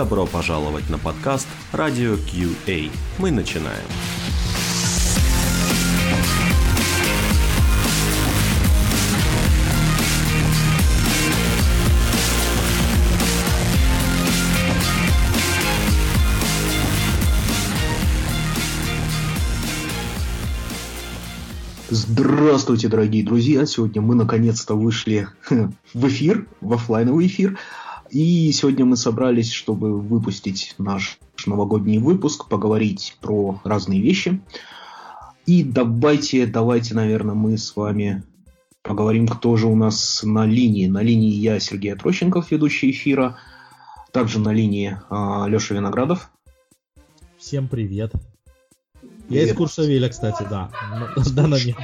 Добро 0.00 0.24
пожаловать 0.24 0.88
на 0.88 0.96
подкаст 0.96 1.46
Radio 1.74 2.16
QA. 2.16 2.90
Мы 3.18 3.30
начинаем. 3.30 3.84
Здравствуйте, 21.90 22.88
дорогие 22.88 23.22
друзья! 23.22 23.66
Сегодня 23.66 24.00
мы 24.00 24.14
наконец-то 24.14 24.76
вышли 24.76 25.28
в 25.92 26.08
эфир, 26.08 26.46
в 26.62 26.72
офлайновый 26.72 27.26
эфир. 27.26 27.58
И 28.10 28.50
сегодня 28.52 28.84
мы 28.84 28.96
собрались, 28.96 29.52
чтобы 29.52 30.00
выпустить 30.00 30.74
наш 30.78 31.18
новогодний 31.46 31.98
выпуск, 31.98 32.48
поговорить 32.48 33.16
про 33.20 33.60
разные 33.62 34.00
вещи. 34.00 34.40
И 35.46 35.62
давайте, 35.62 36.46
давайте, 36.46 36.94
наверное, 36.94 37.34
мы 37.34 37.56
с 37.56 37.76
вами 37.76 38.24
поговорим, 38.82 39.28
кто 39.28 39.56
же 39.56 39.68
у 39.68 39.76
нас 39.76 40.22
на 40.24 40.44
линии. 40.44 40.88
На 40.88 41.02
линии 41.02 41.30
я, 41.30 41.60
Сергей 41.60 41.92
Отрощенков, 41.92 42.50
ведущий 42.50 42.90
эфира. 42.90 43.38
Также 44.12 44.40
на 44.40 44.52
линии 44.52 44.98
а, 45.08 45.46
Леша 45.46 45.76
Виноградов. 45.76 46.30
Всем 47.38 47.68
привет. 47.68 48.12
Я 49.28 49.44
из 49.44 49.54
Куршавеля, 49.54 50.08
кстати, 50.08 50.44
да. 50.50 50.70
Да, 51.32 51.46
но 51.46 51.56
нет. 51.56 51.76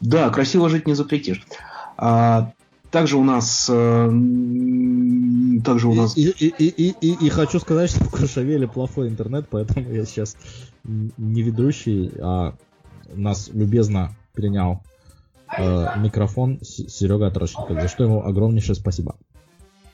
Да, 0.00 0.30
красиво 0.30 0.68
жить 0.68 0.86
не 0.86 0.94
запретишь. 0.94 1.44
А, 1.96 2.52
также 2.94 3.16
у 3.16 3.24
нас... 3.24 3.68
Э, 3.68 4.08
также 5.64 5.88
у 5.88 5.94
нас... 5.94 6.16
И, 6.16 6.28
и, 6.28 6.46
и, 6.46 6.94
и, 7.00 7.26
и 7.26 7.28
хочу 7.28 7.58
сказать, 7.58 7.90
что 7.94 8.04
в 8.04 8.10
Куршавеле 8.10 8.68
плохой 8.68 9.08
интернет, 9.08 9.48
поэтому 9.50 9.92
я 9.92 10.04
сейчас 10.04 10.36
не 10.84 11.42
ведущий, 11.42 12.12
а 12.22 12.54
нас 13.12 13.50
любезно 13.52 14.14
принял 14.32 14.80
э, 15.58 15.86
микрофон 15.98 16.60
Серега 16.62 17.32
Трошников, 17.32 17.82
за 17.82 17.88
что 17.88 18.04
ему 18.04 18.24
огромнейшее 18.24 18.76
спасибо. 18.76 19.16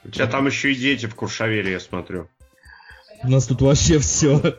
У 0.04 0.10
тебя 0.10 0.26
там 0.26 0.46
еще 0.46 0.70
и 0.70 0.74
дети 0.74 1.06
в 1.06 1.14
Куршавеле, 1.14 1.72
я 1.72 1.80
смотрю. 1.80 2.28
У 3.22 3.30
нас 3.30 3.46
тут 3.46 3.62
вообще 3.62 3.98
все. 3.98 4.58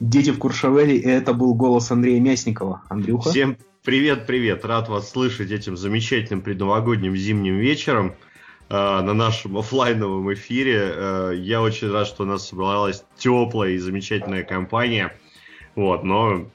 Дети 0.00 0.30
в 0.30 0.38
Куршавеле, 0.38 0.96
и 0.96 1.06
это 1.06 1.32
был 1.32 1.54
голос 1.54 1.92
Андрея 1.92 2.20
Мясникова. 2.20 2.82
Андрюха? 2.88 3.30
Всем 3.30 3.56
привет-привет, 3.86 4.64
рад 4.64 4.88
вас 4.88 5.10
слышать 5.10 5.52
этим 5.52 5.76
замечательным 5.76 6.42
предновогодним 6.42 7.16
зимним 7.16 7.58
вечером 7.58 8.16
э, 8.68 8.74
на 8.74 9.14
нашем 9.14 9.56
офлайновом 9.56 10.34
эфире. 10.34 10.90
Э, 10.92 11.32
я 11.36 11.62
очень 11.62 11.92
рад, 11.92 12.08
что 12.08 12.24
у 12.24 12.26
нас 12.26 12.48
собралась 12.48 13.04
теплая 13.16 13.70
и 13.70 13.78
замечательная 13.78 14.42
компания. 14.42 15.16
Вот, 15.76 16.02
но 16.02 16.48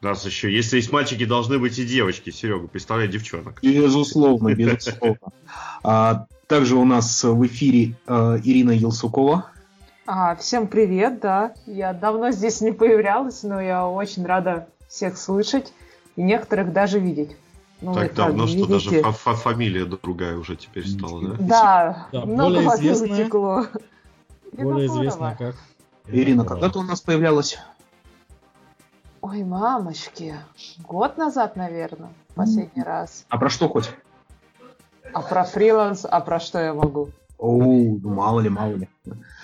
у 0.00 0.04
нас 0.04 0.24
еще, 0.24 0.50
если 0.50 0.76
есть 0.76 0.90
мальчики, 0.90 1.26
должны 1.26 1.58
быть 1.58 1.78
и 1.78 1.84
девочки. 1.84 2.30
Серега, 2.30 2.68
представляй 2.68 3.08
девчонок. 3.08 3.58
Безусловно, 3.62 4.54
безусловно. 4.54 5.18
А, 5.84 6.24
также 6.46 6.76
у 6.76 6.86
нас 6.86 7.22
в 7.22 7.46
эфире 7.48 7.96
э, 8.06 8.38
Ирина 8.42 8.70
Елсукова. 8.70 9.50
А, 10.06 10.34
всем 10.36 10.68
привет, 10.68 11.20
да. 11.20 11.52
Я 11.66 11.92
давно 11.92 12.30
здесь 12.30 12.62
не 12.62 12.72
появлялась, 12.72 13.42
но 13.42 13.60
я 13.60 13.86
очень 13.86 14.24
рада 14.24 14.68
всех 14.88 15.18
слышать 15.18 15.74
и 16.16 16.22
некоторых 16.22 16.72
даже 16.72 16.98
видеть. 16.98 17.36
Ну, 17.80 17.94
так 17.94 18.14
давно, 18.14 18.46
что 18.46 18.66
даже 18.66 19.02
фа 19.02 19.10
-фа 19.10 19.34
фамилия 19.34 19.84
другая 19.84 20.36
уже 20.38 20.56
теперь 20.56 20.88
стала, 20.88 21.20
да? 21.22 21.36
Да, 21.38 22.08
да 22.12 22.26
много 22.26 22.62
более 22.62 22.74
известная, 22.74 23.12
утекло. 23.12 23.66
Более 24.52 24.86
известно 24.86 25.36
как. 25.38 25.56
Ирина, 26.08 26.44
когда 26.44 26.70
ты 26.70 26.78
у 26.78 26.82
нас 26.82 27.00
появлялась? 27.00 27.58
Ой, 29.20 29.42
мамочки, 29.42 30.36
год 30.88 31.18
назад, 31.18 31.56
наверное, 31.56 32.10
последний 32.34 32.82
раз. 32.82 33.26
А 33.28 33.38
про 33.38 33.50
что 33.50 33.68
хоть? 33.68 33.90
А 35.12 35.20
про 35.20 35.44
фриланс, 35.44 36.06
а 36.08 36.20
про 36.20 36.40
что 36.40 36.58
я 36.60 36.72
могу? 36.72 37.10
Оу, 37.38 37.98
ну 37.98 38.14
мало 38.14 38.40
ли, 38.40 38.48
мало 38.48 38.74
ли. 38.74 38.88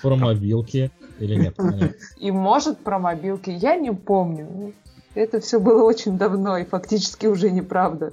Про 0.01 0.17
мобилки 0.17 0.91
или 1.19 1.35
нет? 1.35 1.57
И 2.17 2.31
может 2.31 2.79
про 2.79 2.99
мобилки, 2.99 3.51
я 3.51 3.77
не 3.77 3.93
помню. 3.93 4.73
Это 5.15 5.41
все 5.41 5.61
было 5.61 5.83
очень 5.83 6.17
давно 6.17 6.57
и 6.59 6.65
фактически 6.65 7.27
уже 7.27 7.51
неправда. 7.51 8.13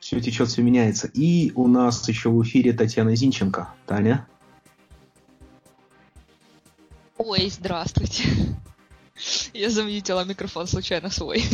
Все 0.00 0.20
течет, 0.20 0.48
все 0.48 0.62
меняется. 0.62 1.08
И 1.12 1.52
у 1.54 1.66
нас 1.66 2.08
еще 2.08 2.30
в 2.30 2.42
эфире 2.42 2.72
Татьяна 2.72 3.14
Зинченко. 3.14 3.68
Таня? 3.86 4.26
Ой, 7.18 7.50
здравствуйте. 7.50 8.24
Я 9.52 9.70
замьютила 9.70 10.24
микрофон 10.24 10.66
случайно 10.66 11.10
свой. 11.10 11.44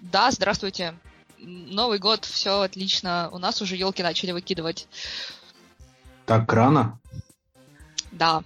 Да, 0.00 0.30
здравствуйте. 0.30 0.94
Новый 1.38 1.98
год, 1.98 2.26
все 2.26 2.60
отлично. 2.60 3.30
У 3.32 3.38
нас 3.38 3.62
уже 3.62 3.76
елки 3.76 4.02
начали 4.02 4.32
выкидывать. 4.32 4.86
Так 6.26 6.52
рано? 6.52 6.98
Да. 8.10 8.42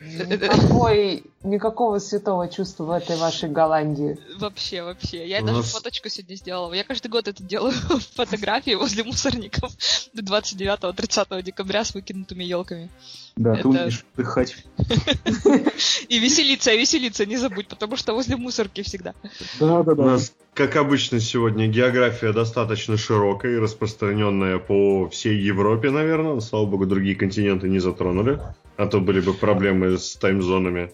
Никакой, 0.00 1.24
никакого 1.42 1.98
святого 1.98 2.48
чувства 2.48 2.84
в 2.84 2.90
этой 2.90 3.16
вашей 3.16 3.48
Голландии. 3.48 4.18
Вообще, 4.38 4.82
вообще. 4.82 5.26
Я 5.26 5.40
У 5.42 5.46
даже 5.46 5.58
нас... 5.58 5.72
фоточку 5.72 6.08
сегодня 6.08 6.34
сделала. 6.34 6.72
Я 6.72 6.84
каждый 6.84 7.08
год 7.08 7.28
это 7.28 7.42
делаю 7.42 7.72
фотографии 8.16 8.74
возле 8.74 9.04
мусорников 9.04 9.72
до 10.14 10.22
29-30 10.22 11.42
декабря 11.42 11.84
с 11.84 11.94
выкинутыми 11.94 12.42
елками. 12.44 12.90
Да, 13.36 13.52
это... 13.52 13.62
ты 13.62 13.68
умеешь 13.68 14.04
отдыхать. 14.14 14.56
И 16.08 16.18
веселиться, 16.18 16.72
и 16.72 16.78
веселиться, 16.78 17.26
не 17.26 17.36
забудь, 17.36 17.68
потому 17.68 17.96
что 17.96 18.14
возле 18.14 18.36
мусорки 18.36 18.82
всегда. 18.82 19.14
Да, 19.60 19.82
да, 19.82 19.94
да. 19.94 20.02
У 20.02 20.06
нас, 20.06 20.34
как 20.54 20.74
обычно, 20.76 21.20
сегодня 21.20 21.68
география 21.68 22.32
достаточно 22.32 22.96
широкая 22.96 23.52
и 23.52 23.58
распространенная 23.58 24.58
по 24.58 25.08
всей 25.08 25.38
Европе, 25.38 25.90
наверное. 25.90 26.40
Слава 26.40 26.66
богу, 26.66 26.86
другие 26.86 27.14
континенты 27.14 27.68
не 27.68 27.78
затронули. 27.78 28.40
А 28.76 28.86
то 28.86 29.00
были 29.00 29.20
бы 29.20 29.34
проблемы 29.34 29.98
с 29.98 30.16
таймзонами. 30.16 30.92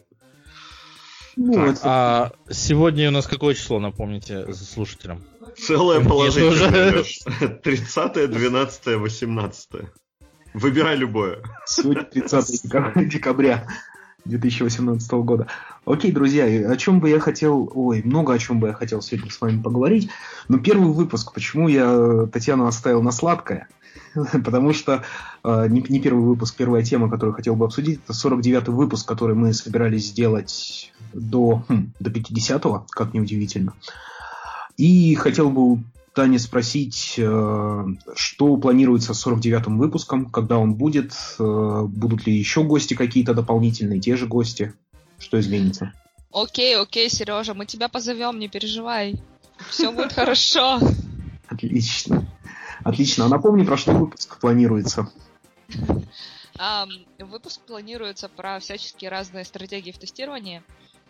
Ну, 1.37 1.53
так, 1.55 1.79
а 1.83 2.33
сегодня 2.51 3.09
у 3.09 3.13
нас 3.13 3.27
какое 3.27 3.55
число, 3.55 3.81
напомните 3.81 4.53
слушателям? 4.55 5.23
Целое 5.57 6.01
положение. 6.01 7.05
30, 7.63 8.31
12, 8.31 8.87
18. 8.97 9.69
Выбирай 10.55 10.97
любое. 10.97 11.43
Сегодня 11.67 12.05
30 12.05 13.09
декабря 13.09 13.67
2018 14.25 15.11
года. 15.13 15.49
Окей, 15.85 16.13
друзья, 16.13 16.45
о 16.71 16.77
чем 16.77 17.01
бы 17.01 17.11
я 17.11 17.19
хотел... 17.19 17.71
Ой, 17.75 18.03
много 18.05 18.33
о 18.33 18.39
чем 18.39 18.61
бы 18.61 18.69
я 18.69 18.73
хотел 18.73 19.03
сегодня 19.03 19.31
с 19.31 19.41
вами 19.41 19.61
поговорить. 19.61 20.11
Но 20.49 20.59
первый 20.59 20.93
выпуск, 20.93 21.33
почему 21.35 21.69
я 21.69 22.27
Татьяну 22.33 22.67
оставил 22.67 23.03
на 23.03 23.13
сладкое? 23.13 23.69
потому 24.45 24.73
что 24.73 25.05
э, 25.43 25.67
не, 25.69 25.85
не 25.89 26.01
первый 26.01 26.25
выпуск, 26.25 26.57
первая 26.57 26.83
тема, 26.83 27.11
которую 27.11 27.35
хотел 27.35 27.57
бы 27.57 27.65
обсудить, 27.65 28.01
это 28.05 28.13
49-й 28.13 28.73
выпуск, 28.73 29.07
который 29.07 29.35
мы 29.35 29.53
собирались 29.53 30.09
сделать 30.09 30.93
до, 31.13 31.65
хм, 31.69 31.93
до 32.01 32.11
50-го, 32.11 32.87
как 32.91 33.15
неудивительно. 33.15 33.75
И 34.77 35.15
хотел 35.15 35.51
бы 35.51 35.73
у 35.73 35.79
Тани 36.15 36.39
спросить, 36.39 37.15
э, 37.19 37.85
что 38.15 38.57
планируется 38.57 39.15
с 39.15 39.27
49-м 39.27 39.79
выпуском, 39.79 40.27
когда 40.27 40.59
он 40.59 40.75
будет, 40.75 41.13
э, 41.39 41.85
будут 41.89 42.27
ли 42.27 42.35
еще 42.37 42.63
гости 42.63 42.95
какие-то 42.95 43.35
дополнительные, 43.35 44.01
те 44.01 44.17
же 44.17 44.27
гости, 44.27 44.75
что 45.19 45.41
изменится? 45.41 45.93
Окей, 46.33 46.77
окей, 46.77 47.09
Сережа, 47.11 47.55
мы 47.55 47.67
тебя 47.67 47.89
позовем, 47.89 48.39
не 48.39 48.49
переживай. 48.49 49.21
Все 49.71 49.91
будет 49.93 50.13
хорошо. 50.15 50.81
Отлично. 51.49 52.29
Отлично. 52.85 53.25
А 53.25 53.29
напомни, 53.29 53.65
про 53.65 53.77
что 53.77 53.93
выпуск 53.93 54.39
планируется. 54.39 55.11
Выпуск 57.19 57.61
планируется 57.63 58.29
про 58.29 58.61
всяческие 58.61 59.11
разные 59.11 59.45
стратегии 59.45 59.91
в 59.91 59.99
тестировании. 59.99 60.63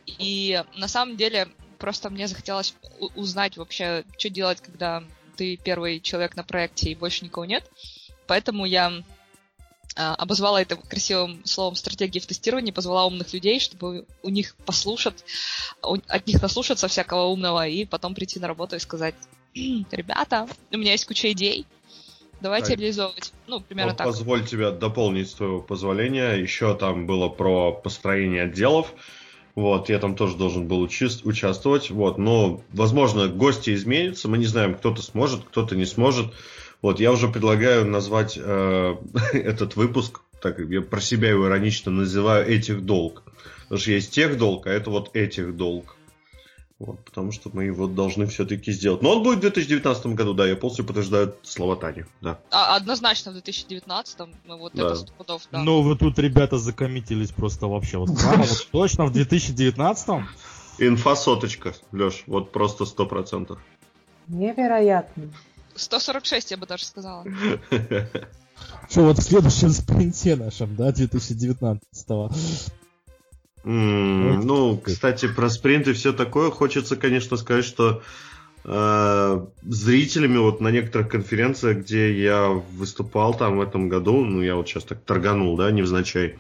И 0.06 0.62
на 0.76 0.88
самом 0.88 1.17
деле 1.17 1.49
просто 1.79 2.09
мне 2.11 2.29
захотелось 2.29 2.75
узнать 3.15 3.56
вообще, 3.56 4.05
что 4.17 4.31
делать, 4.31 4.61
когда 4.61 5.03
ты 5.37 5.56
первый 5.56 6.00
человек 6.00 6.37
на 6.37 6.44
проекте 6.44 6.91
и 6.91 6.94
больше 6.94 7.25
никого 7.25 7.44
нет. 7.44 7.69
Поэтому 8.26 8.65
я 8.65 9.03
а, 9.97 10.15
обозвала 10.15 10.62
это 10.62 10.76
красивым 10.76 11.44
словом 11.44 11.75
стратегии 11.75 12.21
в 12.21 12.26
тестировании, 12.26 12.71
позвала 12.71 13.05
умных 13.05 13.32
людей, 13.32 13.61
чтобы 13.61 14.06
у 14.23 14.29
них 14.31 14.55
послушать, 14.65 15.25
от 15.82 16.26
них 16.26 16.41
наслушаться 16.41 16.88
всякого 16.88 17.26
умного 17.26 17.67
и 17.67 17.85
потом 17.85 18.15
прийти 18.15 18.41
на 18.41 18.49
работу 18.49 18.76
и 18.76 18.81
сказать, 18.81 19.15
ребята, 19.91 20.47
у 20.73 20.77
меня 20.77 20.93
есть 20.93 21.06
куча 21.06 21.33
идей, 21.33 21.67
давайте 22.41 22.71
так. 22.71 22.79
реализовывать. 22.79 23.33
Ну, 23.47 23.61
примерно 23.61 23.93
вот 23.93 23.99
так. 23.99 24.06
Позволь 24.06 24.47
тебя 24.47 24.71
дополнить, 24.71 25.31
с 25.31 25.35
твоего 25.35 25.61
позволения. 25.61 26.35
Еще 26.35 26.75
там 26.75 27.06
было 27.06 27.29
про 27.29 27.73
построение 27.73 28.45
отделов. 28.45 28.93
Вот, 29.55 29.89
я 29.89 30.01
там 30.01 30.17
тоже 30.17 30.37
должен 30.37 30.67
был 30.67 30.83
учи- 30.83 31.21
участвовать. 31.25 31.91
Вот, 31.91 32.19
но, 32.19 32.61
возможно, 32.73 33.29
гости 33.29 33.73
изменятся. 33.75 34.29
Мы 34.29 34.39
не 34.39 34.47
знаем, 34.47 34.75
кто-то 34.75 35.01
сможет, 35.03 35.45
кто-то 35.45 35.77
не 35.77 35.87
сможет. 35.87 36.33
Вот, 36.83 37.00
я 37.00 37.12
уже 37.12 37.29
предлагаю 37.29 37.87
назвать 37.87 38.37
э, 38.37 38.97
этот 39.33 39.77
выпуск, 39.77 40.21
так 40.43 40.59
я 40.59 40.83
про 40.83 41.00
себя 41.00 41.31
его 41.31 41.47
иронично 41.47 41.91
называю 41.91 42.47
«Этих 42.47 42.85
долг». 42.85 43.23
Потому 43.62 43.81
что 43.81 43.93
есть 43.93 44.12
тех 44.12 44.37
долг, 44.37 44.67
а 44.67 44.71
это 44.71 44.91
вот 44.91 45.17
этих 45.17 45.57
долг. 45.57 45.94
Вот, 46.81 47.05
потому 47.05 47.31
что 47.31 47.50
мы 47.53 47.65
его 47.65 47.87
должны 47.87 48.26
все-таки 48.26 48.73
сделать. 48.73 49.00
Но 49.00 49.12
он 49.12 49.23
будет 49.23 49.38
в 49.38 49.41
2019 49.43 50.06
году, 50.06 50.35
да, 50.35 50.47
я 50.47 50.56
полностью 50.56 50.85
подтверждаю 50.85 51.35
слова 51.43 51.76
Тани, 51.76 52.05
да. 52.21 52.41
А, 52.50 52.75
однозначно 52.75 53.31
в 53.31 53.35
2019, 53.35 54.19
ну 54.44 54.59
вот 54.59 54.73
Да. 54.75 54.87
это 54.87 54.97
сто 54.97 55.12
пудов, 55.12 55.43
да. 55.53 55.62
Ну, 55.62 55.82
вы 55.82 55.97
тут, 55.97 56.19
ребята, 56.19 56.59
закоммитились 56.59 57.31
просто 57.31 57.69
вообще. 57.69 57.99
Вот 57.99 58.17
прямо 58.19 58.43
вот 58.44 58.69
точно 58.73 59.06
в 59.06 59.12
2019 59.12 60.09
Инфосоточка, 60.79 61.75
Леш, 61.93 62.25
вот 62.26 62.50
просто 62.50 62.85
сто 62.87 63.06
процентов. 63.06 63.61
Невероятно. 64.26 65.31
146, 65.76 66.50
я 66.50 66.56
бы 66.56 66.67
даже 66.67 66.85
сказала. 66.85 67.25
Что, 68.91 69.03
вот 69.03 69.19
в 69.19 69.23
следующем 69.23 69.71
спринте 69.71 70.37
нашем, 70.37 70.75
да, 70.76 70.93
2019 70.93 72.06
Вот. 73.64 74.44
Ну, 74.44 74.76
кстати, 74.82 75.26
про 75.26 75.49
спринт 75.49 75.88
и 75.88 75.94
все 75.94 76.12
такое, 76.12 76.50
хочется, 76.50 76.96
конечно, 76.96 77.38
сказать, 77.38 77.64
что 77.64 78.02
э, 78.64 79.46
зрителями 79.62 80.37
вот 80.37 80.61
на 80.61 80.69
некоторых 80.69 81.08
конференциях, 81.08 81.78
где 81.78 82.12
я 82.20 82.49
выступал 82.49 83.34
там 83.34 83.58
в 83.58 83.62
этом 83.62 83.88
году, 83.88 84.25
ну, 84.25 84.43
я 84.43 84.56
вот 84.56 84.69
сейчас 84.69 84.84
так 84.84 85.00
торганул, 85.00 85.56
да, 85.56 85.70
невзначай, 85.70 86.38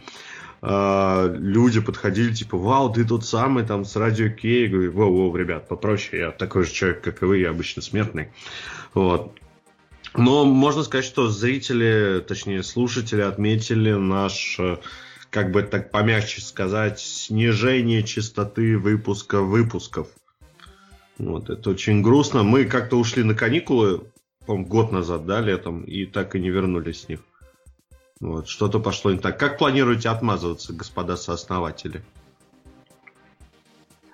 э, 0.60 1.36
люди 1.38 1.80
подходили, 1.80 2.34
типа, 2.34 2.58
вау, 2.58 2.92
ты 2.92 3.06
тот 3.06 3.24
самый, 3.24 3.64
там, 3.64 3.86
с 3.86 3.96
радио 3.96 4.28
Кей, 4.28 4.64
Я 4.64 4.70
говорю, 4.70 4.92
воу-воу, 4.92 5.36
ребят, 5.36 5.66
попроще, 5.66 6.22
я 6.22 6.30
такой 6.30 6.64
же 6.64 6.72
человек, 6.72 7.02
как 7.02 7.22
и 7.22 7.24
вы, 7.24 7.38
я 7.38 7.50
обычно 7.50 7.80
смертный, 7.80 8.28
вот. 8.92 9.32
Но 10.16 10.44
можно 10.44 10.84
сказать, 10.84 11.04
что 11.04 11.28
зрители, 11.28 12.22
точнее 12.26 12.62
слушатели 12.62 13.22
отметили 13.22 13.92
наш, 13.92 14.56
э, 14.60 14.76
как 15.34 15.50
бы 15.50 15.64
так 15.64 15.90
помягче 15.90 16.40
сказать, 16.40 17.00
снижение 17.00 18.04
частоты 18.04 18.78
выпуска 18.78 19.40
выпусков. 19.40 20.06
Вот, 21.18 21.50
это 21.50 21.70
очень 21.70 22.02
грустно. 22.02 22.44
Мы 22.44 22.66
как-то 22.66 22.96
ушли 22.96 23.24
на 23.24 23.34
каникулы, 23.34 24.04
по 24.46 24.56
год 24.56 24.92
назад, 24.92 25.26
да, 25.26 25.40
летом, 25.40 25.82
и 25.82 26.06
так 26.06 26.36
и 26.36 26.40
не 26.40 26.50
вернулись 26.50 27.00
с 27.00 27.08
них. 27.08 27.18
Вот, 28.20 28.46
что-то 28.46 28.78
пошло 28.78 29.10
не 29.10 29.18
так. 29.18 29.36
Как 29.36 29.58
планируете 29.58 30.08
отмазываться, 30.08 30.72
господа 30.72 31.16
сооснователи? 31.16 32.04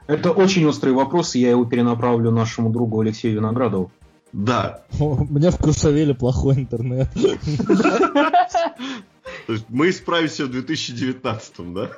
Это 0.07 0.33
очень 0.33 0.65
острый 0.65 0.95
вопрос, 0.95 1.35
и 1.35 1.41
я 1.41 1.51
его 1.51 1.67
перенаправлю 1.67 2.31
нашему 2.31 2.71
другу 2.71 3.01
Алексею 3.01 3.35
Виноградову. 3.35 3.93
Да, 4.33 4.85
У 4.99 5.23
меня 5.25 5.51
в 5.51 5.59
Куршавеле 5.59 6.15
плохой 6.15 6.55
интернет. 6.55 7.09
то 9.47 9.53
есть 9.53 9.67
мы 9.69 9.93
справимся 9.93 10.47
в 10.47 10.51
2019, 10.51 11.75
да? 11.75 11.91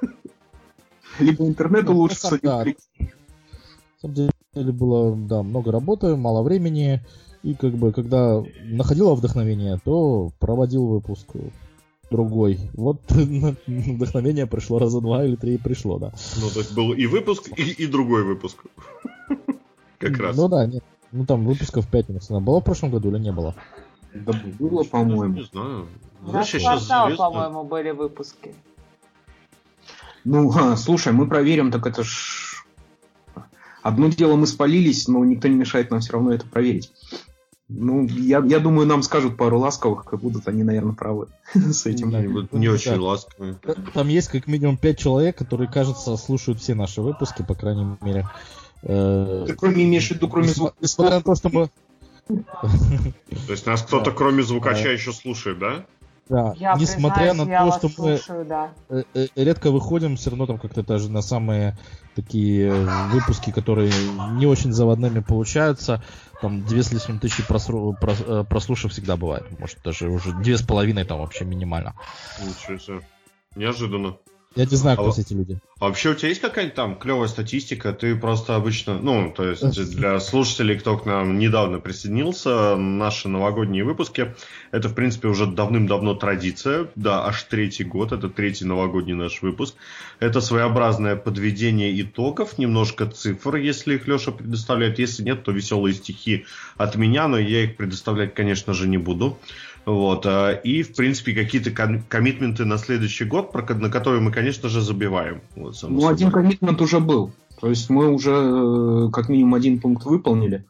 Либо 1.19 1.47
интернет 1.47 1.85
Ну, 1.85 1.93
улучшится, 1.93 2.39
да. 2.43 2.65
На 2.65 2.75
самом 4.01 4.15
деле 4.15 4.73
было, 4.73 5.17
да, 5.17 5.43
много 5.43 5.73
работы, 5.73 6.17
мало 6.17 6.43
времени. 6.43 7.05
И 7.43 7.55
как 7.55 7.75
бы, 7.75 7.93
когда 7.93 8.43
находило 8.65 9.15
вдохновение, 9.15 9.79
то 9.85 10.31
проводил 10.39 10.87
выпуск 10.87 11.27
другой. 12.11 12.59
Вот 12.75 13.01
вдохновение 13.67 14.47
пришло 14.47 14.79
раза 14.79 15.01
два 15.01 15.25
или 15.25 15.37
три 15.37 15.55
и 15.55 15.59
пришло, 15.59 15.99
да. 15.99 16.13
Ну, 16.41 16.49
то 16.51 16.61
есть 16.61 16.75
был 16.75 16.93
и 16.93 17.07
выпуск, 17.07 17.51
и, 17.57 17.63
и 17.63 17.87
другой 17.87 18.25
выпуск. 18.25 18.65
Как 19.99 20.19
раз. 20.19 20.37
Ну 20.37 20.49
да, 20.49 20.67
нет. 20.67 20.85
Ну 21.11 21.27
там 21.27 21.45
выпусков 21.45 21.87
5 21.89 22.09
наверное, 22.09 22.41
было 22.41 22.61
в 22.61 22.65
прошлом 22.65 22.91
году 22.91 23.11
или 23.11 23.19
не 23.19 23.33
было? 23.33 23.55
Да 24.15 24.33
было, 24.59 24.83
по-моему. 24.85 25.35
Не 25.35 25.45
знаю. 25.45 25.89
Знаешь, 26.25 26.51
квартал, 26.51 27.07
звезда. 27.09 27.25
по-моему, 27.31 27.65
были 27.65 27.91
выпуски. 27.91 28.55
Ну, 30.25 30.53
а, 30.57 30.77
слушай, 30.77 31.13
мы 31.13 31.27
проверим, 31.27 31.71
так 31.71 31.87
это 31.87 32.05
ж... 32.05 32.65
Одно 33.83 34.09
дело 34.09 34.37
мы 34.37 34.47
спалились, 34.47 35.09
но 35.09 35.25
никто 35.25 35.49
не 35.49 35.57
мешает 35.57 35.91
нам 35.91 36.01
все 36.01 36.13
равно 36.13 36.33
это 36.33 36.47
проверить. 36.47 36.93
Ну, 37.69 38.07
я, 38.07 38.41
я 38.47 38.61
думаю, 38.61 38.87
нам 38.87 39.03
скажут 39.03 39.37
пару 39.37 39.59
ласковых, 39.59 40.05
как 40.05 40.21
будут 40.21 40.47
они, 40.47 40.63
наверное, 40.63 40.93
правы 40.95 41.27
с 41.55 41.87
этим. 41.87 42.11
Да. 42.11 42.21
Вот 42.21 42.53
Не 42.53 42.69
Ну, 42.69 42.75
очень 42.75 42.95
да. 42.95 43.01
ласковые. 43.03 43.57
Там 43.95 44.09
есть 44.09 44.29
как 44.29 44.47
минимум 44.47 44.77
5 44.77 44.99
человек, 44.99 45.37
которые, 45.37 45.69
кажется, 45.69 46.17
слушают 46.17 46.61
все 46.61 46.75
наши 46.75 47.01
выпуски, 47.01 47.43
по 47.43 47.55
крайней 47.55 47.97
мере. 48.03 48.29
Э, 48.83 49.45
Ты 49.49 49.55
кроме 49.55 49.85
имеешь 49.85 50.07
в 50.09 50.11
виду, 50.13 50.29
кроме 50.29 50.49
звука. 50.49 50.75
Несмотря 50.81 51.17
на 51.17 51.23
то, 51.23 51.35
что 51.35 51.49
мы... 51.49 51.71
То 52.29 52.37
есть 53.53 53.67
нас 53.67 53.83
кто-то 53.83 54.11
Да. 54.11 54.17
кроме 54.17 54.43
звукача 54.43 54.85
Да. 54.85 54.91
еще 54.91 55.13
слушает, 55.13 55.59
да? 55.59 55.87
Да, 56.33 56.55
Я 56.57 56.75
несмотря 56.77 57.35
признаюсь, 57.35 57.39
на 57.39 57.51
я 57.51 57.59
то, 57.59 57.67
вас 57.67 57.77
что 57.77 57.89
мы 57.89 58.17
слушаю, 58.17 58.45
да. 58.47 58.73
э, 58.89 59.03
э, 59.13 59.27
редко 59.37 59.71
выходим, 59.71 60.17
все 60.17 60.31
равно 60.31 60.47
там 60.47 60.59
как-то 60.59 60.83
даже 60.83 61.11
на 61.11 61.21
самые 61.21 61.77
такие 62.15 62.69
э, 62.69 63.09
выпуски, 63.11 63.53
которые 63.53 63.93
не 64.39 64.47
очень 64.47 64.73
заводными 64.73 65.21
получаются, 65.21 66.03
там 66.41 66.65
две 66.65 66.83
с 66.83 66.91
лишним 66.91 67.19
тысячи 67.19 67.43
просру- 67.43 67.93
прос- 68.01 68.45
прослушав 68.45 68.93
всегда 68.93 69.19
бывает. 69.19 69.45
Может, 69.59 69.83
даже 69.85 70.09
уже 70.09 70.33
две 70.33 70.57
с 70.57 70.63
половиной 70.63 71.05
там 71.05 71.19
вообще 71.21 71.45
минимально. 71.45 71.93
Ничего 72.41 72.79
себе. 72.79 73.01
Неожиданно. 73.55 74.17
Я 74.55 74.65
не 74.67 74.77
знаю, 74.77 74.97
кто 74.99 75.09
А 75.11 75.21
эти 75.21 75.33
люди. 75.33 75.59
А 75.79 75.87
вообще 75.87 76.11
у 76.11 76.15
тебя 76.15 76.29
есть 76.29 76.41
какая-нибудь 76.41 76.77
там 76.77 76.97
клевая 76.97 77.29
статистика? 77.29 77.93
Ты 77.93 78.15
просто 78.15 78.55
обычно, 78.55 78.99
ну, 78.99 79.33
то 79.35 79.49
есть 79.49 79.97
для 79.97 80.21
слушателей, 80.21 80.79
кто 80.79 80.97
к 80.97 81.07
нам 81.07 81.39
недавно 81.39 81.81
присоединился, 81.81 82.77
наши 82.77 83.29
новогодние 83.29 83.83
выпуски, 83.83 84.35
это, 84.71 84.89
в 84.89 84.95
принципе, 84.95 85.29
уже 85.29 85.47
давным-давно 85.47 86.15
традиция, 86.15 86.89
да, 86.95 87.27
аж 87.27 87.43
третий 87.45 87.85
год, 87.85 88.13
это 88.13 88.29
третий 88.29 88.65
новогодний 88.65 89.15
наш 89.15 89.43
выпуск. 89.43 89.75
Это 90.21 90.41
своеобразное 90.41 91.17
подведение 91.17 92.01
итогов, 92.01 92.59
немножко 92.59 93.07
цифр, 93.07 93.57
если 93.57 93.97
их 93.97 94.07
Леша 94.07 94.31
предоставляет, 94.31 94.99
если 94.99 95.25
нет, 95.25 95.43
то 95.43 95.51
веселые 95.51 95.95
стихи 95.95 96.45
от 96.77 96.95
меня, 96.95 97.27
но 97.27 97.39
я 97.39 97.65
их 97.65 97.77
предоставлять, 97.77 98.35
конечно 98.35 98.73
же, 98.73 98.87
не 98.87 98.99
буду. 98.99 99.39
Вот, 99.85 100.27
а, 100.27 100.53
и, 100.53 100.83
в 100.83 100.95
принципе, 100.95 101.35
какие-то 101.35 101.71
ком- 101.73 102.03
коммитменты 102.09 102.65
на 102.65 102.79
следующий 102.79 103.25
год, 103.25 103.53
на 103.55 103.91
которые 103.91 104.21
мы, 104.21 104.31
конечно 104.31 104.69
же, 104.69 104.81
забиваем. 104.81 105.43
Вот, 105.57 105.77
Ну, 105.83 106.09
один 106.09 106.29
собой. 106.29 106.43
коммитмент 106.43 106.81
уже 106.81 107.01
был. 107.01 107.33
То 107.61 107.69
есть 107.69 107.91
мы 107.91 108.13
уже 108.13 108.31
э, 108.33 109.11
как 109.13 109.29
минимум 109.29 109.55
один 109.55 109.81
пункт 109.81 110.05
выполнили. 110.05 110.65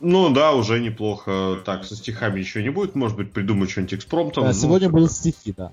Ну 0.00 0.30
да, 0.30 0.52
уже 0.52 0.80
неплохо. 0.80 1.58
Так, 1.64 1.84
со 1.84 1.94
стихами 1.96 2.40
еще 2.40 2.62
не 2.62 2.70
будет. 2.70 2.94
Может 2.94 3.16
быть, 3.16 3.32
придумать 3.32 3.70
что-нибудь 3.70 3.94
экспромтом. 3.94 4.44
Да, 4.44 4.50
ну, 4.50 4.54
сегодня 4.58 4.88
были 4.88 5.06
стихи, 5.06 5.54
да. 5.56 5.72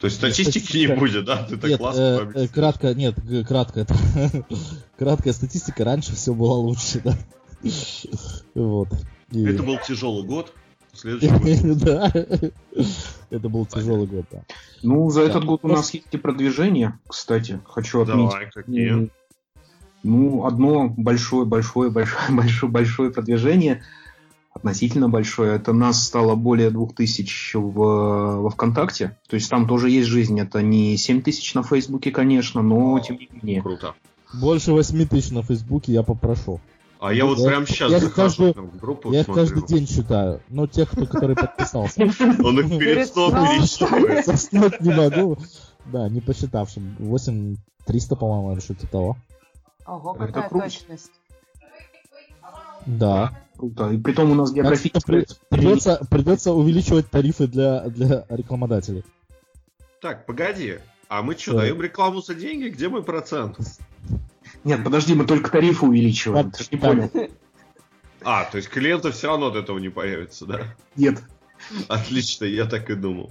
То 0.00 0.06
есть 0.06 0.16
статистики 0.16 0.56
не 0.76 0.86
статистика. 0.86 0.96
будет, 0.96 1.24
да? 1.24 1.42
Ты 1.44 1.56
так 1.56 1.70
Нет, 1.70 1.78
классно 1.78 2.00
э, 2.00 2.30
э, 2.44 2.48
кратко, 2.48 2.94
нет, 2.94 3.14
кратко 3.46 3.80
это. 3.80 3.94
Краткая 4.98 5.32
статистика, 5.32 5.84
раньше 5.84 6.14
все 6.14 6.34
было 6.34 6.54
лучше, 6.54 7.00
да. 7.04 7.16
Вот. 8.54 8.88
И- 9.32 9.44
Это 9.44 9.62
был 9.62 9.78
тяжелый 9.86 10.24
год. 10.24 10.52
Следующий 10.98 11.28
год. 11.28 11.78
Да. 11.84 12.12
Это 13.30 13.48
был 13.48 13.66
тяжелый 13.66 14.06
год, 14.06 14.24
да. 14.32 14.42
Ну, 14.82 15.08
за 15.10 15.22
Да. 15.22 15.30
этот 15.30 15.44
год 15.44 15.60
у 15.62 15.68
нас 15.68 15.94
есть 15.94 16.06
и 16.10 16.16
продвижение, 16.16 16.98
кстати, 17.06 17.60
хочу 17.64 18.02
отметить. 18.02 18.30
Давай, 18.30 18.50
какие? 18.52 19.10
Ну, 20.02 20.46
одно 20.46 20.88
большое, 20.96 21.44
большое, 21.46 21.90
большое, 21.90 22.22
большое, 22.30 22.72
большое 22.72 23.10
продвижение, 23.10 23.82
относительно 24.52 25.08
большое, 25.08 25.54
это 25.54 25.72
нас 25.72 26.02
стало 26.04 26.34
более 26.34 26.70
2000 26.70 27.56
в, 27.56 28.42
во 28.42 28.50
ВКонтакте. 28.50 29.16
То 29.28 29.34
есть 29.34 29.48
там 29.48 29.68
тоже 29.68 29.90
есть 29.90 30.08
жизнь. 30.08 30.38
Это 30.40 30.62
не 30.62 30.96
7000 30.96 31.54
на 31.54 31.62
Фейсбуке, 31.62 32.10
конечно, 32.10 32.62
но 32.62 32.98
тем 32.98 33.18
не 33.18 33.28
менее. 33.32 33.62
Круто. 33.62 33.94
Больше 34.40 34.72
8 34.72 35.06
тысяч 35.06 35.30
на 35.30 35.42
Фейсбуке 35.42 35.92
я 35.92 36.02
попрошу. 36.02 36.60
А 37.00 37.12
я 37.12 37.24
вот 37.26 37.38
Я- 37.38 37.46
прямо 37.48 37.66
сейчас 37.66 37.90
я 37.92 38.00
захожу 38.00 38.52
там 38.52 38.70
в 38.70 38.76
группу, 38.76 39.12
Я 39.12 39.22
смотрю. 39.22 39.44
каждый 39.46 39.66
день 39.68 39.86
читаю. 39.86 40.40
Но 40.48 40.66
тех, 40.66 40.90
кто, 40.90 41.06
который 41.06 41.36
подписался. 41.36 42.02
Он 42.02 42.08
их 42.60 42.78
перед 42.78 43.08
сном 43.08 43.30
сном 43.32 43.48
перечитывает. 43.58 44.26
Заснуть 44.26 44.80
не 44.80 44.92
могу. 44.92 45.38
Да, 45.86 46.08
не 46.08 46.20
посчитавшим. 46.20 46.96
8 46.98 47.56
300, 47.86 48.16
по-моему, 48.16 48.52
или 48.52 48.60
что-то 48.60 48.86
того. 48.88 49.16
Ого, 49.86 50.14
какая 50.14 50.48
точность. 50.50 51.12
Да. 52.86 53.32
Круто. 53.56 53.90
И 53.90 53.98
при 53.98 54.12
том 54.12 54.30
у 54.32 54.34
нас 54.34 54.50
при- 54.52 55.26
придется, 55.50 56.04
придется 56.10 56.52
увеличивать 56.52 57.10
тарифы 57.10 57.46
для, 57.46 57.80
для 57.88 58.24
рекламодателей. 58.28 59.04
Так, 60.00 60.26
погоди. 60.26 60.78
А 61.08 61.22
мы 61.22 61.34
что, 61.36 61.52
Да. 61.52 61.58
даем 61.60 61.80
рекламу 61.80 62.20
за 62.20 62.34
деньги? 62.34 62.68
Где 62.68 62.88
мой 62.88 63.02
процент? 63.02 63.56
Нет, 64.64 64.84
подожди, 64.84 65.14
мы 65.14 65.24
только 65.24 65.50
тарифы 65.50 65.86
увеличиваем. 65.86 66.50
Ты 66.50 66.64
ж 66.64 66.68
не 66.72 66.78
понял. 66.78 67.10
А, 68.22 68.44
то 68.44 68.56
есть 68.56 68.68
клиентов 68.68 69.14
все 69.14 69.28
равно 69.28 69.46
от 69.46 69.56
этого 69.56 69.78
не 69.78 69.88
появится, 69.88 70.44
да? 70.46 70.60
Нет. 70.96 71.22
Отлично, 71.88 72.44
я 72.44 72.66
так 72.66 72.90
и 72.90 72.94
думал. 72.94 73.30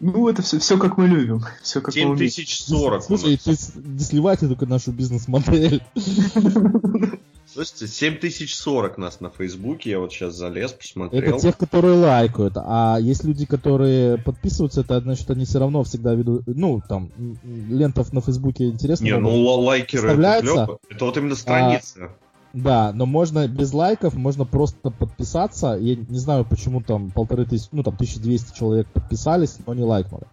Ну, 0.00 0.28
это 0.28 0.42
все, 0.42 0.58
все 0.58 0.76
как 0.78 0.98
мы 0.98 1.06
любим. 1.06 1.42
Все 1.62 1.80
как 1.80 1.94
мы 1.94 2.02
умеем. 2.10 2.30
7040 2.30 3.00
у 3.00 3.04
Слушай, 3.04 3.36
ты 3.42 3.54
с- 3.54 3.74
не 3.76 4.00
сливайте 4.00 4.48
только 4.48 4.66
нашу 4.66 4.92
бизнес-модель. 4.92 5.82
Слушайте, 7.54 7.86
7040 7.86 8.98
нас 8.98 9.20
на 9.20 9.30
Фейсбуке, 9.30 9.90
я 9.90 10.00
вот 10.00 10.12
сейчас 10.12 10.34
залез, 10.34 10.72
посмотрел. 10.72 11.36
Это 11.36 11.38
тех, 11.38 11.56
которые 11.56 11.94
лайкают. 11.94 12.54
А 12.56 12.98
есть 13.00 13.22
люди, 13.22 13.46
которые 13.46 14.18
подписываются, 14.18 14.80
это 14.80 15.00
значит, 15.00 15.30
они 15.30 15.44
все 15.44 15.60
равно 15.60 15.84
всегда 15.84 16.14
ведут, 16.14 16.42
ну, 16.46 16.82
там, 16.88 17.12
лентов 17.44 18.12
на 18.12 18.20
Фейсбуке 18.20 18.70
интересно. 18.70 19.04
Не, 19.04 19.16
ну 19.18 19.40
лайкеры 19.60 20.10
это 20.14 20.40
клёво. 20.40 20.78
Это 20.90 21.04
вот 21.04 21.16
именно 21.16 21.36
страница. 21.36 22.10
Да, 22.54 22.92
но 22.92 23.06
можно 23.06 23.46
без 23.46 23.72
лайков, 23.72 24.14
можно 24.14 24.44
просто 24.44 24.90
подписаться. 24.90 25.76
Я 25.80 25.94
не 25.94 26.18
знаю, 26.18 26.44
почему 26.44 26.82
там 26.82 27.12
полторы 27.12 27.46
тысячи, 27.46 27.68
ну 27.70 27.84
там 27.84 27.94
1200 27.94 28.56
человек 28.56 28.88
подписались, 28.88 29.58
но 29.64 29.74
не 29.74 29.84
лайкнули. 29.84 30.26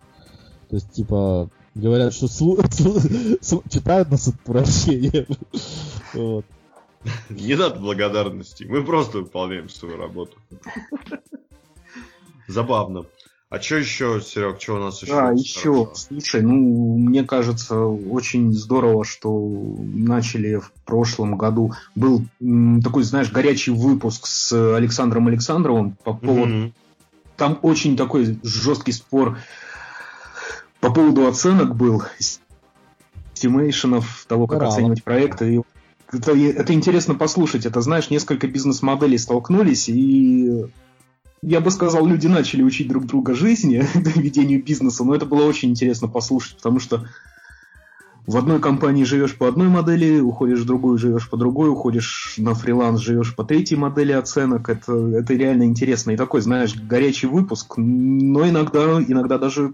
То 0.69 0.75
есть, 0.75 0.91
типа, 0.91 1.49
говорят, 1.75 2.13
что 2.13 2.25
слу- 2.25 2.61
читают 3.71 4.09
нас 4.09 4.23
с 4.23 4.27
отвращением. 4.29 5.27
Вот. 6.13 6.45
Не 7.29 7.55
надо 7.55 7.79
благодарности. 7.79 8.63
Мы 8.63 8.83
просто 8.83 9.19
выполняем 9.19 9.69
свою 9.69 9.97
работу. 9.97 10.37
Забавно. 12.47 13.05
А 13.49 13.59
что 13.59 13.75
еще, 13.75 14.21
Серег, 14.21 14.61
что 14.61 14.75
у 14.75 14.79
нас 14.79 15.01
еще? 15.01 15.11
Да, 15.11 15.31
еще, 15.31 15.89
слушай, 15.93 16.41
ну, 16.41 16.97
мне 16.97 17.25
кажется, 17.25 17.79
очень 17.83 18.53
здорово, 18.53 19.03
что 19.03 19.29
начали 19.77 20.55
в 20.55 20.71
прошлом 20.85 21.37
году. 21.37 21.73
Был 21.93 22.23
м, 22.41 22.81
такой, 22.81 23.03
знаешь, 23.03 23.29
горячий 23.29 23.71
выпуск 23.71 24.25
с 24.25 24.53
Александром 24.75 25.27
Александровым 25.27 25.97
по 26.01 26.13
поводу 26.13 26.71
там 27.41 27.57
очень 27.63 27.97
такой 27.97 28.37
жесткий 28.43 28.91
спор 28.91 29.39
по 30.79 30.93
поводу 30.93 31.27
оценок 31.27 31.75
был, 31.75 32.03
стимейшенов, 33.33 34.25
того, 34.27 34.45
как 34.45 34.57
Здорово. 34.57 34.73
оценивать 34.75 35.03
проекты. 35.03 35.55
И 35.55 35.61
это, 36.11 36.35
это 36.35 36.73
интересно 36.73 37.15
послушать. 37.15 37.65
Это, 37.65 37.81
знаешь, 37.81 38.09
несколько 38.09 38.47
бизнес-моделей 38.47 39.17
столкнулись, 39.17 39.89
и 39.89 40.65
я 41.41 41.59
бы 41.59 41.71
сказал, 41.71 42.05
люди 42.05 42.27
начали 42.27 42.61
учить 42.61 42.87
друг 42.87 43.05
друга 43.05 43.33
жизни, 43.33 43.85
ведению 44.15 44.63
бизнеса, 44.63 45.03
но 45.03 45.15
это 45.15 45.25
было 45.25 45.43
очень 45.45 45.69
интересно 45.69 46.07
послушать, 46.07 46.57
потому 46.57 46.79
что 46.79 47.05
в 48.27 48.37
одной 48.37 48.59
компании 48.59 49.03
живешь 49.03 49.35
по 49.35 49.47
одной 49.47 49.67
модели, 49.67 50.19
уходишь 50.19 50.59
в 50.59 50.65
другую, 50.65 50.99
живешь 50.99 51.27
по 51.27 51.37
другой, 51.37 51.69
уходишь 51.69 52.35
на 52.37 52.53
фриланс, 52.53 53.01
живешь 53.01 53.35
по 53.35 53.43
третьей 53.43 53.77
модели 53.77 54.11
оценок. 54.11 54.69
Это, 54.69 54.93
это 54.93 55.33
реально 55.33 55.63
интересно. 55.63 56.11
И 56.11 56.17
такой, 56.17 56.41
знаешь, 56.41 56.75
горячий 56.75 57.25
выпуск, 57.25 57.73
но 57.77 58.47
иногда, 58.47 59.01
иногда 59.01 59.39
даже 59.39 59.73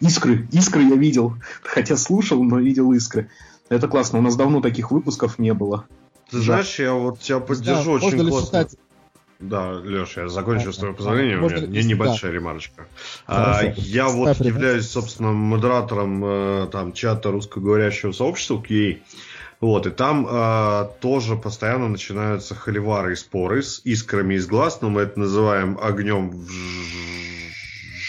искры. 0.00 0.48
Искры 0.50 0.82
я 0.82 0.96
видел. 0.96 1.34
Хотя 1.62 1.96
слушал, 1.96 2.42
но 2.42 2.58
видел 2.58 2.92
искры. 2.92 3.30
Это 3.72 3.88
классно. 3.88 4.18
У 4.18 4.22
нас 4.22 4.36
давно 4.36 4.60
таких 4.60 4.90
выпусков 4.90 5.38
не 5.38 5.54
было. 5.54 5.86
Ты 6.30 6.38
Да. 6.38 6.42
знаешь, 6.42 6.78
я 6.78 6.92
вот 6.94 7.20
тебя 7.20 7.40
поддержу 7.40 7.98
Да, 7.98 8.06
очень 8.06 8.18
классно. 8.28 8.46
считать, 8.46 8.76
Да, 9.40 9.72
Леша, 9.82 10.22
я 10.22 10.28
закончу 10.28 10.68
А, 10.70 10.72
с 10.72 10.76
твоего 10.76 10.94
а, 10.94 10.96
позволения, 10.96 11.36
у 11.36 11.40
можно 11.40 11.56
меня 11.56 11.66
ли- 11.66 11.82
не- 11.82 11.88
небольшая 11.88 12.30
ремарочка. 12.32 12.86
Хорошо. 13.26 13.66
А, 13.66 13.72
я 13.76 14.06
вот 14.08 14.24
ремарку. 14.26 14.44
являюсь, 14.44 14.88
собственно, 14.88 15.32
модератором 15.32 16.24
э, 16.24 16.68
там 16.70 16.92
чата 16.92 17.30
русскоговорящего 17.32 18.12
сообщества 18.12 18.62
QA. 18.68 19.00
Вот, 19.60 19.86
и 19.86 19.90
там 19.90 20.26
э, 20.30 20.88
тоже 21.00 21.34
постоянно 21.36 21.88
начинаются 21.88 22.54
холивары 22.54 23.12
и 23.14 23.16
споры 23.16 23.62
с 23.62 23.80
искрами 23.84 24.34
из 24.34 24.46
глаз, 24.46 24.80
но 24.80 24.90
мы 24.90 25.00
это 25.02 25.18
называем 25.18 25.76
огнем 25.82 26.30
в 26.30 26.48
ж- 26.48 27.61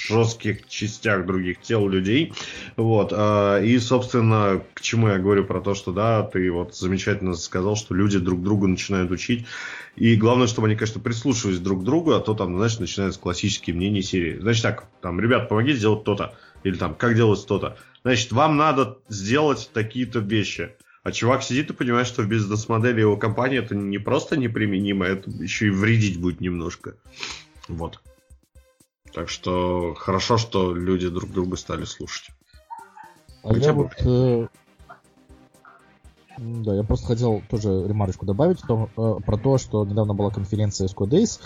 жестких 0.07 0.67
частях 0.67 1.25
других 1.25 1.61
тел 1.61 1.87
людей. 1.87 2.33
Вот, 2.75 3.13
э, 3.15 3.65
и, 3.65 3.79
собственно, 3.79 4.61
к 4.73 4.81
чему 4.81 5.07
я 5.07 5.17
говорю 5.17 5.45
про 5.45 5.61
то, 5.61 5.73
что, 5.73 5.91
да, 5.91 6.23
ты 6.23 6.51
вот 6.51 6.75
замечательно 6.75 7.35
сказал, 7.35 7.75
что 7.75 7.95
люди 7.95 8.19
друг 8.19 8.43
другу 8.43 8.67
начинают 8.67 9.11
учить. 9.11 9.45
И 9.95 10.15
главное, 10.15 10.47
чтобы 10.47 10.67
они, 10.67 10.75
конечно, 10.75 10.99
прислушивались 10.99 11.59
друг 11.59 11.81
к 11.81 11.85
другу, 11.85 12.13
а 12.13 12.19
то 12.19 12.33
там, 12.33 12.55
знаешь, 12.55 12.79
начинаются 12.79 13.19
классические 13.19 13.75
мнения 13.75 14.01
серии. 14.01 14.39
Значит 14.39 14.63
так, 14.63 14.85
там, 15.01 15.19
ребят, 15.19 15.49
помогите 15.49 15.77
сделать 15.77 16.03
то-то. 16.03 16.35
Или 16.63 16.75
там, 16.75 16.95
как 16.95 17.15
делать 17.15 17.45
то-то. 17.45 17.77
Значит, 18.03 18.31
вам 18.31 18.57
надо 18.57 18.97
сделать 19.09 19.69
такие-то 19.73 20.19
вещи. 20.19 20.71
А 21.03 21.11
чувак 21.11 21.43
сидит 21.43 21.69
и 21.69 21.73
понимает, 21.73 22.07
что 22.07 22.23
в 22.23 22.27
бизнес-модели 22.27 23.01
его 23.01 23.17
компании 23.17 23.59
это 23.59 23.75
не 23.75 23.97
просто 23.97 24.37
неприменимо, 24.37 25.05
это 25.05 25.29
еще 25.29 25.67
и 25.67 25.69
вредить 25.69 26.19
будет 26.19 26.39
немножко. 26.39 26.95
Вот. 27.67 27.99
Так 29.13 29.29
что 29.29 29.93
хорошо, 29.95 30.37
что 30.37 30.73
люди 30.73 31.07
друг 31.09 31.31
друга 31.31 31.55
стали 31.55 31.85
слушать. 31.85 32.29
А 33.43 33.53
тебя 33.53 33.65
я 33.67 33.73
был? 33.73 33.83
вот... 33.83 33.91
э, 34.05 34.47
Да, 36.37 36.73
я 36.75 36.83
просто 36.83 37.07
хотел 37.07 37.43
тоже 37.49 37.69
ремарочку 37.87 38.25
добавить 38.25 38.59
в 38.61 38.65
том, 38.65 38.89
э, 38.97 39.15
про 39.25 39.37
то, 39.37 39.57
что 39.57 39.85
недавно 39.85 40.13
была 40.13 40.31
конференция 40.31 40.87
SQL 40.87 41.09
Days. 41.09 41.39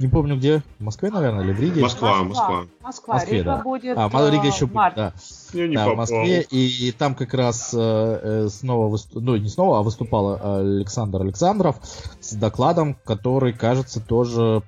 Не 0.00 0.08
помню 0.08 0.36
где, 0.36 0.64
в 0.80 0.82
Москве, 0.82 1.08
наверное, 1.10 1.44
или 1.44 1.52
в 1.52 1.60
Риге. 1.60 1.82
Москва, 1.82 2.24
Москва. 2.24 2.64
Москва. 2.82 3.14
Москве, 3.14 3.38
Рига 3.38 3.44
да. 3.56 3.62
будет 3.62 3.96
А, 3.96 4.08
Мало 4.08 4.28
Рига 4.28 4.44
э, 4.44 4.48
еще 4.48 4.66
в 4.66 4.70
будет, 4.70 4.74
марте. 4.74 4.96
да. 4.96 5.12
Я 5.52 5.68
не 5.68 5.76
да, 5.76 5.88
в. 5.90 5.96
Москве, 5.96 6.42
и, 6.42 6.88
и 6.88 6.90
там 6.90 7.14
как 7.14 7.32
раз 7.32 7.72
э, 7.72 7.78
э, 7.78 8.48
снова, 8.48 8.92
высту- 8.92 9.20
ну 9.20 9.36
не 9.36 9.48
снова, 9.48 9.78
а 9.78 9.82
выступал 9.82 10.40
Александр 10.58 11.22
Александров 11.22 11.76
с 12.20 12.34
докладом, 12.34 12.96
который, 13.04 13.52
кажется, 13.52 14.00
тоже 14.00 14.64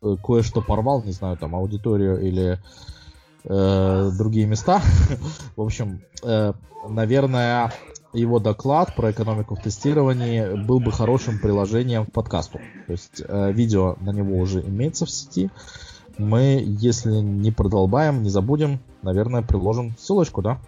кое-что 0.00 0.60
порвал, 0.60 1.02
не 1.02 1.12
знаю, 1.12 1.36
там 1.36 1.54
аудиторию 1.54 2.20
или 2.20 2.58
э, 3.44 4.10
другие 4.16 4.46
места. 4.46 4.82
В 5.56 5.62
общем, 5.62 6.00
э, 6.22 6.52
наверное, 6.88 7.72
его 8.12 8.38
доклад 8.38 8.94
про 8.94 9.10
экономику 9.10 9.54
в 9.54 9.62
тестировании 9.62 10.64
был 10.64 10.80
бы 10.80 10.92
хорошим 10.92 11.38
приложением 11.38 12.06
к 12.06 12.12
подкасту. 12.12 12.60
То 12.86 12.92
есть 12.92 13.22
э, 13.26 13.52
видео 13.52 13.96
на 14.00 14.10
него 14.10 14.38
уже 14.38 14.60
имеется 14.60 15.06
в 15.06 15.10
сети. 15.10 15.50
Мы, 16.16 16.62
если 16.66 17.12
не 17.12 17.52
продолбаем, 17.52 18.22
не 18.22 18.30
забудем, 18.30 18.80
наверное, 19.02 19.42
приложим 19.42 19.94
ссылочку, 19.98 20.42
да? 20.42 20.58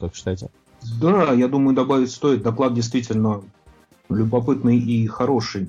Как 0.00 0.14
считаете? 0.14 0.48
Да, 1.00 1.32
я 1.32 1.48
думаю, 1.48 1.74
добавить 1.74 2.10
стоит. 2.10 2.42
Доклад 2.42 2.74
действительно 2.74 3.42
любопытный 4.08 4.78
и 4.78 5.06
хороший. 5.06 5.68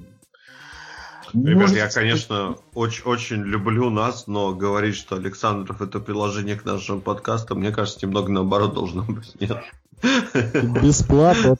Ребят, 1.34 1.56
Может, 1.56 1.76
я, 1.76 1.90
конечно, 1.90 2.56
очень, 2.74 3.04
очень 3.04 3.44
люблю 3.44 3.90
нас, 3.90 4.28
но 4.28 4.54
говорить, 4.54 4.96
что 4.96 5.16
Александров 5.16 5.82
это 5.82 6.00
приложение 6.00 6.56
к 6.56 6.66
нашему 6.66 7.02
подкасту, 7.02 7.56
мне 7.56 7.72
кажется, 7.72 8.06
немного 8.06 8.32
наоборот 8.32 8.74
должно 8.74 9.04
быть. 9.04 9.40
Нет. 9.40 9.64
Бесплатно. 10.82 11.58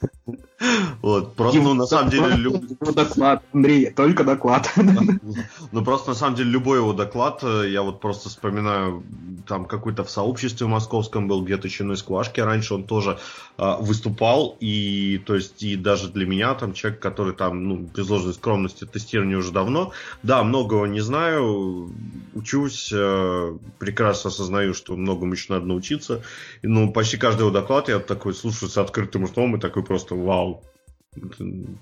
Вот, 1.02 1.34
просто, 1.34 1.60
ну, 1.60 1.74
на 1.74 1.86
самом 1.86 2.10
деле, 2.10 2.42
Его 2.42 2.92
доклад, 2.92 3.44
Андрей, 3.52 3.90
только 3.90 4.24
доклад. 4.24 4.72
ну, 5.72 5.84
просто, 5.84 6.10
на 6.10 6.14
самом 6.16 6.34
деле, 6.34 6.50
любой 6.50 6.78
его 6.78 6.92
доклад, 6.92 7.40
э, 7.42 7.68
я 7.70 7.82
вот 7.82 8.00
просто 8.00 8.28
вспоминаю, 8.28 9.04
там, 9.46 9.66
какой-то 9.66 10.02
в 10.02 10.10
сообществе 10.10 10.66
московском 10.66 11.28
был, 11.28 11.44
где-то 11.44 11.68
Чиной 11.68 11.96
Сквашки, 11.96 12.40
раньше 12.40 12.74
он 12.74 12.84
тоже 12.84 13.18
э, 13.56 13.76
выступал, 13.80 14.56
и, 14.58 15.22
то 15.24 15.36
есть, 15.36 15.62
и 15.62 15.76
даже 15.76 16.08
для 16.08 16.26
меня, 16.26 16.54
там, 16.54 16.72
человек, 16.72 17.00
который 17.00 17.34
там, 17.34 17.68
ну, 17.68 17.76
без 17.76 18.08
ложной 18.08 18.34
скромности, 18.34 18.84
тестирование 18.84 19.38
уже 19.38 19.52
давно, 19.52 19.92
да, 20.24 20.42
многого 20.42 20.86
не 20.86 21.00
знаю, 21.00 21.92
учусь, 22.34 22.90
э, 22.92 23.56
прекрасно 23.78 24.28
осознаю, 24.28 24.74
что 24.74 24.96
многому 24.96 25.34
еще 25.34 25.52
надо 25.52 25.66
научиться, 25.66 26.22
ну, 26.62 26.92
почти 26.92 27.16
каждый 27.16 27.42
его 27.42 27.50
доклад 27.50 27.88
я 27.88 28.00
такой 28.00 28.34
слушаю 28.34 28.68
с 28.68 28.76
открытым 28.76 29.26
ртом 29.26 29.54
и 29.54 29.60
такой 29.60 29.84
просто 29.84 30.16
вау. 30.16 30.47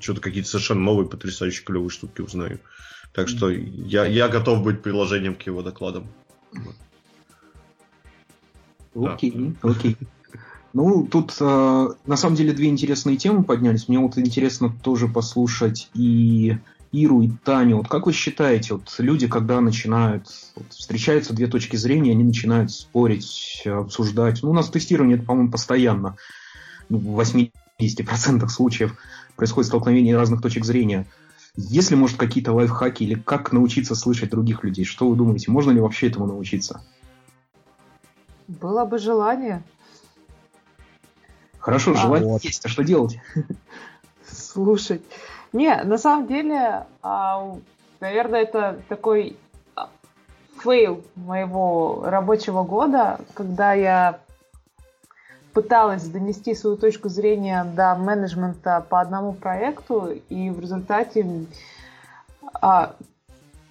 Что-то 0.00 0.20
какие-то 0.20 0.48
совершенно 0.48 0.80
новые, 0.80 1.08
потрясающие, 1.08 1.64
клевые 1.64 1.90
штуки 1.90 2.20
узнаю. 2.20 2.60
Так 3.12 3.28
что 3.28 3.50
я, 3.50 4.06
я 4.06 4.28
готов 4.28 4.62
быть 4.62 4.82
приложением 4.82 5.34
к 5.34 5.42
его 5.42 5.62
докладам. 5.62 6.08
Да. 6.52 6.70
Окей, 9.12 9.54
окей. 9.62 9.96
Ну, 10.72 11.06
тут 11.06 11.34
э, 11.40 11.88
на 12.06 12.16
самом 12.16 12.36
деле 12.36 12.52
две 12.52 12.68
интересные 12.68 13.16
темы 13.16 13.44
поднялись. 13.44 13.88
Мне 13.88 13.98
вот 13.98 14.18
интересно 14.18 14.74
тоже 14.82 15.08
послушать 15.08 15.88
и 15.94 16.58
Иру, 16.92 17.22
и 17.22 17.30
Таню. 17.44 17.78
Вот 17.78 17.88
как 17.88 18.06
вы 18.06 18.12
считаете, 18.12 18.74
вот 18.74 18.94
люди, 18.98 19.26
когда 19.26 19.60
начинают, 19.60 20.28
вот 20.54 20.66
встречаются 20.70 21.34
две 21.34 21.46
точки 21.46 21.76
зрения, 21.76 22.12
они 22.12 22.24
начинают 22.24 22.72
спорить, 22.72 23.62
обсуждать. 23.64 24.42
Ну, 24.42 24.50
у 24.50 24.54
нас 24.54 24.68
тестирование, 24.68 25.16
это, 25.16 25.26
по-моему, 25.26 25.50
постоянно. 25.50 26.16
Ну, 26.88 26.98
в 27.78 27.82
80% 27.82 28.48
случаев 28.48 28.96
происходит 29.36 29.68
столкновение 29.68 30.16
разных 30.16 30.40
точек 30.40 30.64
зрения. 30.64 31.06
Есть 31.56 31.90
ли, 31.90 31.96
может, 31.96 32.16
какие-то 32.18 32.52
лайфхаки 32.52 33.02
или 33.02 33.14
как 33.14 33.52
научиться 33.52 33.94
слышать 33.94 34.30
других 34.30 34.64
людей? 34.64 34.84
Что 34.84 35.08
вы 35.08 35.16
думаете? 35.16 35.50
Можно 35.50 35.72
ли 35.72 35.80
вообще 35.80 36.08
этому 36.08 36.26
научиться? 36.26 36.82
Было 38.48 38.84
бы 38.84 38.98
желание. 38.98 39.62
Хорошо, 41.58 41.92
А, 41.92 41.96
желание 41.96 42.28
вот. 42.28 42.44
есть, 42.44 42.64
а 42.64 42.68
что 42.68 42.84
делать? 42.84 43.18
слушать. 44.30 45.02
Не, 45.52 45.82
на 45.82 45.98
самом 45.98 46.26
деле, 46.26 46.86
а, 47.02 47.56
наверное, 48.00 48.42
это 48.42 48.80
такой 48.88 49.36
фейл 50.62 51.04
моего 51.14 52.02
рабочего 52.06 52.62
года, 52.64 53.20
когда 53.34 53.72
я 53.72 54.20
пыталась 55.56 56.04
донести 56.04 56.54
свою 56.54 56.76
точку 56.76 57.08
зрения 57.08 57.64
до 57.64 57.94
менеджмента 57.94 58.84
по 58.90 59.00
одному 59.00 59.32
проекту, 59.32 60.10
и 60.28 60.50
в 60.50 60.60
результате 60.60 61.46
а, 62.60 62.94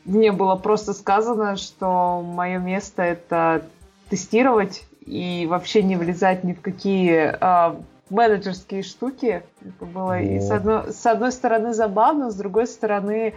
мне 0.04 0.32
было 0.32 0.56
просто 0.56 0.94
сказано, 0.94 1.58
что 1.58 2.24
мое 2.24 2.58
место 2.58 3.04
это 3.04 3.62
тестировать 4.10 4.84
и 5.06 5.46
вообще 5.48 5.84
не 5.84 5.96
влезать 5.96 6.44
ни 6.44 6.54
в 6.54 6.62
какие 6.62 7.36
а, 7.40 7.80
менеджерские 8.10 8.82
штуки. 8.82 9.44
Это 9.62 9.86
было 9.86 10.20
и 10.20 10.40
с 10.40 10.50
одной, 10.50 10.92
с 10.92 11.06
одной 11.06 11.32
стороны 11.32 11.76
забавно, 11.76 12.32
с 12.32 12.36
другой 12.36 12.66
стороны, 12.66 13.36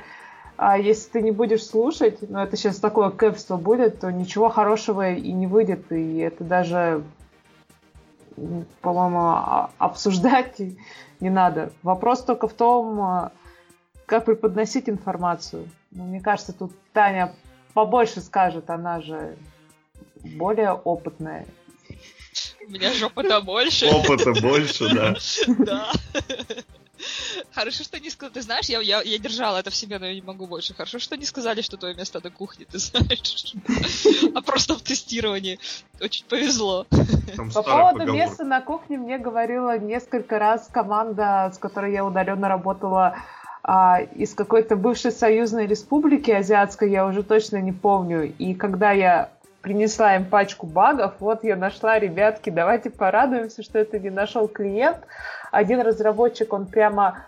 а 0.56 0.78
если 0.78 1.10
ты 1.10 1.20
не 1.20 1.32
будешь 1.32 1.66
слушать, 1.66 2.18
ну 2.26 2.38
это 2.38 2.56
сейчас 2.56 2.76
такое 2.76 3.10
кэпство 3.10 3.58
будет, 3.58 4.00
то 4.00 4.10
ничего 4.10 4.48
хорошего 4.48 5.12
и 5.12 5.32
не 5.32 5.46
выйдет, 5.46 5.92
и 5.92 6.16
это 6.16 6.44
даже, 6.44 7.02
по-моему, 8.80 9.20
а- 9.20 9.70
обсуждать 9.78 10.58
не 11.20 11.30
надо. 11.30 11.72
Вопрос 11.82 12.24
только 12.24 12.48
в 12.48 12.54
том, 12.54 13.00
а, 13.00 13.32
как 14.06 14.24
преподносить 14.24 14.88
информацию. 14.88 15.68
Ну, 15.90 16.04
мне 16.04 16.20
кажется, 16.20 16.52
тут 16.52 16.72
Таня 16.92 17.34
побольше 17.74 18.20
скажет, 18.20 18.70
она 18.70 19.00
же 19.00 19.36
более 20.22 20.72
опытная. 20.72 21.46
У 22.66 22.70
меня 22.70 22.92
же 22.92 23.06
опыта 23.06 23.40
больше. 23.40 23.86
Опыта 23.86 24.32
больше, 24.40 24.94
да. 24.94 25.14
Да. 25.58 25.92
Хорошо, 27.52 27.84
что 27.84 28.00
не 28.00 28.10
сказали. 28.10 28.34
Ты 28.34 28.42
знаешь, 28.42 28.66
я, 28.66 28.80
я, 28.80 29.02
я 29.02 29.18
держала 29.18 29.58
это 29.58 29.70
в 29.70 29.74
себе, 29.74 29.98
но 29.98 30.06
я 30.06 30.14
не 30.14 30.22
могу 30.22 30.46
больше. 30.46 30.74
Хорошо, 30.74 30.98
что 30.98 31.16
не 31.16 31.24
сказали, 31.24 31.62
что 31.62 31.76
твое 31.76 31.94
место 31.94 32.20
на 32.22 32.30
кухне, 32.30 32.66
ты 32.70 32.78
знаешь. 32.78 33.54
А 34.34 34.42
просто 34.42 34.74
в 34.74 34.82
тестировании. 34.82 35.58
Очень 36.00 36.26
повезло. 36.26 36.86
По 37.54 37.62
поводу 37.62 38.12
места 38.12 38.44
на 38.44 38.60
кухне 38.60 38.98
мне 38.98 39.18
говорила 39.18 39.78
несколько 39.78 40.38
раз 40.38 40.68
команда, 40.72 41.52
с 41.54 41.58
которой 41.58 41.92
я 41.92 42.04
удаленно 42.04 42.48
работала 42.48 43.16
а, 43.62 44.00
из 44.00 44.34
какой-то 44.34 44.76
бывшей 44.76 45.12
союзной 45.12 45.66
республики 45.66 46.30
азиатской, 46.30 46.90
я 46.90 47.06
уже 47.06 47.22
точно 47.22 47.60
не 47.60 47.72
помню. 47.72 48.32
И 48.38 48.54
когда 48.54 48.92
я 48.92 49.30
принесла 49.62 50.16
им 50.16 50.24
пачку 50.24 50.66
багов, 50.66 51.14
вот 51.20 51.44
я 51.44 51.56
нашла, 51.56 51.98
ребятки, 51.98 52.50
давайте 52.50 52.90
порадуемся, 52.90 53.62
что 53.62 53.78
это 53.78 53.98
не 53.98 54.10
нашел 54.10 54.48
клиент. 54.48 54.98
Один 55.50 55.80
разработчик, 55.80 56.52
он 56.52 56.66
прямо 56.66 57.24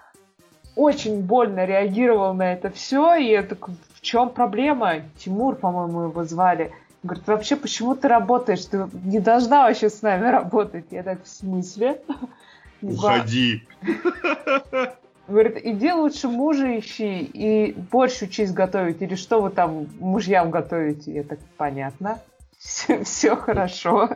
очень 0.76 1.22
больно 1.22 1.64
реагировал 1.64 2.34
на 2.34 2.52
это 2.52 2.70
все, 2.70 3.14
и 3.16 3.30
я 3.30 3.42
такой, 3.42 3.74
в 3.94 4.00
чем 4.00 4.30
проблема? 4.30 5.00
Тимур, 5.18 5.56
по-моему, 5.56 6.04
его 6.08 6.24
звали. 6.24 6.72
Он 7.02 7.08
говорит, 7.08 7.26
вообще, 7.26 7.56
почему 7.56 7.94
ты 7.94 8.08
работаешь? 8.08 8.64
Ты 8.66 8.88
не 9.04 9.20
должна 9.20 9.64
вообще 9.64 9.88
с 9.90 10.02
нами 10.02 10.28
работать. 10.28 10.86
Я 10.90 11.02
так, 11.02 11.24
в 11.24 11.28
смысле? 11.28 12.00
Уходи. 12.82 13.66
Говорит, 15.30 15.60
иди 15.64 15.92
лучше 15.92 16.28
мужа 16.28 16.78
ищи 16.78 17.20
и 17.22 17.72
борщ 17.92 18.22
учись 18.22 18.52
готовить. 18.52 19.00
Или 19.00 19.14
что 19.14 19.40
вы 19.40 19.50
там 19.50 19.86
мужьям 20.00 20.50
готовите? 20.50 21.12
Я 21.14 21.22
так, 21.22 21.38
понятно. 21.56 22.18
Все, 22.58 23.36
хорошо. 23.36 24.10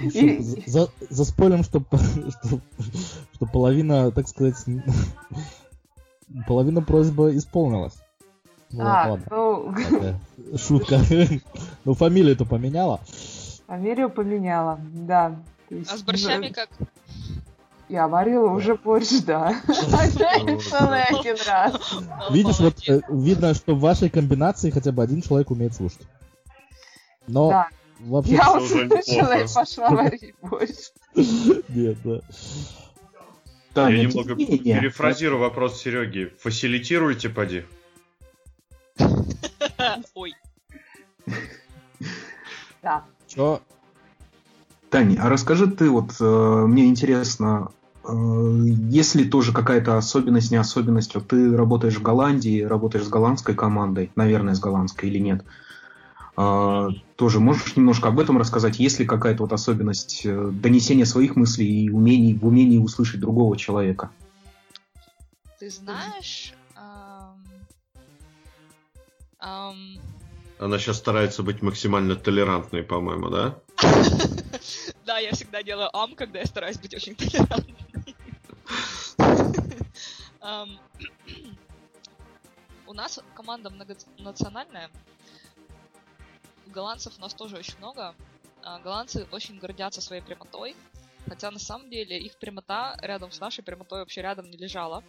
И- 0.00 0.38
За- 0.38 0.60
за- 0.66 0.88
Заспойлим, 1.10 1.64
что, 1.64 1.80
что, 1.90 2.60
что 3.34 3.46
половина, 3.46 4.12
так 4.12 4.28
сказать, 4.28 4.54
половина 6.46 6.80
просьбы 6.80 7.36
исполнилась. 7.36 7.94
Ну, 8.70 8.82
А, 8.84 9.08
ладно, 9.10 9.26
ну, 9.30 9.74
шутка. 10.56 11.00
Ну, 11.84 11.94
фамилию-то 11.94 12.44
поменяла. 12.46 13.00
фамилию 13.66 14.08
поменяла, 14.10 14.78
да. 14.92 15.36
Есть, 15.68 15.92
А 15.92 15.96
с 15.98 16.02
борщами 16.02 16.48
как? 16.48 16.68
Я 17.92 18.08
варила 18.08 18.48
уже 18.48 18.74
борщ, 18.74 19.20
да. 19.26 19.54
Целый 19.66 21.02
один 21.02 21.36
раз. 21.46 21.94
Видишь, 22.30 22.58
вот 22.58 22.88
э, 22.88 23.02
видно, 23.10 23.52
что 23.52 23.74
в 23.74 23.80
вашей 23.80 24.08
комбинации 24.08 24.70
хотя 24.70 24.92
бы 24.92 25.02
один 25.02 25.20
человек 25.20 25.50
умеет 25.50 25.74
слушать. 25.74 26.00
Но 27.26 27.50
Да. 27.50 27.68
вообще 28.00 28.32
Я 28.32 28.52
уже 28.54 28.86
услышала 28.86 29.38
и 29.38 29.46
пошла 29.54 29.90
варить 29.90 30.34
борщ. 30.40 30.70
нет, 31.68 31.98
да. 32.02 32.20
Таня, 33.74 33.96
Я 33.96 34.04
немного 34.06 34.36
перефразирую 34.36 35.40
вопрос 35.42 35.82
Сереги. 35.82 36.32
Фасилитируйте, 36.40 37.28
поди. 37.28 37.66
Ой. 40.14 40.34
Да. 42.82 43.04
Чё? 43.26 43.60
Таня, 44.88 45.22
а 45.22 45.28
расскажи 45.28 45.66
ты, 45.66 45.90
вот 45.90 46.12
э, 46.20 46.64
мне 46.66 46.86
интересно, 46.86 47.70
есть 48.08 49.14
ли 49.14 49.24
тоже 49.24 49.52
какая-то 49.52 49.96
особенность, 49.96 50.50
не 50.50 50.56
особенность? 50.56 51.14
Вот 51.14 51.28
ты 51.28 51.56
работаешь 51.56 51.96
в 51.96 52.02
Голландии, 52.02 52.62
работаешь 52.62 53.04
с 53.04 53.08
голландской 53.08 53.54
командой, 53.54 54.10
наверное, 54.16 54.54
с 54.54 54.60
голландской 54.60 55.08
или 55.08 55.18
нет? 55.18 55.44
А, 56.34 56.88
тоже 57.16 57.40
можешь 57.40 57.76
немножко 57.76 58.08
об 58.08 58.18
этом 58.18 58.38
рассказать? 58.38 58.78
Есть 58.78 58.98
ли 58.98 59.06
какая-то 59.06 59.42
вот 59.42 59.52
особенность 59.52 60.22
э, 60.24 60.50
донесения 60.50 61.04
своих 61.04 61.36
мыслей 61.36 61.84
и 61.84 61.90
умений 61.90 62.34
в 62.34 62.46
умении 62.46 62.78
услышать 62.78 63.20
другого 63.20 63.56
человека? 63.56 64.10
Ты 65.58 65.70
знаешь... 65.70 66.54
ам, 66.74 67.44
ам, 69.38 69.76
Она 70.58 70.78
сейчас 70.78 70.96
старается 70.96 71.42
быть 71.42 71.62
максимально 71.62 72.16
толерантной, 72.16 72.82
по-моему, 72.82 73.28
да? 73.28 73.58
Да, 75.04 75.18
я 75.18 75.32
всегда 75.32 75.62
делаю 75.62 75.90
ам, 75.92 76.14
когда 76.14 76.38
я 76.38 76.46
стараюсь 76.46 76.78
быть 76.78 76.94
очень 76.94 77.14
толерантной. 77.16 77.74
У 82.86 82.94
нас 82.94 83.20
команда 83.34 83.70
многонациональная. 83.70 84.90
Голландцев 86.66 87.16
у 87.18 87.20
нас 87.20 87.32
тоже 87.32 87.56
очень 87.56 87.78
много. 87.78 88.14
А 88.62 88.80
Голландцы 88.80 89.26
очень 89.30 89.58
гордятся 89.58 90.00
своей 90.00 90.22
прямотой. 90.22 90.74
Хотя 91.28 91.50
на 91.50 91.60
самом 91.60 91.90
деле 91.90 92.18
их 92.18 92.36
прямота 92.38 92.96
рядом 93.00 93.30
с 93.30 93.40
нашей 93.40 93.62
прямотой 93.62 94.00
вообще 94.00 94.22
рядом 94.22 94.50
не 94.50 94.56
лежала. 94.56 95.04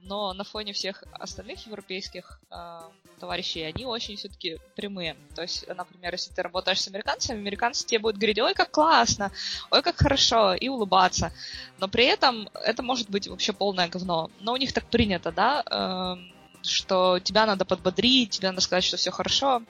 Но 0.00 0.32
на 0.32 0.44
фоне 0.44 0.72
всех 0.72 1.02
остальных 1.12 1.66
европейских 1.66 2.40
э, 2.50 2.80
товарищей 3.18 3.62
они 3.62 3.84
очень 3.84 4.16
все-таки 4.16 4.58
прямые. 4.76 5.16
То 5.34 5.42
есть, 5.42 5.66
например, 5.68 6.12
если 6.14 6.32
ты 6.32 6.42
работаешь 6.42 6.80
с 6.80 6.88
американцами, 6.88 7.38
американцы 7.38 7.86
тебе 7.86 7.98
будут 7.98 8.18
говорить, 8.18 8.38
ой, 8.38 8.54
как 8.54 8.70
классно, 8.70 9.30
ой, 9.70 9.82
как 9.82 9.96
хорошо, 9.96 10.54
и 10.54 10.68
улыбаться. 10.68 11.32
Но 11.78 11.88
при 11.88 12.04
этом 12.04 12.48
это 12.54 12.82
может 12.82 13.10
быть 13.10 13.28
вообще 13.28 13.52
полное 13.52 13.88
говно. 13.88 14.30
Но 14.40 14.52
у 14.52 14.56
них 14.56 14.72
так 14.72 14.84
принято, 14.84 15.32
да, 15.32 15.62
эм, 15.70 16.32
что 16.62 17.18
тебя 17.20 17.46
надо 17.46 17.64
подбодрить, 17.64 18.30
тебе 18.30 18.48
надо 18.48 18.60
сказать, 18.60 18.84
что 18.84 18.96
все 18.96 19.10
хорошо. 19.10 19.62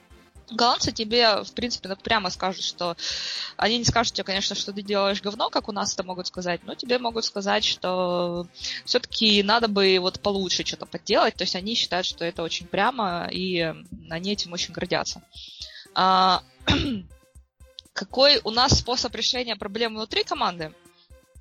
Голландцы 0.51 0.91
тебе, 0.91 1.43
в 1.43 1.51
принципе, 1.53 1.89
ну, 1.89 1.95
прямо 1.95 2.29
скажут, 2.29 2.63
что 2.63 2.95
они 3.57 3.77
не 3.77 3.85
скажут 3.85 4.13
тебе, 4.13 4.23
конечно, 4.23 4.55
что 4.55 4.73
ты 4.73 4.81
делаешь 4.81 5.21
говно, 5.21 5.49
как 5.49 5.69
у 5.69 5.71
нас 5.71 5.93
это 5.93 6.03
могут 6.03 6.27
сказать, 6.27 6.61
но 6.63 6.75
тебе 6.75 6.97
могут 6.99 7.25
сказать, 7.25 7.63
что 7.63 8.47
все-таки 8.85 9.43
надо 9.43 9.67
бы 9.67 9.97
вот 9.99 10.19
получше 10.19 10.65
что-то 10.65 10.85
подделать. 10.85 11.35
То 11.35 11.43
есть 11.43 11.55
они 11.55 11.75
считают, 11.75 12.05
что 12.05 12.25
это 12.25 12.43
очень 12.43 12.67
прямо, 12.67 13.27
и 13.31 13.73
они 14.09 14.31
этим 14.31 14.53
очень 14.53 14.73
гордятся. 14.73 15.21
А, 15.93 16.43
какой 17.93 18.39
у 18.43 18.51
нас 18.51 18.77
способ 18.79 19.13
решения 19.15 19.55
проблем 19.55 19.95
внутри 19.95 20.23
команды? 20.23 20.73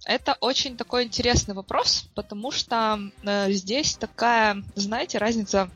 Это 0.04 0.36
очень 0.40 0.76
такой 0.76 1.04
интересный 1.04 1.54
вопрос, 1.54 2.06
потому 2.14 2.50
что 2.50 2.98
э, 3.24 3.52
здесь 3.52 3.96
такая, 3.96 4.62
знаете, 4.74 5.18
разница 5.18 5.70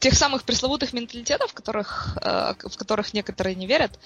тех 0.00 0.14
самых 0.14 0.44
пресловутых 0.44 0.92
менталитетов, 0.92 1.50
в 1.50 1.54
которых, 1.54 2.16
э, 2.22 2.54
в 2.54 2.76
которых 2.76 3.14
некоторые 3.14 3.54
не 3.54 3.66
верят. 3.66 3.98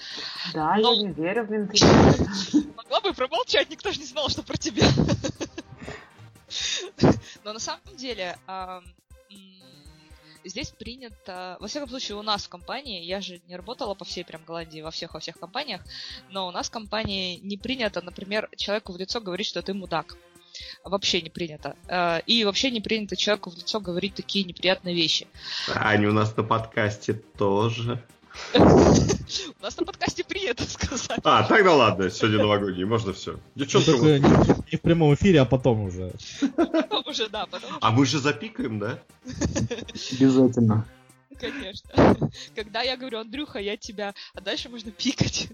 Да, 0.53 0.75
Но- 0.75 0.93
я 0.93 1.01
не 1.01 1.13
верю 1.13 1.45
в 1.45 1.51
менталитет. 1.51 1.87
Могла 2.75 3.01
бы 3.01 3.13
промолчать, 3.13 3.69
никто 3.69 3.91
же 3.91 3.99
не 3.99 4.05
знал, 4.05 4.29
что 4.29 4.43
про 4.43 4.57
тебя. 4.57 4.87
Но 7.43 7.53
на 7.53 7.59
самом 7.59 7.95
деле 7.95 8.37
здесь 10.43 10.71
принято, 10.71 11.57
во 11.59 11.67
всяком 11.67 11.89
случае 11.89 12.17
у 12.17 12.21
нас 12.21 12.45
в 12.45 12.49
компании, 12.49 13.03
я 13.03 13.21
же 13.21 13.41
не 13.47 13.55
работала 13.55 13.93
по 13.95 14.05
всей 14.05 14.23
прям 14.23 14.43
Голландии, 14.45 14.81
во 14.81 14.91
всех 14.91 15.13
во 15.13 15.19
всех 15.19 15.39
компаниях, 15.39 15.81
но 16.29 16.47
у 16.47 16.51
нас 16.51 16.67
в 16.67 16.71
компании 16.71 17.39
не 17.41 17.57
принято, 17.57 18.01
например, 18.01 18.49
человеку 18.55 18.93
в 18.93 18.97
лицо 18.97 19.19
говорить, 19.21 19.47
что 19.47 19.61
ты 19.61 19.73
мудак. 19.73 20.17
Вообще 20.83 21.21
не 21.21 21.29
принято. 21.29 21.75
Э, 21.87 22.21
И 22.25 22.43
вообще 22.45 22.71
не 22.71 22.81
принято 22.81 23.15
человеку 23.15 23.49
в 23.49 23.55
лицо 23.57 23.79
говорить 23.79 24.15
такие 24.15 24.45
неприятные 24.45 24.95
вещи. 24.95 25.27
Аня, 25.73 26.09
у 26.09 26.13
нас 26.13 26.35
на 26.37 26.43
подкасте 26.43 27.13
тоже. 27.13 28.01
У 28.53 29.63
нас 29.63 29.77
на 29.79 29.85
подкасте 29.85 30.23
принято 30.25 30.63
сказать. 30.65 31.19
А, 31.23 31.43
тогда 31.43 31.73
ладно, 31.73 32.09
сегодня 32.09 32.39
новогодний, 32.39 32.83
можно 32.83 33.13
все. 33.13 33.31
Ну, 33.33 33.39
Девчонка, 33.55 33.91
вот- 33.95 34.03
не, 34.03 34.19
не 34.71 34.77
в 34.77 34.81
прямом 34.81 35.13
эфире, 35.15 35.39
а 35.41 35.45
потом 35.45 35.81
уже. 35.85 36.11
Потом 36.55 37.03
уже, 37.07 37.29
да, 37.29 37.45
потом 37.45 37.71
а 37.79 37.91
мы 37.91 38.05
же 38.05 38.19
запикаем, 38.19 38.77
да? 38.79 38.99
Обязательно. 40.11 40.85
Конечно. 41.39 41.89
Когда 42.55 42.81
я 42.81 42.97
говорю, 42.97 43.19
Андрюха, 43.19 43.59
я 43.59 43.77
тебя... 43.77 44.13
А 44.33 44.41
дальше 44.41 44.69
можно 44.69 44.91
пикать. 44.91 45.47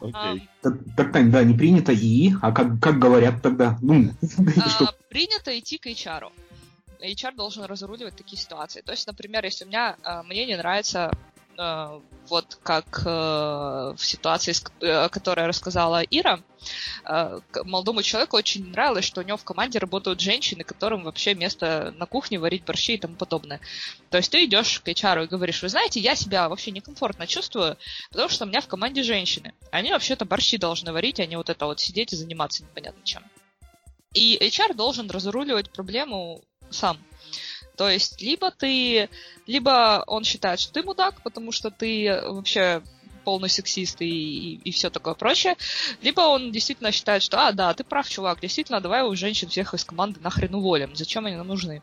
Окей. 0.00 0.48
Так, 0.62 1.30
да, 1.30 1.44
не 1.44 1.54
принято 1.54 1.92
и, 1.92 2.32
а 2.42 2.52
как, 2.52 2.80
как 2.80 2.98
говорят 2.98 3.42
тогда? 3.42 3.78
Ну, 3.80 4.12
А, 4.56 4.92
принято 5.08 5.58
идти 5.58 5.78
к 5.78 5.86
HR. 5.86 6.30
HR 7.00 7.34
должен 7.36 7.64
разруливать 7.64 8.16
такие 8.16 8.40
ситуации. 8.40 8.80
То 8.80 8.92
есть, 8.92 9.06
например, 9.06 9.44
если 9.44 9.64
у 9.64 9.68
меня 9.68 9.96
а, 10.02 10.22
мне 10.22 10.46
не 10.46 10.56
нравится 10.56 11.12
вот 11.58 12.58
как 12.62 13.02
э, 13.04 13.08
в 13.08 13.98
ситуации, 13.98 14.54
э, 14.80 14.90
о 14.90 15.08
которой 15.08 15.46
рассказала 15.46 16.02
Ира, 16.02 16.40
э, 17.04 17.40
молодому 17.64 18.02
человеку 18.02 18.36
очень 18.36 18.70
нравилось, 18.70 19.04
что 19.04 19.22
у 19.22 19.24
него 19.24 19.36
в 19.36 19.44
команде 19.44 19.80
работают 19.80 20.20
женщины, 20.20 20.62
которым 20.62 21.02
вообще 21.02 21.34
место 21.34 21.92
на 21.98 22.06
кухне 22.06 22.38
варить 22.38 22.64
борщи 22.64 22.94
и 22.94 22.98
тому 22.98 23.16
подобное. 23.16 23.60
То 24.10 24.18
есть 24.18 24.30
ты 24.30 24.44
идешь 24.44 24.80
к 24.80 24.88
HR 24.88 25.24
и 25.24 25.26
говоришь, 25.26 25.62
вы 25.62 25.68
знаете, 25.68 25.98
я 25.98 26.14
себя 26.14 26.48
вообще 26.48 26.70
некомфортно 26.70 27.26
чувствую, 27.26 27.76
потому 28.10 28.28
что 28.28 28.44
у 28.44 28.48
меня 28.48 28.60
в 28.60 28.68
команде 28.68 29.02
женщины. 29.02 29.52
Они 29.72 29.90
вообще-то 29.90 30.24
борщи 30.24 30.58
должны 30.58 30.92
варить, 30.92 31.18
а 31.18 31.26
не 31.26 31.36
вот 31.36 31.50
это 31.50 31.66
вот 31.66 31.80
сидеть 31.80 32.12
и 32.12 32.16
заниматься 32.16 32.62
непонятно 32.62 33.02
чем. 33.04 33.24
И 34.14 34.38
HR 34.40 34.74
должен 34.74 35.10
разруливать 35.10 35.70
проблему 35.70 36.40
сам. 36.70 36.98
То 37.78 37.88
есть, 37.88 38.20
либо 38.20 38.50
ты, 38.50 39.08
либо 39.46 40.02
он 40.08 40.24
считает, 40.24 40.58
что 40.58 40.72
ты 40.72 40.82
мудак, 40.82 41.22
потому 41.22 41.52
что 41.52 41.70
ты 41.70 42.20
вообще 42.26 42.82
полный 43.22 43.48
сексист 43.48 44.00
и, 44.00 44.56
и, 44.56 44.70
все 44.72 44.90
такое 44.90 45.14
прочее, 45.14 45.56
либо 46.02 46.22
он 46.22 46.50
действительно 46.50 46.90
считает, 46.90 47.22
что, 47.22 47.46
а, 47.46 47.52
да, 47.52 47.72
ты 47.74 47.84
прав, 47.84 48.08
чувак, 48.08 48.40
действительно, 48.40 48.80
давай 48.80 49.02
у 49.02 49.14
женщин 49.14 49.48
всех 49.48 49.74
из 49.74 49.84
команды 49.84 50.18
нахрен 50.20 50.54
уволим, 50.56 50.96
зачем 50.96 51.26
они 51.26 51.36
нам 51.36 51.46
нужны? 51.46 51.82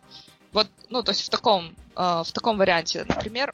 Вот, 0.52 0.68
ну, 0.90 1.02
то 1.02 1.12
есть 1.12 1.22
в 1.22 1.30
таком, 1.30 1.74
э, 1.96 2.24
в 2.26 2.32
таком 2.34 2.58
варианте, 2.58 3.06
например, 3.08 3.54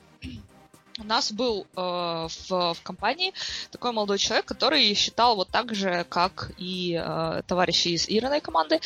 у 0.99 1.03
нас 1.03 1.31
был 1.31 1.67
э, 1.75 1.79
в, 1.79 2.49
в 2.73 2.77
компании 2.81 3.33
такой 3.69 3.91
молодой 3.91 4.17
человек, 4.17 4.45
который 4.45 4.93
считал 4.95 5.35
вот 5.35 5.49
так 5.49 5.75
же, 5.75 6.05
как 6.09 6.51
и 6.57 6.99
э, 6.99 7.41
товарищи 7.45 7.89
из 7.89 8.09
Ириной 8.09 8.41
команды. 8.41 8.79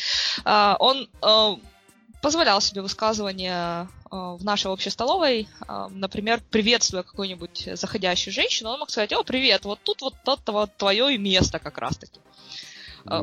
Э, 0.44 0.74
он 0.78 1.08
э, 1.22 1.56
позволял 2.26 2.60
себе 2.60 2.82
высказывания 2.82 3.86
э, 4.10 4.16
в 4.16 4.40
нашей 4.42 4.68
общей 4.68 4.90
столовой, 4.90 5.46
э, 5.68 5.86
например, 5.90 6.40
приветствуя 6.50 7.04
какую-нибудь 7.04 7.68
заходящую 7.74 8.34
женщину, 8.34 8.70
он 8.70 8.80
мог 8.80 8.90
сказать, 8.90 9.12
о, 9.12 9.22
привет, 9.22 9.64
вот 9.64 9.78
тут 9.84 10.02
вот 10.02 10.14
это 10.26 10.50
вот 10.50 10.76
твое 10.76 11.16
место 11.18 11.60
как 11.60 11.78
раз-таки. 11.78 12.18
Э, 13.04 13.20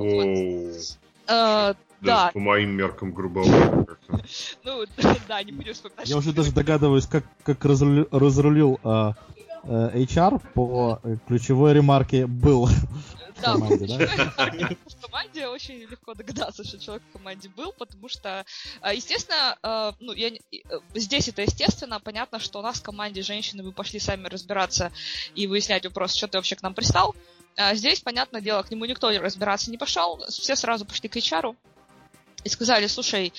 вот. 1.27 1.77
Да, 1.99 2.31
по 2.33 2.39
моим 2.39 2.69
меркам 2.69 3.11
грубовато 3.11 3.83
как-то. 3.83 4.23
ну 4.63 4.85
да, 5.27 5.43
не 5.43 5.51
будем 5.51 5.73
вспоминать. 5.73 6.07
Я 6.07 6.15
уже 6.15 6.31
даже 6.31 6.53
догадываюсь, 6.53 7.05
как, 7.05 7.25
как 7.43 7.65
разрулил, 7.65 8.07
разрулил 8.09 8.79
а, 8.85 9.15
э, 9.63 9.89
HR 9.95 10.41
по 10.53 11.01
ключевой 11.27 11.73
ремарке 11.73 12.25
«был». 12.25 12.69
Да, 13.41 13.53
команде, 13.53 13.97
да? 13.97 14.69
в 14.85 15.01
команде 15.01 15.47
очень 15.47 15.79
легко 15.79 16.13
догадаться, 16.13 16.63
что 16.63 16.79
человек 16.79 17.03
в 17.09 17.17
команде 17.17 17.49
был, 17.49 17.71
потому 17.73 18.09
что, 18.09 18.45
а, 18.81 18.93
естественно, 18.93 19.57
э, 19.61 19.91
ну, 19.99 20.13
я, 20.13 20.29
э, 20.29 20.39
здесь 20.95 21.27
это 21.27 21.41
естественно, 21.41 21.99
понятно, 21.99 22.39
что 22.39 22.59
у 22.59 22.61
нас 22.61 22.79
в 22.79 22.83
команде 22.83 23.21
женщины, 23.21 23.63
вы 23.63 23.71
пошли 23.71 23.99
сами 23.99 24.27
разбираться 24.27 24.91
и 25.35 25.47
выяснять 25.47 25.85
вопрос, 25.85 26.15
что 26.15 26.27
ты 26.27 26.37
вообще 26.37 26.55
к 26.55 26.63
нам 26.63 26.73
пристал. 26.73 27.15
А 27.55 27.75
здесь, 27.75 27.99
понятное 28.01 28.41
дело, 28.41 28.63
к 28.63 28.71
нему 28.71 28.85
никто 28.85 29.09
разбираться 29.09 29.69
не 29.69 29.77
пошел, 29.77 30.23
все 30.29 30.55
сразу 30.55 30.85
пошли 30.85 31.09
к 31.09 31.15
HR 31.15 31.55
и 32.43 32.49
сказали, 32.49 32.87
слушай, 32.87 33.33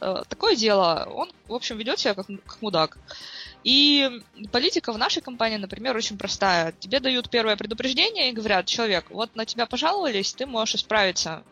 э, 0.00 0.22
такое 0.28 0.56
дело, 0.56 1.08
он, 1.12 1.30
в 1.46 1.54
общем, 1.54 1.76
ведет 1.76 1.98
себя 1.98 2.14
как, 2.14 2.26
как 2.26 2.62
мудак. 2.62 2.98
И 3.62 4.22
политика 4.52 4.92
в 4.92 4.98
нашей 4.98 5.22
компании, 5.22 5.56
например, 5.56 5.96
очень 5.96 6.16
простая. 6.16 6.72
Тебе 6.72 7.00
дают 7.00 7.28
первое 7.28 7.56
предупреждение 7.56 8.30
и 8.30 8.32
говорят, 8.32 8.66
человек, 8.66 9.10
вот 9.10 9.36
на 9.36 9.44
тебя 9.44 9.66
пожаловались, 9.66 10.32
ты 10.32 10.46
можешь 10.46 10.76
исправиться. 10.76 11.42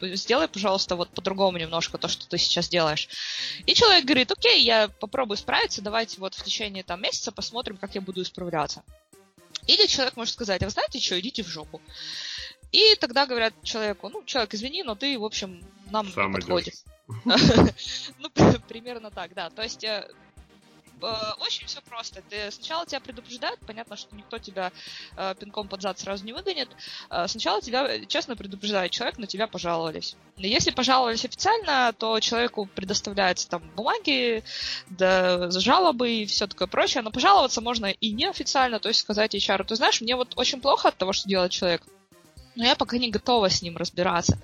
Сделай, 0.00 0.48
пожалуйста, 0.48 0.96
вот 0.96 1.10
по-другому 1.10 1.58
немножко 1.58 1.98
то, 1.98 2.08
что 2.08 2.26
ты 2.26 2.38
сейчас 2.38 2.68
делаешь. 2.68 3.08
И 3.66 3.74
человек 3.74 4.04
говорит, 4.04 4.32
окей, 4.32 4.62
я 4.62 4.88
попробую 4.88 5.36
справиться, 5.36 5.82
давайте 5.82 6.18
вот 6.20 6.34
в 6.34 6.42
течение 6.42 6.82
там 6.82 7.00
месяца 7.00 7.30
посмотрим, 7.30 7.76
как 7.76 7.94
я 7.94 8.00
буду 8.00 8.22
исправляться. 8.22 8.82
Или 9.66 9.86
человек 9.86 10.16
может 10.16 10.34
сказать, 10.34 10.62
а 10.62 10.64
вы 10.64 10.70
знаете 10.70 10.98
что, 10.98 11.20
идите 11.20 11.44
в 11.44 11.48
жопу. 11.48 11.80
И 12.72 12.96
тогда 12.96 13.26
говорят 13.26 13.52
человеку, 13.62 14.08
ну, 14.08 14.24
человек, 14.24 14.54
извини, 14.54 14.82
но 14.82 14.94
ты, 14.94 15.16
в 15.18 15.24
общем, 15.24 15.62
нам 15.90 16.06
не 16.06 16.12
Сам 16.12 16.32
подходишь. 16.32 16.74
Ну, 18.18 18.30
при- 18.30 18.58
примерно 18.68 19.10
так, 19.10 19.34
да. 19.34 19.50
То 19.50 19.62
есть 19.62 19.84
э, 19.84 20.08
очень 21.40 21.66
все 21.66 21.80
просто. 21.80 22.22
Ты 22.28 22.50
сначала 22.50 22.86
тебя 22.86 23.00
предупреждают, 23.00 23.60
понятно, 23.66 23.96
что 23.96 24.14
никто 24.14 24.38
тебя 24.38 24.72
э, 25.16 25.34
пинком 25.38 25.68
под 25.68 25.82
зад 25.82 25.98
сразу 25.98 26.24
не 26.24 26.32
выгонит. 26.32 26.68
Э, 27.10 27.26
сначала 27.28 27.60
тебя 27.60 27.86
э, 27.88 28.06
честно 28.06 28.36
предупреждает 28.36 28.90
человек, 28.90 29.18
на 29.18 29.26
тебя 29.26 29.46
пожаловались. 29.46 30.16
Если 30.36 30.70
пожаловались 30.70 31.24
официально, 31.24 31.92
то 31.92 32.20
человеку 32.20 32.66
предоставляются 32.66 33.48
там 33.48 33.62
бумаги, 33.76 34.44
да, 34.88 35.50
жалобы 35.50 36.10
и 36.10 36.26
все 36.26 36.46
такое 36.46 36.68
прочее. 36.68 37.02
Но 37.02 37.10
пожаловаться 37.10 37.60
можно 37.60 37.86
и 37.86 38.12
неофициально, 38.12 38.78
то 38.78 38.88
есть 38.88 39.00
сказать 39.00 39.34
HR, 39.34 39.64
ты 39.64 39.74
знаешь, 39.76 40.00
мне 40.00 40.16
вот 40.16 40.32
очень 40.36 40.60
плохо 40.60 40.88
от 40.88 40.96
того, 40.96 41.12
что 41.12 41.28
делает 41.28 41.52
человек. 41.52 41.82
Но 42.54 42.64
я 42.64 42.74
пока 42.74 42.98
не 42.98 43.10
готова 43.10 43.48
с 43.48 43.62
ним 43.62 43.76
разбираться. 43.76 44.38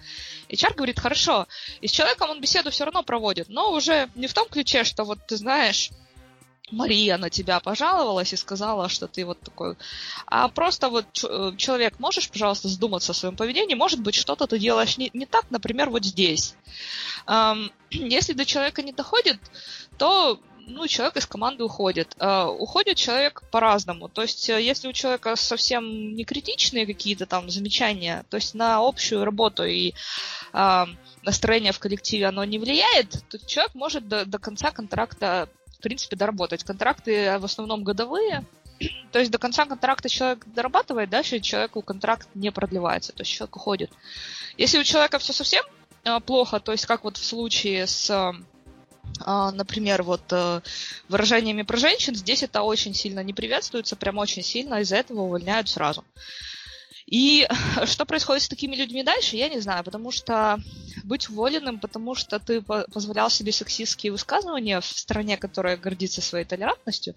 HR 0.48 0.74
говорит, 0.74 0.98
хорошо, 0.98 1.46
и 1.80 1.88
с 1.88 1.90
человеком 1.90 2.30
он 2.30 2.40
беседу 2.40 2.70
все 2.70 2.84
равно 2.84 3.02
проводит, 3.02 3.48
но 3.48 3.72
уже 3.72 4.08
не 4.14 4.26
в 4.26 4.34
том 4.34 4.48
ключе, 4.48 4.84
что 4.84 5.04
вот 5.04 5.18
ты 5.26 5.36
знаешь, 5.36 5.90
Мария 6.70 7.18
на 7.18 7.30
тебя 7.30 7.60
пожаловалась 7.60 8.32
и 8.32 8.36
сказала, 8.36 8.88
что 8.88 9.06
ты 9.06 9.24
вот 9.24 9.40
такой. 9.40 9.76
А 10.26 10.48
просто 10.48 10.88
вот 10.88 11.06
э, 11.24 11.52
человек, 11.56 11.98
можешь, 11.98 12.28
пожалуйста, 12.30 12.68
задуматься 12.68 13.12
о 13.12 13.14
своем 13.14 13.36
поведении? 13.36 13.74
Может 13.74 14.00
быть, 14.00 14.14
что-то 14.14 14.46
ты 14.46 14.58
делаешь 14.58 14.98
не, 14.98 15.10
не 15.12 15.26
так, 15.26 15.50
например, 15.50 15.90
вот 15.90 16.04
здесь. 16.04 16.54
Если 17.90 18.32
до 18.32 18.44
человека 18.44 18.82
не 18.82 18.92
доходит, 18.92 19.38
то 19.96 20.40
ну, 20.66 20.86
человек 20.86 21.16
из 21.16 21.26
команды 21.26 21.64
уходит. 21.64 22.14
А, 22.18 22.48
уходит 22.48 22.96
человек 22.96 23.42
по-разному. 23.50 24.08
То 24.08 24.22
есть, 24.22 24.48
э, 24.50 24.62
если 24.62 24.88
у 24.88 24.92
человека 24.92 25.34
совсем 25.36 26.14
не 26.14 26.24
критичные 26.24 26.86
какие-то 26.86 27.26
там 27.26 27.50
замечания, 27.50 28.24
то 28.28 28.36
есть 28.36 28.54
на 28.54 28.78
общую 28.78 29.24
работу 29.24 29.64
и 29.64 29.94
настроение 31.22 31.72
в 31.72 31.78
коллективе 31.78 32.26
оно 32.26 32.42
не 32.44 32.58
влияет, 32.58 33.22
то 33.28 33.38
человек 33.46 33.74
может 33.74 34.08
до, 34.08 34.24
до 34.24 34.38
конца 34.38 34.70
контракта, 34.70 35.48
в 35.78 35.82
принципе, 35.82 36.16
доработать. 36.16 36.64
Контракты 36.64 37.38
в 37.38 37.44
основном 37.44 37.84
годовые, 37.84 38.44
то 39.12 39.18
есть 39.18 39.30
до 39.30 39.38
конца 39.38 39.64
контракта 39.64 40.08
человек 40.08 40.44
дорабатывает, 40.46 41.10
дальше 41.10 41.40
человеку 41.40 41.82
контракт 41.82 42.28
не 42.34 42.50
продлевается, 42.50 43.12
то 43.12 43.22
есть 43.22 43.32
человек 43.32 43.56
уходит. 43.56 43.90
Если 44.56 44.78
у 44.78 44.84
человека 44.84 45.18
все 45.18 45.32
совсем 45.32 45.64
э, 46.04 46.20
плохо, 46.20 46.60
то 46.60 46.72
есть 46.72 46.86
как 46.86 47.04
вот 47.04 47.16
в 47.16 47.24
случае 47.24 47.86
с, 47.86 48.10
э, 48.10 48.32
а, 49.20 49.52
например, 49.52 50.02
вот 50.02 50.22
э, 50.32 50.60
выражениями 51.08 51.62
про 51.62 51.76
женщин, 51.76 52.14
здесь 52.14 52.42
это 52.42 52.62
очень 52.62 52.94
сильно 52.94 53.20
не 53.20 53.32
приветствуется, 53.32 53.96
прям 53.96 54.18
очень 54.18 54.42
сильно, 54.42 54.80
из-за 54.80 54.96
этого 54.96 55.22
увольняют 55.22 55.68
сразу. 55.68 56.04
И 57.10 57.48
что 57.86 58.04
происходит 58.04 58.42
с 58.42 58.48
такими 58.48 58.76
людьми 58.76 59.02
дальше, 59.02 59.36
я 59.36 59.48
не 59.48 59.60
знаю, 59.60 59.82
потому 59.82 60.10
что 60.12 60.58
быть 61.04 61.30
уволенным, 61.30 61.80
потому 61.80 62.14
что 62.14 62.38
ты 62.38 62.60
по- 62.60 62.86
позволял 62.92 63.30
себе 63.30 63.50
сексистские 63.50 64.12
высказывания 64.12 64.80
в 64.80 64.84
стране, 64.84 65.36
которая 65.38 65.76
гордится 65.76 66.20
своей 66.20 66.44
толерантностью, 66.44 67.14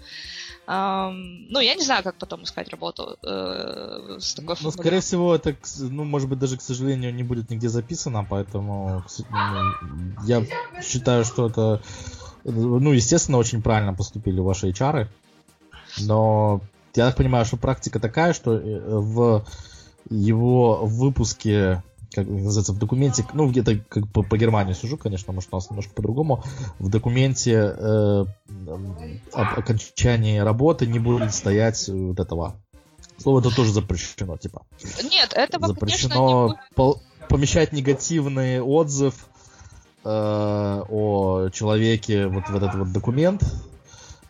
ам, 0.65 1.45
ну, 1.49 1.59
я 1.59 1.75
не 1.75 1.83
знаю, 1.83 2.03
как 2.03 2.15
потом 2.15 2.43
искать 2.43 2.69
работу 2.69 3.17
э, 3.21 4.17
с 4.19 4.33
такой 4.33 4.55
Ну, 4.61 4.71
скорее 4.71 5.01
всего, 5.01 5.35
это, 5.35 5.55
ну, 5.79 6.05
может 6.05 6.29
быть, 6.29 6.39
даже, 6.39 6.57
к 6.57 6.61
сожалению, 6.61 7.13
не 7.13 7.23
будет 7.23 7.49
нигде 7.49 7.67
записано, 7.67 8.25
поэтому 8.29 9.03
ну, 9.29 9.73
я 10.25 10.45
считаю, 10.81 11.25
что 11.25 11.47
это, 11.47 11.81
ну, 12.45 12.93
естественно, 12.93 13.37
очень 13.37 13.61
правильно 13.61 13.93
поступили 13.93 14.39
ваши 14.39 14.69
HR, 14.69 15.07
но 15.99 16.61
я 16.95 17.07
так 17.07 17.17
понимаю, 17.17 17.45
что 17.45 17.57
практика 17.57 17.99
такая, 17.99 18.33
что 18.33 18.53
э, 18.53 18.79
в 18.97 19.45
его 20.09 20.85
выпуске 20.85 21.83
как 22.13 22.27
называется, 22.27 22.73
в 22.73 22.77
документе, 22.77 23.25
ну, 23.33 23.49
где-то 23.49 23.77
как 23.87 24.05
по, 24.09 24.21
по 24.21 24.37
Германии 24.37 24.73
сужу, 24.73 24.97
конечно, 24.97 25.31
может, 25.31 25.47
у 25.53 25.55
нас 25.55 25.69
немножко 25.69 25.93
по-другому, 25.93 26.43
в 26.77 26.89
документе 26.89 27.53
э, 27.53 28.25
об 29.31 29.59
окончании 29.59 30.39
работы 30.39 30.87
не 30.87 30.99
будет 30.99 31.33
стоять 31.33 31.87
вот 31.87 32.19
этого 32.19 32.57
Слово 33.21 33.39
это 33.39 33.55
тоже 33.55 33.71
запрещено, 33.71 34.37
типа. 34.37 34.63
Нет, 35.03 35.33
этого, 35.33 35.73
конечно, 35.73 35.85
не 35.85 35.89
запрещено 36.09 36.55
пол- 36.73 37.01
помещать 37.29 37.71
негативный 37.71 38.61
отзыв 38.61 39.27
э, 40.03 40.09
о 40.09 41.49
человеке 41.49 42.27
вот 42.27 42.49
в 42.49 42.55
этот 42.55 42.73
вот 42.75 42.91
документ. 42.91 43.43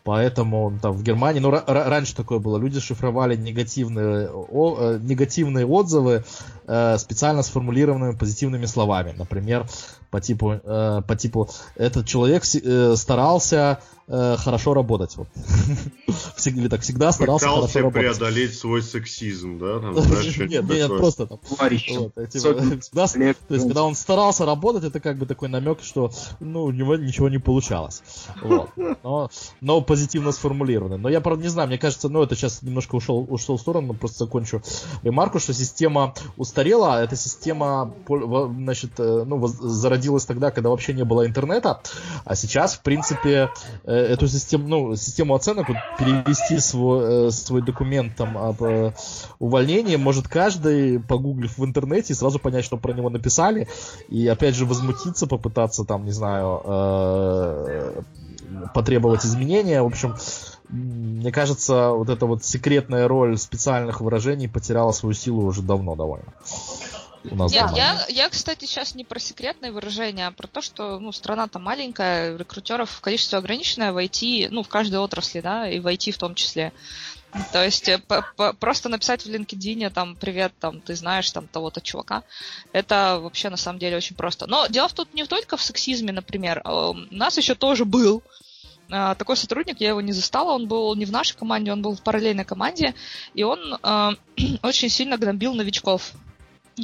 Поэтому 0.03 0.77
там 0.81 0.93
в 0.93 1.03
Германии, 1.03 1.39
ну 1.39 1.51
ра- 1.51 1.63
ра- 1.65 1.87
раньше 1.87 2.15
такое 2.15 2.39
было, 2.39 2.57
люди 2.57 2.79
шифровали 2.79 3.35
негативные, 3.35 4.29
о- 4.31 4.77
э, 4.79 4.99
негативные 5.01 5.65
отзывы 5.65 6.23
э, 6.67 6.97
специально 6.97 7.43
сформулированными 7.43 8.15
позитивными 8.15 8.65
словами. 8.65 9.13
Например, 9.15 9.67
по 10.11 10.19
типу, 10.19 10.59
э, 10.63 11.01
по 11.07 11.15
типу, 11.15 11.49
этот 11.75 12.05
человек 12.05 12.43
э, 12.43 12.95
старался 12.97 13.79
э, 14.07 14.35
хорошо 14.37 14.73
работать. 14.73 15.15
Вот. 15.15 15.27
Или 16.45 16.67
так 16.67 16.81
всегда 16.81 17.11
старался 17.11 17.45
хорошо 17.45 17.61
Пытался 17.61 17.79
работать. 17.79 18.01
преодолеть 18.01 18.57
свой 18.57 18.81
сексизм, 18.81 19.57
да? 19.57 19.79
Там, 19.79 19.93
Нет, 20.49 20.69
нет, 20.69 20.87
просто 20.87 21.27
там. 21.27 21.39
Товарищ. 21.49 21.95
вот, 21.97 22.13
типа, 22.29 22.79
всегда 22.79 23.07
то 23.47 23.53
есть, 23.53 23.65
когда 23.65 23.83
он 23.83 23.95
старался 23.95 24.45
работать, 24.45 24.83
это 24.83 24.99
как 24.99 25.17
бы 25.17 25.25
такой 25.25 25.47
намек, 25.47 25.79
что 25.81 26.11
ну, 26.39 26.63
у 26.63 26.71
него 26.71 26.97
ничего 26.97 27.29
не 27.29 27.37
получалось. 27.37 28.03
Вот. 28.41 28.69
Но, 29.03 29.29
но 29.61 29.81
позитивно 29.81 30.31
сформулировано. 30.33 30.97
Но 30.97 31.09
я, 31.09 31.21
правда, 31.21 31.43
не 31.43 31.49
знаю, 31.49 31.69
мне 31.69 31.77
кажется, 31.77 32.09
ну, 32.09 32.21
это 32.21 32.35
сейчас 32.35 32.61
немножко 32.63 32.95
ушел, 32.95 33.25
ушел 33.29 33.57
в 33.57 33.61
сторону, 33.61 33.87
но 33.87 33.93
просто 33.93 34.25
закончу 34.25 34.61
ремарку, 35.03 35.39
что 35.39 35.53
система 35.53 36.13
устарела, 36.35 36.95
а 36.95 37.01
эта 37.01 37.15
система, 37.15 37.93
значит, 38.07 38.91
э, 38.97 39.23
ну, 39.25 39.37
воз- 39.37 39.59
зародилась 40.01 40.25
тогда, 40.25 40.51
когда 40.51 40.69
вообще 40.69 40.93
не 40.93 41.03
было 41.03 41.25
интернета, 41.25 41.81
а 42.25 42.35
сейчас, 42.35 42.73
в 42.73 42.81
принципе, 42.81 43.49
э, 43.83 43.93
эту 43.93 44.27
систему, 44.27 44.67
ну, 44.67 44.95
систему 44.95 45.35
оценок, 45.35 45.69
вот, 45.69 45.77
перевести 45.99 46.59
свой, 46.59 47.27
э, 47.27 47.31
свой 47.31 47.61
документ 47.61 48.15
там 48.15 48.37
об 48.37 48.63
э, 48.63 48.93
увольнении 49.39 49.95
может 49.95 50.27
каждый, 50.27 50.99
погуглив 50.99 51.57
в 51.57 51.65
интернете, 51.65 52.15
сразу 52.15 52.39
понять, 52.39 52.65
что 52.65 52.77
про 52.77 52.93
него 52.93 53.09
написали, 53.09 53.67
и 54.09 54.27
опять 54.27 54.55
же 54.55 54.65
возмутиться, 54.65 55.27
попытаться 55.27 55.85
там, 55.85 56.05
не 56.05 56.11
знаю, 56.11 58.03
потребовать 58.73 59.25
изменения. 59.25 59.81
В 59.81 59.85
общем, 59.85 60.15
мне 60.69 61.31
кажется, 61.31 61.89
вот 61.89 62.09
эта 62.09 62.25
вот 62.25 62.43
секретная 62.43 63.07
роль 63.07 63.37
специальных 63.37 64.01
выражений 64.01 64.47
потеряла 64.47 64.91
свою 64.91 65.13
силу 65.13 65.45
уже 65.45 65.61
давно 65.61 65.95
довольно. 65.95 66.33
У 67.29 67.35
нас 67.35 67.51
Нет, 67.51 67.69
я, 67.75 68.05
я, 68.09 68.29
кстати, 68.29 68.65
сейчас 68.65 68.95
не 68.95 69.03
про 69.03 69.19
секретные 69.19 69.71
выражения, 69.71 70.27
а 70.27 70.31
про 70.31 70.47
то, 70.47 70.61
что 70.61 70.99
ну, 70.99 71.11
страна-то 71.11 71.59
маленькая, 71.59 72.35
рекрутеров 72.35 72.99
количество 73.01 73.37
ограниченное 73.37 73.93
в 73.93 73.97
IT, 73.97 74.47
ну, 74.49 74.63
в 74.63 74.67
каждой 74.67 74.99
отрасли, 74.99 75.39
да, 75.41 75.69
и 75.69 75.79
в 75.79 75.87
IT 75.87 76.11
в 76.11 76.17
том 76.17 76.33
числе. 76.33 76.73
То 77.53 77.63
есть 77.63 77.87
э, 77.87 77.99
п- 77.99 78.23
п- 78.35 78.53
просто 78.53 78.89
написать 78.89 79.23
в 79.23 79.29
LinkedIn 79.29 79.89
там 79.91 80.15
привет, 80.17 80.51
там 80.59 80.81
ты 80.81 80.95
знаешь 80.95 81.29
там 81.31 81.47
того-то 81.47 81.79
чувака, 81.79 82.23
это 82.73 83.19
вообще 83.21 83.49
на 83.49 83.57
самом 83.57 83.79
деле 83.79 83.97
очень 83.97 84.15
просто. 84.15 84.47
Но 84.47 84.67
дело 84.67 84.89
в 84.89 84.93
тут 84.93 85.13
не 85.13 85.25
только 85.25 85.57
в 85.57 85.61
сексизме, 85.63 86.11
например. 86.11 86.61
Э, 86.65 86.89
У 86.89 86.95
нас 87.11 87.37
еще 87.37 87.55
тоже 87.55 87.85
был 87.85 88.23
э, 88.91 89.15
такой 89.17 89.37
сотрудник, 89.37 89.79
я 89.79 89.89
его 89.89 90.01
не 90.01 90.11
застала, 90.11 90.53
он 90.53 90.67
был 90.67 90.93
не 90.95 91.05
в 91.05 91.11
нашей 91.11 91.37
команде, 91.37 91.71
он 91.71 91.81
был 91.81 91.95
в 91.95 92.01
параллельной 92.03 92.45
команде, 92.45 92.95
и 93.33 93.43
он 93.43 93.59
э, 93.81 94.09
очень 94.63 94.89
сильно 94.89 95.17
гнобил 95.17 95.53
новичков. 95.53 96.13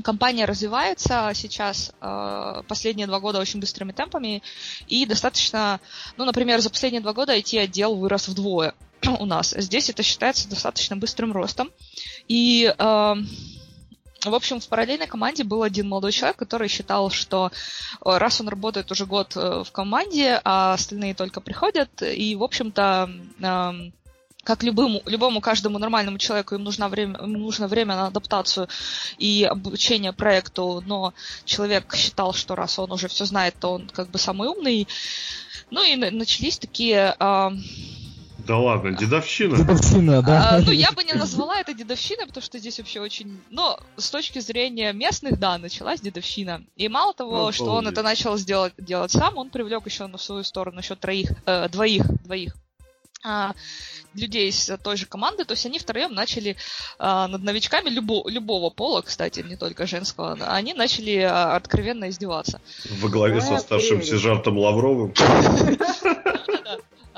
Компания 0.04 0.46
развивается 0.46 1.32
сейчас 1.34 1.92
э, 2.02 2.64
последние 2.68 3.08
два 3.08 3.20
года 3.20 3.40
очень 3.40 3.60
быстрыми 3.60 3.92
темпами, 3.92 4.44
и 4.88 5.06
достаточно, 5.06 5.80
ну, 6.18 6.26
например, 6.26 6.60
за 6.60 6.70
последние 6.70 7.02
два 7.02 7.14
года 7.14 7.38
IT-отдел 7.38 7.96
вырос 7.96 8.28
вдвое 8.28 8.74
у 9.20 9.26
нас. 9.26 9.54
Здесь 9.58 9.90
это 9.90 10.04
считается 10.04 10.50
достаточно 10.50 10.98
быстрым 10.98 11.32
ростом. 11.32 11.72
И, 12.28 12.74
э, 12.78 13.16
в 14.26 14.36
общем, 14.36 14.60
в 14.60 14.68
параллельной 14.68 15.08
команде 15.08 15.44
был 15.44 15.64
один 15.64 15.88
молодой 15.88 16.12
человек, 16.12 16.38
который 16.38 16.68
считал, 16.68 17.10
что 17.10 17.52
э, 17.52 18.18
раз 18.18 18.42
он 18.42 18.50
работает 18.50 18.92
уже 18.92 19.06
год 19.06 19.36
э, 19.36 19.64
в 19.64 19.72
команде, 19.72 20.42
а 20.44 20.74
остальные 20.74 21.16
только 21.16 21.42
приходят, 21.42 22.02
и, 22.02 22.36
в 22.36 22.44
общем-то, 22.44 23.10
эм, 23.42 23.94
как 24.48 24.64
любому, 24.64 25.02
любому 25.06 25.42
каждому 25.42 25.78
нормальному 25.78 26.18
человеку 26.18 26.56
им 26.56 26.64
нужно 26.64 26.88
время, 26.88 27.20
им 27.20 27.34
нужно 27.34 27.68
время 27.68 27.96
на 27.96 28.08
адаптацию 28.08 28.70
и 29.18 29.44
обучение 29.44 30.14
проекту, 30.14 30.82
но 30.86 31.14
человек 31.44 31.94
считал, 31.94 32.34
что 32.34 32.56
раз 32.56 32.80
он 32.80 32.94
уже 32.94 33.10
все 33.10 33.26
знает, 33.26 33.56
то 33.60 33.74
он 33.74 33.90
как 33.90 34.10
бы 34.10 34.18
самый 34.18 34.48
умный. 34.48 34.88
Ну 35.70 35.84
и 35.84 35.98
на- 35.98 36.12
начались 36.12 36.58
такие 36.58 37.14
а, 37.20 37.52
Да 38.48 38.58
ладно, 38.58 38.92
дедовщина. 38.92 39.58
Дедовщина, 39.58 40.22
да. 40.22 40.50
а, 40.52 40.60
ну, 40.62 40.72
я 40.72 40.94
бы 40.94 41.04
не 41.04 41.12
назвала 41.12 41.60
это 41.60 41.74
дедовщиной, 41.74 42.26
потому 42.26 42.42
что 42.42 42.58
здесь 42.58 42.78
вообще 42.78 43.02
очень... 43.02 43.42
Но 43.50 43.78
с 43.98 44.10
точки 44.10 44.40
зрения 44.40 44.94
местных, 44.94 45.40
да, 45.40 45.58
началась 45.58 46.00
дедовщина. 46.00 46.64
И 46.78 46.88
мало 46.88 47.14
того, 47.14 47.52
что 47.52 47.66
он 47.66 47.70
Обалдеть. 47.80 47.92
это 47.92 48.04
начал 48.04 48.38
сделать, 48.38 48.74
делать 48.78 49.12
сам, 49.12 49.38
он 49.38 49.50
привлек 49.50 49.86
еще 49.86 50.08
на 50.08 50.18
свою 50.18 50.46
сторону 50.46 50.80
еще 50.80 50.96
троих, 50.96 51.32
э, 51.46 51.68
двоих, 51.68 52.06
двоих 52.24 52.56
людей 54.14 54.50
из 54.50 54.72
той 54.84 54.98
же 54.98 55.06
команды, 55.06 55.46
то 55.46 55.54
есть 55.54 55.66
они 55.66 55.80
втроем 55.80 56.14
начали 56.14 56.56
а, 56.98 57.28
над 57.28 57.44
новичками 57.44 57.90
любо- 57.90 58.30
любого 58.30 58.70
пола, 58.70 59.02
кстати, 59.02 59.42
не 59.42 59.56
только 59.56 59.86
женского, 59.86 60.34
они 60.48 60.74
начали 60.74 61.18
а, 61.20 61.56
откровенно 61.56 62.10
издеваться. 62.10 62.62
Во 63.02 63.10
главе 63.10 63.42
со 63.42 63.58
старшим 63.58 64.02
сержантом 64.04 64.58
Лавровым. 64.58 65.14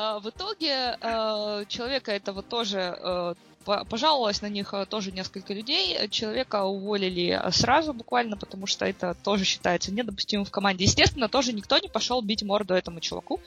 А, 0.01 0.19
В 0.21 0.29
итоге 0.29 0.97
э, 1.01 1.65
человека 1.67 2.13
этого 2.13 2.41
тоже 2.41 3.35
пожаловалось 3.89 4.41
на 4.41 4.47
них 4.47 4.73
э, 4.73 4.85
тоже 4.85 5.11
несколько 5.11 5.53
людей. 5.53 6.07
Человека 6.09 6.63
уволили 6.63 7.39
э, 7.41 7.51
сразу 7.51 7.93
буквально, 7.93 8.37
потому 8.37 8.67
что 8.67 8.85
это 8.85 9.15
тоже 9.23 9.45
считается 9.45 9.91
недопустимым 9.91 10.45
в 10.45 10.51
команде. 10.51 10.85
Естественно, 10.85 11.29
тоже 11.29 11.53
никто 11.53 11.77
не 11.77 11.87
пошел 11.87 12.21
бить 12.21 12.43
морду 12.43 12.73
этому 12.73 12.99
чуваку. 12.99 13.39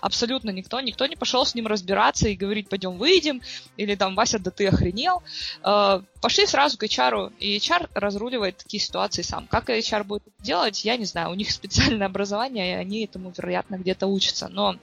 Абсолютно 0.00 0.50
никто. 0.50 0.80
Никто 0.80 1.06
не 1.06 1.16
пошел 1.16 1.44
с 1.44 1.54
ним 1.54 1.66
разбираться 1.66 2.28
и 2.28 2.36
говорить, 2.36 2.68
пойдем 2.68 2.96
выйдем, 2.96 3.42
или 3.76 3.94
там, 3.94 4.14
Вася, 4.14 4.38
да 4.38 4.50
ты 4.50 4.66
охренел. 4.68 5.22
Э, 5.62 6.00
Пошли 6.24 6.46
сразу 6.46 6.78
к 6.78 6.84
HR, 6.84 7.34
и 7.38 7.58
HR 7.58 7.90
разруливает 7.92 8.56
такие 8.56 8.80
ситуации 8.80 9.20
сам. 9.20 9.46
Как 9.46 9.68
HR 9.68 10.04
будет 10.04 10.22
делать, 10.38 10.82
я 10.82 10.96
не 10.96 11.04
знаю. 11.04 11.28
У 11.28 11.34
них 11.34 11.50
специальное 11.50 12.06
образование, 12.06 12.70
и 12.70 12.76
они 12.76 13.04
этому, 13.04 13.30
вероятно, 13.36 13.76
где-то 13.76 14.06
учатся. 14.06 14.48
Но 14.48 14.76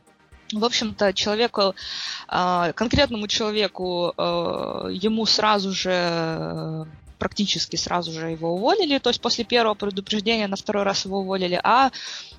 в 0.53 0.65
общем-то, 0.65 1.13
человеку, 1.13 1.75
а, 2.27 2.73
конкретному 2.73 3.27
человеку, 3.27 4.13
а, 4.17 4.87
ему 4.87 5.25
сразу 5.25 5.71
же, 5.71 6.87
практически 7.19 7.75
сразу 7.75 8.11
же 8.11 8.31
его 8.31 8.55
уволили, 8.55 8.97
то 8.97 9.09
есть 9.09 9.21
после 9.21 9.43
первого 9.43 9.75
предупреждения 9.75 10.47
на 10.47 10.55
второй 10.55 10.83
раз 10.83 11.05
его 11.05 11.19
уволили, 11.19 11.59
а 11.63 11.91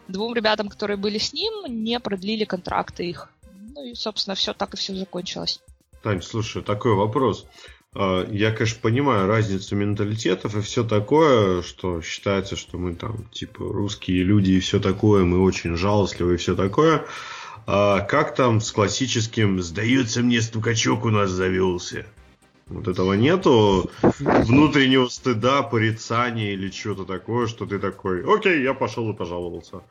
двум 0.09 0.35
ребятам, 0.35 0.69
которые 0.69 0.97
были 0.97 1.19
с 1.19 1.33
ним, 1.33 1.65
не 1.67 2.01
продлили 2.01 2.45
контракты 2.45 3.09
их. 3.09 3.29
Ну 3.75 3.85
и, 3.85 3.95
собственно, 3.95 4.35
все 4.35 4.53
так 4.53 4.75
и 4.75 4.77
все 4.77 4.95
закончилось. 4.95 5.61
Тань, 6.03 6.21
слушай, 6.21 6.63
такой 6.63 6.95
вопрос. 6.95 7.47
А, 7.95 8.27
Я, 8.31 8.53
конечно, 8.53 8.81
понимаю 8.81 9.27
разницу 9.27 9.77
менталитетов 9.77 10.57
и 10.57 10.61
все 10.61 10.85
такое, 10.85 11.63
что 11.63 12.01
считается, 12.03 12.57
что 12.57 12.79
мы 12.79 12.95
там, 12.95 13.29
типа, 13.33 13.65
русские 13.65 14.23
люди 14.25 14.53
и 14.53 14.61
все 14.61 14.81
такое, 14.81 15.25
мы 15.25 15.43
очень 15.43 15.77
жалостливы 15.77 16.35
и 16.35 16.39
все 16.39 16.55
такое. 16.57 17.05
А 17.67 18.01
как 18.01 18.35
там 18.35 18.61
с 18.61 18.73
классическим 18.73 19.63
«сдается 19.63 20.23
мне, 20.23 20.41
стукачок 20.41 21.05
у 21.05 21.11
нас 21.11 21.31
завелся»? 21.31 22.07
Вот 22.67 22.89
этого 22.89 23.13
нету 23.13 23.91
внутреннего 24.21 25.09
стыда, 25.09 25.63
порицания 25.63 26.53
или 26.53 26.71
что-то 26.71 27.05
такое, 27.05 27.47
что 27.47 27.67
ты 27.67 27.79
такой, 27.79 28.25
окей, 28.25 28.63
я 28.63 28.73
пошел 28.73 29.11
и 29.11 29.17
пожаловался. 29.17 29.83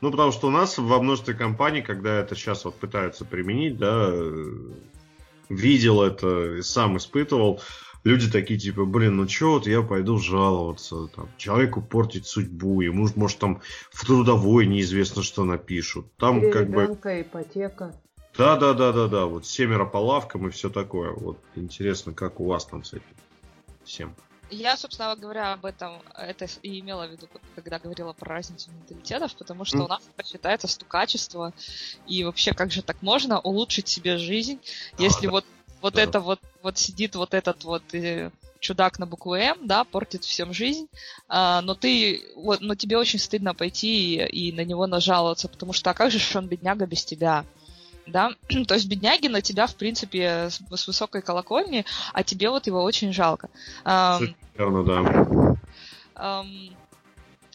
Ну, 0.00 0.10
потому 0.10 0.32
что 0.32 0.48
у 0.48 0.50
нас 0.50 0.78
во 0.78 1.00
множестве 1.00 1.34
компаний, 1.34 1.82
когда 1.82 2.16
это 2.20 2.34
сейчас 2.34 2.64
вот 2.64 2.76
пытаются 2.76 3.24
применить, 3.24 3.78
да, 3.78 4.08
э, 4.10 4.52
видел 5.48 6.02
это, 6.02 6.62
сам 6.62 6.96
испытывал, 6.96 7.60
люди 8.04 8.30
такие 8.30 8.60
типа, 8.60 8.84
блин, 8.84 9.16
ну 9.16 9.26
чё, 9.26 9.52
вот 9.52 9.66
я 9.66 9.82
пойду 9.82 10.18
жаловаться, 10.18 11.08
там, 11.08 11.28
человеку 11.36 11.82
портить 11.82 12.26
судьбу, 12.26 12.80
ему, 12.82 13.08
может, 13.16 13.38
там 13.38 13.60
в 13.90 14.06
трудовой 14.06 14.66
неизвестно, 14.66 15.22
что 15.22 15.44
напишут. 15.44 16.06
Там 16.16 16.40
Или 16.40 16.50
как 16.50 16.70
бы... 16.70 16.82
ребенка, 16.82 17.20
ипотека. 17.20 17.94
Да, 18.36 18.56
да, 18.56 18.74
да, 18.74 18.92
да, 18.92 19.06
да. 19.08 19.26
Вот 19.26 19.46
семеро 19.46 19.84
по 19.84 19.98
лавкам 19.98 20.48
и 20.48 20.50
все 20.50 20.68
такое. 20.68 21.12
Вот 21.12 21.38
интересно, 21.54 22.12
как 22.12 22.40
у 22.40 22.46
вас 22.46 22.64
там 22.64 22.84
с 22.84 22.92
этим 22.92 23.04
всем. 23.84 24.14
Я, 24.50 24.76
собственно 24.76 25.16
говоря, 25.16 25.54
об 25.54 25.64
этом 25.64 26.02
это 26.16 26.46
и 26.62 26.80
имела 26.80 27.06
в 27.06 27.10
виду, 27.10 27.28
когда 27.54 27.78
говорила 27.78 28.12
про 28.12 28.34
разницу 28.34 28.70
менталитетов, 28.70 29.34
потому 29.36 29.64
что 29.64 29.78
Мгм. 29.78 29.84
у 29.86 29.88
нас 29.88 30.02
это 30.16 30.28
считается 30.28 30.68
стукачество, 30.68 31.52
и 32.06 32.24
вообще 32.24 32.52
как 32.52 32.70
же 32.70 32.82
так 32.82 33.00
можно 33.02 33.40
улучшить 33.40 33.88
себе 33.88 34.18
жизнь, 34.18 34.60
если 34.98 35.26
да. 35.26 35.32
вот, 35.32 35.44
вот 35.84 35.94
Да. 35.94 36.02
это 36.02 36.20
вот, 36.20 36.40
вот 36.62 36.78
сидит 36.78 37.14
вот 37.14 37.34
этот 37.34 37.62
вот 37.64 37.82
э, 37.92 38.30
чудак 38.58 38.98
на 38.98 39.04
букву 39.06 39.34
М, 39.34 39.66
да, 39.66 39.84
портит 39.84 40.24
всем 40.24 40.54
жизнь, 40.54 40.88
а, 41.28 41.60
но 41.60 41.74
ты, 41.74 42.22
вот, 42.36 42.62
но 42.62 42.74
тебе 42.74 42.96
очень 42.96 43.18
стыдно 43.18 43.54
пойти 43.54 44.14
и, 44.14 44.48
и 44.48 44.52
на 44.52 44.64
него 44.64 44.86
нажаловаться, 44.86 45.46
потому 45.46 45.74
что 45.74 45.90
а 45.90 45.94
как 45.94 46.10
же 46.10 46.38
он 46.38 46.48
бедняга 46.48 46.86
без 46.86 47.04
тебя? 47.04 47.44
Да, 48.06 48.30
то 48.66 48.74
есть 48.74 48.88
бедняги 48.88 49.28
на 49.28 49.42
тебя, 49.42 49.66
в 49.66 49.74
принципе, 49.76 50.48
с, 50.48 50.62
с 50.74 50.86
высокой 50.86 51.20
колокольни, 51.20 51.84
а 52.14 52.22
тебе 52.22 52.48
вот 52.48 52.66
его 52.66 52.82
очень 52.82 53.12
жалко. 53.12 53.50
Ам, 53.84 54.34
Наверное, 54.56 55.56
да. 56.16 56.46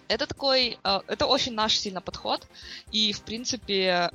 Это 0.07 0.27
такой, 0.27 0.77
а, 0.83 1.01
это 1.07 1.25
очень 1.25 1.55
наш 1.55 1.79
сильно 1.79 1.99
подход, 1.99 2.45
и 2.91 3.11
в 3.11 3.21
принципе 3.21 4.11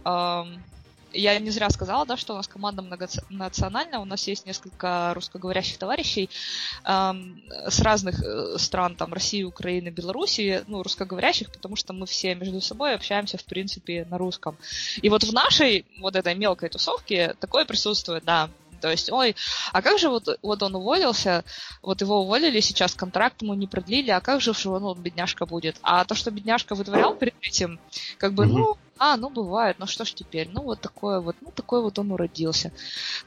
я 1.14 1.38
не 1.38 1.50
зря 1.50 1.70
сказала, 1.70 2.04
да, 2.06 2.16
что 2.16 2.34
у 2.34 2.36
нас 2.36 2.48
команда 2.48 2.82
многонациональная, 2.82 3.98
у 3.98 4.04
нас 4.04 4.26
есть 4.26 4.46
несколько 4.46 5.12
русскоговорящих 5.14 5.78
товарищей 5.78 6.28
эм, 6.84 7.42
с 7.68 7.80
разных 7.80 8.22
э, 8.22 8.58
стран, 8.58 8.96
там, 8.96 9.12
России, 9.12 9.42
Украины, 9.42 9.88
Белоруссии, 9.88 10.62
ну, 10.66 10.82
русскоговорящих, 10.82 11.50
потому 11.50 11.76
что 11.76 11.92
мы 11.92 12.06
все 12.06 12.34
между 12.34 12.60
собой 12.60 12.94
общаемся, 12.94 13.38
в 13.38 13.44
принципе, 13.44 14.06
на 14.10 14.18
русском. 14.18 14.56
И 15.00 15.08
вот 15.08 15.24
в 15.24 15.32
нашей 15.32 15.84
вот 15.98 16.16
этой 16.16 16.34
мелкой 16.34 16.68
тусовке 16.68 17.34
такое 17.40 17.64
присутствует, 17.64 18.24
да, 18.24 18.50
то 18.80 18.90
есть, 18.90 19.10
ой, 19.10 19.36
а 19.72 19.82
как 19.82 19.98
же 19.98 20.08
вот, 20.08 20.38
вот 20.42 20.62
он 20.62 20.74
уволился, 20.74 21.44
вот 21.82 22.00
его 22.00 22.22
уволили 22.22 22.60
сейчас, 22.60 22.94
контракт 22.94 23.42
ему 23.42 23.54
не 23.54 23.66
продлили, 23.66 24.10
а 24.10 24.20
как 24.20 24.40
же 24.40 24.52
ну, 24.64 24.94
бедняжка 24.94 25.46
будет? 25.46 25.76
А 25.82 26.04
то, 26.04 26.14
что 26.14 26.30
бедняжка 26.30 26.74
вытворял 26.74 27.14
перед 27.14 27.34
этим, 27.40 27.80
как 28.18 28.34
бы, 28.34 28.46
ну, 28.46 28.76
а, 28.98 29.16
ну 29.16 29.28
бывает, 29.28 29.76
ну 29.78 29.86
что 29.86 30.04
ж 30.04 30.12
теперь, 30.12 30.48
ну 30.52 30.62
вот 30.62 30.80
такое 30.80 31.20
вот, 31.20 31.36
ну 31.40 31.50
такой 31.50 31.82
вот 31.82 31.98
он 31.98 32.12
уродился. 32.12 32.72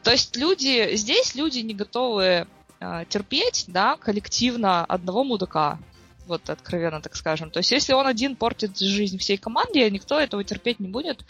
То 0.03 0.11
есть 0.11 0.35
люди, 0.37 0.95
здесь 0.95 1.35
люди 1.35 1.59
не 1.59 1.73
готовы 1.73 2.47
э, 2.79 3.05
терпеть, 3.09 3.65
да, 3.67 3.97
коллективно 3.97 4.85
одного 4.85 5.23
мудака 5.23 5.79
вот 6.27 6.49
откровенно 6.49 7.01
так 7.01 7.15
скажем. 7.15 7.49
То 7.49 7.59
есть 7.59 7.71
если 7.71 7.93
он 7.93 8.07
один 8.07 8.35
портит 8.35 8.77
жизнь 8.77 9.17
всей 9.17 9.37
команде, 9.37 9.89
никто 9.89 10.19
этого 10.19 10.43
терпеть 10.43 10.79
не 10.79 10.87
будет. 10.87 11.25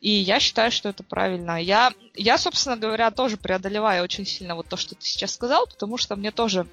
И 0.00 0.10
я 0.10 0.40
считаю, 0.40 0.70
что 0.70 0.88
это 0.88 1.02
правильно. 1.02 1.60
Я, 1.60 1.92
я, 2.14 2.38
собственно 2.38 2.76
говоря, 2.76 3.10
тоже 3.10 3.36
преодолеваю 3.36 4.04
очень 4.04 4.26
сильно 4.26 4.54
вот 4.54 4.68
то, 4.68 4.76
что 4.76 4.94
ты 4.94 5.04
сейчас 5.04 5.34
сказал, 5.34 5.66
потому 5.66 5.96
что 5.96 6.16
мне 6.16 6.30
тоже 6.30 6.66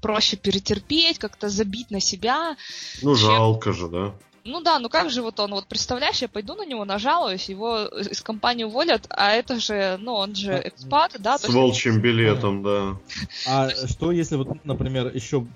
проще 0.00 0.36
перетерпеть, 0.36 1.18
как-то 1.18 1.48
забить 1.48 1.90
на 1.90 2.00
себя. 2.00 2.56
Ну, 3.02 3.16
чем... 3.16 3.26
жалко 3.26 3.72
же, 3.72 3.88
да. 3.88 4.14
Ну 4.46 4.60
да, 4.60 4.78
ну 4.78 4.90
как 4.90 5.10
же 5.10 5.22
вот 5.22 5.40
он, 5.40 5.52
вот 5.52 5.66
представляешь, 5.66 6.20
я 6.20 6.28
пойду 6.28 6.54
на 6.54 6.66
него, 6.66 6.84
нажалуюсь, 6.84 7.48
его 7.48 7.84
из 7.86 8.20
компании 8.20 8.64
уволят, 8.64 9.06
а 9.08 9.30
это 9.30 9.58
же, 9.58 9.96
ну 9.98 10.12
он 10.12 10.34
же 10.34 10.60
экспат, 10.62 11.16
да? 11.18 11.38
С 11.38 11.48
волчьим 11.48 12.02
билетом, 12.02 12.62
да. 12.62 12.98
А 13.46 13.70
что 13.70 14.12
если 14.12 14.36
вот, 14.36 14.62
например, 14.64 15.10
еще, 15.14 15.46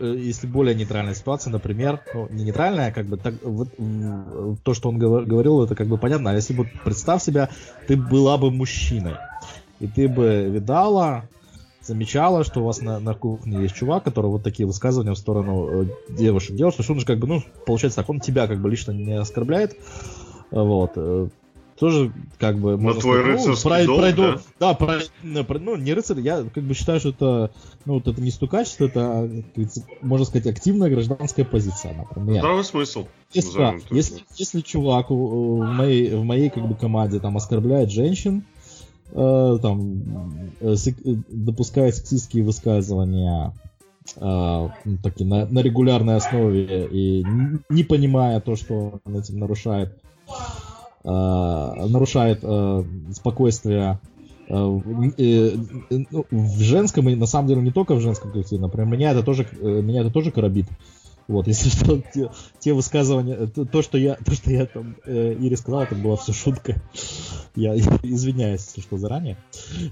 э, 0.00 0.14
если 0.16 0.46
более 0.46 0.76
нейтральная 0.76 1.14
ситуация, 1.14 1.50
например, 1.50 2.00
ну, 2.12 2.28
не 2.30 2.44
нейтральная, 2.44 2.92
как 2.92 3.06
бы 3.06 3.16
так, 3.16 3.34
вот 3.42 3.68
то, 4.62 4.74
что 4.74 4.90
он 4.90 4.98
говорил, 4.98 5.64
это 5.64 5.74
как 5.74 5.88
бы 5.88 5.98
понятно, 5.98 6.30
а 6.30 6.34
если 6.34 6.54
вот 6.54 6.68
представь 6.84 7.24
себя, 7.24 7.50
ты 7.88 7.96
была 7.96 8.38
бы 8.38 8.52
мужчиной, 8.52 9.16
и 9.80 9.88
ты 9.88 10.08
бы 10.08 10.48
видала 10.50 11.28
замечала, 11.82 12.44
что 12.44 12.60
у 12.60 12.64
вас 12.64 12.80
на, 12.80 13.00
на 13.00 13.14
кухне 13.14 13.62
есть 13.62 13.74
чувак, 13.74 14.04
который 14.04 14.26
вот 14.26 14.42
такие 14.42 14.66
высказывания 14.66 15.12
в 15.12 15.18
сторону 15.18 15.84
э, 15.84 15.86
девушек 16.10 16.56
делает, 16.56 16.74
что 16.74 16.92
он 16.92 17.00
же 17.00 17.06
как 17.06 17.18
бы, 17.18 17.26
ну, 17.26 17.42
получается 17.66 17.96
так, 17.96 18.10
он 18.10 18.20
тебя 18.20 18.46
как 18.46 18.60
бы 18.60 18.70
лично 18.70 18.92
не 18.92 19.18
оскорбляет, 19.18 19.76
вот, 20.50 20.92
э, 20.96 21.28
тоже 21.80 22.12
как 22.38 22.58
бы... 22.58 22.76
Но 22.76 22.92
твой 22.92 23.20
сказать, 23.20 23.46
рыцарский 23.46 23.70
ну, 23.70 23.86
долг, 23.86 24.00
пройду, 24.00 24.22
да? 24.58 24.74
Да, 25.22 25.44
про, 25.44 25.58
ну, 25.58 25.76
не 25.76 25.94
рыцарь, 25.94 26.20
я 26.20 26.44
как 26.44 26.62
бы 26.62 26.74
считаю, 26.74 27.00
что 27.00 27.08
это, 27.08 27.50
ну, 27.86 27.94
вот 27.94 28.06
это 28.06 28.20
не 28.20 28.30
стукачество, 28.30 28.84
это, 28.84 29.30
можно 30.02 30.26
сказать, 30.26 30.46
активная 30.46 30.90
гражданская 30.90 31.46
позиция, 31.46 31.94
например. 31.94 32.40
Здравый 32.40 32.64
смысл. 32.64 33.06
Если, 33.32 33.56
да, 33.56 33.74
если, 33.90 34.22
если 34.36 34.60
чувак 34.60 35.08
в 35.08 35.64
моей, 35.64 36.14
в 36.14 36.22
моей 36.22 36.50
как 36.50 36.68
бы 36.68 36.74
команде 36.74 37.18
там 37.18 37.38
оскорбляет 37.38 37.90
женщин, 37.90 38.44
э, 39.12 39.58
там 39.62 40.02
э, 40.60 40.74
э, 40.74 41.14
допуская 41.28 41.92
сексистские 41.92 42.44
высказывания 42.44 43.52
э, 44.16 44.68
ну, 44.84 44.98
таки, 45.02 45.24
на, 45.24 45.46
на 45.46 45.60
регулярной 45.60 46.16
основе 46.16 46.88
и 46.90 47.24
не 47.68 47.84
понимая 47.84 48.40
то, 48.40 48.56
что 48.56 49.00
он 49.04 49.16
этим 49.16 49.38
нарушает, 49.38 49.98
э, 51.04 51.08
нарушает 51.08 52.40
э, 52.42 52.84
спокойствие 53.12 53.98
э, 54.48 54.54
ну, 54.54 56.24
в 56.30 56.60
женском 56.60 57.08
и 57.08 57.14
на 57.14 57.26
самом 57.26 57.48
деле 57.48 57.62
не 57.62 57.72
только 57.72 57.94
в 57.94 58.00
женском 58.00 58.32
коллективе, 58.32 58.62
например, 58.62 58.86
меня 58.86 59.12
это 59.12 59.22
тоже 59.22 59.46
меня 59.60 60.00
это 60.02 60.10
тоже 60.10 60.30
коробит. 60.30 60.66
Вот, 61.30 61.46
если 61.46 61.68
что, 61.68 62.02
те, 62.12 62.28
те 62.58 62.72
высказывания, 62.72 63.46
то, 63.46 63.64
то, 63.64 63.82
что 63.82 63.96
я, 63.96 64.16
то, 64.16 64.32
что 64.32 64.50
я 64.50 64.66
там 64.66 64.96
э, 65.06 65.34
Ире 65.34 65.56
сказал, 65.56 65.82
это 65.82 65.94
была 65.94 66.16
все 66.16 66.32
шутка. 66.32 66.82
Я, 67.54 67.74
я 67.74 67.84
извиняюсь, 68.02 68.66
если 68.66 68.80
что, 68.80 68.98
заранее. 68.98 69.36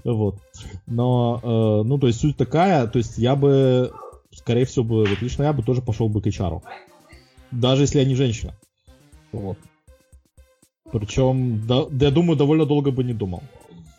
Вот. 0.02 0.36
Но, 0.86 1.40
э, 1.40 1.86
ну, 1.86 1.96
то 1.98 2.08
есть 2.08 2.20
суть 2.20 2.36
такая, 2.36 2.88
то 2.88 2.98
есть 2.98 3.18
я 3.18 3.36
бы, 3.36 3.92
скорее 4.32 4.64
всего, 4.64 4.84
бы, 4.84 5.06
вот 5.06 5.22
лично 5.22 5.44
я 5.44 5.52
бы 5.52 5.62
тоже 5.62 5.80
пошел 5.80 6.08
бы 6.08 6.20
к 6.20 6.26
HR. 6.26 6.60
Даже 7.52 7.82
если 7.82 8.00
я 8.00 8.04
не 8.04 8.16
женщина. 8.16 8.52
Вот. 9.30 9.58
Причем, 10.90 11.66
да, 11.68 11.84
я 12.00 12.10
думаю, 12.10 12.36
довольно 12.36 12.66
долго 12.66 12.90
бы 12.90 13.04
не 13.04 13.14
думал. 13.14 13.44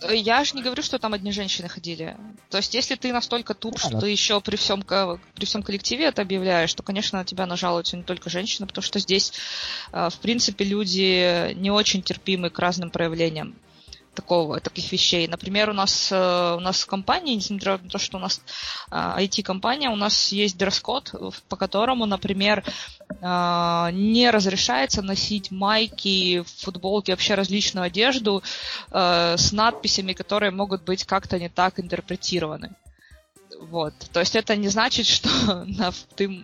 Я 0.07 0.43
же 0.43 0.55
не 0.55 0.63
говорю, 0.63 0.81
что 0.81 0.97
там 0.97 1.13
одни 1.13 1.31
женщины 1.31 1.67
ходили. 1.67 2.15
То 2.49 2.57
есть, 2.57 2.73
если 2.73 2.95
ты 2.95 3.12
настолько 3.12 3.53
туп, 3.53 3.73
да, 3.73 3.79
что 3.79 3.89
да. 3.91 3.99
ты 4.01 4.09
еще 4.09 4.39
при 4.39 4.55
всем, 4.55 4.81
при 4.81 5.45
всем 5.45 5.62
коллективе 5.62 6.05
это 6.05 6.21
объявляешь, 6.21 6.73
то, 6.73 6.83
конечно, 6.83 7.19
на 7.19 7.25
тебя 7.25 7.45
нажалуются 7.45 7.97
не 7.97 8.03
только 8.03 8.29
женщины, 8.29 8.65
потому 8.65 8.83
что 8.83 8.99
здесь, 8.99 9.33
э, 9.91 10.09
в 10.09 10.17
принципе, 10.19 10.63
люди 10.63 11.53
не 11.55 11.71
очень 11.71 12.01
терпимы 12.01 12.49
к 12.49 12.59
разным 12.59 12.91
проявлениям 12.91 13.55
такого, 14.19 14.60
таких 14.60 14.91
вещей. 14.91 15.27
Например, 15.27 15.69
у 15.69 15.73
нас, 15.73 16.12
э, 16.12 16.55
у 16.58 16.60
нас 16.60 16.82
в 16.82 16.88
компании, 16.88 17.36
несмотря 17.36 17.77
на 17.77 17.89
то, 17.89 17.97
что 17.97 18.17
у 18.17 18.19
нас 18.19 18.41
IT-компания, 18.91 19.88
э, 19.88 19.93
у 19.93 19.95
нас 19.95 20.34
есть 20.34 20.58
дресс-код, 20.58 21.15
по 21.47 21.55
которому, 21.55 22.05
например, 22.05 22.63
э, 22.63 23.89
не 23.93 24.29
разрешается 24.32 25.01
носить 25.01 25.51
майки, 25.51 26.43
футболки, 26.63 27.12
вообще 27.12 27.36
различную 27.36 27.86
одежду 27.86 28.43
с 28.91 29.51
надписями, 29.51 30.13
которые 30.13 30.51
могут 30.51 30.84
быть 30.84 31.05
как-то 31.05 31.39
не 31.39 31.49
так 31.49 31.79
интерпретированы. 31.79 32.71
Вот. 33.62 33.93
То 34.13 34.19
есть 34.19 34.36
это 34.36 34.55
не 34.55 34.69
значит, 34.69 35.05
что 35.05 35.29
ты 36.15 36.43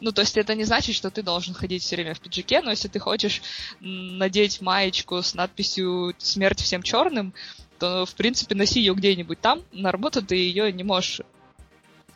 ну, 0.00 0.12
то 0.12 0.22
есть 0.22 0.36
это 0.36 0.54
не 0.54 0.64
значит, 0.64 0.94
что 0.94 1.10
ты 1.10 1.22
должен 1.22 1.54
ходить 1.54 1.82
все 1.82 1.96
время 1.96 2.14
в 2.14 2.20
пиджаке, 2.20 2.60
но 2.60 2.70
если 2.70 2.88
ты 2.88 2.98
хочешь 2.98 3.42
надеть 3.80 4.60
маечку 4.60 5.22
с 5.22 5.34
надписью 5.34 6.14
«Смерть 6.18 6.60
всем 6.60 6.82
черным», 6.82 7.34
то, 7.78 8.06
в 8.06 8.14
принципе, 8.14 8.54
носи 8.54 8.80
ее 8.80 8.94
где-нибудь 8.94 9.40
там. 9.40 9.62
На 9.72 9.92
работу 9.92 10.22
ты 10.22 10.36
ее 10.36 10.72
не 10.72 10.84
можешь 10.84 11.20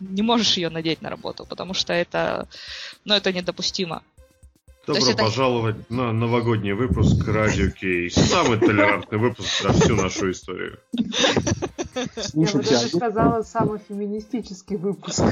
не 0.01 0.23
можешь 0.23 0.57
ее 0.57 0.71
надеть 0.71 1.03
на 1.03 1.11
работу, 1.11 1.45
потому 1.45 1.75
что 1.75 1.93
это, 1.93 2.49
ну, 3.05 3.15
это 3.15 3.35
недопустимо. 3.35 4.03
Добро 4.95 5.11
это... 5.11 5.23
пожаловать 5.23 5.91
на 5.91 6.13
новогодний 6.13 6.73
выпуск 6.73 7.27
Радио 7.29 7.71
Кей. 7.71 8.11
Самый 8.11 8.59
толерантный 8.59 9.19
выпуск 9.19 9.63
за 9.63 9.73
всю 9.73 9.95
нашу 9.95 10.33
историю. 10.33 10.79
Слушайте, 12.17 12.45
я 12.45 12.57
бы 12.59 12.63
даже 12.65 12.89
сказала, 12.89 13.43
самый 13.43 13.79
феминистический 13.89 14.77
выпуск. 14.77 15.23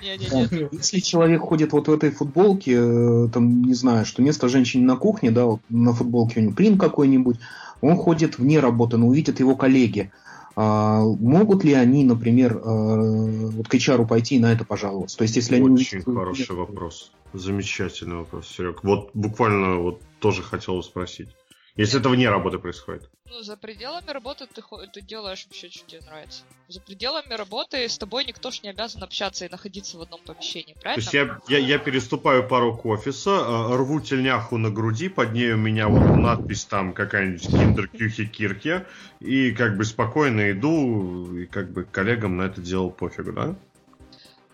Если 0.00 0.98
человек 0.98 1.42
ходит 1.42 1.72
вот 1.72 1.86
в 1.86 1.92
этой 1.92 2.10
футболке, 2.10 2.76
э, 2.76 3.28
там, 3.32 3.62
не 3.62 3.74
знаю, 3.74 4.04
что 4.06 4.22
место 4.22 4.48
женщине 4.48 4.84
на 4.84 4.96
кухне, 4.96 5.30
да, 5.30 5.44
вот 5.44 5.60
на 5.68 5.92
футболке 5.92 6.40
у 6.40 6.42
него 6.42 6.52
принт 6.54 6.80
какой-нибудь, 6.80 7.38
он 7.80 7.96
ходит 7.96 8.38
вне 8.38 8.58
работы, 8.58 8.96
но 8.96 9.06
увидят 9.06 9.40
его 9.40 9.54
коллеги. 9.54 10.10
А, 10.56 11.00
могут 11.00 11.64
ли 11.64 11.72
они, 11.72 12.04
например, 12.04 12.56
э, 12.56 12.60
вот 12.62 13.68
к 13.68 13.74
HR 13.74 14.06
пойти 14.06 14.36
и 14.36 14.38
на 14.38 14.52
это 14.52 14.64
пожаловаться? 14.64 15.16
То 15.16 15.22
есть, 15.22 15.36
если 15.36 15.56
они... 15.56 15.68
Очень 15.68 16.02
хороший 16.02 16.54
вопрос. 16.54 17.12
Замечательный 17.32 18.16
вопрос, 18.16 18.46
Серег. 18.48 18.84
Вот 18.84 19.10
буквально 19.14 19.76
вот 19.76 20.00
тоже 20.20 20.42
хотел 20.42 20.80
спросить. 20.82 21.28
Если 21.76 21.98
это 21.98 22.08
вне 22.08 22.30
работы 22.30 22.60
происходит. 22.60 23.10
Ну, 23.28 23.42
за 23.42 23.56
пределами 23.56 24.08
работы 24.10 24.46
ты, 24.46 24.62
ты 24.92 25.00
делаешь 25.00 25.44
вообще, 25.46 25.68
что 25.68 25.84
тебе 25.88 26.02
нравится. 26.06 26.44
За 26.68 26.80
пределами 26.80 27.34
работы 27.34 27.88
с 27.88 27.98
тобой 27.98 28.24
никто 28.24 28.52
ж 28.52 28.62
не 28.62 28.68
обязан 28.68 29.02
общаться 29.02 29.44
и 29.44 29.48
находиться 29.48 29.98
в 29.98 30.02
одном 30.02 30.20
помещении, 30.24 30.76
правильно? 30.80 31.10
То 31.10 31.16
есть 31.16 31.40
я, 31.48 31.58
я, 31.58 31.66
я 31.66 31.78
переступаю 31.78 32.46
порог 32.46 32.86
офиса, 32.86 33.30
э, 33.30 33.76
рву 33.76 34.00
тельняху 34.00 34.56
на 34.56 34.70
груди, 34.70 35.08
под 35.08 35.32
ней 35.32 35.52
у 35.52 35.56
меня 35.56 35.88
вот 35.88 36.16
надпись 36.16 36.64
там 36.64 36.92
какая-нибудь 36.92 37.48
киндер 37.48 37.88
кюхи 37.88 38.26
кирке, 38.26 38.86
и 39.18 39.50
как 39.50 39.76
бы 39.76 39.84
спокойно 39.84 40.52
иду, 40.52 41.36
и 41.36 41.46
как 41.46 41.72
бы 41.72 41.82
коллегам 41.82 42.36
на 42.36 42.42
это 42.42 42.60
дело 42.60 42.90
пофигу, 42.90 43.32
да? 43.32 43.56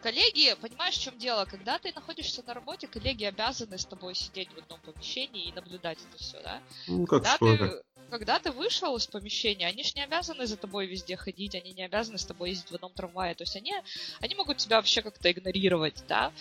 Коллеги, 0.03 0.55
понимаешь, 0.61 0.95
в 0.97 1.03
чем 1.03 1.19
дело? 1.19 1.45
Когда 1.45 1.79
ты 1.79 1.93
находишься 1.95 2.43
на 2.47 2.55
работе, 2.55 2.87
коллеги 2.87 3.25
обязаны 3.25 3.77
с 3.77 3.85
тобой 3.85 4.15
сидеть 4.15 4.49
в 4.55 4.59
одном 4.59 4.81
помещении 4.81 5.49
и 5.49 5.53
наблюдать 5.53 5.99
это 6.09 6.23
все, 6.23 6.41
да? 6.43 6.61
Ну, 6.89 7.07
как 7.07 7.23
когда 7.23 7.39
ты, 7.39 7.83
когда 8.11 8.39
ты 8.39 8.51
вышел 8.51 8.97
из 8.97 9.07
помещения, 9.07 9.67
они 9.67 9.85
же 9.85 9.93
не 9.97 10.03
обязаны 10.03 10.47
за 10.47 10.57
тобой 10.57 10.87
везде 10.87 11.17
ходить, 11.17 11.55
они 11.55 11.73
не 11.73 11.83
обязаны 11.83 12.19
с 12.19 12.25
тобой 12.25 12.51
ездить 12.51 12.71
в 12.71 12.75
одном 12.75 12.93
трамвае. 12.93 13.35
То 13.35 13.43
есть 13.43 13.57
они, 13.57 13.75
они 14.21 14.35
могут 14.35 14.57
тебя 14.57 14.77
вообще 14.77 15.03
как-то 15.03 15.31
игнорировать, 15.31 16.03
да? 16.09 16.33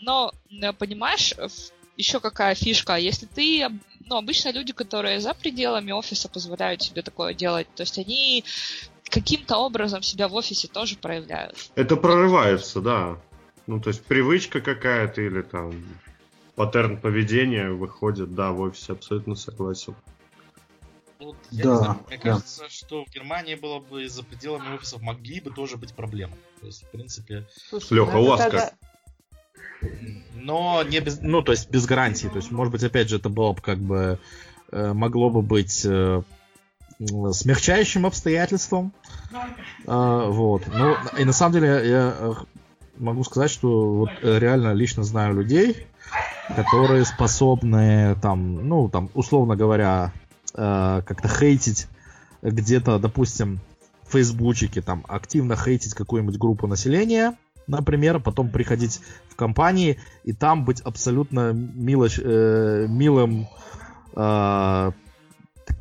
Но, 0.00 0.32
э, 0.50 0.72
понимаешь, 0.72 1.34
еще 1.96 2.20
какая 2.20 2.54
фишка, 2.54 2.96
если 2.96 3.26
ты 3.26 3.68
ну, 4.06 4.16
обычно 4.16 4.50
люди, 4.50 4.72
которые 4.72 5.20
за 5.20 5.34
пределами 5.34 5.92
офиса 5.92 6.28
позволяют 6.28 6.82
себе 6.82 7.02
такое 7.02 7.34
делать, 7.34 7.68
то 7.74 7.82
есть 7.82 7.98
они 7.98 8.44
каким-то 9.12 9.58
образом 9.58 10.02
себя 10.02 10.26
в 10.26 10.34
офисе 10.34 10.68
тоже 10.68 10.96
проявляют. 10.96 11.70
Это 11.74 11.96
прорывается, 11.96 12.80
да. 12.80 13.18
Ну, 13.66 13.78
то 13.78 13.88
есть 13.90 14.02
привычка 14.04 14.60
какая-то 14.60 15.20
или 15.20 15.42
там 15.42 15.72
паттерн 16.56 16.96
поведения 16.96 17.68
выходит, 17.70 18.34
да, 18.34 18.50
в 18.50 18.60
офисе 18.60 18.92
абсолютно 18.92 19.36
согласен. 19.36 19.94
Вот, 21.20 21.36
я 21.52 21.64
Да, 21.64 21.70
не 21.70 21.76
знаю, 21.76 21.98
мне 22.08 22.16
да. 22.16 22.22
кажется, 22.22 22.68
что 22.68 23.04
в 23.04 23.10
Германии 23.10 23.54
было 23.54 23.78
бы 23.78 24.08
за 24.08 24.24
пределами 24.24 24.74
офисов 24.74 25.02
могли 25.02 25.40
бы 25.40 25.50
тоже 25.50 25.76
быть 25.76 25.92
проблемы. 25.92 26.34
То 26.60 26.66
есть, 26.66 26.82
в 26.82 26.90
принципе, 26.90 27.46
Слушай, 27.68 27.92
Лёха, 27.92 28.14
ну 28.16 28.22
у 28.22 28.26
вас 28.26 28.40
тогда- 28.40 28.58
как? 28.60 28.74
но 30.34 30.82
не 30.84 31.00
без... 31.00 31.20
Ну, 31.20 31.42
то 31.42 31.52
есть 31.52 31.70
без 31.70 31.86
гарантии. 31.86 32.28
То 32.28 32.36
есть, 32.36 32.50
может 32.50 32.72
быть, 32.72 32.82
опять 32.82 33.08
же, 33.08 33.16
это 33.16 33.28
было 33.28 33.52
бы 33.52 33.60
как 33.60 33.78
бы 33.78 34.18
э, 34.72 34.92
могло 34.92 35.30
бы 35.30 35.42
быть 35.42 35.82
э, 35.84 36.22
смягчающим 36.98 38.06
обстоятельством. 38.06 38.92
А, 39.86 40.28
вот. 40.28 40.62
Ну, 40.72 40.94
и 41.18 41.24
на 41.24 41.32
самом 41.32 41.54
деле 41.54 41.68
я 41.68 42.14
э, 42.18 42.34
могу 42.98 43.24
сказать, 43.24 43.50
что 43.50 43.94
вот 43.94 44.10
э, 44.22 44.38
реально 44.38 44.72
лично 44.72 45.02
знаю 45.02 45.34
людей, 45.34 45.86
которые 46.54 47.04
способны 47.04 48.16
там, 48.20 48.68
ну, 48.68 48.88
там, 48.88 49.10
условно 49.14 49.56
говоря, 49.56 50.12
э, 50.54 51.02
как-то 51.04 51.28
хейтить 51.28 51.88
где-то, 52.42 52.98
допустим, 52.98 53.60
в 54.04 54.12
фейсбучике, 54.12 54.82
там, 54.82 55.04
активно 55.08 55.56
хейтить 55.56 55.94
какую-нибудь 55.94 56.38
группу 56.38 56.66
населения, 56.66 57.36
например, 57.66 58.20
потом 58.20 58.50
приходить 58.50 59.00
в 59.28 59.36
компании 59.36 59.98
и 60.24 60.32
там 60.32 60.64
быть 60.64 60.80
абсолютно 60.80 61.52
мило, 61.52 62.08
э, 62.18 62.86
милым 62.88 63.48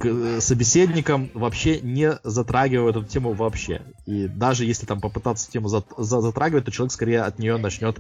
к- 0.02 0.06
э, 0.06 0.42
собеседником, 0.42 1.30
вообще 1.34 1.80
не 1.82 2.20
затрагивая 2.24 2.92
эту 2.92 3.04
тему 3.04 3.34
вообще. 3.34 3.82
И 4.06 4.28
даже 4.28 4.66
если 4.66 4.86
там 4.86 5.00
попытаться 5.00 5.50
тему 5.50 5.68
зат- 5.68 5.94
за- 5.98 6.22
затрагивать, 6.22 6.66
то 6.66 6.72
человек 6.72 6.92
скорее 6.92 7.22
от 7.22 7.40
нее 7.40 7.58
начнет, 7.58 8.00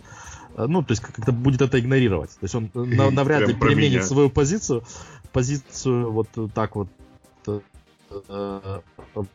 э, 0.57 0.65
ну, 0.67 0.81
то 0.83 0.91
есть 0.91 1.01
как-то 1.01 1.31
будет 1.31 1.61
это 1.61 1.79
игнорировать. 1.79 2.31
То 2.31 2.43
есть 2.43 2.55
он 2.55 2.71
э, 2.73 2.79
на- 2.79 3.11
навряд 3.11 3.47
ли 3.47 3.53
переменит 3.53 3.91
меня. 3.99 4.03
свою 4.03 4.29
позицию, 4.29 4.83
позицию 5.31 6.11
вот 6.11 6.27
так 6.53 6.75
вот 6.75 6.87
в 8.25 8.81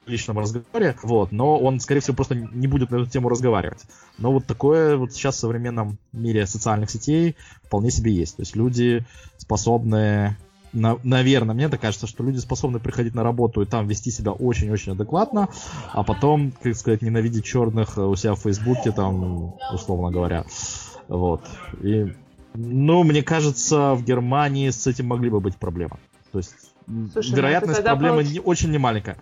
личном 0.06 0.38
разговоре, 0.38 0.96
вот, 1.02 1.32
но 1.32 1.58
он, 1.58 1.80
скорее 1.80 2.00
всего, 2.00 2.14
просто 2.16 2.34
не 2.34 2.66
будет 2.66 2.90
на 2.90 2.96
эту 2.96 3.06
тему 3.10 3.28
разговаривать. 3.28 3.82
Но 4.18 4.32
вот 4.32 4.46
такое 4.46 4.96
вот 4.96 5.12
сейчас 5.12 5.36
в 5.36 5.40
современном 5.40 5.98
мире 6.12 6.46
социальных 6.46 6.90
сетей 6.90 7.36
вполне 7.64 7.90
себе 7.90 8.12
есть. 8.12 8.36
То 8.36 8.42
есть 8.42 8.54
люди 8.56 9.04
способны, 9.38 10.36
на- 10.72 10.98
наверное, 11.02 11.54
мне 11.54 11.68
так 11.68 11.80
кажется, 11.80 12.06
что 12.06 12.22
люди 12.24 12.38
способны 12.38 12.78
приходить 12.78 13.14
на 13.14 13.22
работу 13.22 13.62
и 13.62 13.66
там 13.66 13.86
вести 13.88 14.10
себя 14.10 14.32
очень-очень 14.32 14.92
адекватно, 14.92 15.48
а 15.92 16.02
потом, 16.02 16.52
как 16.62 16.74
сказать, 16.76 17.02
ненавидеть 17.02 17.44
черных 17.44 17.96
у 17.98 18.14
себя 18.16 18.34
в 18.34 18.40
Фейсбуке, 18.40 18.92
там, 18.92 19.54
условно 19.72 20.10
говоря. 20.10 20.44
Вот. 21.08 21.42
И, 21.82 22.12
ну, 22.54 23.02
мне 23.04 23.22
кажется, 23.22 23.94
в 23.94 24.04
Германии 24.04 24.70
с 24.70 24.86
этим 24.86 25.06
могли 25.06 25.30
бы 25.30 25.40
быть 25.40 25.56
проблемы. 25.56 25.96
То 26.32 26.38
есть 26.38 26.54
Слушай, 27.12 27.30
ну 27.30 27.36
вероятность 27.36 27.76
тогда 27.78 27.92
проблемы 27.92 28.22
получ- 28.22 28.32
не, 28.32 28.40
очень 28.40 28.70
немаленькая. 28.70 29.16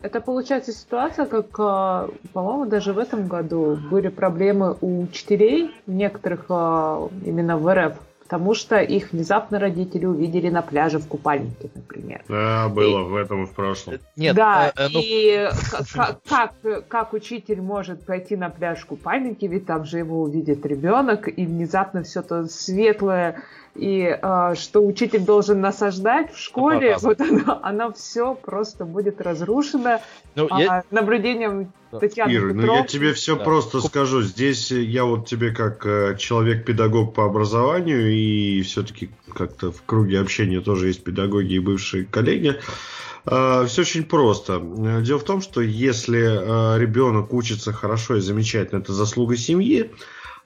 Это 0.00 0.20
получается 0.20 0.72
ситуация, 0.72 1.26
как, 1.26 1.46
а, 1.58 2.08
по-моему, 2.32 2.66
даже 2.66 2.92
в 2.92 2.98
этом 2.98 3.26
году 3.26 3.76
были 3.90 4.08
проблемы 4.08 4.76
у 4.80 5.02
учителей 5.02 5.72
некоторых 5.88 6.44
а, 6.50 7.08
именно 7.24 7.58
в 7.58 7.74
РФ, 7.74 7.94
потому 8.28 8.52
что 8.52 8.78
их 8.78 9.12
внезапно 9.12 9.58
родители 9.58 10.04
увидели 10.04 10.50
на 10.50 10.60
пляже 10.60 10.98
в 10.98 11.08
купальнике, 11.08 11.70
например. 11.74 12.22
Да, 12.28 12.68
было 12.68 13.02
в 13.04 13.16
этом 13.16 13.44
и 13.44 13.46
в 13.46 13.52
прошлом. 13.52 13.94
Нет, 14.16 14.36
да, 14.36 14.70
э, 14.76 14.82
э, 14.82 14.88
ну, 14.92 15.00
и 15.02 15.48
как, 16.28 16.52
как 16.88 17.14
учитель 17.14 17.62
может 17.62 18.04
пойти 18.04 18.36
на 18.36 18.50
пляж 18.50 18.80
в 18.80 18.86
купальнике, 18.86 19.46
ведь 19.46 19.64
там 19.64 19.86
же 19.86 19.96
его 19.96 20.20
увидит 20.20 20.66
ребенок, 20.66 21.26
и 21.26 21.46
внезапно 21.46 22.02
все 22.02 22.20
то 22.20 22.44
светлое, 22.44 23.40
и 23.78 24.18
а, 24.20 24.54
что 24.56 24.84
учитель 24.84 25.20
должен 25.20 25.60
насаждать 25.60 26.32
в 26.34 26.38
школе, 26.38 26.94
показывать. 26.94 27.18
вот 27.20 27.28
оно, 27.30 27.60
оно 27.62 27.92
все 27.92 28.34
просто 28.34 28.84
будет 28.84 29.20
разрушено 29.20 30.00
ну, 30.34 30.48
а, 30.50 30.60
я- 30.60 30.84
наблюдением 30.90 31.72
Да. 31.92 32.00
Татьяны 32.00 32.30
Ир, 32.30 32.54
ну 32.54 32.74
я 32.74 32.82
тебе 32.84 33.12
все 33.14 33.36
Да. 33.36 33.44
просто 33.44 33.80
скажу. 33.80 34.22
Здесь 34.22 34.72
э, 34.72 34.82
я 34.82 35.04
вот 35.04 35.26
тебе 35.28 35.52
как 35.52 35.86
э, 35.86 36.16
человек-педагог 36.18 37.14
по 37.14 37.24
образованию 37.24 38.12
и 38.12 38.60
все-таки 38.62 39.10
как-то 39.32 39.70
в 39.72 39.82
круге 39.84 40.20
общения 40.20 40.60
тоже 40.60 40.88
есть 40.88 41.02
педагоги 41.04 41.54
и 41.54 41.58
бывшие 41.60 42.04
коллеги. 42.04 42.56
все 43.24 43.80
очень 43.80 44.04
просто. 44.04 44.54
Э, 44.54 45.02
Дело 45.02 45.18
в 45.18 45.24
том, 45.24 45.40
что 45.40 45.60
если 45.60 46.18
э, 46.20 46.78
ребенок 46.80 47.32
учится 47.32 47.72
хорошо 47.72 48.16
и 48.16 48.20
замечательно, 48.20 48.80
это 48.80 48.92
заслуга 48.92 49.36
семьи, 49.36 49.90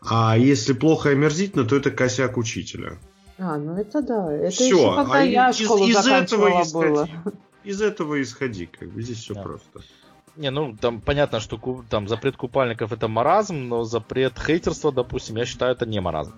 а 0.05 0.37
если 0.37 0.72
плохо 0.72 1.11
и 1.11 1.12
омерзительно, 1.12 1.64
то 1.64 1.76
это 1.76 1.91
косяк 1.91 2.37
учителя. 2.37 2.99
А, 3.45 3.59
ну 3.59 3.76
это 3.76 4.03
да. 4.03 4.32
Это 4.32 4.51
Всё, 4.51 4.64
еще 4.78 4.95
когда 4.95 5.14
а 5.18 5.22
я 5.22 5.51
из- 5.51 5.57
школу 5.59 5.84
из 5.86 5.95
заканчивала 5.95 6.49
этого 6.49 6.62
исходи. 6.62 6.88
было. 6.90 7.09
Из 7.64 7.82
этого 7.82 8.22
исходи, 8.22 8.66
как 8.66 8.88
бы 8.90 9.03
здесь 9.03 9.18
все 9.18 9.34
Да. 9.34 9.43
просто. 9.43 9.80
Не, 10.36 10.51
ну 10.51 10.76
там 10.80 11.01
понятно, 11.01 11.40
что 11.40 11.59
там 11.90 12.09
запрет 12.09 12.36
купальников 12.36 12.93
это 12.93 13.09
маразм, 13.09 13.68
но 13.68 13.84
запрет 13.84 14.38
хейтерства, 14.38 14.93
допустим, 14.93 15.36
я 15.36 15.45
считаю, 15.45 15.72
это 15.72 15.86
не 15.86 16.01
маразм. 16.01 16.32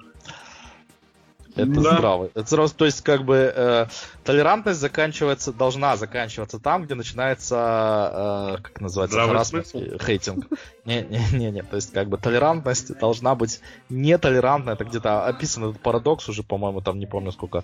Это 1.57 1.71
Да. 1.71 1.97
здраво. 1.97 2.31
Это 2.35 2.47
здраво. 2.47 2.69
То 2.69 2.85
есть, 2.85 3.03
как 3.03 3.25
бы 3.25 3.53
э, 3.55 3.87
толерантность 4.25 4.81
заканчивается, 4.81 5.53
должна 5.53 5.97
заканчиваться 5.97 6.59
там, 6.59 6.85
где 6.85 6.95
начинается, 6.95 8.57
э, 8.59 8.63
как 8.63 8.81
называется, 8.81 9.59
э, 9.75 9.99
хейтинг. 10.05 10.47
Не, 10.85 11.03
не, 11.03 11.21
не, 11.33 11.51
не. 11.51 11.63
То 11.63 11.77
есть, 11.77 11.93
как 11.93 12.09
бы 12.09 12.19
толерантность 12.19 12.99
должна 12.99 13.35
быть 13.35 13.61
нетолерантна. 13.89 14.71
Это 14.71 14.85
где-то 14.85 15.27
описан 15.27 15.71
этот 15.71 15.81
парадокс 15.81 16.29
уже, 16.29 16.43
по-моему, 16.43 16.81
там 16.81 16.99
не 16.99 17.07
помню 17.07 17.33
сколько, 17.33 17.63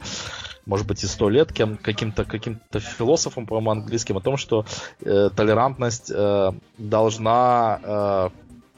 может 0.66 0.86
быть, 0.86 1.02
и 1.04 1.06
сто 1.06 1.28
лет 1.28 1.52
кем, 1.52 1.76
каким-то 1.76 2.24
каким-то 2.24 2.80
философом, 2.80 3.46
по-моему, 3.46 3.70
английским 3.72 4.16
о 4.16 4.20
том, 4.20 4.36
что 4.36 4.64
э, 5.02 5.30
толерантность 5.34 6.10
э, 6.14 6.52
должна, 6.78 7.80
э, 7.82 8.28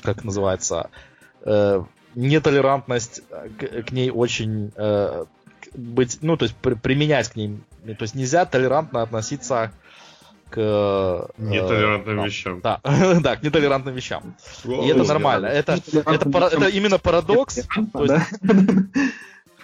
как 0.00 0.24
называется, 0.24 0.90
э, 1.44 1.82
нетолерантность 2.14 3.22
э, 3.30 3.48
к, 3.58 3.86
к 3.88 3.92
ней 3.92 4.10
очень 4.10 4.72
э, 4.76 5.24
быть, 5.74 6.18
ну, 6.22 6.36
то 6.36 6.44
есть 6.44 6.54
при- 6.56 6.74
применять 6.74 7.28
к 7.28 7.36
ней, 7.36 7.58
то 7.86 8.02
есть 8.02 8.14
нельзя 8.14 8.44
толерантно 8.44 9.02
относиться 9.02 9.72
к 10.50 10.56
э, 10.56 11.26
Нетолерантным 11.38 12.16
да, 12.18 12.26
вещам. 12.26 12.60
Да, 12.60 12.80
да, 13.20 13.36
к 13.36 13.42
нетолерантным 13.42 13.94
вещам. 13.94 14.36
И 14.64 14.86
это 14.88 15.00
О, 15.00 15.04
нормально. 15.04 15.46
Это, 15.46 15.80
это, 15.92 16.28
пара- 16.30 16.48
это 16.48 16.68
именно 16.68 16.98
парадокс. 16.98 17.66
То 17.92 18.04
есть, 18.04 18.14
э, 18.42 18.56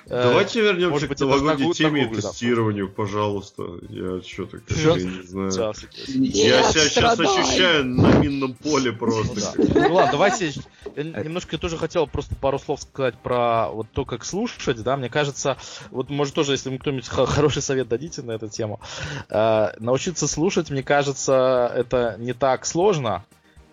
Давайте 0.08 0.62
вернемся 0.62 0.90
может 0.90 1.06
к 1.06 1.10
быть, 1.10 1.20
новогодней 1.20 1.72
теме 1.74 2.04
и 2.04 2.14
тестированию, 2.14 2.88
пожалуйста. 2.88 3.64
Я 3.88 4.22
что-то 4.22 4.58
как 4.58 4.70
не 4.76 5.22
знаю. 5.22 5.50
сейчас, 5.52 5.84
Я 6.08 6.62
себя 6.62 6.88
сейчас 6.88 7.20
ощущаю 7.20 7.84
на 7.84 8.18
минном 8.18 8.54
поле 8.54 8.92
Ну, 8.92 8.98
просто. 8.98 9.54
да. 9.56 9.88
Ну 9.88 9.94
ладно, 9.94 10.12
давайте. 10.12 10.52
Я 10.96 11.04
немножко 11.04 11.58
тоже 11.58 11.76
хотел 11.76 12.06
просто 12.06 12.34
пару 12.34 12.58
слов 12.58 12.80
сказать 12.82 13.16
про 13.18 13.68
вот 13.68 13.86
то, 13.92 14.04
как 14.04 14.24
слушать, 14.24 14.82
да. 14.82 14.96
Мне 14.96 15.10
кажется, 15.10 15.56
вот 15.90 16.10
может 16.10 16.34
тоже, 16.34 16.52
если 16.52 16.70
вы 16.70 16.78
кто-нибудь 16.78 17.08
хороший 17.08 17.62
совет 17.62 17.88
дадите 17.88 18.22
на 18.22 18.32
эту 18.32 18.48
тему, 18.48 18.80
э, 19.28 19.72
научиться 19.78 20.26
слушать, 20.26 20.70
мне 20.70 20.82
кажется, 20.82 21.70
это 21.74 22.16
не 22.18 22.32
так 22.32 22.64
сложно. 22.66 23.24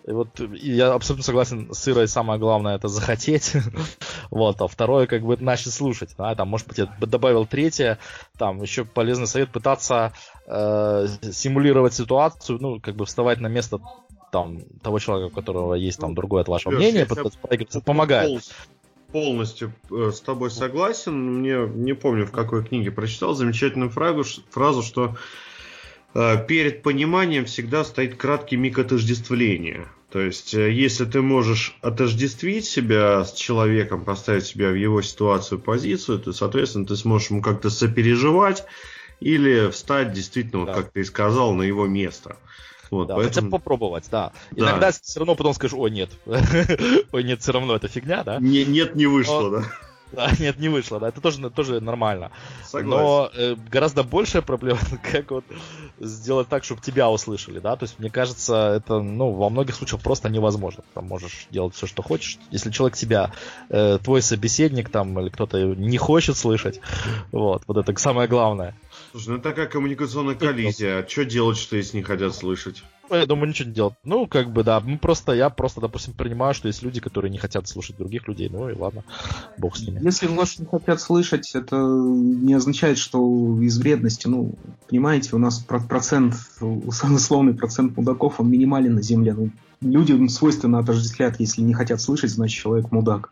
И 0.06 0.12
вот 0.12 0.40
и 0.40 0.72
я 0.72 0.92
абсолютно 0.92 1.24
согласен 1.24 1.74
с 1.74 1.88
Ирой, 1.88 2.06
самое 2.06 2.38
главное 2.38 2.76
это 2.76 2.86
захотеть. 2.86 3.54
вот, 4.30 4.60
а 4.60 4.68
второе, 4.68 5.08
как 5.08 5.22
бы 5.22 5.36
начать 5.36 5.72
слушать. 5.72 6.14
Да, 6.16 6.32
там, 6.36 6.48
может 6.48 6.68
быть, 6.68 6.78
я 6.78 6.86
добавил 7.00 7.44
третье, 7.44 7.98
там 8.38 8.62
еще 8.62 8.84
полезный 8.84 9.26
совет 9.26 9.50
пытаться 9.50 10.12
э, 10.46 11.08
симулировать 11.32 11.94
ситуацию, 11.94 12.58
ну, 12.60 12.80
как 12.80 12.94
бы 12.94 13.04
вставать 13.04 13.40
на 13.40 13.48
место 13.48 13.80
там 14.30 14.60
того 14.80 15.00
человека, 15.00 15.32
у 15.32 15.34
которого 15.34 15.74
есть 15.74 15.98
там 15.98 16.14
другое 16.14 16.42
от 16.42 16.48
вашего 16.48 16.72
мнения, 16.72 17.06
помогает. 17.84 18.28
Пол- 18.28 18.40
Полностью 19.12 19.72
э, 19.90 20.10
с 20.12 20.20
тобой 20.20 20.50
согласен. 20.50 21.40
Мне 21.40 21.66
не 21.66 21.94
помню, 21.94 22.26
в 22.26 22.32
какой 22.32 22.64
книге 22.64 22.92
прочитал 22.92 23.34
замечательную 23.34 23.90
фразу, 23.90 24.24
фразу 24.50 24.82
что 24.82 25.16
э, 26.14 26.46
перед 26.46 26.82
пониманием 26.82 27.44
всегда 27.46 27.82
стоит 27.84 28.16
краткий 28.16 28.56
миг 28.56 28.78
отождествления. 28.78 29.88
То 30.10 30.20
есть, 30.20 30.54
э, 30.54 30.70
если 30.70 31.04
ты 31.04 31.20
можешь 31.20 31.76
отождествить 31.82 32.64
себя 32.64 33.24
с 33.24 33.32
человеком, 33.32 34.04
поставить 34.04 34.46
себя 34.46 34.70
в 34.70 34.74
его 34.74 35.02
ситуацию, 35.02 35.58
позицию, 35.58 36.20
то, 36.20 36.32
соответственно, 36.32 36.86
ты 36.86 36.96
сможешь 36.96 37.30
ему 37.30 37.42
как-то 37.42 37.70
сопереживать 37.70 38.64
или 39.20 39.70
встать 39.70 40.12
действительно, 40.12 40.60
вот 40.60 40.66
Да. 40.68 40.74
как 40.74 40.92
ты 40.92 41.00
и 41.00 41.04
сказал, 41.04 41.54
на 41.54 41.62
его 41.62 41.86
место. 41.86 42.36
Вот, 42.90 43.08
Да, 43.08 43.14
хотя 43.16 43.26
бы 43.26 43.32
поэтому 43.32 43.50
попробовать, 43.50 44.08
да. 44.10 44.32
Да. 44.52 44.70
Иногда 44.70 44.92
все 44.92 45.18
равно 45.18 45.34
потом 45.34 45.54
скажешь, 45.54 45.76
о, 45.76 45.88
нет. 45.88 46.10
Ой, 47.10 47.24
нет, 47.24 47.40
все 47.42 47.52
равно 47.52 47.74
это 47.74 47.88
фигня, 47.88 48.22
да? 48.22 48.38
не- 48.38 48.64
нет, 48.64 48.94
не 48.94 49.06
вышло, 49.06 49.50
да? 49.50 49.64
Да, 50.12 50.30
нет, 50.38 50.58
не 50.58 50.68
вышло, 50.68 51.00
да. 51.00 51.08
Это 51.08 51.20
тоже, 51.20 51.50
тоже 51.50 51.80
нормально. 51.80 52.30
Согласен. 52.64 53.04
Но 53.04 53.30
э, 53.34 53.56
гораздо 53.70 54.02
большая 54.02 54.42
проблема, 54.42 54.78
как 55.12 55.30
вот 55.30 55.44
сделать 55.98 56.48
так, 56.48 56.64
чтобы 56.64 56.80
тебя 56.80 57.10
услышали, 57.10 57.58
да. 57.58 57.76
То 57.76 57.84
есть, 57.84 57.98
мне 57.98 58.10
кажется, 58.10 58.74
это, 58.76 59.00
ну, 59.00 59.32
во 59.32 59.50
многих 59.50 59.74
случаях 59.74 60.02
просто 60.02 60.28
невозможно. 60.28 60.84
Там 60.94 61.06
можешь 61.06 61.46
делать 61.50 61.74
все, 61.74 61.86
что 61.86 62.02
хочешь. 62.02 62.38
Если 62.50 62.70
человек 62.70 62.96
тебя, 62.96 63.32
э, 63.68 63.98
твой 64.02 64.22
собеседник 64.22 64.90
там 64.90 65.18
или 65.20 65.28
кто-то 65.28 65.58
не 65.58 65.98
хочет 65.98 66.36
слышать, 66.36 66.80
вот, 67.32 67.62
вот 67.66 67.76
это 67.76 67.98
самое 67.98 68.28
главное. 68.28 68.74
Слушай, 69.10 69.28
ну 69.30 69.38
такая 69.38 69.66
коммуникационная 69.66 70.34
коллизия. 70.34 70.98
А 70.98 71.08
что 71.08 71.24
делать, 71.24 71.58
что 71.58 71.76
если 71.76 71.98
не 71.98 72.02
хотят 72.02 72.34
слышать? 72.34 72.82
Ну, 73.08 73.16
я 73.16 73.26
думаю, 73.26 73.48
ничего 73.48 73.68
не 73.68 73.74
делать. 73.74 73.94
Ну, 74.04 74.26
как 74.26 74.52
бы, 74.52 74.64
да. 74.64 74.80
Ну, 74.80 74.98
просто 74.98 75.32
я 75.32 75.50
просто, 75.50 75.80
допустим, 75.80 76.12
принимаю, 76.14 76.54
что 76.54 76.68
есть 76.68 76.82
люди, 76.82 77.00
которые 77.00 77.30
не 77.30 77.38
хотят 77.38 77.68
слушать 77.68 77.96
других 77.96 78.26
людей. 78.28 78.48
Ну 78.48 78.68
и 78.68 78.74
ладно, 78.74 79.04
бог 79.56 79.76
с 79.76 79.86
ними. 79.86 80.00
Если 80.02 80.26
вас 80.26 80.58
не 80.58 80.66
хотят 80.66 81.00
слышать, 81.00 81.54
это 81.54 81.76
не 81.76 82.54
означает, 82.54 82.98
что 82.98 83.60
из 83.60 83.78
вредности. 83.78 84.26
Ну, 84.26 84.54
понимаете, 84.88 85.36
у 85.36 85.38
нас 85.38 85.58
про- 85.58 85.80
процент, 85.80 86.34
условный 86.60 87.54
процент 87.54 87.96
мудаков, 87.96 88.40
он 88.40 88.50
минимален 88.50 88.94
на 88.94 89.02
Земле. 89.02 89.34
Ну, 89.34 89.50
людям 89.80 90.28
свойственно 90.28 90.78
отождествлять, 90.78 91.36
если 91.38 91.62
не 91.62 91.74
хотят 91.74 92.00
слышать, 92.00 92.30
значит 92.30 92.58
человек 92.60 92.90
мудак. 92.90 93.30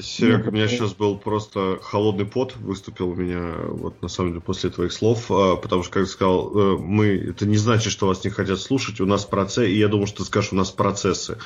Серега, 0.00 0.44
Ну, 0.44 0.50
у 0.50 0.52
меня 0.52 0.68
сейчас 0.68 0.94
был 0.94 1.18
просто 1.18 1.78
холодный 1.82 2.24
пот, 2.24 2.56
выступил 2.56 3.10
у 3.10 3.14
меня, 3.14 3.54
вот 3.68 4.00
на 4.02 4.08
самом 4.08 4.30
деле, 4.30 4.40
после 4.40 4.70
твоих 4.70 4.92
слов, 4.92 5.30
а, 5.30 5.56
потому 5.56 5.82
что, 5.82 5.92
как 5.92 6.04
ты 6.04 6.10
сказал, 6.10 6.50
э, 6.54 6.78
мы, 6.78 7.06
это 7.06 7.46
не 7.46 7.56
значит, 7.56 7.92
что 7.92 8.06
вас 8.06 8.24
не 8.24 8.30
хотят 8.30 8.60
слушать, 8.60 9.00
у 9.00 9.06
нас 9.06 9.24
процесс, 9.24 9.68
и 9.68 9.78
я 9.78 9.88
думал, 9.88 10.06
что 10.06 10.18
ты 10.18 10.24
скажешь, 10.24 10.52
у 10.52 10.56
нас 10.56 10.70
процессы. 10.70 11.38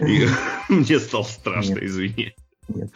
И 0.00 0.26
мне 0.68 0.98
стало 0.98 1.24
страшно, 1.24 1.78
извини. 1.80 2.34
Нет. 2.68 2.90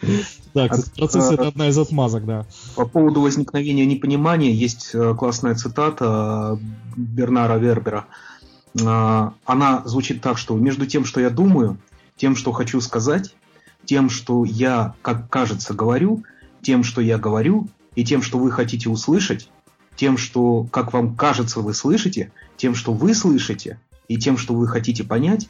Да, 0.53 0.69
кстати, 0.69 0.91
А, 0.95 0.99
процесс 0.99 1.29
а, 1.29 1.33
это 1.33 1.47
одна 1.47 1.69
из 1.69 1.77
отмазок, 1.77 2.25
да. 2.25 2.45
По 2.75 2.85
поводу 2.85 3.21
возникновения 3.21 3.85
непонимания 3.85 4.51
есть 4.51 4.91
э, 4.93 5.13
классная 5.15 5.55
цитата 5.55 6.57
э, 6.59 6.65
Бернара 6.95 7.57
Вербера. 7.57 8.05
Она 8.79 9.81
звучит 9.85 10.21
так, 10.21 10.37
что 10.37 10.55
между 10.55 10.85
тем, 10.85 11.03
что 11.03 11.19
я 11.19 11.31
думаю, 11.31 11.79
тем, 12.15 12.35
что 12.35 12.51
хочу 12.51 12.79
сказать, 12.81 13.33
тем, 13.87 14.09
что 14.09 14.45
я, 14.45 14.93
как 15.01 15.29
кажется, 15.29 15.73
говорю, 15.73 16.23
тем, 16.61 16.83
что 16.83 17.01
я 17.01 17.17
говорю, 17.17 17.67
и 17.95 18.03
тем, 18.03 18.21
что 18.21 18.37
вы 18.37 18.51
хотите 18.51 18.89
услышать, 18.89 19.49
тем, 19.95 20.17
что, 20.17 20.65
как 20.65 20.93
вам 20.93 21.15
кажется, 21.15 21.61
вы 21.61 21.73
слышите, 21.73 22.31
тем, 22.57 22.75
что 22.75 22.93
вы 22.93 23.15
слышите, 23.15 23.79
и 24.07 24.17
тем, 24.17 24.37
что 24.37 24.53
вы 24.53 24.67
хотите 24.67 25.03
понять, 25.03 25.49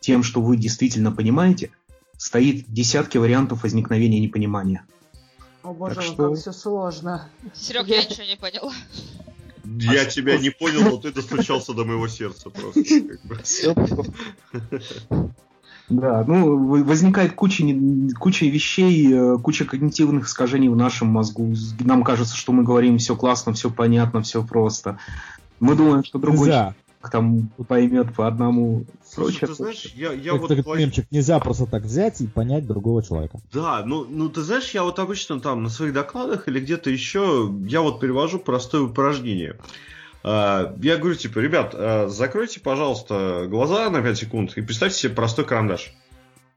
тем, 0.00 0.22
что 0.22 0.40
вы 0.40 0.56
действительно 0.56 1.12
понимаете, 1.12 1.70
стоит 2.16 2.64
десятки 2.68 3.18
вариантов 3.18 3.62
возникновения 3.62 4.18
непонимания. 4.18 4.84
О 5.62 5.72
боже, 5.72 5.96
Так 5.96 6.04
как 6.04 6.14
что- 6.14 6.34
все 6.34 6.52
сложно. 6.52 7.28
Серег, 7.54 7.86
я 7.86 8.02
ничего 8.02 8.24
не 8.24 8.36
поняла. 8.36 8.72
Я 9.64 10.04
тебя 10.04 10.38
не 10.38 10.50
понял, 10.50 10.82
но 10.82 10.96
ты 10.98 11.12
достучался 11.12 11.72
до 11.72 11.84
моего 11.84 12.08
сердца 12.08 12.50
просто. 12.50 12.82
как 13.08 13.24
бы. 13.24 13.40
Да, 15.88 16.24
ну, 16.26 16.82
возникает 16.82 17.34
куча, 17.34 17.62
куча 18.18 18.46
вещей, 18.46 19.12
э, 19.12 19.38
куча 19.38 19.66
когнитивных 19.66 20.26
искажений 20.26 20.68
в 20.68 20.76
нашем 20.76 21.08
мозгу. 21.08 21.52
Нам 21.80 22.04
кажется, 22.04 22.34
что 22.34 22.52
мы 22.52 22.62
говорим 22.62 22.96
все 22.96 23.14
классно, 23.16 23.52
все 23.52 23.70
понятно, 23.70 24.22
все 24.22 24.42
просто. 24.42 24.98
Мы 25.60 25.76
думаем, 25.76 26.02
что 26.02 26.18
другой 26.18 26.48
Нельзя. 26.48 26.52
человек 26.52 26.76
там 27.10 27.48
поймет 27.68 28.14
по 28.14 28.26
одному. 28.26 28.84
Слушай, 29.06 29.40
Прочее, 29.40 29.48
ты 29.48 29.54
знаешь, 29.54 29.92
я, 29.94 30.12
я 30.12 30.32
Как 30.32 30.40
вот... 30.40 30.50
этот 30.50 30.66
плани- 30.66 30.78
мемчик, 30.78 31.06
нельзя 31.10 31.38
просто 31.38 31.66
так 31.66 31.82
взять 31.82 32.20
и 32.20 32.26
понять 32.26 32.66
другого 32.66 33.02
человека. 33.02 33.40
Да, 33.52 33.82
ну, 33.84 34.06
ну 34.08 34.28
ты 34.28 34.40
знаешь, 34.40 34.70
я 34.70 34.84
вот 34.84 34.98
обычно 34.98 35.40
там 35.40 35.62
на 35.62 35.68
своих 35.68 35.92
докладах 35.92 36.48
или 36.48 36.60
где-то 36.60 36.90
еще, 36.90 37.52
я 37.66 37.82
вот 37.82 38.00
перевожу 38.00 38.38
простое 38.38 38.82
упражнение. 38.82 39.56
Я 40.24 40.96
говорю, 40.96 41.14
типа, 41.16 41.38
ребят, 41.38 41.74
а, 41.74 42.08
закройте, 42.08 42.58
пожалуйста, 42.58 43.44
глаза 43.46 43.90
на 43.90 44.00
5 44.00 44.16
секунд 44.18 44.56
и 44.56 44.62
представьте 44.62 44.98
себе 44.98 45.14
простой 45.14 45.44
карандаш. 45.44 45.92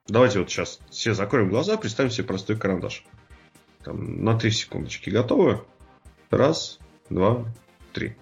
Давайте 0.08 0.40
вот 0.40 0.50
сейчас 0.50 0.80
все 0.90 1.14
закроем 1.14 1.50
глаза, 1.50 1.76
представим 1.76 2.10
себе 2.10 2.24
простой 2.26 2.56
карандаш. 2.56 3.04
Там, 3.84 4.24
на 4.24 4.40
3 4.40 4.52
секундочки. 4.52 5.10
Готовы? 5.10 5.62
Раз, 6.32 6.80
два, 7.10 7.46
три. 7.94 8.16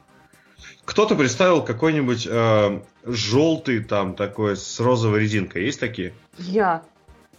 Кто-то 0.83 1.15
представил 1.15 1.63
какой-нибудь 1.63 2.27
э, 2.29 2.81
желтый 3.03 3.83
там 3.83 4.15
такой 4.15 4.55
с 4.57 4.79
розовой 4.79 5.21
резинкой. 5.21 5.65
Есть 5.65 5.79
такие? 5.79 6.13
Я. 6.37 6.83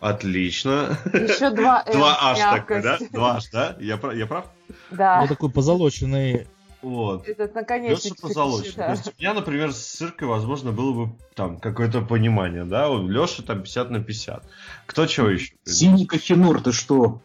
Отлично. 0.01 0.97
Еще 1.13 1.51
два 1.55 1.83
М, 1.87 1.93
Два 1.93 2.33
H 2.33 2.39
такой, 2.39 2.83
да? 2.83 2.99
Два 3.11 3.37
H, 3.37 3.51
да? 3.53 3.77
Я 3.81 3.97
прав? 3.97 4.15
Я 4.15 4.27
прав? 4.27 4.47
Да. 4.91 5.23
Ну, 5.23 5.29
такой 5.29 5.51
позолоченный. 5.51 6.47
Вот. 6.83 7.27
Этот 7.27 7.51
Леша 7.51 7.61
наконечник. 7.61 8.21
позолочен. 8.21 8.73
То 8.73 8.77
да. 8.79 8.91
есть 8.93 9.09
у 9.09 9.13
меня, 9.19 9.35
например, 9.35 9.73
с 9.73 9.79
циркой, 9.79 10.29
возможно, 10.29 10.73
было 10.73 10.93
бы 11.07 11.13
там 11.35 11.59
какое-то 11.59 12.03
понимание, 12.03 12.65
да? 12.65 12.91
У 12.91 13.07
Леши 13.09 13.43
там 13.43 13.63
50 13.63 13.91
на 13.91 14.03
50. 14.03 14.45
Кто 14.87 15.07
чего 15.07 15.29
еще? 15.29 15.55
Синий 15.65 16.07
кахинур, 16.07 16.61
ты 16.63 16.73
что? 16.73 17.21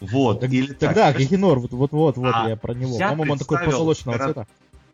Вот. 0.00 0.40
Так- 0.40 0.50
Или 0.50 0.68
так. 0.68 0.78
Тогда 0.78 1.10
знаешь, 1.10 1.16
Кахинор, 1.16 1.58
вот 1.58 1.70
вот 1.72 1.92
вот, 1.92 2.16
вот 2.16 2.34
А, 2.34 2.48
я 2.48 2.56
про 2.56 2.74
него. 2.74 2.98
я 2.98 3.10
По-моему, 3.10 3.32
он 3.32 3.38
такой 3.38 3.64
позолоченного 3.64 4.18
кара- 4.18 4.32
цвета. 4.32 4.46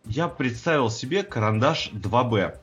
Я 0.07 0.29
представил 0.29 0.91
себе 0.91 1.23
карандаш 1.23 1.91
2B. 1.93 2.57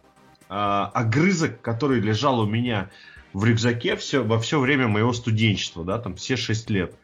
А, 0.47 0.89
огрызок, 0.93 1.61
который 1.61 1.99
лежал 1.99 2.39
у 2.39 2.45
меня 2.45 2.89
в 3.33 3.43
рюкзаке 3.43 3.95
все, 3.97 4.23
во 4.23 4.39
все 4.39 4.59
время 4.59 4.87
моего 4.87 5.13
студенчества, 5.13 5.83
да, 5.83 5.99
там 5.99 6.15
все 6.15 6.37
6 6.37 6.69
лет. 6.69 6.95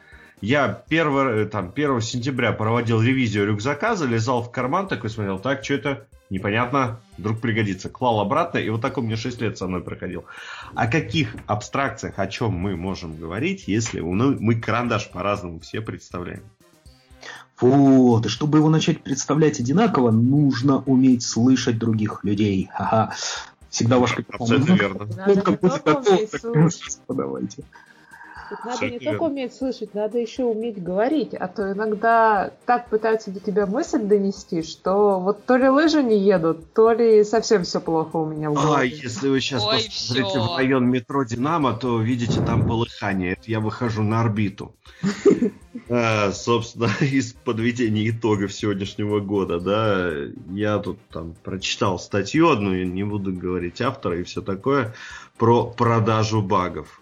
Я 0.42 0.84
1, 0.90 1.50
там, 1.50 1.72
1 1.74 2.02
сентября 2.02 2.52
проводил 2.52 3.02
ревизию 3.02 3.46
рюкзака, 3.48 3.96
залезал 3.96 4.44
в 4.44 4.52
карман, 4.52 4.88
такой 4.88 5.10
смотрел, 5.10 5.40
так, 5.40 5.64
что 5.64 5.74
это? 5.76 6.08
Непонятно, 6.30 7.00
вдруг 7.18 7.40
пригодится. 7.40 7.88
Клал 7.88 8.20
обратно, 8.20 8.58
и 8.58 8.70
вот 8.70 8.82
так 8.82 8.98
у 8.98 9.02
меня 9.02 9.16
6 9.16 9.42
лет 9.42 9.58
со 9.58 9.68
мной 9.68 9.82
проходил. 9.82 10.26
О 10.74 10.88
каких 10.88 11.36
абстракциях, 11.46 12.18
о 12.18 12.28
чем 12.28 12.52
мы 12.54 12.76
можем 12.76 13.16
говорить, 13.16 13.68
если 13.68 14.00
ну, 14.00 14.36
мы 14.40 14.56
карандаш 14.56 15.10
по-разному 15.12 15.60
все 15.60 15.82
представляем? 15.82 16.44
Вот, 17.62 18.26
и 18.26 18.30
чтобы 18.30 18.58
его 18.58 18.70
начать 18.70 19.02
представлять 19.02 19.60
одинаково, 19.60 20.12
нужно 20.12 20.80
уметь 20.80 21.24
слышать 21.24 21.78
других 21.78 22.24
людей. 22.24 22.70
Ха-ха. 22.74 23.14
Всегда 23.70 24.00
ваш 24.00 24.14
капитан. 24.14 24.42
Абсолютно 24.42 24.74
верно. 24.74 25.04
Не 25.28 25.36
Как 25.36 25.60
только 25.60 25.80
готов, 25.80 26.32
подавайте. 27.08 27.64
Тут 28.50 28.64
надо 28.66 28.90
не 28.90 29.00
только 29.00 29.24
уметь 29.24 29.54
слышать, 29.56 29.94
надо 29.94 30.18
еще 30.20 30.44
уметь 30.44 30.82
говорить. 30.82 31.34
А 31.34 31.48
то 31.48 31.72
иногда 31.72 32.52
так 32.66 32.90
пытаются 32.90 33.32
до 33.32 33.40
тебя 33.40 33.66
мысль 33.66 34.00
донести, 34.02 34.62
что 34.62 35.20
вот 35.20 35.46
то 35.46 35.56
ли 35.56 35.68
лыжи 35.70 36.04
не 36.04 36.18
едут, 36.20 36.74
то 36.74 36.92
ли 36.92 37.24
совсем 37.24 37.64
все 37.64 37.80
плохо 37.82 38.18
у 38.18 38.26
меня 38.26 38.50
в 38.52 38.58
А, 38.58 38.62
голове. 38.62 38.90
если 38.90 39.30
вы 39.30 39.40
сейчас 39.42 39.64
Ой, 39.66 39.84
посмотрите 39.84 40.30
всё. 40.30 40.42
в 40.54 40.58
район 40.58 40.90
метро 40.90 41.24
Динамо, 41.24 41.74
то 41.74 42.00
видите 42.00 42.42
там 42.42 42.64
полыхание. 42.68 43.34
Это 43.34 43.50
я 43.50 43.60
выхожу 43.60 44.04
на 44.04 44.22
орбиту. 44.22 44.76
А, 45.90 46.32
Собственно, 46.34 46.90
из 47.02 47.34
подведения 47.34 48.10
итогов 48.10 48.54
сегодняшнего 48.54 49.20
года, 49.20 49.60
да, 49.60 50.12
я 50.52 50.80
тут 50.80 51.00
там 51.12 51.34
прочитал 51.44 52.00
статью 52.00 52.50
одну, 52.50 52.74
не 52.74 53.04
буду 53.04 53.34
говорить 53.34 53.82
автора 53.82 54.20
и 54.20 54.24
все 54.24 54.42
такое, 54.42 54.94
про 55.38 55.66
продажу 55.66 56.42
багов 56.42 57.02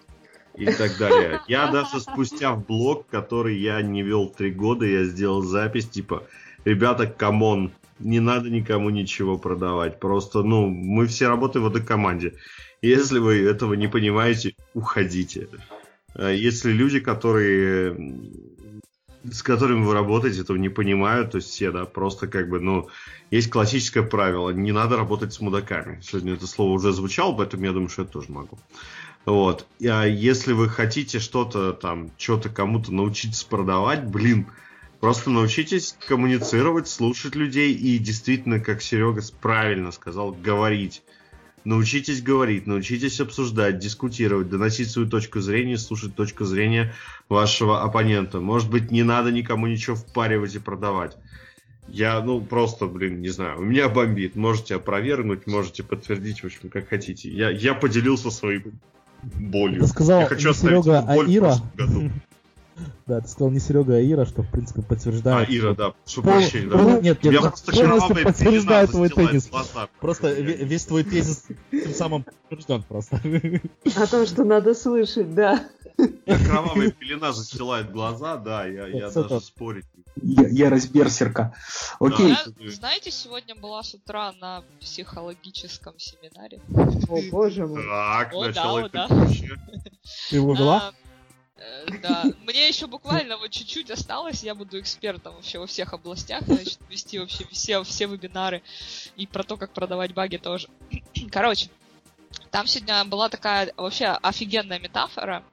и 0.55 0.65
так 0.65 0.97
далее. 0.97 1.41
Я 1.47 1.71
даже 1.71 1.99
спустя 1.99 2.53
в 2.53 2.65
блог, 2.65 3.07
который 3.07 3.57
я 3.57 3.81
не 3.81 4.03
вел 4.03 4.29
три 4.29 4.51
года, 4.51 4.85
я 4.85 5.03
сделал 5.03 5.41
запись, 5.41 5.89
типа, 5.89 6.23
ребята, 6.65 7.07
come 7.07 7.44
on, 7.44 7.71
не 7.99 8.19
надо 8.19 8.49
никому 8.49 8.89
ничего 8.89 9.37
продавать. 9.37 9.99
Просто, 9.99 10.43
ну, 10.43 10.67
мы 10.67 11.07
все 11.07 11.27
работаем 11.27 11.65
в 11.65 11.69
этой 11.69 11.85
команде. 11.85 12.33
Если 12.81 13.19
вы 13.19 13.41
этого 13.45 13.73
не 13.75 13.87
понимаете, 13.87 14.55
уходите. 14.73 15.47
А 16.15 16.29
Если 16.29 16.71
люди, 16.71 16.99
которые 16.99 17.95
с 19.31 19.41
которыми 19.41 19.85
вы 19.85 19.93
работаете, 19.93 20.41
этого 20.41 20.57
не 20.57 20.69
понимают, 20.69 21.31
то 21.31 21.37
есть 21.37 21.49
все, 21.49 21.71
да, 21.71 21.85
просто 21.85 22.27
как 22.27 22.49
бы, 22.49 22.59
ну, 22.59 22.89
есть 23.31 23.49
классическое 23.49 24.03
правило, 24.03 24.49
не 24.49 24.71
надо 24.71 24.97
работать 24.97 25.33
с 25.33 25.39
мудаками. 25.39 26.01
Сегодня 26.01 26.33
это 26.33 26.45
слово 26.45 26.71
уже 26.71 26.91
звучало, 26.91 27.33
поэтому 27.33 27.63
я 27.63 27.71
думаю, 27.71 27.89
что 27.89 28.01
я 28.01 28.07
тоже 28.07 28.31
могу. 28.31 28.59
Вот. 29.25 29.65
А 29.81 30.03
если 30.05 30.53
вы 30.53 30.69
хотите 30.69 31.19
что-то 31.19 31.73
там, 31.73 32.11
что-то 32.17 32.49
кому-то 32.49 32.93
научиться 32.93 33.45
продавать, 33.47 34.05
блин, 34.05 34.47
просто 34.99 35.29
научитесь 35.29 35.95
коммуницировать, 36.07 36.87
слушать 36.87 37.35
людей 37.35 37.73
и 37.73 37.97
действительно, 37.99 38.59
как 38.59 38.81
Серега 38.81 39.21
правильно 39.41 39.91
сказал, 39.91 40.31
говорить. 40.31 41.03
Научитесь 41.63 42.21
говорить, 42.21 42.67
научитесь 42.67 43.21
обсуждать, 43.21 43.79
дискутировать, 43.79 44.49
доносить 44.49 44.91
свою 44.91 45.09
точку 45.09 45.39
зрения, 45.39 45.77
слушать 45.77 46.13
точку 46.13 46.43
зрения 46.43 46.93
вашего 47.29 47.81
оппонента. 47.81 48.41
Может 48.41 48.69
быть, 48.69 48.91
не 48.91 49.03
надо 49.03 49.31
никому 49.31 49.67
ничего 49.67 49.95
впаривать 49.95 50.55
и 50.55 50.59
продавать. 50.59 51.15
Я, 51.87 52.19
ну, 52.21 52.41
просто, 52.41 52.87
блин, 52.87 53.21
не 53.21 53.29
знаю, 53.29 53.59
у 53.59 53.63
меня 53.63 53.87
бомбит. 53.87 54.35
Можете 54.35 54.75
опровергнуть, 54.75 55.47
можете 55.47 55.83
подтвердить, 55.83 56.41
в 56.41 56.45
общем, 56.45 56.69
как 56.69 56.89
хотите. 56.89 57.29
Я, 57.29 57.49
я 57.49 57.73
поделился 57.73 58.29
своей 58.29 58.59
болью. 59.23 59.85
Сказал 59.87 60.21
я 60.21 60.25
хочу 60.27 60.51
оставить 60.51 60.83
Серега, 60.83 60.99
эту 60.99 61.11
а 61.11 61.15
боль 61.15 61.27
в 61.27 61.35
Ира. 61.35 61.45
прошлом 61.47 61.71
году. 61.77 62.11
Да, 63.05 63.21
ты 63.21 63.27
сказал 63.27 63.51
не 63.51 63.59
Серега, 63.59 63.95
а 63.95 64.01
Ира, 64.01 64.25
что 64.25 64.41
в 64.43 64.49
принципе 64.49 64.81
А, 64.81 64.83
подтверждает. 64.83 65.49
Ира, 65.49 65.73
да, 65.73 65.91
прошу 65.91 66.21
Пол- 66.23 66.33
прощения. 66.33 66.69
да. 66.69 66.83
Нет, 66.83 67.03
нет, 67.03 67.23
Я 67.23 67.31
да, 67.41 67.49
просто 67.49 67.71
полностью 67.71 68.15
пелена 68.37 68.87
твой 68.87 69.09
тезис. 69.09 69.47
глаза. 69.49 69.89
Просто 69.99 70.27
Я- 70.29 70.39
ве- 70.39 70.63
весь 70.65 70.85
твой 70.85 71.03
тезис 71.03 71.45
тем 71.71 71.93
самым 71.93 72.23
подтвержден 72.23 72.83
просто. 72.83 73.21
О 73.95 74.07
том, 74.07 74.25
что 74.25 74.43
надо 74.45 74.73
слышать, 74.73 75.33
да. 75.35 75.67
Кровавая 76.25 76.89
пелена 76.91 77.31
застилает 77.33 77.91
глаза, 77.91 78.37
да, 78.37 78.65
я, 78.65 78.87
я 78.87 79.09
даже 79.11 79.29
да. 79.29 79.39
спорить. 79.39 79.85
Я, 80.21 80.47
ярость 80.47 80.91
берсерка. 80.91 81.53
Окей. 81.99 82.29
Я, 82.29 82.37
Да. 82.45 82.69
знаете, 82.71 83.11
сегодня 83.11 83.55
была 83.55 83.83
с 83.83 83.93
утра 83.93 84.31
на 84.39 84.63
психологическом 84.79 85.93
семинаре. 85.97 86.61
О, 87.09 87.19
боже 87.31 87.67
мой. 87.67 87.83
Так, 87.83 88.33
О, 88.33 88.45
начало 88.45 88.89
да, 88.89 89.05
о, 89.05 89.07
текущее. 89.25 89.51
Ты 90.29 90.35
его 90.37 90.53
вела? 90.53 90.93
Э, 91.57 91.85
Да, 92.01 92.25
мне 92.45 92.67
еще 92.67 92.87
буквально 92.87 93.37
вот 93.37 93.51
чуть-чуть 93.51 93.91
осталось, 93.91 94.43
я 94.43 94.55
буду 94.55 94.79
экспертом 94.79 95.35
вообще 95.35 95.59
во 95.59 95.67
всех 95.67 95.93
областях, 95.93 96.43
значит, 96.45 96.79
вести 96.89 97.19
вообще 97.19 97.45
все, 97.51 97.83
все 97.83 98.07
вебинары 98.07 98.61
и 99.15 99.27
про 99.27 99.43
то, 99.43 99.57
как 99.57 99.71
продавать 99.73 100.13
баги 100.13 100.37
тоже. 100.37 100.67
Короче, 101.31 101.69
там 102.51 102.67
сегодня 102.67 103.05
была 103.05 103.29
такая 103.29 103.71
вообще 103.77 104.07
офигенная 104.07 104.79
метафора, 104.79 105.43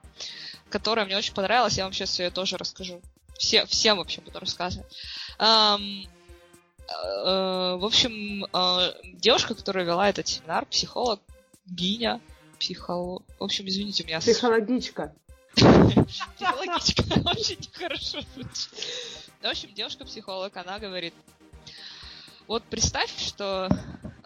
которая 0.69 1.05
мне 1.05 1.17
очень 1.17 1.33
понравилась, 1.33 1.77
я 1.77 1.83
вам 1.83 1.93
сейчас 1.93 2.17
ее 2.19 2.31
тоже 2.31 2.57
расскажу. 2.57 3.01
Все, 3.37 3.65
всем 3.65 3.97
вообще 3.97 4.21
буду 4.21 4.39
рассказывать. 4.39 4.87
Ам, 5.39 6.03
э, 6.87 7.75
в 7.77 7.85
общем, 7.85 8.45
э, 8.45 8.93
девушка, 9.13 9.55
которая 9.55 9.83
вела 9.85 10.09
этот 10.09 10.27
семинар, 10.27 10.65
психолог, 10.65 11.19
гиня, 11.65 12.21
психолог... 12.59 13.23
В 13.39 13.43
общем, 13.43 13.67
извините 13.67 14.03
меня. 14.03 14.21
с- 14.21 14.25
Психологичка. 14.25 15.13
Психологичка 15.55 17.03
очень 17.29 17.57
нехорошо 17.59 18.21
звучит. 18.33 18.69
В 19.41 19.45
общем, 19.45 19.73
девушка-психолог, 19.73 20.55
она 20.55 20.79
говорит, 20.79 21.13
вот 22.47 22.63
представь, 22.63 23.11
что 23.17 23.69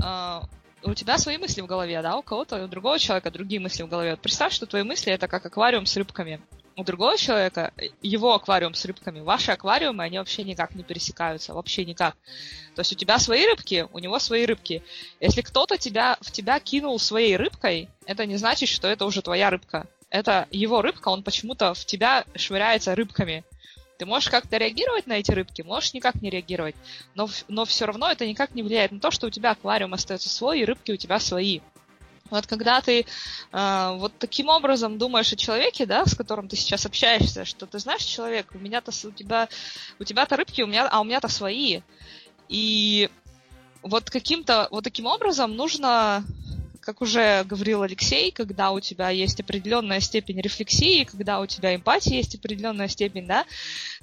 а, 0.01 0.43
у 0.83 0.93
тебя 0.93 1.17
свои 1.17 1.37
мысли 1.37 1.61
в 1.61 1.65
голове, 1.65 2.01
да, 2.01 2.15
у 2.17 2.21
кого-то, 2.21 2.63
у 2.63 2.67
другого 2.67 2.99
человека 2.99 3.31
другие 3.31 3.59
мысли 3.59 3.83
в 3.83 3.87
голове. 3.87 4.17
Представь, 4.17 4.53
что 4.53 4.65
твои 4.65 4.83
мысли 4.83 5.11
это 5.11 5.27
как 5.27 5.45
аквариум 5.45 5.85
с 5.85 5.97
рыбками. 5.97 6.41
У 6.77 6.83
другого 6.83 7.17
человека 7.17 7.71
его 8.01 8.33
аквариум 8.33 8.73
с 8.73 8.83
рыбками. 8.83 9.21
Ваши 9.21 9.51
аквариумы, 9.51 10.03
они 10.03 10.17
вообще 10.17 10.43
никак 10.43 10.75
не 10.75 10.83
пересекаются, 10.83 11.53
вообще 11.53 11.85
никак. 11.85 12.15
То 12.75 12.81
есть 12.81 12.91
у 12.91 12.95
тебя 12.95 13.17
свои 13.17 13.45
рыбки, 13.45 13.87
у 13.93 13.99
него 13.99 14.19
свои 14.19 14.45
рыбки. 14.45 14.83
Если 15.21 15.41
кто-то 15.41 15.77
тебя, 15.77 16.17
в 16.19 16.31
тебя 16.31 16.59
кинул 16.59 16.99
своей 16.99 17.37
рыбкой, 17.37 17.89
это 18.05 18.25
не 18.25 18.35
значит, 18.35 18.67
что 18.67 18.89
это 18.89 19.05
уже 19.05 19.21
твоя 19.21 19.49
рыбка. 19.49 19.87
Это 20.15 20.47
его 20.49 20.81
рыбка, 20.81 21.09
он 21.09 21.23
почему-то 21.23 21.73
в 21.73 21.85
тебя 21.85 22.23
швыряется 22.35 22.95
рыбками. 22.95 23.43
Ты 23.97 24.05
можешь 24.05 24.29
как-то 24.29 24.55
реагировать 24.55 25.07
на 25.07 25.13
эти 25.13 25.31
рыбки, 25.31 25.61
можешь 25.61 25.93
никак 25.93 26.21
не 26.21 26.29
реагировать. 26.29 26.75
Но, 27.15 27.27
но 27.49 27.65
все 27.65 27.83
равно 27.83 28.09
это 28.09 28.25
никак 28.25 28.55
не 28.55 28.63
влияет 28.63 28.93
на 28.93 29.01
то, 29.01 29.11
что 29.11 29.27
у 29.27 29.29
тебя 29.29 29.51
аквариум 29.51 29.93
остается 29.93 30.29
свой, 30.29 30.61
и 30.61 30.65
рыбки 30.65 30.93
у 30.93 30.95
тебя 30.95 31.19
свои. 31.19 31.59
Вот 32.29 32.47
когда 32.47 32.79
ты 32.79 33.05
э, 33.51 33.91
вот 33.97 34.13
таким 34.17 34.47
образом 34.47 34.97
думаешь 34.97 35.33
о 35.33 35.35
человеке, 35.35 35.85
да, 35.85 36.05
с 36.05 36.15
которым 36.15 36.47
ты 36.47 36.55
сейчас 36.55 36.85
общаешься, 36.85 37.43
что 37.43 37.65
ты 37.65 37.77
знаешь, 37.79 38.03
человек, 38.03 38.47
у 38.53 38.57
меня-то 38.57 38.91
у 39.05 39.11
тебя, 39.11 39.49
у 39.99 40.05
тебя-то 40.05 40.37
рыбки, 40.37 40.61
у 40.61 40.67
меня, 40.67 40.87
а 40.87 41.01
у 41.01 41.03
меня-то 41.03 41.27
свои. 41.27 41.81
И 42.47 43.09
вот 43.81 44.09
каким-то, 44.09 44.69
вот 44.71 44.85
таким 44.85 45.07
образом 45.07 45.57
нужно, 45.57 46.23
как 46.85 47.01
уже 47.01 47.43
говорил 47.45 47.81
Алексей, 47.81 48.31
когда 48.31 48.71
у 48.71 48.79
тебя 48.79 49.09
есть 49.09 49.39
определенная 49.39 49.99
степень 49.99 50.39
рефлексии, 50.39 51.03
когда 51.03 51.39
у 51.39 51.47
тебя 51.47 51.75
эмпатии 51.75 52.13
есть 52.13 52.35
определенная 52.35 52.87
степень, 52.87 53.25
да, 53.25 53.45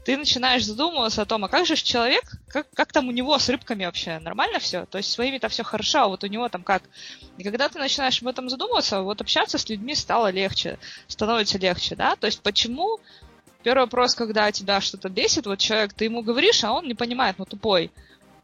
ты 0.05 0.17
начинаешь 0.17 0.67
задумываться 0.67 1.23
о 1.23 1.25
том, 1.25 1.45
а 1.45 1.49
как 1.49 1.65
же 1.65 1.77
человек, 1.77 2.25
как, 2.49 2.67
как 2.75 2.93
там 2.93 3.07
у 3.07 3.13
него 3.13 3.39
с 3.39 3.49
рыбками 3.49 3.85
вообще, 3.85 4.19
нормально 4.19 4.59
все? 4.59 4.85
То 4.87 4.99
есть 4.99 5.13
своими-то 5.13 5.49
все 5.49 5.63
хорошо, 5.63 6.01
а 6.01 6.09
вот 6.09 6.25
у 6.25 6.27
него 6.27 6.49
там 6.49 6.65
как? 6.65 6.83
И 7.39 7.45
когда 7.45 7.69
ты 7.69 7.79
начинаешь 7.79 8.21
об 8.21 8.29
этом 8.29 8.49
задумываться, 8.49 9.03
вот 9.03 9.21
общаться 9.21 9.59
с 9.59 9.69
людьми 9.69 9.95
стало 9.95 10.31
легче, 10.31 10.79
становится 11.07 11.59
легче, 11.59 11.95
да? 11.95 12.17
То 12.17 12.27
есть 12.27 12.43
почему 12.43 12.99
Первый 13.63 13.85
вопрос, 13.85 14.17
когда 14.17 14.51
тебя 14.51 14.81
что-то 14.81 15.09
бесит, 15.09 15.47
вот 15.47 15.61
человек, 15.61 15.93
ты 15.93 16.07
ему 16.07 16.23
говоришь, 16.23 16.65
а 16.65 16.73
он 16.73 16.89
не 16.89 16.95
понимает, 16.95 17.37
ну 17.39 17.45
тупой. 17.45 17.93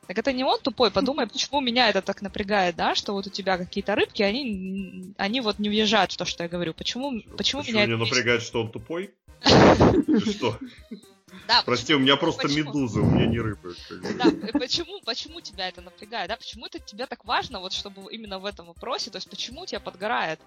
Так 0.08 0.16
это 0.16 0.32
не 0.32 0.42
он 0.42 0.58
тупой, 0.58 0.90
подумай, 0.90 1.26
почему 1.26 1.60
меня 1.60 1.90
это 1.90 2.00
так 2.00 2.22
напрягает, 2.22 2.76
да, 2.76 2.94
что 2.94 3.12
вот 3.12 3.26
у 3.26 3.30
тебя 3.30 3.58
какие-то 3.58 3.94
рыбки, 3.94 4.22
они, 4.22 5.12
они 5.18 5.42
вот 5.42 5.58
не 5.58 5.68
въезжают 5.68 6.12
в 6.12 6.16
то, 6.16 6.24
что 6.24 6.44
я 6.44 6.48
говорю. 6.48 6.72
Почему, 6.72 7.20
почему, 7.36 7.60
меня 7.62 7.84
меня 7.84 7.94
это 7.94 8.04
бесит? 8.04 8.16
напрягает, 8.16 8.42
что 8.42 8.62
он 8.62 8.72
тупой? 8.72 9.10
Что? 10.30 10.58
Да, 11.46 11.62
Прости, 11.62 11.94
у 11.94 11.98
меня 11.98 12.16
просто 12.16 12.42
почему? 12.42 12.70
медуза, 12.70 13.00
у 13.00 13.04
меня 13.04 13.26
не 13.26 13.38
рыбы. 13.38 13.74
бы. 13.90 14.14
Да, 14.18 14.30
почему, 14.58 15.00
почему 15.04 15.40
тебя 15.40 15.68
это 15.68 15.80
напрягает, 15.80 16.28
да? 16.28 16.36
Почему 16.36 16.66
это 16.66 16.78
тебе 16.78 17.06
так 17.06 17.24
важно, 17.24 17.60
вот 17.60 17.72
чтобы 17.72 18.12
именно 18.12 18.38
в 18.38 18.44
этом 18.44 18.66
вопросе, 18.66 19.10
то 19.10 19.16
есть 19.18 19.28
почему 19.28 19.66
тебя 19.66 19.80
подгорает? 19.80 20.38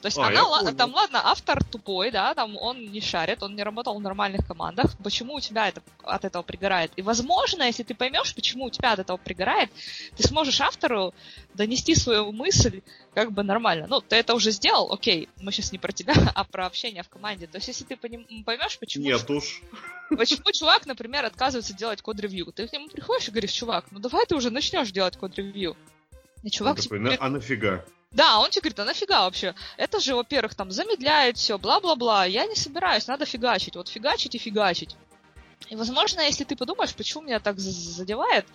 То 0.00 0.06
есть 0.06 0.18
А, 0.18 0.26
она, 0.26 0.44
понял. 0.44 0.76
там, 0.76 0.94
ладно, 0.94 1.20
автор 1.24 1.62
тупой, 1.64 2.10
да, 2.10 2.34
там 2.34 2.56
он 2.56 2.80
не 2.90 3.00
шарит, 3.00 3.42
он 3.42 3.54
не 3.54 3.62
работал 3.62 3.98
в 3.98 4.00
нормальных 4.02 4.46
командах, 4.46 4.96
почему 5.02 5.34
у 5.34 5.40
тебя 5.40 5.68
это 5.68 5.82
от 6.04 6.24
этого 6.24 6.42
пригорает? 6.42 6.92
И, 6.96 7.02
возможно, 7.02 7.64
если 7.64 7.82
ты 7.82 7.94
поймешь, 7.94 8.34
почему 8.34 8.64
у 8.66 8.70
тебя 8.70 8.92
от 8.92 8.98
этого 9.00 9.16
пригорает, 9.16 9.70
ты 10.16 10.22
сможешь 10.22 10.60
автору 10.60 11.14
донести 11.54 11.94
свою 11.94 12.32
мысль 12.32 12.82
как 13.18 13.32
бы 13.32 13.42
нормально. 13.42 13.86
Ну, 13.88 14.00
ты 14.00 14.14
это 14.14 14.32
уже 14.34 14.52
сделал, 14.52 14.92
окей, 14.92 15.28
мы 15.40 15.50
сейчас 15.50 15.72
не 15.72 15.78
про 15.78 15.90
тебя, 15.90 16.14
а 16.36 16.44
про 16.44 16.66
общение 16.66 17.02
в 17.02 17.08
команде. 17.08 17.48
То 17.48 17.58
есть, 17.58 17.66
если 17.66 17.82
ты 17.82 17.96
поймешь, 17.96 18.78
почему 18.78 19.04
Нет 19.04 19.28
уж. 19.28 19.60
Почему 20.10 20.52
чувак, 20.52 20.86
например, 20.86 21.24
отказывается 21.24 21.74
делать 21.74 22.00
код-ревью? 22.00 22.46
Ты 22.52 22.68
к 22.68 22.72
нему 22.72 22.88
приходишь 22.88 23.26
и 23.26 23.30
говоришь, 23.32 23.50
чувак, 23.50 23.86
ну 23.90 23.98
давай 23.98 24.24
ты 24.24 24.36
уже 24.36 24.50
начнешь 24.50 24.92
делать 24.92 25.16
код-ревью. 25.16 25.76
И 26.42 26.46
Он 26.46 26.50
чувак 26.50 26.76
такой, 26.76 26.88
тебе 26.88 26.98
«На- 26.98 27.02
говорит, 27.04 27.20
а 27.20 27.28
нафига? 27.28 27.84
да, 28.12 28.38
он 28.38 28.50
тебе 28.50 28.60
говорит, 28.62 28.78
а 28.78 28.84
нафига 28.84 29.24
вообще? 29.24 29.54
Это 29.76 29.98
же, 29.98 30.14
во-первых, 30.14 30.54
там 30.54 30.70
замедляет 30.70 31.36
все, 31.38 31.58
бла-бла-бла. 31.58 32.24
Я 32.24 32.46
не 32.46 32.54
собираюсь, 32.54 33.08
надо 33.08 33.26
фигачить. 33.26 33.74
Вот 33.74 33.88
фигачить 33.88 34.36
и 34.36 34.38
фигачить. 34.38 34.96
И, 35.68 35.76
возможно, 35.76 36.20
если 36.20 36.44
ты 36.44 36.56
подумаешь, 36.56 36.94
почему 36.94 37.24
меня 37.24 37.40
так 37.40 37.58
за- 37.58 37.72
задевает, 37.72 38.46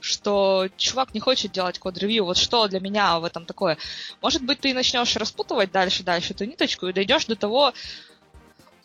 что 0.00 0.68
чувак 0.76 1.14
не 1.14 1.20
хочет 1.20 1.52
делать 1.52 1.78
код-ревью, 1.78 2.24
вот 2.24 2.36
что 2.36 2.66
для 2.66 2.80
меня 2.80 3.18
в 3.20 3.24
этом 3.24 3.46
такое? 3.46 3.78
Может 4.20 4.42
быть, 4.42 4.60
ты 4.60 4.74
начнешь 4.74 5.16
распутывать 5.16 5.70
дальше-дальше 5.70 6.32
эту 6.32 6.44
ниточку 6.44 6.88
и 6.88 6.92
дойдешь 6.92 7.26
до 7.26 7.36
того, 7.36 7.72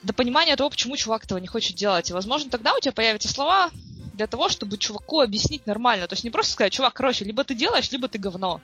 до 0.04 0.14
понимания 0.14 0.56
того, 0.56 0.70
почему 0.70 0.96
чувак 0.96 1.26
этого 1.26 1.40
не 1.40 1.48
хочет 1.48 1.76
делать. 1.76 2.10
И, 2.10 2.14
возможно, 2.14 2.52
тогда 2.52 2.76
у 2.76 2.80
тебя 2.80 2.92
появятся 2.92 3.30
слова 3.30 3.72
для 4.14 4.28
того, 4.28 4.50
чтобы 4.50 4.78
чуваку 4.78 5.22
объяснить 5.22 5.66
нормально. 5.66 6.08
То 6.08 6.14
есть 6.14 6.24
не 6.24 6.30
просто 6.30 6.54
сказать, 6.54 6.74
чувак, 6.74 6.94
короче, 6.94 7.26
либо 7.26 7.44
ты 7.44 7.56
делаешь, 7.56 7.92
либо 7.92 8.08
ты 8.08 8.20
говно. 8.20 8.62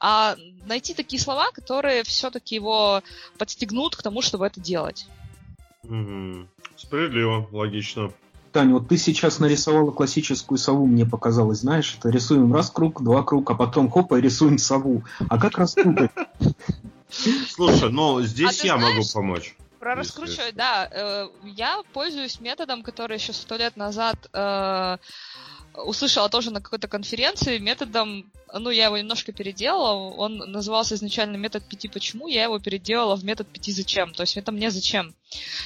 А 0.00 0.36
найти 0.66 0.94
такие 0.94 1.20
слова, 1.20 1.50
которые 1.52 2.02
все-таки 2.02 2.56
его 2.56 3.02
подстегнут 3.38 3.94
к 3.94 4.02
тому, 4.02 4.22
чтобы 4.22 4.46
это 4.46 4.60
делать. 4.60 5.06
Справедливо, 6.76 7.48
логично. 7.52 8.12
Таня, 8.52 8.74
вот 8.74 8.88
ты 8.88 8.98
сейчас 8.98 9.38
нарисовала 9.38 9.90
классическую 9.92 10.58
сову, 10.58 10.86
мне 10.86 11.06
показалось, 11.06 11.60
знаешь, 11.60 11.96
это 11.98 12.10
рисуем 12.10 12.52
раз 12.52 12.70
круг, 12.70 13.02
два 13.02 13.22
круг, 13.22 13.50
а 13.50 13.54
потом 13.54 13.90
хоп, 13.90 14.12
и 14.12 14.20
рисуем 14.20 14.58
сову. 14.58 15.02
А 15.28 15.38
как 15.38 15.56
распутать? 15.58 16.10
Слушай, 17.48 17.90
ну 17.90 18.20
здесь 18.22 18.58
ты 18.58 18.66
я 18.66 18.76
могу 18.76 19.02
помочь. 19.12 19.56
Про 19.80 19.96
раскручивать, 19.96 20.54
да. 20.54 20.88
э, 20.92 21.28
я 21.44 21.82
пользуюсь 21.92 22.40
методом, 22.40 22.84
который 22.84 23.16
еще 23.16 23.32
сто 23.32 23.56
лет 23.56 23.76
назад 23.76 24.16
э, 24.32 24.96
услышала 25.74 26.28
тоже 26.28 26.52
на 26.52 26.60
какой-то 26.60 26.86
конференции. 26.86 27.58
Методом, 27.58 28.30
ну, 28.58 28.70
я 28.70 28.86
его 28.86 28.98
немножко 28.98 29.32
переделала. 29.32 30.10
Он 30.14 30.36
назывался 30.36 30.94
изначально 30.94 31.36
метод 31.36 31.64
пяти 31.64 31.88
почему. 31.88 32.28
Я 32.28 32.44
его 32.44 32.58
переделала 32.58 33.16
в 33.16 33.24
метод 33.24 33.48
пяти 33.48 33.72
зачем. 33.72 34.12
То 34.12 34.22
есть 34.22 34.36
это 34.36 34.52
мне 34.52 34.70
зачем. 34.70 35.14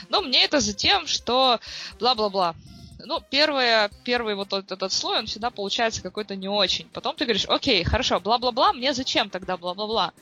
Ну, 0.08 0.22
мне 0.22 0.44
это 0.44 0.60
затем, 0.60 1.06
что 1.06 1.60
бла-бла-бла. 1.98 2.54
Ну, 2.98 3.20
первое, 3.30 3.90
первый 4.04 4.34
вот 4.34 4.48
этот, 4.48 4.72
этот 4.72 4.92
слой, 4.92 5.18
он 5.18 5.26
всегда 5.26 5.50
получается 5.50 6.02
какой-то 6.02 6.34
не 6.34 6.48
очень. 6.48 6.88
Потом 6.92 7.14
ты 7.14 7.24
говоришь, 7.24 7.46
окей, 7.48 7.84
хорошо, 7.84 8.20
бла-бла-бла, 8.20 8.72
мне 8.72 8.94
зачем 8.94 9.30
тогда 9.30 9.56
бла-бла-бла? 9.56 10.12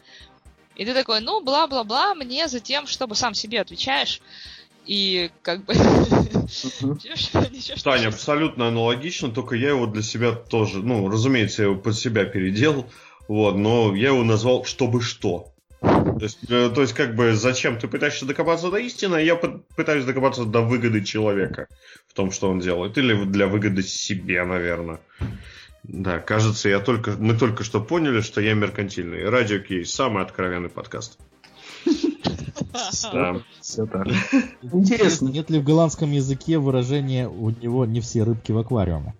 И 0.74 0.84
ты 0.84 0.92
такой, 0.92 1.20
ну, 1.20 1.40
бла-бла-бла, 1.40 2.14
мне 2.14 2.48
за 2.48 2.60
тем, 2.60 2.86
чтобы 2.86 3.14
сам 3.14 3.34
себе 3.34 3.60
отвечаешь. 3.60 4.20
И 4.86 5.30
как 5.42 5.64
бы... 5.64 5.74
Таня, 7.84 8.08
абсолютно 8.08 8.68
аналогично, 8.68 9.30
только 9.30 9.56
я 9.56 9.70
его 9.70 9.86
для 9.86 10.02
себя 10.02 10.32
тоже, 10.32 10.78
ну, 10.78 11.08
разумеется, 11.08 11.62
я 11.62 11.68
его 11.68 11.80
под 11.80 11.96
себя 11.96 12.24
переделал, 12.24 12.86
вот, 13.28 13.56
но 13.56 13.94
я 13.94 14.08
его 14.08 14.24
назвал 14.24 14.64
«чтобы 14.64 15.02
что». 15.02 15.50
То 15.80 16.18
есть, 16.22 16.38
э, 16.48 16.70
то 16.74 16.80
есть, 16.80 16.94
как 16.94 17.14
бы, 17.14 17.34
зачем 17.34 17.78
ты 17.78 17.88
пытаешься 17.88 18.24
докопаться 18.24 18.70
до 18.70 18.78
истины, 18.78 19.16
а 19.16 19.20
я 19.20 19.34
пы- 19.34 19.62
пытаюсь 19.76 20.04
докопаться 20.04 20.44
до 20.44 20.60
выгоды 20.60 21.02
человека 21.04 21.68
в 22.08 22.14
том, 22.14 22.30
что 22.30 22.48
он 22.48 22.60
делает, 22.60 22.96
или 22.96 23.24
для 23.24 23.46
выгоды 23.46 23.82
себе, 23.82 24.44
наверное. 24.44 25.00
Да, 25.82 26.18
кажется, 26.20 26.70
я 26.70 26.80
только, 26.80 27.12
мы 27.12 27.36
только 27.36 27.64
что 27.64 27.80
поняли, 27.82 28.22
что 28.22 28.40
я 28.40 28.54
меркантильный. 28.54 29.28
Радио 29.28 29.58
Кей, 29.58 29.84
самый 29.84 30.22
откровенный 30.22 30.70
подкаст. 30.70 31.18
Да. 33.12 33.36
Все 33.60 33.86
так. 33.86 34.06
Интересно. 34.62 35.28
Нет 35.28 35.50
ли 35.50 35.58
в 35.60 35.64
голландском 35.64 36.10
языке 36.10 36.58
выражения 36.58 37.28
у 37.28 37.50
него 37.50 37.86
не 37.86 38.00
все 38.00 38.24
рыбки 38.24 38.52
в 38.52 38.58
аквариуме? 38.58 39.14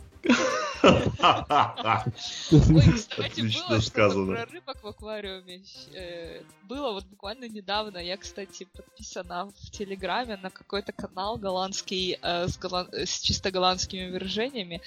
Ой, 2.50 2.92
кстати, 2.94 3.40
было 3.40 3.80
что-то 3.80 4.26
про 4.26 4.44
рыбок 4.46 4.82
в 4.82 4.86
аквариуме. 4.86 5.62
Э, 5.94 6.42
Было 6.68 6.92
вот 6.92 7.04
буквально 7.06 7.48
недавно. 7.48 7.98
Я, 7.98 8.16
кстати, 8.16 8.64
подписана 8.64 9.46
в 9.46 9.70
Телеграме 9.70 10.38
на 10.42 10.50
какой-то 10.50 10.92
канал 10.92 11.36
голландский 11.36 12.18
э, 12.20 12.48
с, 12.48 13.20
чисто 13.20 13.50
голландскими 13.50 14.10
выражениями. 14.10 14.80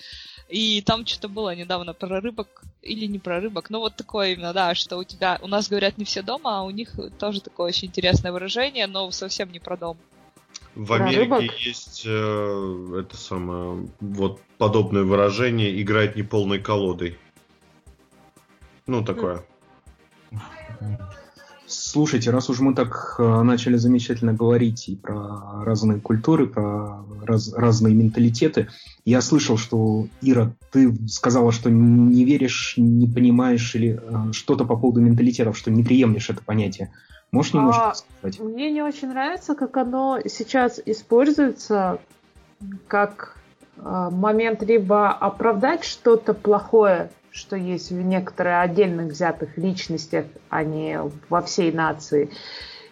И 0.50 0.82
там 0.82 1.06
что-то 1.06 1.28
было 1.28 1.56
недавно 1.56 1.94
про 1.94 2.22
рыбок 2.22 2.64
или 2.82 3.06
не 3.06 3.20
про 3.20 3.40
рыбок. 3.40 3.70
Ну, 3.70 3.80
вот 3.80 3.96
такое 3.96 4.34
именно, 4.34 4.54
да, 4.54 4.76
что 4.76 4.98
у 4.98 5.04
тебя... 5.04 5.40
У 5.42 5.48
нас 5.48 5.68
говорят 5.68 5.98
не 5.98 6.06
все 6.06 6.22
дома, 6.22 6.60
а 6.60 6.64
у 6.64 6.70
них 6.70 6.92
тоже 7.20 7.42
такое 7.42 7.68
очень 7.68 7.88
интересное 7.88 8.32
выражение, 8.32 8.88
но 8.88 9.12
совсем 9.12 9.52
не 9.52 9.60
про 9.60 9.78
дом. 9.78 9.98
В 10.78 10.94
Америке 10.94 11.22
рыбок? 11.22 11.42
есть 11.60 12.04
э, 12.06 13.02
это 13.02 13.18
самое 13.18 13.88
вот 14.00 14.42
подобное 14.60 15.04
выражение 15.04 15.82
играть 15.82 16.16
неполной 16.16 16.60
колодой. 16.60 17.18
Ну, 18.86 19.04
такое. 19.04 19.44
Слушайте, 21.66 22.30
раз 22.30 22.50
уж 22.52 22.60
мы 22.60 22.76
так 22.76 23.16
э, 23.18 23.42
начали 23.42 23.76
замечательно 23.76 24.34
говорить 24.34 24.88
и 24.88 24.96
про 24.96 25.64
разные 25.66 26.00
культуры, 26.00 26.46
про 26.46 27.04
раз- 27.24 27.52
разные 27.54 27.96
менталитеты, 27.96 28.70
я 29.04 29.22
слышал, 29.22 29.58
что, 29.58 30.08
Ира, 30.22 30.54
ты 30.72 30.94
сказала, 31.08 31.52
что 31.52 31.72
не 31.72 32.24
веришь, 32.24 32.76
не 32.78 33.08
понимаешь 33.08 33.74
или 33.74 34.00
э, 34.00 34.32
что-то 34.32 34.64
по 34.64 34.78
поводу 34.78 35.02
менталитетов, 35.02 35.58
что 35.58 35.72
не 35.72 35.84
приемлешь 35.84 36.30
это 36.30 36.42
понятие. 36.44 36.94
Можешь 37.32 37.54
немножко 37.54 37.90
А, 37.90 37.94
сказать? 37.96 38.40
Мне 38.40 38.72
не 38.72 38.82
очень 38.82 39.10
нравится, 39.10 39.56
как 39.56 39.76
оно 39.78 40.20
сейчас 40.26 40.80
используется 40.86 42.00
как 42.88 43.38
э, 43.78 44.10
момент 44.12 44.64
либо 44.64 45.12
оправдать 45.12 45.84
что-то 45.84 46.34
плохое, 46.34 47.12
что 47.32 47.56
есть 47.56 47.92
в 47.92 48.02
некоторых 48.02 48.62
отдельных 48.62 49.12
взятых 49.12 49.58
личностях, 49.58 50.26
а 50.50 50.64
не 50.64 51.00
во 51.30 51.42
всей 51.42 51.72
нации, 51.72 52.32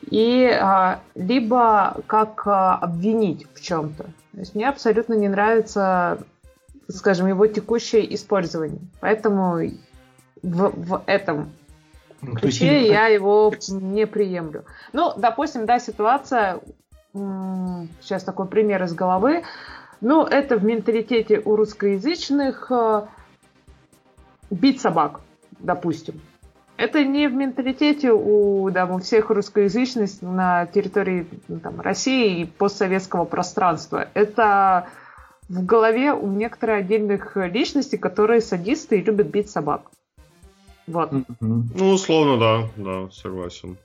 и 0.09 0.45
а, 0.45 0.99
либо 1.15 2.01
как 2.05 2.45
а, 2.45 2.75
обвинить 2.75 3.47
в 3.55 3.61
чем-то. 3.61 4.03
То 4.03 4.39
есть 4.39 4.53
мне 4.53 4.69
абсолютно 4.69 5.13
не 5.13 5.29
нравится, 5.29 6.19
скажем, 6.89 7.27
его 7.27 7.47
текущее 7.47 8.13
использование. 8.13 8.81
Поэтому 8.99 9.61
в, 10.43 10.69
в 10.69 11.03
этом 11.07 11.51
ключе 12.34 12.65
именно 12.65 12.93
я 12.93 13.07
его 13.07 13.53
не 13.69 14.07
приемлю. 14.07 14.65
Ну, 14.93 15.13
допустим, 15.15 15.65
да, 15.65 15.80
ситуация, 15.80 16.59
сейчас 17.13 18.23
такой 18.23 18.47
пример 18.47 18.84
из 18.84 18.93
головы, 18.93 19.43
ну, 20.01 20.23
это 20.23 20.57
в 20.57 20.63
менталитете 20.63 21.41
у 21.43 21.55
русскоязычных 21.55 22.69
э, 22.69 23.05
бить 24.49 24.82
собак, 24.82 25.21
допустим. 25.59 26.21
Это 26.78 27.05
не 27.05 27.28
в 27.28 27.34
менталитете 27.34 28.11
у, 28.11 28.69
да, 28.69 28.86
у 28.86 28.99
всех 28.99 29.30
русскоязычных 29.30 30.21
на 30.21 30.65
территории 30.65 31.28
ну, 31.47 31.59
там, 31.59 31.80
России 31.80 32.41
и 32.41 32.45
постсоветского 32.45 33.23
пространства. 33.23 34.09
Это 34.13 34.89
в 35.47 35.65
голове 35.65 36.11
у 36.11 36.28
некоторых 36.28 36.80
отдельных 36.80 37.38
личностей, 37.38 37.97
которые 37.97 38.41
садисты 38.41 38.99
и 38.99 39.03
любят 39.03 39.28
бить 39.28 39.49
собак. 39.49 39.89
Вот. 40.88 41.11
Мгм. 41.11 41.69
Ну, 41.73 41.89
условно, 41.91 42.38
да, 42.38 42.69
да, 42.77 43.11
согласен. 43.11 43.77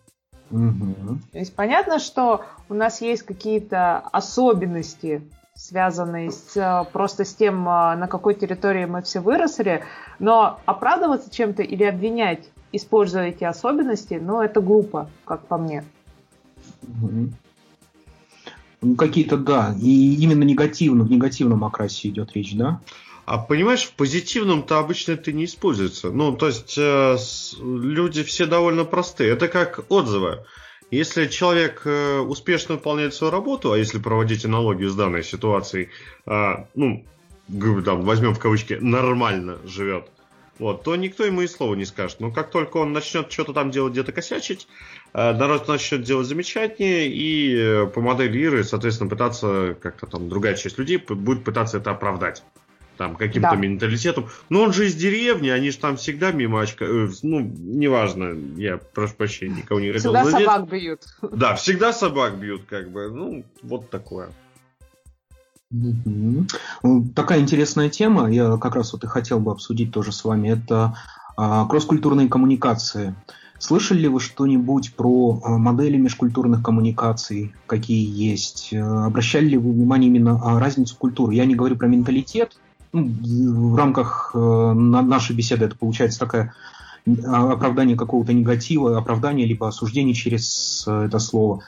Мгм. 0.50 1.20
То 1.32 1.38
есть 1.38 1.54
понятно, 1.54 1.98
что 1.98 2.44
у 2.68 2.74
нас 2.74 3.00
есть 3.00 3.22
какие-то 3.22 3.98
особенности, 3.98 5.22
связанные 5.54 6.30
с, 6.30 6.56
э, 6.56 6.84
просто 6.92 7.24
с 7.24 7.34
тем, 7.34 7.68
э, 7.68 7.96
на 7.96 8.08
какой 8.08 8.34
территории 8.34 8.84
мы 8.84 9.02
все 9.02 9.20
выросли, 9.20 9.84
но 10.18 10.60
оправдываться 10.66 11.30
чем-то 11.30 11.62
или 11.62 11.84
обвинять, 11.84 12.50
используя 12.72 13.28
эти 13.28 13.44
особенности, 13.44 14.14
ну, 14.14 14.40
это 14.40 14.60
глупо, 14.60 15.08
как 15.24 15.46
по 15.46 15.56
мне. 15.56 15.84
Мгм. 16.82 17.32
Ну, 18.82 18.96
какие-то, 18.96 19.36
да. 19.36 19.74
И 19.80 20.14
именно 20.22 20.42
негативно, 20.42 21.04
в 21.04 21.10
негативном 21.10 21.64
окрасе 21.64 22.08
идет 22.08 22.32
речь, 22.32 22.56
да? 22.56 22.80
А 23.26 23.38
понимаешь, 23.38 23.84
в 23.84 23.92
позитивном-то 23.92 24.78
обычно 24.78 25.12
это 25.12 25.32
не 25.32 25.44
используется. 25.44 26.10
Ну, 26.10 26.36
то 26.36 26.48
есть 26.48 26.76
э, 26.76 27.16
люди 27.60 28.22
все 28.24 28.46
довольно 28.46 28.84
простые. 28.84 29.30
Это 29.30 29.48
как 29.48 29.84
отзывы. 29.88 30.44
Если 30.90 31.28
человек 31.28 31.82
э, 31.84 32.18
успешно 32.18 32.74
выполняет 32.74 33.14
свою 33.14 33.30
работу, 33.30 33.72
а 33.72 33.78
если 33.78 33.98
проводить 33.98 34.44
аналогию 34.44 34.90
с 34.90 34.96
данной 34.96 35.22
ситуацией, 35.22 35.90
а, 36.26 36.66
ну, 36.74 37.04
там, 37.84 38.02
возьмем 38.02 38.34
в 38.34 38.40
кавычки, 38.40 38.74
нормально 38.80 39.58
живет, 39.64 40.10
вот, 40.58 40.82
то 40.82 40.96
никто 40.96 41.24
ему 41.24 41.42
и 41.42 41.46
слова 41.46 41.74
не 41.76 41.84
скажет. 41.84 42.18
Но 42.18 42.32
как 42.32 42.50
только 42.50 42.78
он 42.78 42.92
начнет 42.92 43.30
что-то 43.30 43.52
там 43.52 43.70
делать, 43.70 43.92
где-то 43.92 44.10
косячить, 44.10 44.66
э, 45.12 45.32
народ 45.32 45.68
начнет 45.68 46.02
делать 46.02 46.26
замечательнее, 46.26 47.06
и 47.06 47.56
э, 47.56 47.86
по 47.86 48.00
модели 48.00 48.38
Иры, 48.40 48.64
соответственно, 48.64 49.08
пытаться, 49.08 49.76
как-то 49.80 50.06
там 50.06 50.28
другая 50.28 50.56
часть 50.56 50.76
людей 50.76 50.96
будет 50.96 51.44
пытаться 51.44 51.76
это 51.76 51.92
оправдать 51.92 52.42
там 53.00 53.16
каким-то 53.16 53.52
Да. 53.52 53.56
менталитетом. 53.56 54.26
Но 54.50 54.60
он 54.60 54.74
же 54.74 54.86
из 54.86 54.94
деревни, 54.94 55.48
они 55.48 55.70
же 55.70 55.78
там 55.78 55.96
всегда 55.96 56.32
мимо 56.32 56.60
очка. 56.60 56.84
э, 56.84 57.08
ну, 57.22 57.40
неважно, 57.40 58.36
я 58.60 58.76
прошу 58.76 59.14
прощения, 59.14 59.54
никого 59.62 59.80
не 59.80 59.90
хотел 59.90 60.12
Всегда 60.12 60.24
задеть. 60.30 60.46
собак 60.46 60.68
бьют. 60.70 61.00
Да, 61.32 61.54
всегда 61.54 61.94
собак 61.94 62.36
бьют, 62.38 62.64
как 62.68 62.90
бы. 62.90 63.08
Ну, 63.10 63.42
вот 63.62 63.88
такое. 63.88 64.28
Ну, 65.70 66.44
Такая 67.14 67.40
интересная 67.40 67.88
тема, 67.88 68.30
я 68.30 68.58
как 68.58 68.74
раз 68.74 68.92
вот 68.92 69.02
и 69.04 69.06
хотел 69.06 69.40
бы 69.40 69.52
обсудить 69.52 69.92
тоже 69.92 70.12
с 70.12 70.22
вами, 70.22 70.50
это 70.50 70.94
а, 71.38 71.64
кросс-культурные 71.66 72.28
коммуникации. 72.28 73.14
Слышали 73.58 74.00
ли 74.00 74.08
вы 74.08 74.20
что-нибудь 74.20 74.94
про 74.94 75.40
а, 75.42 75.56
модели 75.56 75.96
межкультурных 75.96 76.62
коммуникаций, 76.62 77.54
какие 77.66 78.04
есть? 78.06 78.74
Э, 78.74 78.80
Обращали 78.82 79.46
ли 79.46 79.56
вы 79.56 79.72
внимание 79.72 80.08
именно 80.10 80.36
на 80.36 80.60
разницу 80.60 80.96
культур? 80.96 81.30
Я 81.30 81.46
не 81.46 81.54
говорю 81.54 81.76
про 81.76 81.86
менталитет. 81.86 82.58
Ну, 82.92 83.72
в 83.72 83.76
рамках 83.76 84.32
э, 84.34 84.38
на- 84.38 85.02
нашей 85.02 85.36
беседы 85.36 85.66
это 85.66 85.76
получается 85.76 86.18
такое 86.18 86.54
а, 87.26 87.52
оправдание 87.52 87.96
какого-то 87.96 88.32
негатива, 88.32 88.98
оправдание 88.98 89.46
либо 89.46 89.68
осуждение 89.68 90.14
через 90.14 90.84
э, 90.86 91.06
это 91.06 91.18
слово 91.18 91.62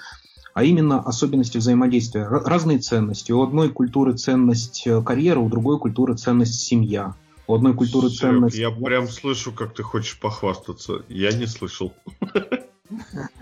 а 0.55 0.64
именно 0.64 1.01
особенности 1.01 1.59
взаимодействия. 1.59 2.27
Разные 2.27 2.79
ценности. 2.79 3.33
У 3.33 3.43
одной 3.43 3.70
культуры 3.70 4.14
ценность 4.14 4.87
э, 4.87 5.01
карьера, 5.03 5.39
у 5.39 5.49
другой 5.49 5.79
культуры 5.79 6.14
ценность 6.14 6.61
семья. 6.61 7.14
У 7.47 7.55
одной 7.55 7.75
культуры 7.75 8.09
Серег, 8.09 8.20
ценность... 8.20 8.57
Я 8.57 8.70
прям 8.70 9.09
слышу, 9.09 9.53
как 9.53 9.75
ты 9.75 9.83
хочешь 9.83 10.18
похвастаться. 10.18 11.03
Я 11.09 11.33
не 11.33 11.47
слышал. 11.47 11.93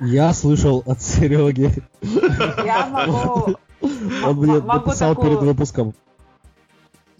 Я 0.00 0.32
слышал 0.32 0.82
от 0.86 1.02
Сереги. 1.02 1.72
Я 2.64 2.88
могу... 2.88 3.56
Он 4.24 4.36
мне 4.36 4.60
написал 4.60 5.16
перед 5.16 5.40
выпуском. 5.40 5.94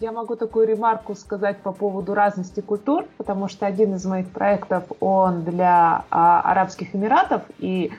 Я 0.01 0.11
могу 0.11 0.35
такую 0.35 0.65
ремарку 0.65 1.13
сказать 1.13 1.57
по 1.57 1.71
поводу 1.71 2.15
разности 2.15 2.59
культур, 2.59 3.05
потому 3.17 3.47
что 3.47 3.67
один 3.67 3.93
из 3.93 4.03
моих 4.03 4.31
проектов, 4.31 4.85
он 4.99 5.43
для 5.43 6.05
а, 6.09 6.41
Арабских 6.41 6.95
Эмиратов, 6.95 7.43
и, 7.59 7.91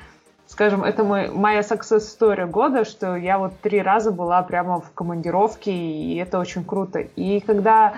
скажем, 0.49 0.83
это 0.83 1.05
мой, 1.05 1.31
моя 1.31 1.61
success 1.61 2.01
story 2.01 2.49
года, 2.49 2.85
что 2.85 3.15
я 3.15 3.39
вот 3.39 3.53
три 3.61 3.81
раза 3.81 4.11
была 4.11 4.43
прямо 4.43 4.81
в 4.81 4.91
командировке, 4.91 5.71
и 5.71 6.17
это 6.17 6.41
очень 6.41 6.65
круто. 6.65 6.99
И 6.99 7.39
когда 7.39 7.95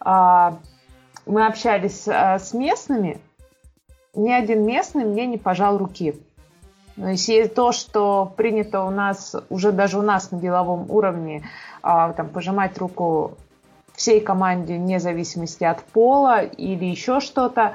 а, 0.00 0.58
мы 1.24 1.46
общались 1.46 2.06
а, 2.08 2.38
с 2.38 2.52
местными, 2.52 3.22
ни 4.12 4.30
один 4.30 4.66
местный 4.66 5.06
мне 5.06 5.24
не 5.24 5.38
пожал 5.38 5.78
руки. 5.78 6.14
И 7.08 7.48
то, 7.48 7.72
что 7.72 8.32
принято 8.36 8.82
у 8.84 8.90
нас, 8.90 9.34
уже 9.48 9.72
даже 9.72 9.98
у 9.98 10.02
нас 10.02 10.30
на 10.30 10.38
деловом 10.38 10.90
уровне, 10.90 11.48
а, 11.82 12.12
там, 12.12 12.28
пожимать 12.28 12.76
руку 12.78 13.38
всей 13.94 14.20
команде 14.20 14.74
вне 14.74 15.00
зависимости 15.00 15.64
от 15.64 15.82
пола 15.82 16.42
или 16.42 16.84
еще 16.84 17.20
что-то, 17.20 17.72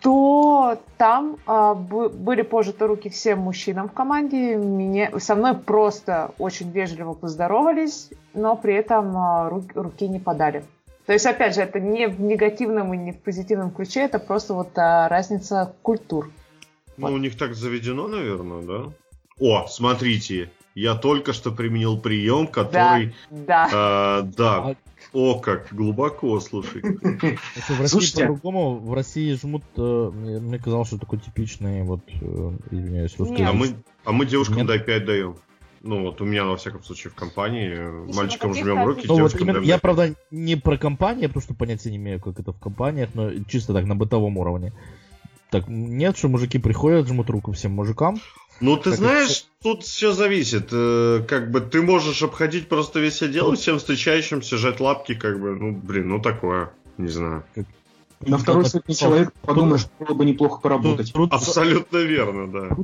то 0.00 0.78
там 0.98 1.36
а, 1.46 1.74
были 1.74 2.42
пожаты 2.42 2.86
руки 2.86 3.08
всем 3.08 3.40
мужчинам 3.40 3.88
в 3.88 3.92
команде. 3.92 4.54
Меня, 4.54 5.18
со 5.18 5.34
мной 5.34 5.54
просто 5.54 6.30
очень 6.38 6.70
вежливо 6.70 7.14
поздоровались, 7.14 8.10
но 8.34 8.54
при 8.54 8.74
этом 8.74 9.16
а, 9.16 9.48
ру- 9.50 9.72
руки 9.74 10.06
не 10.06 10.20
подали. 10.20 10.64
То 11.06 11.12
есть, 11.12 11.26
опять 11.26 11.56
же, 11.56 11.62
это 11.62 11.80
не 11.80 12.06
в 12.06 12.20
негативном 12.20 12.94
и 12.94 12.96
не 12.96 13.12
в 13.12 13.20
позитивном 13.20 13.72
ключе, 13.72 14.02
это 14.02 14.18
просто 14.18 14.54
вот 14.54 14.70
разница 14.74 15.74
культур. 15.82 16.30
Ну, 16.96 17.12
у 17.12 17.18
них 17.18 17.36
так 17.36 17.54
заведено, 17.54 18.08
наверное, 18.08 18.62
да? 18.62 18.92
О, 19.38 19.66
смотрите, 19.66 20.50
я 20.74 20.94
только 20.94 21.32
что 21.32 21.50
применил 21.50 21.98
прием, 21.98 22.46
который... 22.46 23.14
Да, 23.30 24.22
э, 24.22 24.32
да, 24.36 24.76
О, 25.12 25.38
как 25.38 25.68
глубоко, 25.72 26.40
слушай. 26.40 26.82
Если 27.56 27.72
в 27.74 27.80
России 27.80 27.86
Слушайте. 27.86 28.26
по-другому, 28.26 28.78
в 28.78 28.94
России 28.94 29.34
жмут, 29.34 29.64
э, 29.76 30.10
мне, 30.12 30.58
казалось, 30.58 30.88
что 30.88 30.98
такой 30.98 31.18
типичный, 31.18 31.82
вот, 31.82 32.00
э, 32.20 32.52
извиняюсь, 32.70 33.16
русский. 33.18 33.42
А 33.42 33.52
мы, 33.52 33.74
а 34.04 34.12
мы 34.12 34.26
девушкам 34.26 34.58
Нет. 34.58 34.66
дай 34.66 34.78
5 34.80 35.04
даем. 35.04 35.36
Ну 35.84 36.02
вот 36.02 36.20
у 36.22 36.24
меня, 36.24 36.44
во 36.44 36.56
всяком 36.56 36.82
случае, 36.82 37.10
в 37.10 37.14
компании 37.14 37.70
э, 37.70 38.04
Если 38.06 38.18
мальчикам 38.18 38.54
жмем 38.54 38.84
руки, 38.86 39.04
Ну 39.06 39.20
вот 39.20 39.38
именно, 39.38 39.58
я, 39.58 39.78
правда, 39.78 40.14
не 40.30 40.56
про 40.56 40.78
компании, 40.78 41.26
потому 41.26 41.42
что 41.42 41.52
понятия 41.54 41.90
не 41.90 41.98
имею, 41.98 42.20
как 42.20 42.40
это 42.40 42.52
в 42.52 42.58
компаниях, 42.58 43.10
но 43.12 43.30
чисто 43.46 43.74
так, 43.74 43.84
на 43.84 43.94
бытовом 43.94 44.38
уровне. 44.38 44.72
Так, 45.54 45.68
нет, 45.68 46.18
что 46.18 46.26
мужики 46.26 46.58
приходят, 46.58 47.06
жмут 47.06 47.30
руку 47.30 47.52
всем 47.52 47.70
мужикам. 47.70 48.20
Ну, 48.60 48.76
ты 48.76 48.90
Как 48.90 48.98
знаешь, 48.98 49.46
тут 49.62 49.84
все 49.84 50.10
зависит. 50.10 50.70
Э, 50.72 51.24
Как 51.28 51.52
бы 51.52 51.60
ты 51.60 51.80
можешь 51.80 52.24
обходить 52.24 52.68
просто 52.68 52.98
весь 52.98 53.22
отдел 53.22 53.52
и 53.52 53.56
всем 53.56 53.78
встречающимся 53.78 54.56
жать 54.56 54.80
лапки, 54.80 55.14
как 55.14 55.38
бы, 55.40 55.54
ну, 55.54 55.70
блин, 55.70 56.08
ну 56.08 56.20
такое, 56.20 56.72
не 56.98 57.06
знаю. 57.06 57.44
На 58.18 58.38
второй 58.38 58.64
сотни 58.64 58.94
человек 58.94 59.32
подумаешь, 59.42 59.86
было 60.00 60.14
бы 60.14 60.24
неплохо 60.24 60.60
поработать. 60.60 61.12
Трутся- 61.12 61.36
Абсолютно 61.36 61.98
верно, 61.98 62.50
да. 62.50 62.74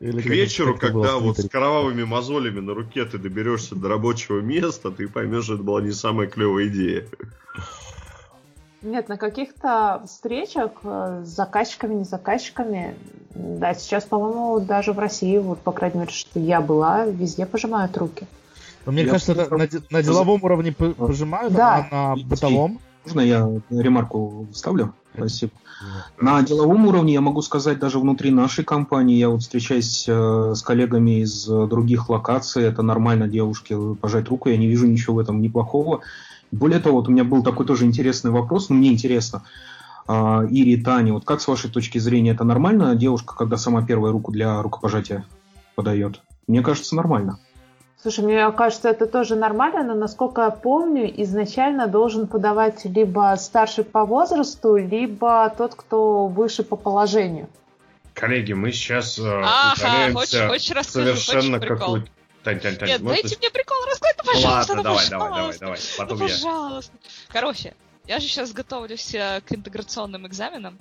Или 0.00 0.20
К 0.20 0.24
как- 0.24 0.32
вечеру, 0.32 0.74
как 0.74 0.82
это 0.82 0.92
когда 0.94 1.18
вот 1.18 1.38
с 1.38 1.48
кровавыми 1.48 2.02
мозолями 2.02 2.58
на 2.58 2.74
руке 2.74 3.04
ты 3.04 3.18
доберешься 3.18 3.76
до 3.76 3.88
рабочего 3.88 4.40
места, 4.40 4.90
ты 4.90 5.06
поймешь, 5.06 5.44
что 5.44 5.54
это 5.54 5.62
была 5.62 5.80
не 5.80 5.92
самая 5.92 6.26
клевая 6.26 6.66
идея. 6.66 7.06
Нет, 8.82 9.08
на 9.08 9.18
каких-то 9.18 10.02
встречах 10.06 10.70
э, 10.84 11.22
с 11.24 11.28
заказчиками, 11.28 11.94
не 11.94 12.04
заказчиками, 12.04 12.94
да, 13.34 13.74
сейчас, 13.74 14.04
по-моему, 14.04 14.60
даже 14.60 14.92
в 14.92 14.98
России, 14.98 15.36
вот, 15.36 15.58
по 15.60 15.72
крайней 15.72 16.00
мере, 16.00 16.10
что 16.10 16.40
я 16.40 16.62
была, 16.62 17.04
везде 17.04 17.44
пожимают 17.44 17.96
руки. 17.98 18.26
Но 18.86 18.92
мне 18.92 19.02
Я 19.02 19.10
кажется, 19.10 19.32
это 19.32 19.54
на, 19.54 19.68
на 19.90 20.02
деловом 20.02 20.42
уровне 20.42 20.72
пожимают, 20.72 21.52
Да. 21.52 21.86
а 21.90 22.14
на 22.14 22.22
бытовом. 22.22 22.80
Можно 23.04 23.20
я 23.20 23.50
ремарку 23.70 24.46
вставлю? 24.52 24.94
Спасибо. 25.14 25.52
На 26.18 26.42
деловом 26.42 26.86
уровне 26.86 27.14
я 27.14 27.20
могу 27.20 27.42
сказать, 27.42 27.78
даже 27.78 27.98
внутри 27.98 28.30
нашей 28.30 28.64
компании, 28.64 29.16
я 29.16 29.28
вот 29.28 29.42
встречаюсь 29.42 30.06
э, 30.08 30.52
с 30.54 30.62
коллегами 30.62 31.22
из 31.22 31.46
других 31.46 32.08
локаций, 32.08 32.64
это 32.64 32.82
нормально 32.82 33.28
девушке 33.28 33.76
пожать 34.00 34.28
руку, 34.28 34.48
я 34.48 34.56
не 34.56 34.68
вижу 34.68 34.86
ничего 34.86 35.16
в 35.16 35.18
этом 35.18 35.42
неплохого. 35.42 36.00
Более 36.52 36.80
того, 36.80 36.96
вот 36.96 37.08
у 37.08 37.12
меня 37.12 37.24
был 37.24 37.42
такой 37.42 37.66
тоже 37.66 37.84
интересный 37.84 38.30
вопрос, 38.30 38.68
ну 38.68 38.76
мне 38.76 38.90
интересно, 38.92 39.42
А, 40.08 40.44
Ире 40.50 40.72
и 40.72 40.82
Тане, 40.82 41.12
вот 41.12 41.24
как 41.24 41.40
с 41.40 41.46
вашей 41.46 41.70
точки 41.70 41.98
зрения, 41.98 42.32
это 42.32 42.42
нормально 42.44 42.96
девушка, 42.96 43.36
когда 43.36 43.56
сама 43.56 43.86
первую 43.86 44.12
руку 44.12 44.32
для 44.32 44.60
рукопожатия 44.60 45.24
подает? 45.76 46.20
Мне 46.48 46.62
кажется, 46.62 46.96
нормально. 46.96 47.38
Слушай, 48.02 48.24
мне 48.24 48.50
кажется, 48.52 48.88
это 48.88 49.06
тоже 49.06 49.36
нормально, 49.36 49.84
но, 49.84 49.94
насколько 49.94 50.40
я 50.40 50.50
помню, 50.50 51.12
изначально 51.22 51.86
должен 51.86 52.26
подавать 52.26 52.84
либо 52.86 53.36
старший 53.38 53.84
по 53.84 54.06
возрасту, 54.06 54.76
либо 54.76 55.52
тот, 55.56 55.74
кто 55.74 56.26
выше 56.26 56.62
по 56.62 56.76
положению. 56.76 57.46
Коллеги, 58.14 58.54
мы 58.54 58.72
сейчас 58.72 59.18
э, 59.18 59.22
Ага, 59.22 60.12
хочешь, 60.14 60.48
хочешь 60.48 60.70
расскажу, 60.70 61.16
совершенно 61.16 61.58
хочешь 61.58 61.68
прикол? 61.68 61.78
какую-то... 61.78 62.10
Тань, 62.42 62.60
Тань, 62.60 62.76
Тань, 62.76 62.88
Нет, 62.88 63.00
можешь 63.02 63.22
дайте 63.22 63.36
мне 63.38 63.50
прикол 63.50 63.76
рассказать, 63.86 64.16
ну, 64.18 64.22
Ну 64.26 64.32
пожалуйста, 64.32 64.72
ладно, 64.72 64.76
ну, 64.76 64.82
давай, 64.82 65.08
давай, 65.10 65.30
давай, 65.30 65.58
давай. 65.58 65.78
Ну, 65.78 65.98
Потом 65.98 66.18
я. 66.18 66.34
пожалуйста. 66.34 66.92
Короче, 67.28 67.74
я 68.06 68.18
же 68.18 68.26
сейчас 68.26 68.52
готовлюсь 68.52 69.14
э, 69.14 69.42
к 69.46 69.52
интеграционным 69.52 70.26
экзаменам. 70.26 70.78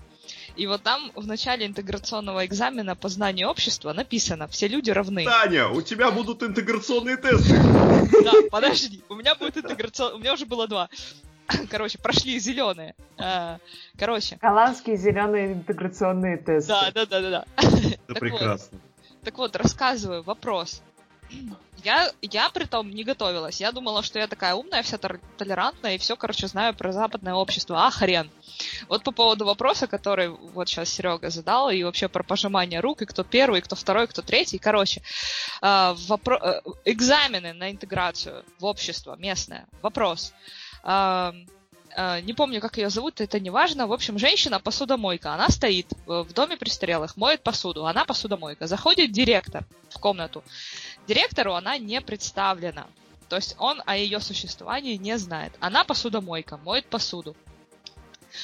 И 0.55 0.67
вот 0.67 0.83
там 0.83 1.11
в 1.15 1.27
начале 1.27 1.65
интеграционного 1.65 2.45
экзамена 2.45 2.95
по 2.95 3.09
знанию 3.09 3.49
общества 3.49 3.93
написано 3.93 4.47
«Все 4.47 4.67
люди 4.67 4.91
равны». 4.91 5.25
Таня, 5.25 5.67
у 5.69 5.81
тебя 5.81 6.11
будут 6.11 6.43
интеграционные 6.43 7.17
тесты. 7.17 7.57
Да, 8.23 8.31
подожди, 8.49 9.03
у 9.09 9.15
меня 9.15 9.35
будет 9.35 9.57
интеграцион... 9.57 10.15
У 10.15 10.17
меня 10.19 10.33
уже 10.33 10.45
было 10.45 10.67
два. 10.67 10.89
Короче, 11.69 11.97
прошли 11.97 12.39
зеленые. 12.39 12.95
Короче, 13.97 14.37
Голландские 14.41 14.97
зеленые 14.97 15.53
интеграционные 15.53 16.37
тесты. 16.37 16.69
да, 16.69 16.91
да, 16.93 17.05
да, 17.05 17.21
да, 17.21 17.29
да. 17.29 17.45
Это 18.07 18.19
прекрасно. 18.19 18.79
Так 19.23 19.37
вот, 19.37 19.55
рассказываю, 19.55 20.23
вопрос. 20.23 20.81
Я, 21.83 22.11
я 22.21 22.49
при 22.49 22.65
том 22.65 22.89
не 22.89 23.03
готовилась. 23.03 23.61
Я 23.61 23.71
думала, 23.71 24.03
что 24.03 24.19
я 24.19 24.27
такая 24.27 24.55
умная, 24.55 24.83
вся 24.83 24.97
толерантная, 24.97 25.95
и 25.95 25.97
все, 25.97 26.15
короче, 26.15 26.47
знаю 26.47 26.73
про 26.73 26.91
западное 26.91 27.33
общество. 27.33 27.85
А, 27.85 27.91
хрен. 27.91 28.29
Вот 28.89 29.03
по 29.03 29.11
поводу 29.11 29.45
вопроса, 29.45 29.87
который 29.87 30.29
вот 30.29 30.67
сейчас 30.67 30.89
Серега 30.89 31.29
задал, 31.29 31.69
и 31.69 31.83
вообще 31.83 32.09
про 32.09 32.23
пожимание 32.23 32.81
рук, 32.81 33.01
и 33.01 33.05
кто 33.05 33.23
первый, 33.23 33.61
кто 33.61 33.75
второй, 33.75 34.07
кто 34.07 34.21
третий. 34.21 34.57
Короче, 34.57 35.01
а, 35.61 35.93
вопро- 35.93 36.41
э, 36.41 36.61
экзамены 36.85 37.53
на 37.53 37.71
интеграцию 37.71 38.43
в 38.59 38.65
общество 38.65 39.15
местное. 39.15 39.67
Вопрос. 39.81 40.33
А, 40.83 41.33
не 42.21 42.33
помню, 42.33 42.61
как 42.61 42.77
ее 42.77 42.89
зовут, 42.89 43.21
это 43.21 43.39
не 43.39 43.49
важно. 43.49 43.87
В 43.87 43.93
общем, 43.93 44.19
женщина 44.19 44.59
посудомойка. 44.59 45.33
Она 45.33 45.49
стоит 45.49 45.91
э, 45.91 45.95
в 46.05 46.33
доме 46.33 46.55
престарелых, 46.55 47.17
моет 47.17 47.41
посуду. 47.41 47.85
Она 47.85 48.05
посудомойка. 48.05 48.67
Заходит 48.67 49.11
директор 49.11 49.65
в 49.89 49.99
комнату. 49.99 50.43
Директору 51.09 51.55
она 51.55 51.79
не 51.79 52.01
представлена. 52.01 52.85
То 53.29 53.37
есть 53.37 53.55
он 53.57 53.81
о 53.87 53.97
ее 53.97 54.19
существовании 54.19 54.95
не 54.95 55.17
знает. 55.17 55.51
Она 55.59 55.83
посудомойка, 55.83 56.57
моет 56.57 56.85
посуду. 56.85 57.35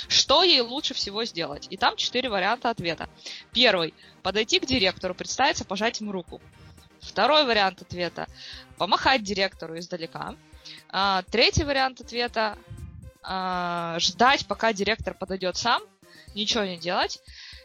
Что 0.07 0.41
ей 0.41 0.61
лучше 0.61 0.95
всего 0.95 1.25
сделать? 1.25 1.67
И 1.69 1.77
там 1.77 1.95
четыре 1.95 2.27
варианта 2.27 2.71
ответа. 2.71 3.07
Первый. 3.51 3.93
Подойти 4.23 4.59
к 4.59 4.65
директору, 4.65 5.13
представиться, 5.13 5.63
пожать 5.63 6.01
ему 6.01 6.11
руку. 6.11 6.41
Второй 7.01 7.45
вариант 7.45 7.83
ответа. 7.83 8.25
Помахать 8.79 9.21
директору 9.21 9.77
издалека. 9.77 10.33
А, 10.89 11.21
третий 11.29 11.63
вариант 11.63 12.01
ответа. 12.01 12.57
а, 13.21 13.99
ждать, 13.99 14.47
пока 14.47 14.73
директор 14.73 15.13
подойдет 15.13 15.55
сам. 15.55 15.83
Ничего 16.33 16.63
не 16.63 16.77
делать. 16.77 17.21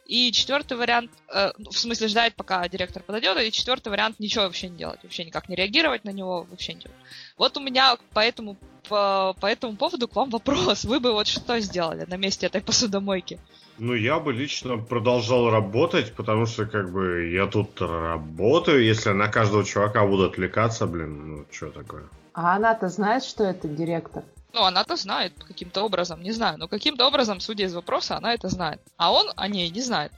И 0.06 0.32
четвертый 0.32 0.76
вариант, 0.76 1.10
э, 1.32 1.52
ну, 1.56 1.70
в 1.70 1.78
смысле 1.78 2.08
ждать, 2.08 2.34
пока 2.34 2.68
директор 2.68 3.02
подойдет, 3.02 3.38
и 3.40 3.52
четвертый 3.52 3.90
вариант 3.90 4.18
ничего 4.18 4.44
вообще 4.44 4.68
не 4.68 4.76
делать, 4.76 5.00
вообще 5.02 5.24
никак 5.24 5.48
не 5.48 5.54
реагировать 5.54 6.04
на 6.04 6.10
него, 6.10 6.46
вообще 6.50 6.74
ничего. 6.74 6.92
Вот 7.38 7.56
у 7.56 7.60
меня 7.60 7.96
по 8.12 8.20
этому, 8.20 8.56
по, 8.88 9.36
по 9.40 9.46
этому 9.46 9.76
поводу 9.76 10.08
к 10.08 10.16
вам 10.16 10.30
вопрос. 10.30 10.84
Вы 10.84 10.98
бы 10.98 11.12
вот 11.12 11.28
что 11.28 11.60
сделали 11.60 12.06
на 12.08 12.16
месте 12.16 12.46
этой 12.46 12.60
посудомойки? 12.60 13.38
Ну, 13.78 13.94
я 13.94 14.18
бы 14.18 14.32
лично 14.32 14.76
продолжал 14.76 15.48
работать, 15.48 16.12
потому 16.14 16.44
что, 16.46 16.66
как 16.66 16.92
бы, 16.92 17.30
я 17.30 17.46
тут 17.46 17.80
работаю. 17.80 18.84
Если 18.84 19.10
на 19.10 19.28
каждого 19.28 19.64
чувака 19.64 20.04
буду 20.04 20.24
отвлекаться, 20.24 20.86
блин, 20.86 21.36
ну, 21.36 21.46
что 21.50 21.70
такое? 21.70 22.02
А 22.34 22.56
она-то 22.56 22.88
знает, 22.88 23.24
что 23.24 23.44
это 23.44 23.68
директор. 23.68 24.22
Ну, 24.52 24.64
она-то 24.64 24.96
знает 24.96 25.32
каким-то 25.46 25.82
образом, 25.82 26.22
не 26.22 26.32
знаю, 26.32 26.58
но 26.58 26.68
каким-то 26.68 27.06
образом, 27.06 27.40
судя 27.40 27.64
из 27.64 27.74
вопроса, 27.74 28.16
она 28.16 28.34
это 28.34 28.48
знает. 28.48 28.80
А 28.96 29.12
он 29.12 29.30
о 29.36 29.48
ней 29.48 29.70
не 29.70 29.80
знает. 29.80 30.12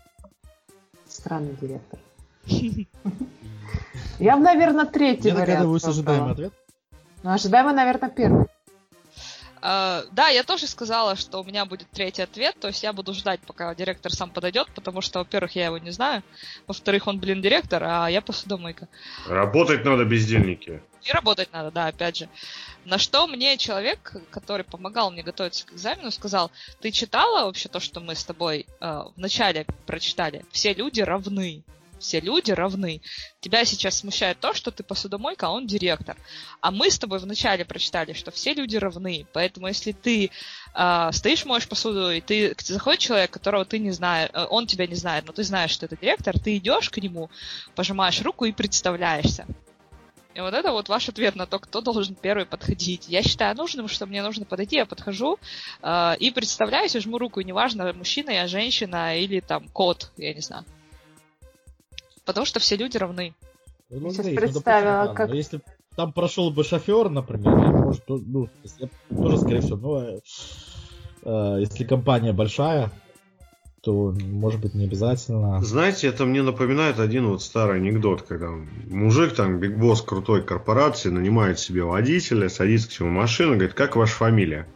Странный 1.07 1.57
директор. 1.61 1.99
Я 4.19 4.37
бы, 4.37 4.43
наверное, 4.43 4.87
третий 4.87 5.29
Я 5.29 5.35
догадываюсь 5.35 5.85
ожидаемый 5.85 6.33
ответ. 6.33 6.53
Ну, 7.23 7.31
ожидаемый, 7.31 7.75
наверное, 7.75 8.09
первый. 8.09 8.47
А, 9.65 10.03
да, 10.11 10.29
я 10.29 10.43
тоже 10.43 10.67
сказала, 10.67 11.15
что 11.15 11.41
у 11.41 11.45
меня 11.45 11.65
будет 11.65 11.89
третий 11.91 12.23
ответ, 12.23 12.57
то 12.59 12.67
есть 12.67 12.83
я 12.83 12.93
буду 12.93 13.15
ждать, 13.15 13.39
пока 13.47 13.73
директор 13.77 14.13
сам 14.13 14.29
подойдет, 14.31 14.69
потому 14.75 15.01
что, 15.01 15.21
во-первых, 15.21 15.55
я 15.55 15.67
его 15.67 15.79
не 15.79 15.91
знаю, 15.91 16.25
во-вторых, 16.67 17.07
он, 17.07 17.21
блин, 17.21 17.41
директор, 17.41 17.85
а 17.85 18.09
я 18.09 18.21
посудомойка. 18.23 18.89
Работать 19.29 19.85
надо, 19.85 20.05
бездельники. 20.05 20.83
И 21.05 21.11
работать 21.11 21.53
надо, 21.53 21.71
да, 21.71 21.87
опять 21.89 22.17
же. 22.17 22.29
На 22.85 22.99
что 22.99 23.27
мне 23.27 23.57
человек, 23.57 24.15
который 24.31 24.65
помогал 24.65 25.11
мне 25.11 25.23
готовиться 25.23 25.67
к 25.67 25.73
экзамену, 25.73 26.11
сказал, 26.11 26.51
ты 26.81 26.91
читала 26.93 27.45
вообще 27.45 27.69
то, 27.69 27.81
что 27.81 28.01
мы 28.01 28.15
с 28.15 28.25
тобой 28.25 28.67
э, 28.81 29.03
вначале 29.17 29.67
прочитали? 29.87 30.45
Все 30.53 30.75
люди 30.75 31.01
равны. 31.01 31.65
Все 32.03 32.21
люди 32.21 32.51
равны. 32.51 33.01
Тебя 33.41 33.65
сейчас 33.65 33.99
смущает 33.99 34.41
то, 34.41 34.55
что 34.55 34.73
ты 34.73 34.83
посудомойка, 34.83 35.47
а 35.47 35.51
он 35.51 35.67
директор. 35.69 36.17
А 36.61 36.73
мы 36.73 36.91
с 36.91 36.99
тобой 36.99 37.21
вначале 37.21 37.65
прочитали, 37.65 38.13
что 38.13 38.33
все 38.33 38.55
люди 38.55 38.77
равны. 38.77 39.25
Поэтому 39.33 39.69
если 39.69 39.93
ты 39.93 40.31
э, 40.75 41.09
стоишь, 41.13 41.45
моешь 41.45 41.69
посуду, 41.69 42.11
и 42.11 42.21
ты 42.21 42.57
заходит 42.59 43.01
человек, 43.01 43.31
которого 43.31 43.65
ты 43.65 43.79
не 43.79 43.93
знаешь, 43.93 44.31
э, 44.33 44.45
он 44.51 44.67
тебя 44.67 44.87
не 44.87 44.97
знает, 44.97 45.27
но 45.27 45.33
ты 45.33 45.45
знаешь, 45.45 45.71
что 45.71 45.87
это 45.87 45.97
директор, 45.97 46.39
ты 46.39 46.57
идешь 46.57 46.91
к 46.91 46.99
нему, 46.99 47.31
пожимаешь 47.77 48.21
руку 48.21 48.45
и 48.45 48.53
представляешься. 48.53 49.47
И 50.35 50.41
вот 50.41 50.55
это 50.55 50.73
вот 50.73 50.89
ваш 50.89 51.09
ответ 51.09 51.37
на 51.37 51.47
то, 51.47 51.59
кто 51.59 51.81
должен 51.81 52.15
первый 52.15 52.47
подходить. 52.47 53.07
Я 53.09 53.23
считаю 53.23 53.55
нужным, 53.57 53.89
что 53.89 54.07
мне 54.07 54.23
нужно 54.23 54.45
подойти, 54.45 54.77
я 54.77 54.87
подхожу 54.87 55.39
э, 55.83 56.17
и 56.19 56.31
представляюсь, 56.31 56.97
и 56.97 57.01
жму 57.01 57.19
руку, 57.19 57.41
и 57.41 57.45
неважно, 57.45 57.93
мужчина 57.93 58.31
я, 58.31 58.47
женщина 58.47 59.19
или 59.19 59.41
там 59.41 59.69
кот, 59.69 60.11
я 60.17 60.33
не 60.33 60.41
знаю. 60.41 60.65
Потому 62.25 62.47
что 62.47 62.61
все 62.61 62.77
люди 62.77 62.97
равны. 62.97 63.35
Ну, 63.91 64.11
Сейчас 64.11 64.15
смотри, 64.15 64.35
ну, 64.35 64.41
представила, 64.41 64.83
допустим, 64.85 65.15
как- 65.15 65.19
ладно, 65.19 65.35
Если 65.35 65.61
там 65.97 66.13
прошел 66.13 66.51
бы 66.51 66.65
шофер, 66.65 67.11
например, 67.11 67.59
я, 67.59 67.71
может, 67.71 68.03
ну, 68.09 68.49
я 68.79 68.89
тоже, 69.21 69.39
скорее 69.39 69.61
всего, 69.61 69.77
ну, 69.77 69.99
э, 69.99 70.21
э, 71.25 71.61
если 71.61 71.85
компания 71.85 72.33
большая, 72.33 72.91
то, 73.83 74.15
может 74.21 74.61
быть, 74.61 74.75
не 74.75 74.85
обязательно. 74.85 75.61
Знаете, 75.61 76.07
это 76.07 76.25
мне 76.25 76.43
напоминает 76.43 77.01
один 77.01 77.27
вот 77.27 77.43
старый 77.43 77.79
анекдот, 77.79 78.23
когда 78.23 78.49
мужик, 78.89 79.35
там, 79.35 79.59
бигбосс 79.59 80.03
крутой 80.03 80.45
корпорации, 80.45 81.09
нанимает 81.09 81.59
себе 81.59 81.83
водителя, 81.83 82.49
садится 82.49 82.89
к 82.89 83.01
нему 83.01 83.11
в 83.11 83.15
машину, 83.15 83.55
говорит, 83.55 83.75
как 83.75 83.97
ваша 83.97 84.15
фамилия? 84.15 84.69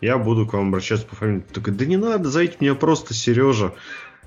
Я 0.00 0.16
буду 0.16 0.46
к 0.46 0.54
вам 0.54 0.68
обращаться 0.68 1.06
по 1.06 1.14
фамилии. 1.14 1.44
Такой, 1.52 1.74
да 1.74 1.84
не 1.84 1.98
надо, 1.98 2.30
зовите 2.30 2.56
меня 2.60 2.74
просто 2.74 3.12
Сережа. 3.12 3.74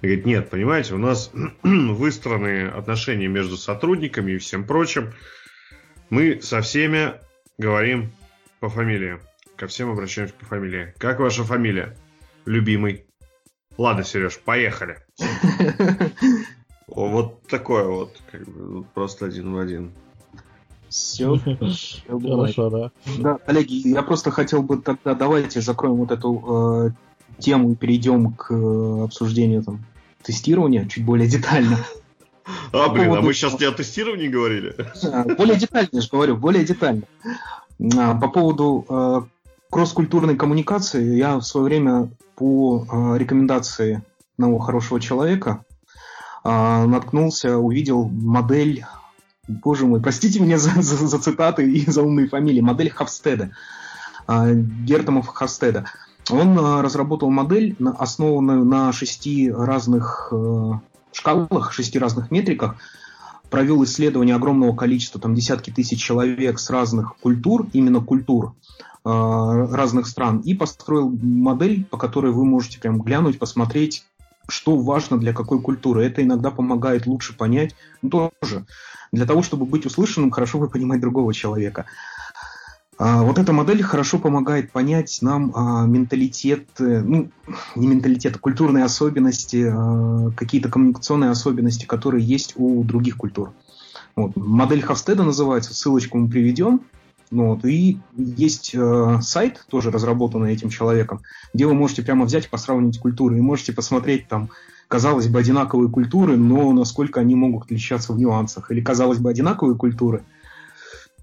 Говорит, 0.03 0.27
нет, 0.27 0.51
понимаете, 0.51 0.93
у 0.93 0.99
нас 0.99 1.31
выстроены 1.63 2.67
отношения 2.67 3.27
между 3.27 3.57
сотрудниками 3.57 4.33
и 4.33 4.38
всем 4.38 4.65
прочим. 4.65 5.13
Мы 6.11 6.41
со 6.43 6.61
всеми 6.61 7.13
говорим 7.57 8.11
по 8.59 8.69
фамилии. 8.69 9.17
Ко 9.55 9.65
всем 9.65 9.89
обращаемся 9.89 10.35
по 10.35 10.45
фамилии. 10.45 10.93
Как 10.99 11.19
ваша 11.19 11.43
фамилия? 11.43 11.97
Любимый. 12.45 13.07
Ладно, 13.78 14.03
Сереж, 14.03 14.39
поехали. 14.39 14.99
Вот 16.88 17.45
такое 17.47 17.86
вот, 17.86 18.17
как 18.32 18.47
бы, 18.47 18.84
просто 18.93 19.25
один 19.25 19.53
в 19.53 19.59
один. 19.59 19.91
Все. 20.88 21.38
Хорошо, 22.07 22.69
да. 22.69 22.91
Да, 23.19 23.38
коллеги, 23.45 23.89
я 23.89 24.01
просто 24.03 24.32
хотел 24.32 24.63
бы 24.63 24.78
тогда 24.78 25.13
давайте 25.13 25.59
закроем 25.59 25.95
вот 25.95 26.11
эту 26.11 26.43
э, 26.88 27.41
тему 27.41 27.73
и 27.73 27.75
перейдем 27.75 28.32
к 28.34 28.51
э, 28.51 29.03
обсуждению 29.03 29.63
там 29.63 29.86
тестирования 30.23 30.88
чуть 30.88 31.05
более 31.05 31.28
детально. 31.28 31.78
А, 32.71 32.88
блин, 32.88 33.11
а 33.11 33.19
мы 33.19 33.34
сейчас 33.34 33.59
не 33.59 33.65
о 33.65 33.73
тестировании 33.73 34.30
говорили? 34.30 34.73
Более 35.38 35.57
детально, 35.57 35.89
я 35.91 35.99
же 35.99 36.07
говорю, 36.09 36.38
более 36.38 36.63
детально. 36.63 37.03
А, 37.97 38.15
По 38.15 38.30
поводу 38.30 38.86
э, 38.88 39.21
кросс-культурной 39.70 40.36
коммуникации 40.36 41.15
я 41.15 41.38
в 41.38 41.43
свое 41.43 41.65
время 41.65 42.09
по 42.36 42.86
э, 42.86 43.18
рекомендации 43.18 44.03
одного 44.38 44.59
хорошего 44.59 44.99
человека 44.99 45.63
а, 46.43 46.86
наткнулся, 46.86 47.57
увидел 47.57 48.07
модель, 48.07 48.86
боже 49.47 49.86
мой, 49.86 49.99
простите 49.99 50.39
меня 50.39 50.57
за, 50.57 50.82
за- 50.82 51.07
за 51.07 51.20
цитаты 51.20 51.70
и 51.70 51.89
за 51.89 52.03
умные 52.03 52.28
фамилии, 52.30 52.61
модель 52.61 52.89
Хавстеда, 52.91 53.51
а, 54.28 54.53
Гертомов 54.53 55.28
Хавстеда. 55.28 55.86
Он 56.30 56.57
а, 56.59 56.82
разработал 56.82 57.30
модель, 57.32 57.76
основанную 57.97 58.63
на 58.63 58.91
шести 58.93 59.51
разных 59.51 60.32
шкалах, 61.11 61.74
шести 61.74 61.97
разных 61.97 62.32
метриках, 62.32 62.76
провел 63.49 63.83
исследование 63.83 64.35
огромного 64.35 64.75
количества, 64.75 65.19
там 65.19 65.35
десятки 65.35 65.71
тысяч 65.71 66.01
человек 66.01 66.59
с 66.59 66.69
разных 66.69 67.15
культур, 67.17 67.67
именно 67.73 68.01
культур 68.01 68.55
э, 69.05 69.09
разных 69.09 70.07
стран, 70.07 70.39
и 70.39 70.53
построил 70.53 71.09
модель, 71.09 71.85
по 71.85 71.97
которой 71.97 72.31
вы 72.31 72.45
можете 72.45 72.79
прям 72.79 73.01
глянуть, 73.01 73.39
посмотреть, 73.39 74.05
что 74.47 74.77
важно 74.77 75.17
для 75.17 75.33
какой 75.33 75.61
культуры. 75.61 76.05
Это 76.05 76.23
иногда 76.23 76.51
помогает 76.51 77.05
лучше 77.05 77.35
понять, 77.35 77.75
ну, 78.01 78.09
тоже. 78.09 78.65
Для 79.11 79.25
того, 79.25 79.41
чтобы 79.41 79.65
быть 79.65 79.85
услышанным, 79.85 80.31
хорошо 80.31 80.59
бы 80.59 80.69
понимать 80.69 80.99
другого 80.99 81.33
человека. 81.33 81.85
А, 82.97 83.21
вот 83.23 83.37
эта 83.37 83.53
модель 83.53 83.83
хорошо 83.83 84.17
помогает 84.17 84.71
понять 84.71 85.19
нам 85.21 85.51
а, 85.55 85.85
менталитет, 85.85 86.67
э, 86.79 87.01
ну, 87.01 87.29
не 87.75 87.87
менталитет, 87.87 88.35
а 88.35 88.39
культурные 88.39 88.85
особенности, 88.85 89.71
а, 89.71 90.31
какие-то 90.35 90.69
коммуникационные 90.69 91.29
особенности, 91.29 91.85
которые 91.85 92.25
есть 92.25 92.53
у 92.55 92.83
других 92.83 93.17
культур. 93.17 93.53
Вот. 94.15 94.35
Модель 94.35 94.81
Хавстеда 94.81 95.23
называется, 95.23 95.75
ссылочку 95.75 96.17
мы 96.17 96.27
приведем. 96.27 96.81
Ну 97.29 97.49
Вот. 97.49 97.65
И 97.65 97.99
есть 98.15 98.73
э, 98.73 99.19
сайт, 99.21 99.65
тоже 99.69 99.91
разработанный 99.91 100.53
этим 100.53 100.69
человеком, 100.69 101.21
где 101.53 101.67
вы 101.67 101.75
можете 101.75 102.01
прямо 102.01 102.25
взять 102.25 102.45
и 102.45 102.49
посравнить 102.49 102.99
культуры. 102.99 103.37
И 103.37 103.41
можете 103.41 103.73
посмотреть 103.73 104.27
там, 104.27 104.49
казалось 104.87 105.27
бы, 105.27 105.37
одинаковые 105.37 105.91
культуры, 105.91 106.35
но 106.37 106.71
насколько 106.71 107.19
они 107.19 107.35
могут 107.35 107.65
отличаться 107.65 108.13
в 108.13 108.17
нюансах. 108.17 108.71
Или, 108.71 108.81
казалось 108.81 109.19
бы, 109.19 109.29
одинаковые 109.29 109.77
культуры, 109.77 110.23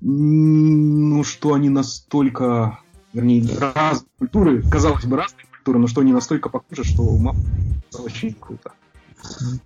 ну, 0.07 1.25
что 1.25 1.55
они 1.55 1.71
настолько, 1.71 2.79
вернее, 3.15 3.49
разные 3.59 4.07
культуры, 4.19 4.63
казалось 4.63 5.07
бы, 5.07 5.17
разные 5.17 5.47
культуры, 5.51 5.79
но 5.79 5.87
что 5.87 6.03
они 6.03 6.13
настолько 6.13 6.51
похожи, 6.51 6.85
что 6.85 7.17
ма- 7.17 7.35
очень 7.99 8.35
круто. 8.35 8.73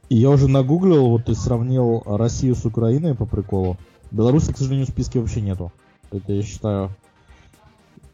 И 0.08 0.16
я 0.16 0.30
уже 0.30 0.46
нагуглил, 0.48 1.08
вот 1.08 1.28
и 1.28 1.34
сравнил 1.34 2.04
Россию 2.06 2.54
с 2.54 2.64
Украиной 2.64 3.16
по 3.16 3.26
приколу. 3.26 3.76
Беларуси, 4.12 4.52
к 4.52 4.56
сожалению, 4.56 4.86
в 4.86 4.90
списке 4.90 5.18
вообще 5.18 5.40
нету. 5.40 5.72
Это 6.12 6.32
я 6.32 6.42
считаю 6.42 6.90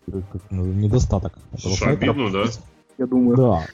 как, 0.06 0.40
ну, 0.50 0.64
недостаток. 0.64 1.38
обидно, 1.84 2.30
да? 2.30 2.46
Я 2.96 3.06
думаю, 3.06 3.36
Да. 3.36 3.66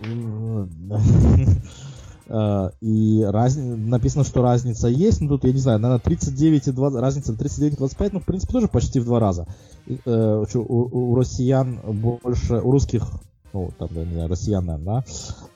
Э, 2.28 2.70
И 2.80 3.22
раз... 3.28 3.56
написано, 3.56 4.24
что 4.24 4.42
разница 4.42 4.88
есть, 4.88 5.20
но 5.20 5.28
тут, 5.28 5.44
я 5.44 5.52
не 5.52 5.58
знаю, 5.58 5.78
наверное, 5.78 6.02
39 6.02 6.68
и 6.68 6.72
20, 6.72 7.00
разница 7.00 7.36
39 7.36 7.74
и 7.74 7.76
25, 7.76 8.12
ну, 8.14 8.20
в 8.20 8.24
принципе, 8.24 8.52
тоже 8.52 8.68
почти 8.68 9.00
в 9.00 9.04
два 9.04 9.20
раза. 9.20 9.46
И, 9.86 9.98
э, 10.04 10.44
у, 10.54 11.10
у 11.12 11.14
россиян 11.14 11.78
больше, 11.84 12.54
у 12.56 12.70
русских, 12.70 13.04
ну, 13.52 13.70
там, 13.78 13.88
я 13.92 14.04
не 14.04 14.12
знаю, 14.14 14.28
россиян, 14.28 14.64
наверное, 14.64 15.04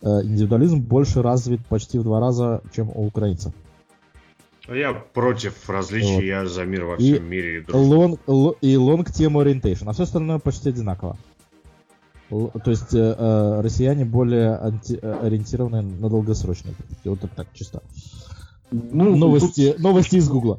да, 0.02 0.18
э, 0.20 0.22
индивидуализм 0.26 0.80
больше 0.80 1.22
развит 1.22 1.64
почти 1.66 1.98
в 1.98 2.04
два 2.04 2.20
раза, 2.20 2.62
чем 2.74 2.90
у 2.94 3.06
украинцев. 3.06 3.52
А 4.68 4.76
Я 4.76 4.92
против 4.92 5.68
различий, 5.68 6.14
Вот. 6.14 6.22
я 6.22 6.46
за 6.46 6.64
мир 6.64 6.84
во 6.84 6.94
И 6.94 7.14
всем 7.14 7.28
мире. 7.28 7.58
и 7.58 7.60
дружбу. 7.64 8.18
Long, 8.28 8.56
и 8.60 8.74
long 8.74 9.04
term 9.04 9.32
orientation, 9.42 9.84
а 9.86 9.92
все 9.92 10.04
остальное 10.04 10.38
почти 10.38 10.68
одинаково. 10.68 11.16
То 12.30 12.70
есть 12.70 12.94
э, 12.94 13.14
э, 13.18 13.60
россияне 13.60 14.04
более 14.04 14.56
анти- 14.56 14.98
э, 15.00 15.26
ориентированы 15.26 15.82
на 15.82 16.08
долгосрочные 16.08 16.74
перспективы. 16.74 17.16
Вот 17.16 17.24
это 17.24 17.34
так, 17.34 17.48
чисто. 17.52 17.82
ну, 18.70 19.16
Новости, 19.16 19.74
новости 19.78 20.16
из 20.16 20.28
Гугла. 20.28 20.56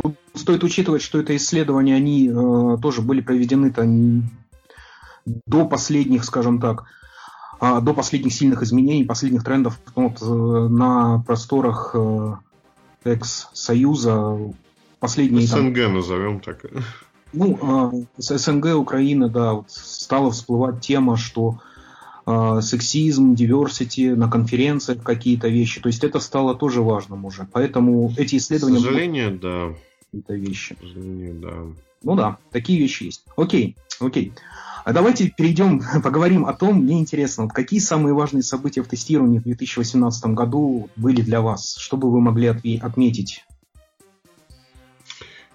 Тут 0.00 0.14
стоит 0.34 0.62
учитывать, 0.62 1.02
что 1.02 1.18
это 1.18 1.34
исследования, 1.36 1.96
они 1.96 2.28
э, 2.28 2.76
тоже 2.80 3.02
были 3.02 3.20
проведены-то 3.20 3.82
н- 3.82 4.30
до 5.26 5.66
последних, 5.66 6.24
скажем 6.24 6.60
так, 6.60 6.84
а, 7.60 7.80
до 7.80 7.92
последних 7.94 8.32
сильных 8.32 8.62
изменений, 8.62 9.04
последних 9.04 9.42
трендов 9.42 9.80
вот, 9.96 10.22
э, 10.22 10.24
на 10.24 11.18
просторах 11.26 11.90
э, 11.94 12.34
экс-союза. 13.04 14.38
Последние 15.00 15.48
там, 15.48 15.60
СНГ 15.74 15.92
назовем 15.92 16.40
так. 16.40 16.64
Ну, 17.32 18.04
э, 18.18 18.20
с 18.20 18.36
СНГ, 18.36 18.76
Украина, 18.76 19.28
да, 19.28 19.54
вот 19.54 19.70
стала 19.70 20.30
всплывать 20.30 20.80
тема, 20.80 21.16
что 21.16 21.60
э, 22.26 22.60
сексизм, 22.62 23.34
диверсити 23.34 24.14
на 24.14 24.30
конференциях 24.30 25.02
какие-то 25.02 25.48
вещи. 25.48 25.80
То 25.80 25.88
есть 25.88 26.04
это 26.04 26.20
стало 26.20 26.54
тоже 26.54 26.82
важным 26.82 27.24
уже. 27.24 27.46
Поэтому 27.52 28.12
эти 28.16 28.36
К 28.36 28.38
исследования 28.38 28.78
будут 28.78 28.90
сожалению, 28.90 29.38
да. 29.38 29.74
какие-то 30.04 30.34
вещи. 30.34 30.74
К 30.74 30.80
сожалению, 30.80 31.34
да. 31.40 31.54
Ну 32.02 32.14
да, 32.14 32.38
такие 32.50 32.78
вещи 32.78 33.04
есть. 33.04 33.24
Окей, 33.36 33.76
окей. 34.00 34.32
А 34.84 34.92
давайте 34.92 35.28
перейдем, 35.28 35.82
поговорим 36.02 36.46
о 36.46 36.54
том, 36.54 36.76
мне 36.84 36.98
интересно, 36.98 37.44
вот 37.44 37.52
какие 37.52 37.80
самые 37.80 38.14
важные 38.14 38.42
события 38.42 38.82
в 38.82 38.88
тестировании 38.88 39.38
в 39.38 39.42
2018 39.42 40.26
году 40.26 40.88
были 40.96 41.20
для 41.20 41.42
вас? 41.42 41.76
Что 41.76 41.96
бы 41.96 42.10
вы 42.10 42.20
могли 42.20 42.46
отметить? 42.46 43.44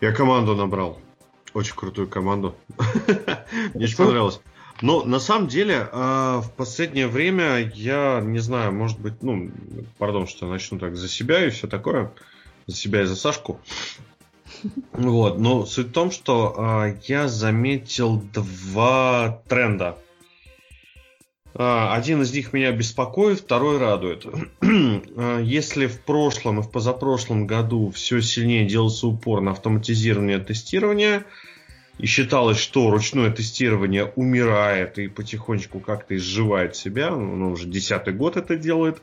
Я 0.01 0.11
команду 0.11 0.55
набрал. 0.55 0.99
Очень 1.53 1.75
крутую 1.75 2.07
команду. 2.07 2.55
Мне 3.73 3.85
очень 3.85 3.97
понравилось. 3.97 4.41
Но 4.81 5.03
на 5.03 5.19
самом 5.19 5.47
деле 5.47 5.87
а, 5.91 6.41
в 6.41 6.51
последнее 6.51 7.07
время 7.07 7.71
я 7.75 8.21
не 8.21 8.39
знаю, 8.39 8.73
может 8.73 8.99
быть, 8.99 9.21
ну, 9.21 9.51
пардон, 9.97 10.27
что 10.27 10.45
я 10.47 10.51
начну 10.51 10.79
так 10.79 10.95
за 10.95 11.07
себя 11.07 11.45
и 11.45 11.51
все 11.51 11.67
такое, 11.67 12.11
за 12.65 12.75
себя 12.75 13.03
и 13.03 13.05
за 13.05 13.15
Сашку. 13.15 13.59
Вот, 14.93 15.39
но 15.39 15.65
суть 15.65 15.87
в 15.87 15.91
том, 15.91 16.11
что 16.11 16.55
а, 16.57 16.95
я 17.03 17.27
заметил 17.27 18.21
два 18.33 19.41
тренда. 19.47 19.97
А, 21.55 21.95
Один 21.95 22.21
из 22.21 22.33
них 22.33 22.53
меня 22.53 22.71
беспокоит, 22.71 23.39
второй 23.39 23.77
радует. 23.77 24.25
А, 25.15 25.39
Если 25.39 25.87
в 25.87 26.01
прошлом 26.01 26.59
и 26.59 26.63
в 26.63 26.71
позапрошлом 26.71 27.47
году 27.47 27.91
все 27.91 28.21
сильнее 28.21 28.65
делался 28.65 29.07
упор 29.07 29.41
на 29.41 29.51
автоматизирование 29.51 30.39
тестирования, 30.39 31.25
и 31.99 32.07
считалось, 32.07 32.57
что 32.57 32.89
ручное 32.89 33.29
тестирование 33.29 34.05
умирает 34.15 34.97
и 34.97 35.07
потихонечку 35.07 35.79
как-то 35.79 36.15
изживает 36.15 36.75
себя, 36.75 37.09
оно 37.09 37.51
уже 37.51 37.67
десятый 37.67 38.13
год 38.13 38.35
это 38.35 38.55
делает, 38.55 39.01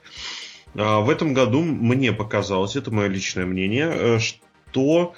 а, 0.75 1.01
в 1.01 1.11
этом 1.11 1.35
году 1.35 1.63
мне 1.63 2.13
показалось, 2.13 2.77
это 2.77 2.91
мое 2.91 3.09
личное 3.09 3.47
мнение, 3.47 3.91
э, 3.93 4.19
что 4.19 5.15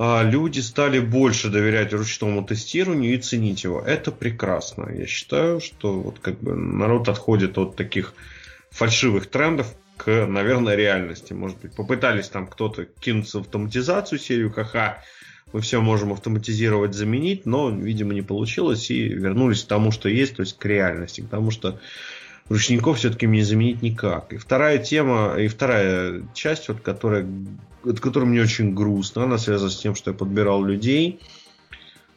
люди 0.00 0.60
стали 0.60 0.98
больше 0.98 1.50
доверять 1.50 1.92
ручному 1.92 2.42
тестированию 2.42 3.14
и 3.14 3.18
ценить 3.18 3.64
его. 3.64 3.82
Это 3.82 4.10
прекрасно. 4.10 4.88
Я 4.90 5.06
считаю, 5.06 5.60
что 5.60 6.00
вот 6.00 6.18
как 6.20 6.40
бы 6.40 6.54
народ 6.54 7.08
отходит 7.08 7.58
от 7.58 7.76
таких 7.76 8.14
фальшивых 8.70 9.26
трендов 9.26 9.74
к, 9.98 10.26
наверное, 10.26 10.74
реальности. 10.74 11.34
Может 11.34 11.58
быть, 11.58 11.74
попытались 11.74 12.28
там 12.28 12.46
кто-то 12.46 12.86
кинуться 12.86 13.38
в 13.38 13.42
автоматизацию, 13.42 14.18
серию 14.18 14.50
ха-ха, 14.50 15.02
мы 15.52 15.60
все 15.60 15.82
можем 15.82 16.12
автоматизировать, 16.12 16.94
заменить, 16.94 17.44
но, 17.44 17.70
видимо, 17.70 18.14
не 18.14 18.22
получилось, 18.22 18.90
и 18.90 19.02
вернулись 19.08 19.64
к 19.64 19.68
тому, 19.68 19.90
что 19.90 20.08
есть, 20.08 20.36
то 20.36 20.42
есть 20.42 20.56
к 20.56 20.64
реальности, 20.64 21.20
к 21.20 21.28
тому, 21.28 21.50
что 21.50 21.78
ручников 22.50 22.98
все-таки 22.98 23.26
не 23.26 23.42
заменить 23.42 23.80
никак. 23.80 24.32
И 24.34 24.36
вторая 24.36 24.78
тема, 24.78 25.36
и 25.38 25.48
вторая 25.48 26.22
часть, 26.34 26.68
вот, 26.68 26.80
которая, 26.80 27.26
от 27.84 28.00
которой 28.00 28.24
мне 28.24 28.42
очень 28.42 28.74
грустно, 28.74 29.22
она 29.22 29.38
связана 29.38 29.70
с 29.70 29.78
тем, 29.78 29.94
что 29.94 30.10
я 30.10 30.16
подбирал 30.16 30.62
людей. 30.62 31.20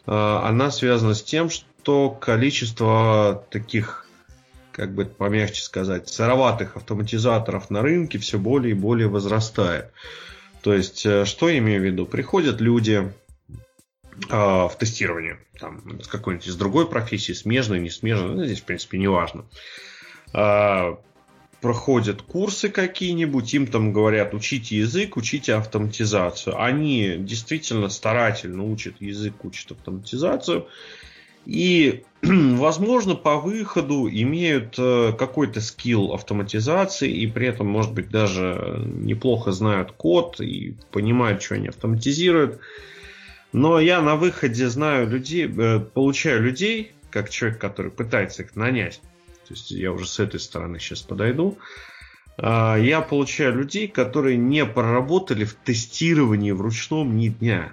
А, 0.05 0.45
она 0.49 0.71
связана 0.71 1.13
с 1.13 1.23
тем, 1.23 1.49
что 1.49 2.09
количество 2.09 3.45
таких, 3.51 4.07
как 4.71 4.93
бы 4.93 5.05
помягче 5.05 5.61
сказать, 5.61 6.09
сыроватых 6.09 6.77
автоматизаторов 6.77 7.69
на 7.69 7.81
рынке 7.81 8.17
все 8.17 8.39
более 8.39 8.71
и 8.71 8.77
более 8.77 9.07
возрастает. 9.07 9.93
То 10.63 10.73
есть, 10.73 11.05
э, 11.05 11.25
что 11.25 11.47
я 11.49 11.59
имею 11.59 11.81
в 11.81 11.85
виду? 11.85 12.05
Приходят 12.05 12.59
люди, 12.59 13.11
а, 14.29 14.67
в 14.67 14.77
тестирование. 14.77 15.37
Там, 15.59 16.01
с 16.01 16.07
какой-нибудь 16.07 16.47
из 16.47 16.55
другой 16.55 16.89
профессии, 16.89 17.33
смежной, 17.33 17.79
не 17.79 17.89
смежной, 17.89 18.35
ну, 18.35 18.45
здесь, 18.45 18.61
в 18.61 18.63
принципе, 18.63 18.97
не 18.97 19.07
важно. 19.07 19.45
А, 20.33 20.97
проходят 21.61 22.21
курсы 22.21 22.67
какие-нибудь, 22.67 23.53
им 23.53 23.67
там 23.67 23.93
говорят, 23.93 24.33
учите 24.33 24.77
язык, 24.77 25.15
учите 25.15 25.53
автоматизацию. 25.53 26.61
Они 26.61 27.15
действительно 27.17 27.87
старательно 27.87 28.63
учат 28.63 28.99
язык, 28.99 29.45
учат 29.45 29.71
автоматизацию. 29.71 30.67
И, 31.45 32.03
возможно, 32.21 33.15
по 33.15 33.37
выходу 33.37 34.09
имеют 34.09 34.75
э, 34.77 35.13
какой-то 35.17 35.61
скилл 35.61 36.13
автоматизации, 36.13 37.09
и 37.09 37.27
при 37.27 37.47
этом, 37.47 37.67
может 37.67 37.93
быть, 37.93 38.09
даже 38.09 38.81
неплохо 38.85 39.51
знают 39.51 39.93
код 39.93 40.41
и 40.41 40.75
понимают, 40.91 41.41
что 41.41 41.55
они 41.55 41.67
автоматизируют. 41.67 42.59
Но 43.53 43.79
я 43.79 44.01
на 44.01 44.15
выходе 44.15 44.67
знаю 44.67 45.07
людей, 45.09 45.47
э, 45.47 45.79
получаю 45.79 46.43
людей, 46.43 46.91
как 47.09 47.29
человек, 47.29 47.59
который 47.59 47.91
пытается 47.91 48.43
их 48.43 48.55
нанять. 48.55 48.99
То 49.53 49.57
есть 49.59 49.69
я 49.69 49.91
уже 49.91 50.07
с 50.07 50.19
этой 50.19 50.39
стороны 50.39 50.79
сейчас 50.79 51.03
подойду. 51.03 51.59
А, 52.39 52.75
я 52.75 53.01
получаю 53.01 53.55
людей, 53.55 53.87
которые 53.87 54.35
не 54.35 54.65
проработали 54.65 55.45
в 55.45 55.53
тестировании 55.53 56.49
в 56.49 56.59
ручном 56.59 57.15
ни 57.15 57.27
дня. 57.27 57.71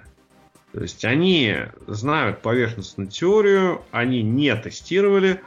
То 0.73 0.81
есть 0.81 1.03
они 1.05 1.55
знают 1.87 2.43
поверхностную 2.43 3.09
теорию, 3.09 3.81
они 3.89 4.21
не 4.21 4.55
тестировали, 4.55 5.41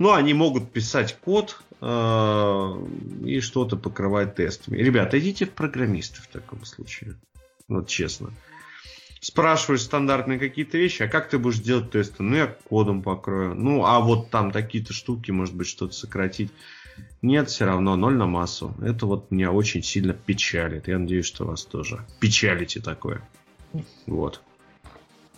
но 0.00 0.14
они 0.14 0.34
могут 0.34 0.72
писать 0.72 1.16
код 1.20 1.60
э, 1.80 2.86
и 3.24 3.38
что-то 3.38 3.76
покрывать 3.76 4.34
тестами. 4.34 4.78
Ребята, 4.78 5.20
идите 5.20 5.46
в 5.46 5.52
программисты 5.52 6.20
в 6.20 6.26
таком 6.26 6.64
случае. 6.64 7.14
Вот 7.68 7.86
честно 7.86 8.32
спрашиваешь 9.20 9.82
стандартные 9.82 10.38
какие-то 10.38 10.78
вещи, 10.78 11.02
а 11.02 11.08
как 11.08 11.28
ты 11.28 11.38
будешь 11.38 11.58
делать 11.58 11.90
тесты? 11.90 12.22
Ну, 12.22 12.36
я 12.36 12.46
кодом 12.68 13.02
покрою. 13.02 13.54
Ну, 13.54 13.84
а 13.84 14.00
вот 14.00 14.30
там 14.30 14.50
такие-то 14.50 14.92
штуки, 14.92 15.30
может 15.30 15.54
быть, 15.54 15.66
что-то 15.66 15.94
сократить. 15.94 16.50
Нет, 17.22 17.50
все 17.50 17.66
равно 17.66 17.96
ноль 17.96 18.16
на 18.16 18.26
массу. 18.26 18.74
Это 18.80 19.06
вот 19.06 19.30
меня 19.30 19.52
очень 19.52 19.82
сильно 19.82 20.12
печалит. 20.12 20.88
Я 20.88 20.98
надеюсь, 20.98 21.26
что 21.26 21.44
вас 21.44 21.64
тоже 21.64 22.04
печалите 22.20 22.80
такое. 22.80 23.26
Вот. 24.06 24.40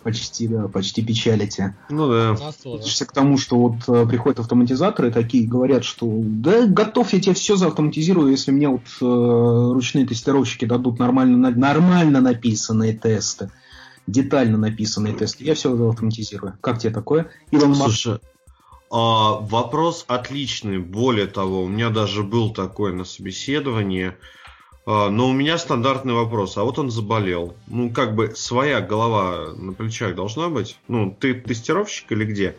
Почти, 0.03 0.47
да, 0.47 0.69
почти 0.69 1.03
печалите. 1.03 1.75
Ну 1.89 2.09
да. 2.09 2.31
Относишься 2.31 3.05
к 3.05 3.11
тому, 3.11 3.37
что 3.37 3.57
вот 3.57 3.75
э, 3.89 4.07
приходят 4.07 4.39
автоматизаторы 4.39 5.11
такие, 5.11 5.45
говорят, 5.45 5.83
что 5.83 6.07
да, 6.23 6.67
готов, 6.67 7.11
я 7.11 7.19
тебе 7.19 7.33
все 7.33 7.57
заавтоматизирую, 7.57 8.31
если 8.31 8.51
мне 8.51 8.69
вот 8.69 8.83
э, 9.01 9.73
ручные 9.73 10.07
тестировщики 10.07 10.63
дадут 10.63 10.99
нормально, 10.99 11.51
нормально 11.51 12.21
написанные 12.21 12.93
тесты 12.93 13.51
детально 14.11 14.57
написанные 14.57 15.13
тесты. 15.13 15.43
Я 15.43 15.55
все 15.55 15.71
автоматизирую. 15.73 16.57
Как 16.61 16.79
тебе 16.79 16.93
такое? 16.93 17.29
Илон 17.51 17.75
Слушай, 17.75 18.19
а, 18.91 19.33
вопрос 19.39 20.05
отличный. 20.07 20.79
Более 20.79 21.27
того, 21.27 21.63
у 21.63 21.67
меня 21.67 21.89
даже 21.89 22.23
был 22.23 22.51
такой 22.51 22.93
на 22.93 23.05
собеседовании. 23.05 24.13
А, 24.85 25.09
но 25.09 25.29
у 25.29 25.33
меня 25.33 25.57
стандартный 25.57 26.13
вопрос. 26.13 26.57
А 26.57 26.63
вот 26.63 26.79
он 26.79 26.89
заболел. 26.89 27.55
Ну, 27.67 27.91
как 27.91 28.15
бы 28.15 28.33
своя 28.35 28.81
голова 28.81 29.53
на 29.55 29.73
плечах 29.73 30.15
должна 30.15 30.49
быть. 30.49 30.77
Ну, 30.87 31.15
ты 31.17 31.35
тестировщик 31.35 32.11
или 32.11 32.25
где? 32.25 32.55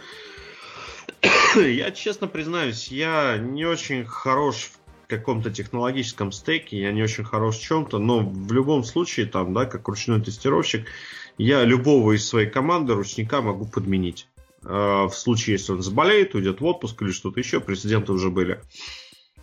я 1.56 1.90
честно 1.90 2.26
признаюсь, 2.26 2.88
я 2.88 3.36
не 3.36 3.64
очень 3.64 4.04
хорош 4.04 4.70
в 4.72 5.06
каком-то 5.08 5.50
технологическом 5.50 6.32
стеке, 6.32 6.80
я 6.80 6.92
не 6.92 7.02
очень 7.02 7.24
хорош 7.24 7.58
в 7.58 7.62
чем-то, 7.62 7.98
но 7.98 8.20
в 8.20 8.52
любом 8.52 8.84
случае, 8.84 9.26
там, 9.26 9.52
да, 9.52 9.64
как 9.64 9.88
ручной 9.88 10.20
тестировщик, 10.20 10.86
я 11.42 11.64
любого 11.64 12.12
из 12.12 12.28
своей 12.28 12.48
команды 12.48 12.92
ручника 12.94 13.40
могу 13.40 13.64
подменить. 13.64 14.28
А, 14.62 15.08
в 15.08 15.14
случае, 15.14 15.54
если 15.54 15.72
он 15.72 15.82
заболеет, 15.82 16.34
уйдет 16.34 16.60
в 16.60 16.64
отпуск 16.66 17.00
или 17.00 17.12
что-то 17.12 17.40
еще, 17.40 17.60
прецеденты 17.60 18.12
уже 18.12 18.28
были. 18.30 18.60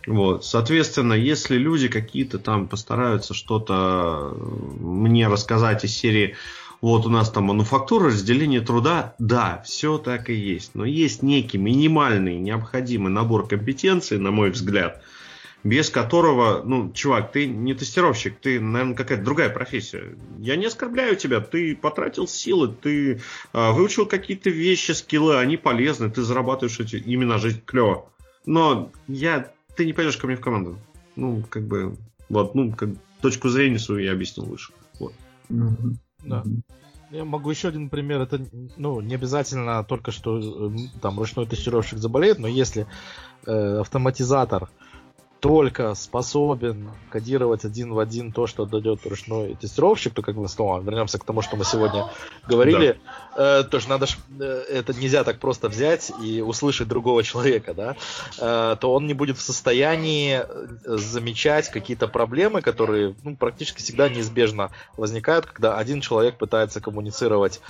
Вот. 0.06 0.44
Соответственно, 0.44 1.14
если 1.14 1.56
люди 1.56 1.88
какие-то 1.88 2.38
там 2.38 2.68
постараются 2.68 3.34
что-то 3.34 4.32
мне 4.80 5.26
рассказать 5.26 5.84
из 5.84 5.96
серии 5.96 6.36
вот 6.80 7.04
у 7.04 7.08
нас 7.08 7.30
там 7.30 7.44
мануфактура, 7.44 8.06
разделение 8.06 8.60
труда, 8.60 9.16
да, 9.18 9.62
все 9.66 9.98
так 9.98 10.30
и 10.30 10.34
есть. 10.34 10.76
Но 10.76 10.84
есть 10.84 11.24
некий 11.24 11.58
минимальный 11.58 12.38
необходимый 12.38 13.10
набор 13.10 13.48
компетенций, 13.48 14.18
на 14.18 14.30
мой 14.30 14.50
взгляд, 14.50 15.02
без 15.68 15.90
которого, 15.90 16.62
ну, 16.64 16.90
чувак, 16.92 17.32
ты 17.32 17.46
не 17.46 17.74
тестировщик, 17.74 18.38
ты, 18.40 18.58
наверное, 18.58 18.94
какая-то 18.94 19.22
другая 19.22 19.50
профессия. 19.50 20.16
Я 20.38 20.56
не 20.56 20.66
оскорбляю 20.66 21.16
тебя, 21.16 21.40
ты 21.40 21.76
потратил 21.76 22.26
силы, 22.26 22.68
ты 22.68 23.20
э, 23.52 23.72
выучил 23.72 24.06
какие-то 24.06 24.50
вещи, 24.50 24.92
скиллы, 24.92 25.38
они 25.38 25.56
полезны, 25.56 26.10
ты 26.10 26.22
зарабатываешь 26.22 26.80
эти 26.80 26.96
именно 26.96 27.38
жизнь 27.38 27.60
клево. 27.64 28.10
Но 28.46 28.90
я, 29.08 29.52
ты 29.76 29.84
не 29.84 29.92
пойдешь 29.92 30.16
ко 30.16 30.26
мне 30.26 30.36
в 30.36 30.40
команду. 30.40 30.78
Ну, 31.16 31.44
как 31.48 31.64
бы, 31.66 31.96
вот, 32.28 32.54
ну, 32.54 32.72
как 32.72 32.90
точку 33.20 33.48
зрения 33.48 33.78
свою 33.78 34.00
я 34.00 34.12
объяснил 34.12 34.46
выше. 34.46 34.72
Вот. 34.98 35.12
Да. 35.48 36.44
Я 37.10 37.24
могу 37.24 37.50
еще 37.50 37.68
один 37.68 37.88
пример. 37.88 38.20
Это, 38.20 38.40
ну, 38.76 39.00
не 39.00 39.14
обязательно 39.14 39.82
только 39.82 40.12
что 40.12 40.68
э, 40.68 40.76
там 41.00 41.18
ручной 41.18 41.46
тестировщик 41.46 41.98
заболеет, 41.98 42.38
но 42.38 42.48
если 42.48 42.86
э, 43.46 43.78
автоматизатор 43.80 44.64
э, 44.64 44.77
только 45.40 45.94
способен 45.94 46.90
кодировать 47.10 47.64
один 47.64 47.92
в 47.92 47.98
один 47.98 48.32
то, 48.32 48.46
что 48.46 48.66
дает 48.66 49.06
ручной 49.06 49.54
тестировщик, 49.54 50.14
то 50.14 50.22
как 50.22 50.34
бы 50.34 50.48
снова 50.48 50.80
вернемся 50.80 51.18
к 51.18 51.24
тому, 51.24 51.42
что 51.42 51.56
мы 51.56 51.64
сегодня 51.64 52.06
говорили, 52.48 52.98
да. 53.36 53.60
э, 53.60 53.64
тоже 53.64 53.88
надо 53.88 54.06
ж, 54.06 54.18
э, 54.40 54.44
это 54.70 54.92
нельзя 54.94 55.22
так 55.24 55.38
просто 55.38 55.68
взять 55.68 56.10
и 56.22 56.40
услышать 56.40 56.88
другого 56.88 57.22
человека, 57.22 57.72
да, 57.74 57.96
э, 58.38 58.76
то 58.80 58.92
он 58.92 59.06
не 59.06 59.14
будет 59.14 59.38
в 59.38 59.40
состоянии 59.40 60.40
э, 60.40 60.66
замечать 60.84 61.68
какие-то 61.70 62.08
проблемы, 62.08 62.60
которые 62.60 63.14
ну, 63.22 63.36
практически 63.36 63.80
всегда 63.80 64.08
неизбежно 64.08 64.70
возникают, 64.96 65.46
когда 65.46 65.76
один 65.76 66.00
человек 66.00 66.36
пытается 66.36 66.80
коммуницировать 66.80 67.60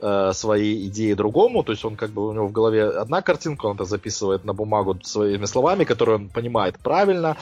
э, 0.00 0.30
свои 0.32 0.86
идеи 0.86 1.14
другому, 1.14 1.64
то 1.64 1.72
есть 1.72 1.84
он 1.84 1.96
как 1.96 2.10
бы 2.10 2.28
у 2.28 2.32
него 2.32 2.46
в 2.46 2.52
голове 2.52 2.84
одна 2.88 3.20
картинка, 3.20 3.66
он 3.66 3.74
это 3.74 3.84
записывает 3.84 4.44
на 4.44 4.54
бумагу 4.54 4.98
своими 5.02 5.46
словами, 5.46 5.84
которые 5.84 6.16
он 6.16 6.28
понимает 6.28 6.78
правильно, 6.78 7.15
правильно, 7.16 7.36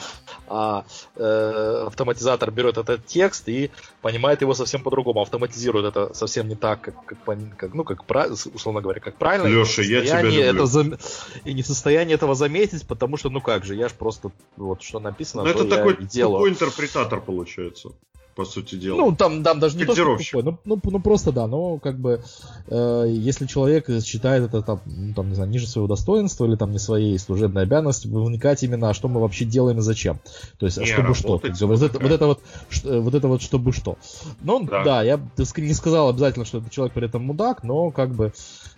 а 0.47 0.85
э, 1.15 1.83
автоматизатор 1.87 2.51
берет 2.51 2.77
этот 2.77 3.05
текст 3.05 3.47
и 3.49 3.71
понимает 4.01 4.41
его 4.41 4.53
совсем 4.53 4.83
по-другому, 4.83 5.21
автоматизирует 5.21 5.85
это 5.85 6.13
совсем 6.13 6.47
не 6.47 6.55
так, 6.55 6.81
как, 6.81 7.05
как, 7.05 7.17
как 7.57 7.73
ну, 7.73 7.83
как 7.83 8.03
условно 8.53 8.81
говоря, 8.81 8.99
как 8.99 9.15
правильно. 9.15 9.47
Леша, 9.47 9.81
я 9.81 10.01
тебя 10.01 10.21
люблю. 10.21 10.41
Это 10.41 10.65
зам... 10.65 10.97
И 11.43 11.53
не 11.53 11.61
в 11.61 11.67
состоянии 11.67 12.13
этого 12.13 12.35
заметить, 12.35 12.87
потому 12.87 13.17
что, 13.17 13.29
ну 13.29 13.41
как 13.41 13.65
же, 13.65 13.75
я 13.75 13.89
ж 13.89 13.93
просто, 13.93 14.31
вот 14.57 14.81
что 14.81 14.99
написано, 14.99 15.43
Но 15.43 15.49
ну, 15.49 15.55
это 15.55 15.69
такой, 15.69 15.95
такой 15.95 16.49
интерпретатор 16.49 17.21
получается 17.21 17.89
по 18.35 18.43
сути 18.43 18.75
дела. 18.75 18.97
Ну, 18.97 19.15
там, 19.15 19.43
там 19.43 19.59
даже 19.59 19.77
не 19.77 19.85
то, 19.85 19.93
что 19.93 20.17
тупой, 20.17 20.43
ну, 20.43 20.57
ну, 20.65 20.79
ну, 20.83 20.99
просто 20.99 21.31
да, 21.31 21.47
но 21.47 21.77
как 21.77 21.97
бы, 21.97 22.21
э, 22.67 23.05
если 23.07 23.45
человек 23.45 23.87
считает 24.03 24.43
это 24.43 24.61
там, 24.61 24.81
ну, 24.85 25.13
там, 25.13 25.29
не 25.29 25.35
знаю, 25.35 25.49
ниже 25.49 25.67
своего 25.67 25.87
достоинства 25.87 26.45
или 26.45 26.55
там 26.55 26.71
не 26.71 26.79
своей 26.79 27.17
служебной 27.17 27.63
обязанности, 27.63 28.07
вникать 28.07 28.61
именно, 28.63 28.89
а 28.89 28.93
что 28.93 29.07
мы 29.07 29.21
вообще 29.21 29.45
делаем 29.45 29.79
и 29.79 29.81
зачем. 29.81 30.19
То 30.59 30.65
есть, 30.65 30.77
а 30.77 30.85
чтобы 30.85 31.15
что. 31.15 31.37
Вот, 31.37 31.45
это, 31.45 31.65
вот 31.65 32.11
это 32.11 32.27
вот, 32.27 32.41
вот 32.83 33.13
это 33.15 33.27
вот 33.27 33.41
чтобы 33.41 33.71
что. 33.71 33.97
Ну, 34.41 34.63
да, 34.63 34.83
да 34.83 35.03
я 35.03 35.19
не 35.57 35.73
сказал 35.73 36.09
обязательно, 36.09 36.45
что 36.45 36.57
этот 36.57 36.71
человек 36.71 36.93
при 36.93 37.05
этом 37.05 37.23
мудак, 37.23 37.63
но 37.63 37.91
как 37.91 38.13
бы 38.13 38.33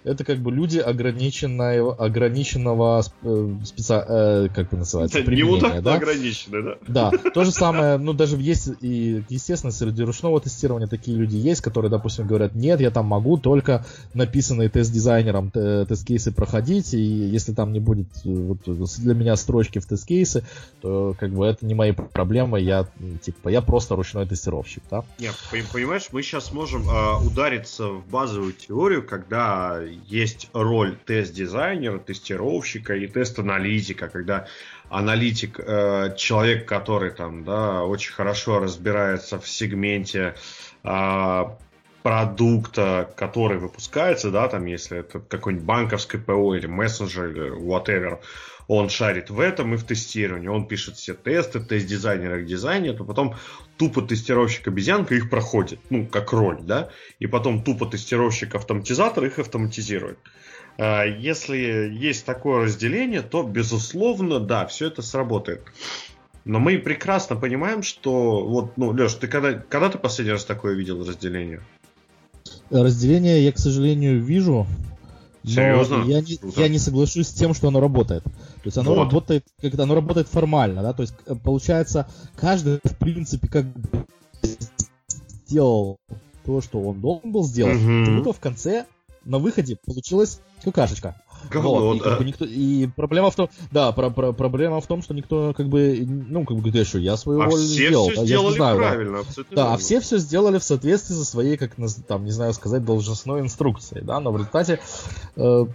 это 0.08 0.24
как 0.24 0.40
бы 0.40 0.52
люди 0.52 0.80
ограниченного, 0.80 1.96
ограниченного 1.96 3.04
э, 3.24 3.56
специ... 3.64 3.94
э, 3.94 4.48
как 4.54 4.68
это 4.68 4.78
называется, 4.78 5.22
Не 5.22 5.44
мудак, 5.44 5.84
да? 5.84 5.96
ограниченный, 5.96 6.64
да? 6.64 7.12
Да, 7.12 7.32
то 7.32 7.44
же 7.44 7.52
самое, 7.52 7.98
ну 7.98 8.14
даже 8.14 8.38
есть 8.38 8.70
и, 8.82 9.24
естественно, 9.30 9.72
среди 9.72 10.04
ручного 10.04 10.40
тестирования 10.40 10.88
такие 10.88 11.18
люди 11.18 11.36
есть, 11.36 11.62
которые, 11.62 11.92
допустим, 11.92 12.28
говорят, 12.28 12.56
нет, 12.56 12.80
я 12.80 12.92
там 12.92 13.06
могу 13.06 13.38
только 13.38 13.86
написанные 14.14 14.70
тест-дизайнером 14.70 15.52
тест-кейсы 15.52 16.32
проходить, 16.32 16.94
и 16.94 17.02
если 17.02 17.54
там 17.54 17.74
не 17.74 17.80
будет 17.80 18.08
э, 18.26 18.30
вот, 18.30 18.60
для 18.98 19.14
меня 19.14 19.36
строчки 19.36 19.80
в 19.80 19.86
тест-кейсы, 19.86 20.44
то 20.82 21.16
как 21.20 21.32
бы 21.32 21.46
это 21.46 21.66
не 21.66 21.76
мои 21.76 21.92
проблемы, 21.92 22.62
я 22.62 22.88
типа 23.22 23.50
я 23.50 23.62
просто 23.62 23.96
ручной 23.96 24.26
тестировщик, 24.26 24.84
да? 24.90 25.04
Нет, 25.20 25.36
понимаешь, 25.72 26.08
мы 26.12 26.22
сейчас 26.22 26.52
можем 26.54 26.90
э, 26.90 27.26
удариться 27.26 27.88
в 27.90 28.08
базовую 28.08 28.54
теорию, 28.54 29.06
когда 29.06 29.82
есть 30.06 30.50
роль 30.54 30.98
тест-дизайнера, 31.06 32.00
тестировщика 32.00 32.96
и 32.96 33.08
тест-аналитика, 33.08 34.08
когда 34.08 34.48
аналитик, 34.90 35.60
э, 35.60 36.16
человек, 36.18 36.68
который 36.68 37.12
там, 37.12 37.44
да, 37.44 37.84
очень 37.84 38.14
хорошо 38.14 38.60
разбирается 38.60 39.40
в 39.40 39.48
сегменте 39.48 40.36
э, 40.84 41.44
продукта, 42.04 43.14
который 43.18 43.58
выпускается, 43.58 44.32
да, 44.32 44.48
там, 44.48 44.66
если 44.66 45.00
это 45.00 45.20
какой-нибудь 45.20 45.66
банковский 45.66 46.18
ПО 46.18 46.56
или 46.56 46.68
мессенджер 46.68 47.26
или 47.32 47.52
whatever, 47.52 48.20
он 48.68 48.90
шарит 48.90 49.30
в 49.30 49.40
этом 49.40 49.74
и 49.74 49.78
в 49.78 49.84
тестировании, 49.84 50.48
он 50.48 50.68
пишет 50.68 50.96
все 50.96 51.14
тесты, 51.14 51.60
тест-дизайнер 51.60 52.38
их 52.38 52.46
дизайнер, 52.46 52.96
то 52.96 53.04
потом 53.04 53.36
тупо 53.78 54.02
тестировщик 54.02 54.68
обезьянка 54.68 55.16
их 55.16 55.30
проходит, 55.30 55.80
ну, 55.90 56.06
как 56.06 56.34
роль, 56.34 56.60
да, 56.62 56.90
и 57.20 57.28
потом 57.28 57.64
тупо 57.64 57.86
тестировщик 57.86 58.56
автоматизатор 58.56 59.24
их 59.26 59.40
автоматизирует. 59.40 60.18
А, 60.78 61.04
если 61.04 61.58
есть 61.92 62.26
такое 62.26 62.66
разделение, 62.66 63.22
то, 63.22 63.44
безусловно, 63.44 64.40
да, 64.40 64.66
все 64.68 64.88
это 64.88 65.02
сработает. 65.02 65.62
Но 66.46 66.60
мы 66.60 66.78
прекрасно 66.78 67.36
понимаем, 67.36 67.84
что 67.84 68.46
вот, 68.46 68.78
ну, 68.78 68.92
Леш, 68.92 69.16
ты 69.16 69.28
когда, 69.28 69.54
когда 69.54 69.90
ты 69.90 69.98
последний 69.98 70.32
раз 70.32 70.46
такое 70.46 70.76
видел 70.76 71.06
разделение? 71.06 71.62
Разделение 72.70 73.44
я, 73.44 73.52
к 73.52 73.60
сожалению, 73.60 74.24
вижу. 74.24 74.66
Серьезно? 75.44 76.04
я 76.06 76.22
не, 76.22 76.38
я 76.56 76.68
не 76.68 76.78
соглашусь 76.80 77.28
с 77.28 77.34
тем, 77.34 77.54
что 77.54 77.70
оно 77.70 77.80
работает. 77.80 78.24
То 78.68 78.70
есть 78.70 78.78
оно 78.80 78.96
Вот. 78.96 79.04
работает, 79.06 79.46
когда 79.62 79.84
оно 79.84 79.96
работает 79.96 80.28
формально, 80.28 80.82
да, 80.82 80.92
то 80.92 81.02
есть 81.02 81.14
э, 81.26 81.36
получается 81.36 82.06
каждый 82.36 82.82
в 82.84 82.98
принципе 82.98 83.48
как 83.48 83.64
бы 83.64 84.06
сделал 85.46 86.00
то, 86.46 86.60
что 86.60 86.82
он 86.82 87.00
должен 87.00 87.32
был 87.32 87.46
сделать, 87.46 87.78
Мгм. 87.80 88.04
почему-то 88.04 88.34
в 88.34 88.42
конце 88.42 88.86
на 89.24 89.38
выходе 89.40 89.78
получилась 89.78 90.42
какашечка. 90.66 91.16
Говно, 91.50 91.80
Вот, 91.80 91.96
и, 91.96 92.00
да. 92.00 92.10
как 92.10 92.18
бы 92.18 92.26
никто, 92.26 92.44
и 92.44 92.88
проблема 92.88 93.32
в 93.32 93.36
том, 93.36 93.48
да, 93.72 93.94
про- 93.94 94.10
про- 94.10 94.34
проблема 94.34 94.82
в 94.82 94.88
том, 94.88 95.02
что 95.02 95.14
никто 95.14 95.54
как 95.56 95.70
бы, 95.70 96.04
ну 96.06 96.44
как 96.44 96.58
бы, 96.58 96.70
ты 96.70 96.84
что, 96.84 97.00
я 97.00 97.16
свою 97.16 97.40
А 97.40 97.46
роль 97.46 97.60
все 97.62 97.88
сделал, 97.88 98.08
все 98.08 98.16
да, 98.16 98.22
я 98.22 98.28
сделали 98.28 98.56
знаю, 98.58 98.78
да. 98.78 98.84
правильно, 98.84 99.20
абсолютно 99.20 99.56
Да, 99.56 99.74
а 99.74 99.78
все 99.78 100.02
все 100.02 100.18
сделали 100.18 100.60
в 100.60 100.64
соответствии 100.64 101.14
со 101.16 101.24
своей, 101.24 101.56
как 101.56 101.76
там, 102.06 102.26
не 102.26 102.32
знаю 102.32 102.52
сказать, 102.54 102.84
должностной 102.84 103.40
инструкцией, 103.40 104.04
да, 104.04 104.20
но 104.20 104.34
в 104.34 104.38
результате 104.38 104.82
э, 105.38 105.66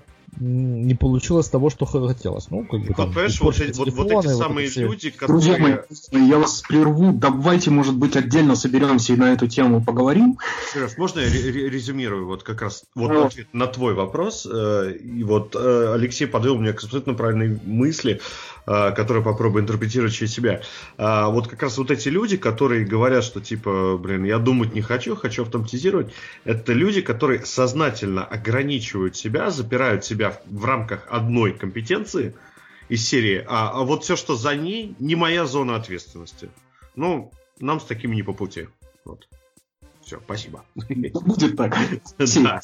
не 0.40 0.94
получилось 0.94 1.48
того, 1.48 1.68
что 1.70 1.84
хотелось. 1.84 2.50
Ну, 2.50 2.64
как 2.64 2.80
бы 2.80 2.86
Вот, 2.88 2.96
там, 2.96 3.08
понимаешь, 3.10 3.40
вот, 3.40 3.60
эти- 3.60 3.76
вот, 3.78 3.88
вот 3.92 4.08
телефоны, 4.08 4.18
эти 4.20 4.26
вот 4.28 4.36
самые 4.38 4.68
все. 4.68 4.82
люди, 4.82 5.14
Друзья 5.26 5.58
мои, 5.58 5.74
которые... 5.74 6.28
я 6.28 6.38
вас 6.38 6.62
прерву. 6.62 7.12
Давайте, 7.12 7.70
может 7.70 7.94
быть, 7.96 8.16
отдельно 8.16 8.56
соберемся 8.56 9.12
и 9.12 9.16
на 9.16 9.32
эту 9.32 9.46
тему 9.46 9.84
поговорим. 9.84 10.38
Сереж, 10.72 10.96
можно 10.96 11.20
я 11.20 11.26
ре- 11.30 11.50
ре- 11.52 11.68
резюмирую 11.70 12.26
вот 12.26 12.42
как 12.42 12.62
раз 12.62 12.84
вот 12.94 13.10
Ну. 13.12 13.24
ответ 13.26 13.46
на 13.52 13.66
твой 13.66 13.94
вопрос? 13.94 14.46
Э, 14.50 14.92
И 15.02 15.22
вот 15.24 15.54
э, 15.54 15.92
Алексей 15.94 16.26
подвел 16.26 16.56
мне 16.56 16.72
к 16.72 16.82
абсолютно 16.82 17.14
правильной 17.14 17.60
мысли, 17.64 18.20
э, 18.66 18.92
которые 18.92 19.22
попробую 19.22 19.62
интерпретировать 19.64 20.14
через 20.14 20.32
себя. 20.32 20.62
Вот 20.96 21.48
как 21.48 21.62
раз 21.62 21.76
вот 21.78 21.90
эти 21.90 22.08
люди, 22.08 22.36
которые 22.36 22.84
говорят, 22.84 23.24
что 23.24 23.40
типа, 23.40 23.98
блин, 23.98 24.24
я 24.24 24.38
думать 24.38 24.74
не 24.74 24.80
хочу, 24.82 25.14
хочу 25.16 25.42
автоматизировать, 25.42 26.12
это 26.44 26.72
люди, 26.72 27.00
которые 27.00 27.44
сознательно 27.44 28.24
ограничивают 28.24 29.16
себя, 29.16 29.50
запирают 29.50 30.04
себя 30.04 30.21
в- 30.30 30.40
в 30.46 30.64
рамках 30.64 31.06
одной 31.10 31.52
компетенции 31.52 32.34
из 32.88 33.06
серии, 33.08 33.44
а, 33.48 33.70
а 33.70 33.82
вот 33.84 34.04
все, 34.04 34.16
что 34.16 34.36
за 34.36 34.54
ней, 34.54 34.94
не 34.98 35.16
моя 35.16 35.46
зона 35.46 35.76
ответственности. 35.76 36.50
Ну, 36.96 37.32
нам 37.60 37.80
с 37.80 37.84
такими 37.84 38.14
не 38.14 38.22
по 38.22 38.32
пути. 38.32 38.68
Вот. 39.04 39.28
Все, 40.04 40.20
спасибо. 40.24 40.64
Да 40.74 41.20
Будет 41.20 41.56
так. 41.56 41.76
Да. 42.18 42.60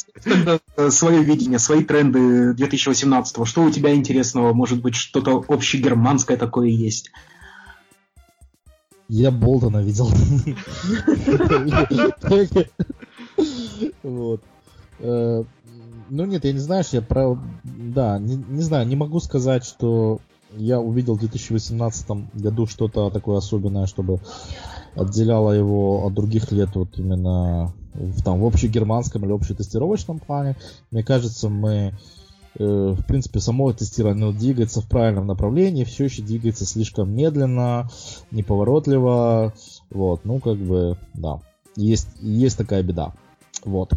э, 0.76 0.90
свое 0.90 1.22
видение, 1.22 1.58
свои 1.58 1.84
тренды 1.84 2.52
2018-го. 2.52 3.44
Что 3.44 3.62
у 3.62 3.70
тебя 3.70 3.94
интересного? 3.94 4.52
Может 4.52 4.82
быть, 4.82 4.96
что-то 4.96 5.44
общегерманское 5.48 6.36
такое 6.36 6.68
есть? 6.68 7.10
Я 9.08 9.30
Болтона 9.30 9.82
видел. 9.82 10.10
Вот. 14.02 14.42
Ну 16.10 16.24
нет, 16.24 16.44
я 16.44 16.52
не 16.52 16.58
знаю, 16.58 16.84
я 16.92 17.02
про... 17.02 17.38
Да, 17.64 18.18
не, 18.18 18.36
не 18.36 18.62
знаю, 18.62 18.86
не 18.86 18.96
могу 18.96 19.20
сказать, 19.20 19.64
что 19.64 20.20
я 20.56 20.80
увидел 20.80 21.14
в 21.14 21.20
2018 21.20 22.06
году 22.34 22.66
что-то 22.66 23.10
такое 23.10 23.38
особенное, 23.38 23.86
чтобы 23.86 24.20
отделяло 24.94 25.52
его 25.52 26.06
от 26.06 26.14
других 26.14 26.50
лет 26.52 26.70
вот 26.74 26.98
именно 26.98 27.72
в, 27.94 28.22
там, 28.22 28.40
в 28.40 28.46
общегерманском 28.46 29.24
или 29.24 29.32
общетестировочном 29.32 30.18
плане. 30.18 30.56
Мне 30.90 31.02
кажется, 31.02 31.48
мы 31.48 31.94
э, 32.58 32.94
в 32.98 33.04
принципе, 33.06 33.40
само 33.40 33.72
тестирование 33.72 34.32
двигается 34.32 34.80
в 34.80 34.88
правильном 34.88 35.26
направлении, 35.26 35.84
все 35.84 36.04
еще 36.04 36.22
двигается 36.22 36.64
слишком 36.64 37.10
медленно, 37.14 37.88
неповоротливо. 38.30 39.54
Вот, 39.90 40.24
ну, 40.24 40.38
как 40.40 40.56
бы, 40.56 40.96
да. 41.14 41.40
Есть, 41.76 42.08
есть 42.20 42.56
такая 42.56 42.82
беда. 42.82 43.14
Вот. 43.64 43.92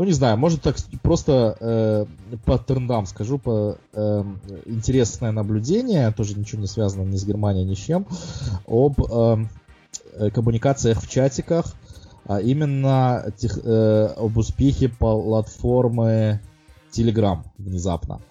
Ну, 0.00 0.06
не 0.06 0.12
знаю, 0.12 0.38
может 0.38 0.62
так 0.62 0.76
просто 1.02 1.58
э, 1.60 2.06
по 2.46 2.56
трендам 2.56 3.04
скажу, 3.04 3.36
по 3.36 3.76
э, 3.92 4.24
интересное 4.64 5.30
наблюдение, 5.30 6.10
тоже 6.12 6.38
ничего 6.38 6.62
не 6.62 6.68
связано 6.68 7.02
ни 7.02 7.16
с 7.16 7.26
Германией, 7.26 7.66
ни 7.66 7.74
с 7.74 7.80
чем, 7.80 8.06
об 8.66 8.98
э, 8.98 9.44
э, 10.14 10.30
коммуникациях 10.30 11.02
в 11.02 11.06
чатиках, 11.06 11.74
а 12.24 12.40
именно 12.40 13.30
тех, 13.36 13.58
э, 13.62 14.14
об 14.16 14.38
успехе 14.38 14.88
платформы 14.88 16.40
Telegram 16.96 17.40
внезапно. 17.58 18.22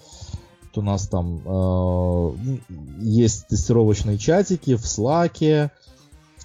Вот 0.63 0.77
у 0.79 0.81
нас 0.81 1.07
там 1.07 1.39
э, 1.45 2.31
есть 2.97 3.45
тестировочные 3.45 4.17
чатики 4.17 4.75
в 4.75 4.85
Slack, 4.85 5.69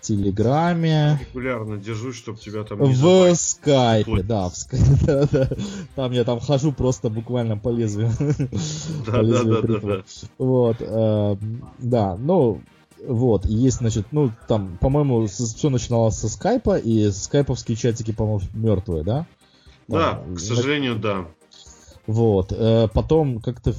Телеграме, 0.04 1.18
Регулярно 1.28 1.76
держусь, 1.78 2.16
чтобы 2.16 2.38
тебя 2.38 2.62
там 2.64 2.82
не 2.82 2.92
в 2.92 2.96
забанили. 2.96 3.34
скайпе, 3.34 4.22
да, 4.22 4.48
в 4.48 4.56
скайпе, 4.56 4.86
да, 5.06 5.26
да. 5.30 5.48
Там 5.96 6.12
я 6.12 6.24
там 6.24 6.40
хожу 6.40 6.72
просто 6.72 7.08
буквально 7.10 7.56
по 7.56 7.70
лезвию. 7.70 8.10
по 9.06 9.12
Да, 9.12 9.12
да, 9.12 9.22
лезвию 9.22 9.54
да, 9.54 9.60
да, 9.60 9.66
бритвы. 9.66 9.96
да. 9.96 10.28
Вот, 10.38 10.76
э, 10.80 11.36
да, 11.78 12.16
ну, 12.16 12.60
вот, 13.06 13.46
есть, 13.46 13.78
значит, 13.78 14.06
ну, 14.12 14.30
там, 14.48 14.78
по-моему, 14.80 15.26
все 15.26 15.68
начиналось 15.70 16.16
со 16.16 16.28
скайпа, 16.28 16.78
и 16.78 17.10
скайповские 17.10 17.76
чатики, 17.76 18.12
по-моему, 18.12 18.40
мертвые, 18.54 19.04
да? 19.04 19.26
Да, 19.88 20.14
Там, 20.24 20.36
к 20.36 20.40
сожалению, 20.40 20.96
да. 20.98 21.26
Вот. 22.06 22.52
э, 22.52 22.88
Потом 22.92 23.40
как-то 23.40 23.74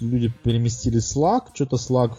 люди 0.00 0.32
переместились 0.42 1.12
в 1.12 1.16
Slack. 1.16 1.42
Что-то 1.54 1.76
Slack, 1.76 2.12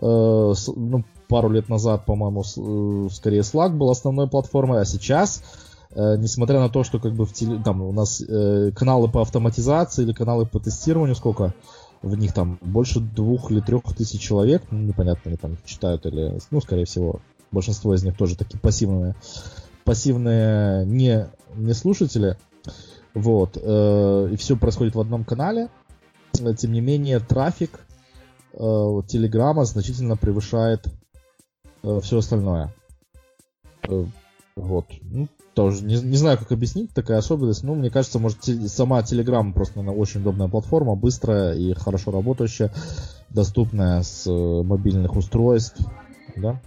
э, 0.00 0.54
ну, 0.76 1.04
пару 1.28 1.50
лет 1.50 1.68
назад, 1.68 2.04
по-моему, 2.04 2.42
э, 2.42 3.08
скорее 3.12 3.40
Slack 3.40 3.70
был 3.70 3.90
основной 3.90 4.28
платформой, 4.28 4.80
а 4.80 4.84
сейчас, 4.84 5.42
э, 5.90 6.16
несмотря 6.18 6.58
на 6.60 6.68
то, 6.68 6.84
что 6.84 6.98
как 6.98 7.12
бы 7.12 7.26
в 7.26 7.32
теле- 7.32 7.62
там 7.62 7.82
у 7.82 7.92
нас 7.92 8.20
э, 8.20 8.72
каналы 8.74 9.08
по 9.08 9.20
автоматизации 9.20 10.02
или 10.02 10.12
каналы 10.12 10.46
по 10.46 10.58
тестированию, 10.58 11.14
сколько 11.14 11.54
в 12.02 12.16
них 12.16 12.32
там 12.32 12.58
больше 12.62 13.00
двух 13.00 13.50
или 13.50 13.60
трех 13.60 13.82
тысяч 13.96 14.20
человек, 14.20 14.62
ну, 14.70 14.78
непонятно, 14.78 15.22
они 15.26 15.36
там 15.36 15.56
читают 15.64 16.06
или, 16.06 16.38
ну, 16.50 16.60
скорее 16.60 16.84
всего, 16.84 17.20
большинство 17.50 17.94
из 17.94 18.02
них 18.04 18.16
тоже 18.16 18.36
такие 18.36 18.58
пассивные, 18.58 19.14
пассивные 19.84 20.86
не, 20.86 21.28
не 21.56 21.74
слушатели, 21.74 22.36
вот, 23.14 23.58
э, 23.60 24.28
и 24.32 24.36
все 24.36 24.56
происходит 24.56 24.94
в 24.94 25.00
одном 25.00 25.24
канале. 25.24 25.68
Тем 26.32 26.72
не 26.72 26.80
менее, 26.80 27.18
трафик 27.18 27.80
э, 28.52 28.56
Телеграма 29.08 29.64
значительно 29.64 30.16
превышает 30.16 30.86
все 32.02 32.18
остальное. 32.18 32.72
Э, 33.88 34.04
вот. 34.56 34.86
Ну, 35.02 35.28
тоже 35.54 35.84
не, 35.84 35.96
не 36.00 36.16
знаю, 36.16 36.38
как 36.38 36.52
объяснить 36.52 36.92
такая 36.92 37.18
особенность. 37.18 37.62
Ну, 37.64 37.74
мне 37.74 37.90
кажется, 37.90 38.18
может, 38.18 38.40
те- 38.40 38.68
сама 38.68 39.00
Telegram 39.00 39.52
просто 39.52 39.80
она 39.80 39.92
очень 39.92 40.20
удобная 40.20 40.48
платформа, 40.48 40.94
быстрая 40.94 41.54
и 41.54 41.72
хорошо 41.74 42.10
работающая, 42.10 42.72
доступная 43.30 44.02
с 44.02 44.26
э, 44.26 44.62
мобильных 44.62 45.16
устройств, 45.16 45.80
да? 46.36 46.60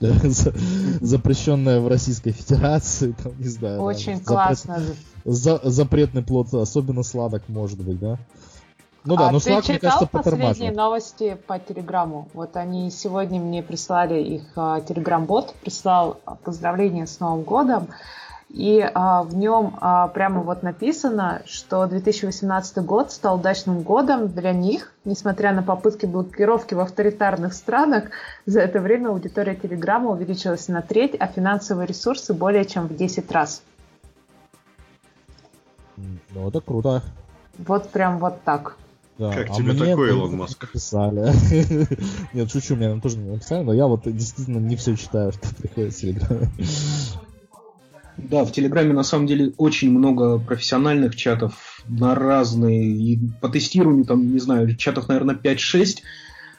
За- 0.00 0.52
Запрещенная 1.00 1.80
в 1.80 1.88
Российской 1.88 2.32
Федерации, 2.32 3.14
там, 3.22 3.32
не 3.38 3.48
знаю. 3.48 3.78
да, 3.78 3.82
Очень 3.84 4.14
запрет- 4.16 4.24
классно. 4.24 4.82
за- 5.24 5.60
запретный 5.64 6.22
плод 6.22 6.52
особенно 6.54 7.02
сладок 7.02 7.42
может 7.48 7.78
быть, 7.80 7.98
да? 7.98 8.18
Ну 9.04 9.16
да, 9.16 9.28
а 9.28 9.32
но 9.32 9.38
ты 9.38 9.50
Slack, 9.50 9.52
мне 9.52 9.62
читал 9.62 9.90
кажется, 9.90 10.06
последние 10.06 10.72
новости 10.72 11.36
по 11.46 11.58
Телеграму? 11.58 12.28
Вот 12.32 12.56
они 12.56 12.90
сегодня 12.90 13.38
мне 13.38 13.62
прислали 13.62 14.18
их 14.22 14.44
а, 14.56 14.80
Телеграм-бот, 14.80 15.54
прислал 15.60 16.20
поздравления 16.42 17.06
с 17.06 17.20
Новым 17.20 17.42
годом. 17.42 17.88
И 18.48 18.80
а, 18.80 19.24
в 19.24 19.36
нем 19.36 19.76
а, 19.80 20.08
прямо 20.08 20.40
вот 20.40 20.62
написано, 20.62 21.42
что 21.44 21.86
2018 21.86 22.78
год 22.78 23.12
стал 23.12 23.36
удачным 23.36 23.82
годом 23.82 24.28
для 24.28 24.52
них, 24.52 24.92
несмотря 25.04 25.52
на 25.52 25.62
попытки 25.62 26.06
блокировки 26.06 26.72
в 26.72 26.80
авторитарных 26.80 27.52
странах. 27.52 28.04
За 28.46 28.60
это 28.60 28.80
время 28.80 29.08
аудитория 29.08 29.54
Телеграма 29.54 30.12
увеличилась 30.12 30.68
на 30.68 30.80
треть, 30.80 31.14
а 31.18 31.26
финансовые 31.26 31.86
ресурсы 31.86 32.32
более 32.32 32.64
чем 32.64 32.86
в 32.86 32.96
10 32.96 33.30
раз. 33.32 33.62
Ну, 35.96 36.48
это 36.48 36.62
круто. 36.62 37.02
Вот 37.58 37.90
прям 37.90 38.18
вот 38.18 38.42
так. 38.44 38.76
Да, 39.18 39.32
Как 39.32 39.50
а 39.50 39.54
тебе 39.54 39.72
мне 39.72 39.90
такой, 39.90 40.08
Илон 40.08 40.36
Маск? 40.36 40.62
написали. 40.62 41.32
Нет, 42.32 42.50
шучу, 42.50 42.74
мне 42.74 43.00
тоже 43.00 43.18
не 43.18 43.30
написали, 43.30 43.62
но 43.62 43.72
я 43.72 43.86
вот 43.86 44.02
действительно 44.04 44.58
не 44.58 44.74
все 44.76 44.96
читаю, 44.96 45.32
что 45.32 45.54
приходит 45.54 45.94
в 45.94 46.00
Телеграме. 46.00 46.50
Да, 48.16 48.44
в 48.44 48.52
Телеграме 48.52 48.92
на 48.92 49.02
самом 49.02 49.26
деле 49.26 49.52
очень 49.56 49.90
много 49.90 50.38
профессиональных 50.38 51.16
чатов 51.16 51.82
на 51.88 52.14
разные, 52.14 52.84
и 52.86 53.20
по 53.40 53.48
тестированию 53.48 54.04
там, 54.04 54.32
не 54.32 54.38
знаю, 54.38 54.74
чатов, 54.76 55.08
наверное, 55.08 55.36
5-6, 55.36 55.98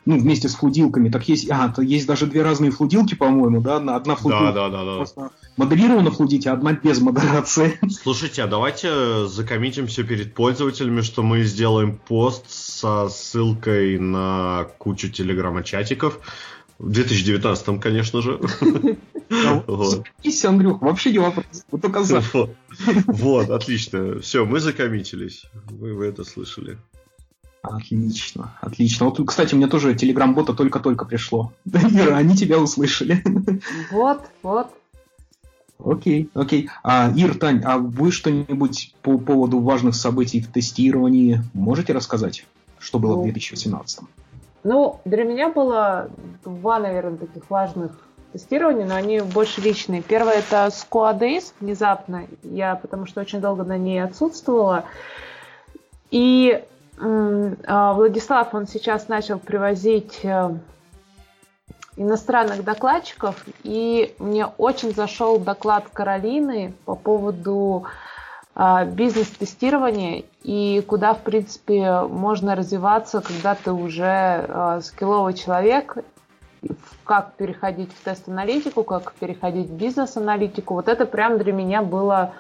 ну, 0.06 0.18
вместе 0.20 0.48
с 0.50 0.56
флудилками. 0.56 1.10
Так 1.10 1.28
есть, 1.28 1.50
а, 1.50 1.70
то 1.70 1.82
есть 1.82 2.06
даже 2.08 2.28
две 2.28 2.44
разные 2.44 2.72
флудилки, 2.72 3.16
по-моему, 3.16 3.62
да? 3.62 3.80
На- 3.80 3.96
Одна 3.96 4.14
Да, 4.16 4.22
флудилка 4.22 4.52
да, 4.54 4.70
да, 4.70 4.86
да. 4.86 4.96
просто 4.98 5.30
модерирована 5.58 6.12
флудить, 6.12 6.46
а 6.48 6.54
одна 6.54 6.74
без 6.74 7.00
модерации. 7.02 7.80
Слушайте, 7.90 8.44
а 8.44 8.48
давайте 8.48 9.28
закоммитимся 9.28 10.04
перед 10.04 10.34
пользователями, 10.34 11.02
что 11.02 11.24
мы 11.24 11.44
сделаем 11.44 11.98
пост 12.08 12.46
со 12.50 13.10
ссылкой 13.10 13.98
на 14.00 14.68
кучу 14.78 15.10
телеграмма-чатиков. 15.10 16.20
В 16.78 16.92
2019, 16.92 17.80
конечно 17.80 18.22
же. 18.22 18.40
Запись, 19.30 20.46
Андрюх, 20.46 20.82
вообще 20.82 21.12
не 21.12 21.20
вопрос. 21.20 21.46
Вот 21.72 21.82
только 21.82 22.04
за. 22.04 22.22
Вот. 23.08 23.50
Отлично. 23.50 24.20
Все, 24.20 24.46
мы 24.46 24.60
закоммитились. 24.60 25.46
Вы, 25.70 25.94
вы 25.94 26.06
это 26.06 26.24
слышали. 26.26 26.78
Отлично, 27.72 28.54
отлично. 28.62 29.06
Вот, 29.06 29.20
кстати, 29.28 29.56
мне 29.56 29.68
тоже 29.68 29.96
телеграм-бота 29.96 30.54
только-только 30.54 31.06
пришло. 31.06 31.52
Да, 31.66 31.80
Ира, 31.80 32.18
они 32.18 32.36
тебя 32.36 32.60
услышали. 32.60 33.24
Вот, 33.92 34.22
вот. 34.44 34.74
Окей, 35.84 36.30
окей. 36.34 36.70
А, 36.84 37.12
Ир, 37.16 37.38
Тань, 37.38 37.62
а 37.66 37.78
вы 37.78 38.12
что-нибудь 38.12 38.96
по 39.02 39.18
поводу 39.18 39.60
важных 39.60 39.96
событий 39.96 40.40
в 40.40 40.48
тестировании 40.52 41.42
можете 41.54 41.94
рассказать? 41.94 42.46
Что 42.80 43.00
было 43.00 43.16
в 43.16 43.18
Ну, 43.18 43.24
2018? 43.24 44.00
Ну, 44.64 45.00
для 45.06 45.24
меня 45.24 45.50
было 45.50 46.10
два, 46.44 46.80
наверное, 46.80 47.18
таких 47.18 47.50
важных 47.50 47.92
тестирования, 48.32 48.86
но 48.86 48.96
они 48.96 49.22
больше 49.22 49.62
личные. 49.62 50.02
Первое 50.02 50.36
это 50.40 50.68
Squad 50.68 51.20
Days 51.20 51.54
внезапно. 51.60 52.28
Я 52.44 52.76
потому 52.76 53.06
что 53.06 53.22
очень 53.22 53.42
долго 53.42 53.64
на 53.64 53.78
ней 53.78 54.04
отсутствовала. 54.04 54.86
И 56.12 56.64
Владислав, 56.98 58.54
он 58.54 58.68
сейчас 58.68 59.08
начал 59.08 59.38
привозить 59.38 60.20
э, 60.24 60.58
иностранных 61.98 62.64
докладчиков, 62.64 63.44
и 63.64 64.16
мне 64.20 64.46
очень 64.46 64.94
зашел 64.94 65.40
доклад 65.40 65.86
Каролины 65.92 66.74
по 66.86 66.96
поводу 66.96 67.86
а, 68.54 68.86
бизнес-тестирования 68.86 70.24
и 70.44 70.84
куда, 70.88 71.14
в 71.14 71.22
принципе, 71.22 72.02
можно 72.02 72.56
развиваться, 72.56 73.22
когда 73.22 73.56
ты 73.56 73.72
уже 73.72 74.06
а, 74.06 74.82
скилловый 74.82 75.34
человек, 75.34 75.98
как 77.04 77.34
переходить 77.34 77.92
в 77.94 78.04
тест-аналитику, 78.04 78.84
как 78.84 79.14
переходить 79.14 79.68
в 79.68 79.74
бизнес-аналитику. 79.74 80.74
Вот 80.74 80.88
это 80.88 81.06
прям 81.06 81.38
для 81.38 81.54
меня 81.54 81.82
было 81.82 82.34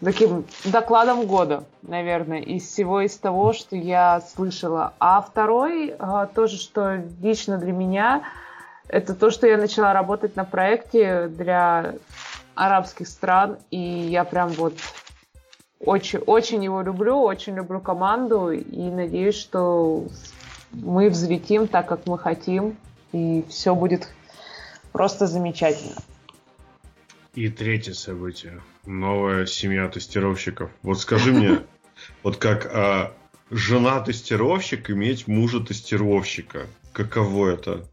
таким 0.00 0.44
докладом 0.64 1.26
года, 1.26 1.64
наверное, 1.82 2.40
из 2.40 2.66
всего 2.66 3.00
из 3.00 3.16
того, 3.16 3.52
что 3.52 3.76
я 3.76 4.20
слышала. 4.20 4.94
А 4.98 5.20
второй, 5.20 5.94
а, 5.98 6.26
тоже, 6.26 6.56
что 6.56 7.02
лично 7.20 7.58
для 7.58 7.72
меня, 7.72 8.22
это 8.88 9.14
то, 9.14 9.30
что 9.30 9.46
я 9.46 9.58
начала 9.58 9.92
работать 9.92 10.36
на 10.36 10.44
проекте 10.44 11.28
для 11.28 11.94
арабских 12.54 13.08
стран, 13.08 13.58
и 13.70 13.78
я 13.78 14.24
прям 14.24 14.48
вот 14.50 14.74
очень, 15.80 16.18
очень 16.20 16.64
его 16.64 16.82
люблю, 16.82 17.20
очень 17.20 17.54
люблю 17.54 17.80
команду, 17.80 18.50
и 18.50 18.90
надеюсь, 18.90 19.36
что 19.36 20.04
мы 20.72 21.08
взлетим 21.08 21.68
так, 21.68 21.86
как 21.86 22.06
мы 22.06 22.18
хотим, 22.18 22.76
и 23.12 23.44
все 23.48 23.74
будет 23.74 24.08
просто 24.92 25.26
замечательно. 25.26 25.94
И 27.34 27.48
третье 27.48 27.92
событие. 27.92 28.60
Новая 28.88 29.44
семья 29.44 29.86
тестировщиков. 29.88 30.70
Вот 30.82 30.98
скажи 30.98 31.30
мне, 31.30 31.60
вот 32.22 32.38
как 32.38 32.70
а, 32.72 33.12
жена 33.50 34.00
тестировщик 34.00 34.88
иметь 34.90 35.28
мужа 35.28 35.60
тестировщика. 35.60 36.66
Каково 36.94 37.50
это? 37.50 37.84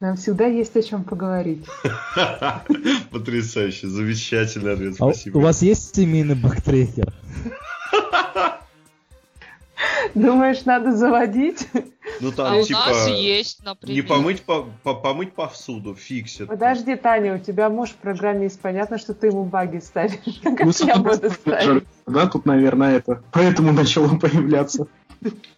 Нам 0.00 0.16
всегда 0.16 0.46
есть 0.46 0.74
о 0.76 0.82
чем 0.82 1.04
поговорить. 1.04 1.66
Потрясающе, 3.10 3.86
замечательный 3.88 4.72
ответ, 4.72 4.94
А 4.94 5.12
спасибо. 5.12 5.36
у 5.36 5.40
вас 5.42 5.60
есть 5.60 5.94
семейный 5.94 6.36
бактрекер? 6.36 7.12
Думаешь, 10.14 10.64
надо 10.64 10.96
заводить? 10.96 11.68
Ну 12.20 12.28
А 12.28 12.32
там 12.32 12.58
у 12.58 12.64
типа 12.64 12.78
нас 12.78 13.08
есть, 13.08 13.64
например. 13.64 13.96
не 13.96 14.02
помыть 14.08 14.42
по, 14.42 14.66
по- 14.82 14.94
помыть 14.94 15.32
повсюду, 15.32 15.94
фиксит. 15.94 16.48
Подожди, 16.48 16.94
Таня, 16.96 17.34
у 17.36 17.38
тебя 17.38 17.70
муж 17.70 17.92
программист, 17.92 18.60
понятно, 18.60 18.98
что 18.98 19.14
ты 19.14 19.28
ему 19.28 19.44
баги 19.44 19.78
ставишь. 19.78 20.18
Как 20.42 20.60
Ну, 20.60 20.72
я 20.86 20.96
буду 20.96 21.30
ставить? 21.30 21.84
Да, 22.06 22.26
тут, 22.26 22.44
наверное, 22.46 22.96
это. 22.96 23.22
Поэтому 23.32 23.72
начало 23.72 24.16
появляться. 24.18 24.86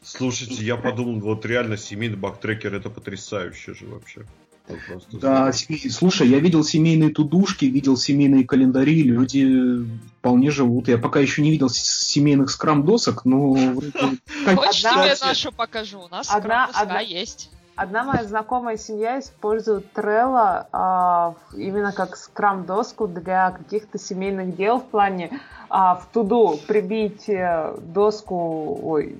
Слушайте, 0.02 0.64
я 0.64 0.76
подумал, 0.76 1.20
вот 1.20 1.47
реально 1.47 1.76
семейный 1.76 2.16
бактрекер 2.16 2.74
это 2.74 2.90
потрясающе 2.90 3.74
же 3.74 3.86
вообще. 3.86 4.22
Просто 4.66 5.18
Да, 5.18 5.52
семей- 5.52 5.90
слушай, 5.90 6.28
я 6.28 6.39
видел 6.39 6.62
семейные 6.64 7.10
тудушки, 7.10 7.64
видел 7.64 7.97
семейные 7.97 8.44
календари, 8.47 9.02
люди 9.02 9.84
вполне 10.18 10.51
живут. 10.51 10.89
Я 10.89 10.98
пока 10.98 11.20
еще 11.20 11.43
не 11.43 11.51
видел 11.51 11.68
семейных 11.68 12.51
скрам-досок, 12.51 13.24
но... 13.24 13.55
Хочешь 13.74 13.94
Одна- 14.84 15.14
тебе 15.14 15.26
нашу 15.26 15.52
покажу? 15.52 16.01
У 16.01 16.09
нас 16.09 16.28
одна- 16.32 17.01
есть. 17.01 17.51
Одна 17.74 18.05
моя 18.05 18.22
знакомая 18.24 18.76
семья 18.76 19.18
использует 19.18 19.86
Trello 19.94 20.66
а, 20.72 21.34
именно 21.56 21.93
как 21.93 22.16
скрам-доску 22.16 23.09
для 23.09 23.51
каких-то 23.51 23.98
семейных 23.98 24.55
дел 24.56 24.78
в 24.78 24.84
плане 24.84 25.40
а, 25.70 25.94
в 25.94 26.06
туду 26.12 26.60
прибить 26.66 27.30
э, 27.30 27.74
доску, 27.80 28.78
ой, 28.82 29.16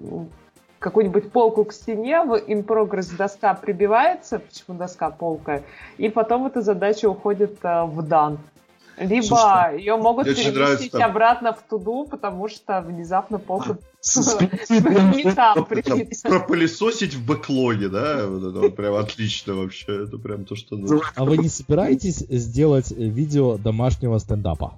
какую-нибудь 0.83 1.33
полку 1.33 1.65
к 1.65 1.73
стене, 1.73 2.23
в 2.23 2.35
in 2.35 2.65
progress 2.65 3.17
доска 3.17 3.55
прибивается, 3.55 4.39
почему 4.41 4.77
доска 4.77 5.11
полка, 5.11 5.63
и 5.97 6.09
потом 6.09 6.47
эта 6.47 6.61
задача 6.61 7.09
уходит 7.09 7.59
э, 7.63 7.85
в 7.85 8.03
дан. 8.03 8.39
Либо 8.99 9.25
Слушай, 9.25 9.79
ее 9.79 9.97
могут 9.97 10.27
нравится 10.27 10.53
переместить 10.53 10.93
там- 10.93 11.11
обратно 11.11 11.53
в 11.55 11.63
туду, 11.63 12.07
потому 12.09 12.49
что 12.49 12.83
внезапно 12.83 13.39
полка 13.39 13.79
прибита. 14.69 15.55
пропылесосить 16.29 17.15
в 17.15 17.25
бэклоге, 17.25 17.89
да? 17.89 18.27
Вот 18.27 18.51
это 18.51 18.61
вот 18.61 18.77
прям 18.77 18.95
отлично 18.95 19.55
вообще. 19.55 20.05
Это 20.05 20.19
прям 20.19 20.45
то, 20.45 20.57
что 20.57 20.77
нужно. 20.77 21.01
А 21.15 21.25
вы 21.25 21.39
не 21.39 21.49
собираетесь 21.49 22.19
сделать 22.19 22.91
видео 22.91 23.57
домашнего 23.57 24.19
стендапа? 24.19 24.75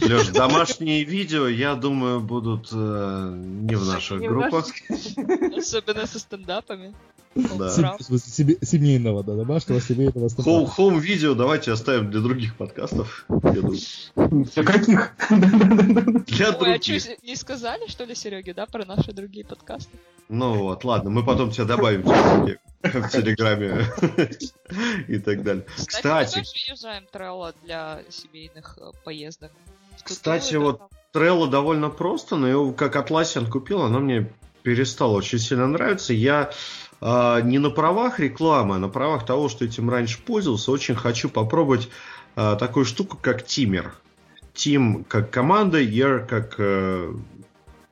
Леш, 0.00 0.28
домашние 0.28 1.04
видео, 1.04 1.48
я 1.48 1.74
думаю, 1.74 2.20
будут 2.20 2.68
э, 2.72 3.32
не 3.34 3.74
в 3.74 3.86
наших 3.86 4.20
группах. 4.20 4.66
Особенно 5.56 6.06
со 6.06 6.18
стендапами. 6.18 6.94
Да. 7.34 7.96
В 7.96 8.02
смысле, 8.02 8.18
себе- 8.18 8.58
семейного, 8.62 9.22
да, 9.22 9.36
домашнего 9.36 9.80
семейного 9.80 10.28
стендапа. 10.28 10.66
хоум 10.66 10.98
видео 10.98 11.34
давайте 11.34 11.70
оставим 11.70 12.10
для 12.10 12.20
других 12.20 12.56
подкастов. 12.56 13.24
Для 13.28 14.64
каких? 14.64 15.14
Для 15.30 16.48
Ой, 16.48 16.50
а 16.50 16.52
что, 16.52 16.58
других. 16.58 17.22
не 17.22 17.36
сказали, 17.36 17.86
что 17.86 18.04
ли, 18.04 18.16
Сереге, 18.16 18.52
да, 18.52 18.66
про 18.66 18.84
наши 18.84 19.12
другие 19.12 19.44
подкасты? 19.44 19.96
Ну 20.28 20.58
вот, 20.58 20.84
ладно, 20.84 21.10
мы 21.10 21.24
потом 21.24 21.52
тебя 21.52 21.66
добавим 21.66 22.02
в 22.02 23.08
Телеграме 23.10 23.84
и 25.08 25.18
так 25.18 25.42
далее. 25.44 25.64
Кстати, 25.76 26.38
мы 26.38 26.44
тоже 26.44 26.56
юзаем 26.68 27.04
Trello 27.12 27.54
для 27.62 28.02
семейных 28.08 28.78
э, 28.80 28.90
поездок. 29.04 29.52
Кстати, 30.04 30.54
вот 30.56 30.78
там, 30.78 30.88
Trello 31.12 31.48
довольно 31.48 31.90
просто, 31.90 32.36
но 32.36 32.48
его 32.48 32.72
как 32.72 32.96
Atlassian 32.96 33.48
купил, 33.48 33.82
она 33.82 33.98
мне 33.98 34.30
перестала 34.62 35.12
очень 35.12 35.38
сильно 35.38 35.66
нравиться. 35.66 36.12
Я 36.12 36.50
а, 37.00 37.40
не 37.40 37.58
на 37.58 37.70
правах 37.70 38.20
рекламы, 38.20 38.76
а 38.76 38.78
на 38.78 38.88
правах 38.88 39.24
того, 39.24 39.48
что 39.48 39.64
этим 39.64 39.90
раньше 39.90 40.18
пользовался, 40.20 40.70
очень 40.70 40.94
хочу 40.94 41.28
попробовать 41.28 41.88
а, 42.36 42.56
такую 42.56 42.84
штуку, 42.84 43.18
как 43.20 43.44
Тимер. 43.44 43.94
Тим 44.52 45.04
как 45.04 45.30
команда, 45.30 45.80
Year 45.80 46.26
как 46.26 46.56
э, 46.58 47.14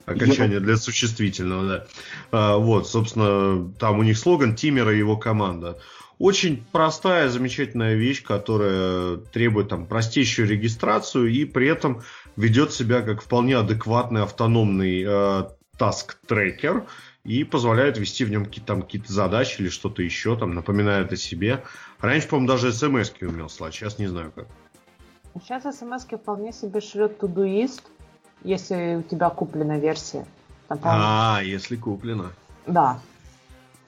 окончание 0.05 0.60
для 0.60 0.76
существительного, 0.76 1.68
да. 1.68 1.86
А, 2.32 2.56
вот, 2.59 2.89
собственно, 2.89 3.72
там 3.78 3.98
у 3.98 4.02
них 4.02 4.18
слоган 4.18 4.55
Тимера 4.55 4.93
и 4.93 4.98
его 4.98 5.16
команда. 5.16 5.78
Очень 6.19 6.65
простая, 6.73 7.28
замечательная 7.28 7.95
вещь, 7.95 8.24
которая 8.24 9.19
требует 9.19 9.69
там 9.69 9.86
простейшую 9.86 10.49
регистрацию 10.49 11.28
и 11.28 11.45
при 11.45 11.69
этом 11.69 12.03
ведет 12.36 12.73
себя 12.73 13.03
как 13.03 13.23
вполне 13.23 13.57
адекватный 13.57 14.23
автономный 14.23 15.05
э, 15.07 15.45
таск-трекер 15.78 16.86
и 17.23 17.45
позволяет 17.45 17.99
вести 17.99 18.24
в 18.24 18.31
нем 18.31 18.47
какие-то 18.47 18.66
там 18.66 18.82
какие-то 18.82 19.12
задачи 19.12 19.61
или 19.61 19.69
что-то 19.69 20.03
еще, 20.03 20.36
там 20.36 20.55
напоминает 20.55 21.12
о 21.12 21.16
себе. 21.16 21.62
Раньше, 22.01 22.28
по-моему, 22.28 22.49
даже 22.49 22.73
смс 22.73 23.12
умел 23.20 23.49
слать, 23.49 23.74
сейчас 23.74 23.99
не 23.99 24.09
знаю 24.09 24.32
как. 24.35 24.49
Сейчас 25.40 25.62
смс 25.78 26.05
вполне 26.05 26.53
себе 26.53 26.81
шлет 26.81 27.23
Todoist, 27.23 27.82
если 28.43 28.97
у 28.97 29.03
тебя 29.03 29.31
куплена 29.31 29.78
версия. 29.78 30.27
Там, 30.66 30.78
по-моему, 30.78 31.05
А, 31.07 31.40
если 31.43 31.77
куплено. 31.77 32.32
Да. 32.66 33.01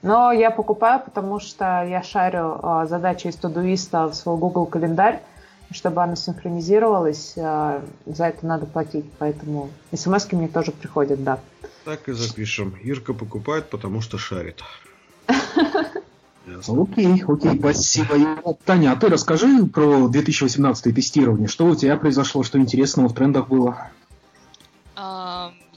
Но 0.02 0.32
я 0.32 0.50
покупаю, 0.50 1.00
потому 1.04 1.40
что 1.40 1.84
я 1.84 2.02
шарю 2.02 2.58
а, 2.62 2.86
задачи 2.86 3.26
из 3.26 3.36
Тудуиста 3.36 4.06
в 4.08 4.14
свой 4.14 4.38
Google 4.38 4.64
календарь, 4.66 5.20
чтобы 5.70 6.02
она 6.02 6.16
синхронизировалась, 6.16 7.34
а, 7.36 7.82
за 8.06 8.26
это 8.26 8.46
надо 8.46 8.66
платить, 8.66 9.04
поэтому 9.18 9.70
смс 9.94 10.30
мне 10.32 10.48
тоже 10.48 10.72
приходят, 10.72 11.22
да. 11.22 11.38
Так 11.84 12.08
и 12.08 12.12
запишем. 12.12 12.74
Ирка 12.82 13.12
покупает, 13.12 13.68
потому 13.68 14.00
что 14.00 14.16
шарит. 14.16 14.62
Окей, 16.66 17.22
окей, 17.26 17.58
спасибо. 17.58 18.56
Таня, 18.64 18.92
а 18.92 18.96
ты 18.96 19.08
расскажи 19.08 19.66
про 19.66 20.08
2018 20.08 20.94
тестирование. 20.94 21.46
Что 21.46 21.66
у 21.66 21.76
тебя 21.76 21.96
произошло, 21.96 22.42
что 22.42 22.58
интересного 22.58 23.08
в 23.08 23.14
трендах 23.14 23.48
было? 23.48 23.90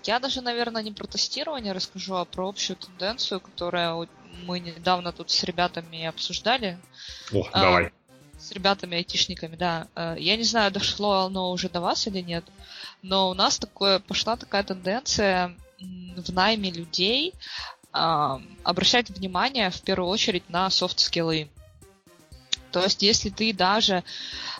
Я 0.04 0.20
даже, 0.20 0.42
наверное, 0.42 0.84
не 0.84 0.92
про 0.92 1.08
тестирование 1.08 1.74
расскажу, 1.74 2.16
а 2.16 2.26
про 2.26 2.50
общую 2.50 2.78
тенденцию, 2.78 3.40
которую 3.40 4.10
мы 4.46 4.60
недавно 4.60 5.12
тут 5.12 5.30
с 5.32 5.44
ребятами 5.44 6.06
обсуждали. 6.06 6.80
О, 7.32 7.48
А, 7.52 7.62
давай. 7.62 7.92
С 8.38 8.52
ребятами, 8.52 8.98
айтишниками, 8.98 9.56
да. 9.56 9.88
Э, 9.96 10.16
Я 10.20 10.36
не 10.36 10.44
знаю, 10.44 10.72
дошло 10.72 11.26
оно 11.26 11.52
уже 11.52 11.70
до 11.70 11.80
вас 11.80 12.08
или 12.08 12.20
нет, 12.20 12.44
но 13.02 13.30
у 13.30 13.34
нас 13.34 13.58
такое, 13.58 14.00
пошла 14.00 14.36
такая 14.36 14.64
тенденция 14.64 15.56
в 15.80 16.34
найме 16.34 16.72
людей 16.72 17.34
а, 17.92 18.42
обращать 18.64 19.10
внимание 19.10 19.70
в 19.70 19.82
первую 19.82 20.10
очередь 20.10 20.50
на 20.50 20.70
софт-скиллы. 20.70 21.50
То 22.74 22.84
есть, 22.84 23.04
если 23.04 23.30
ты 23.30 23.54
даже, 23.54 24.04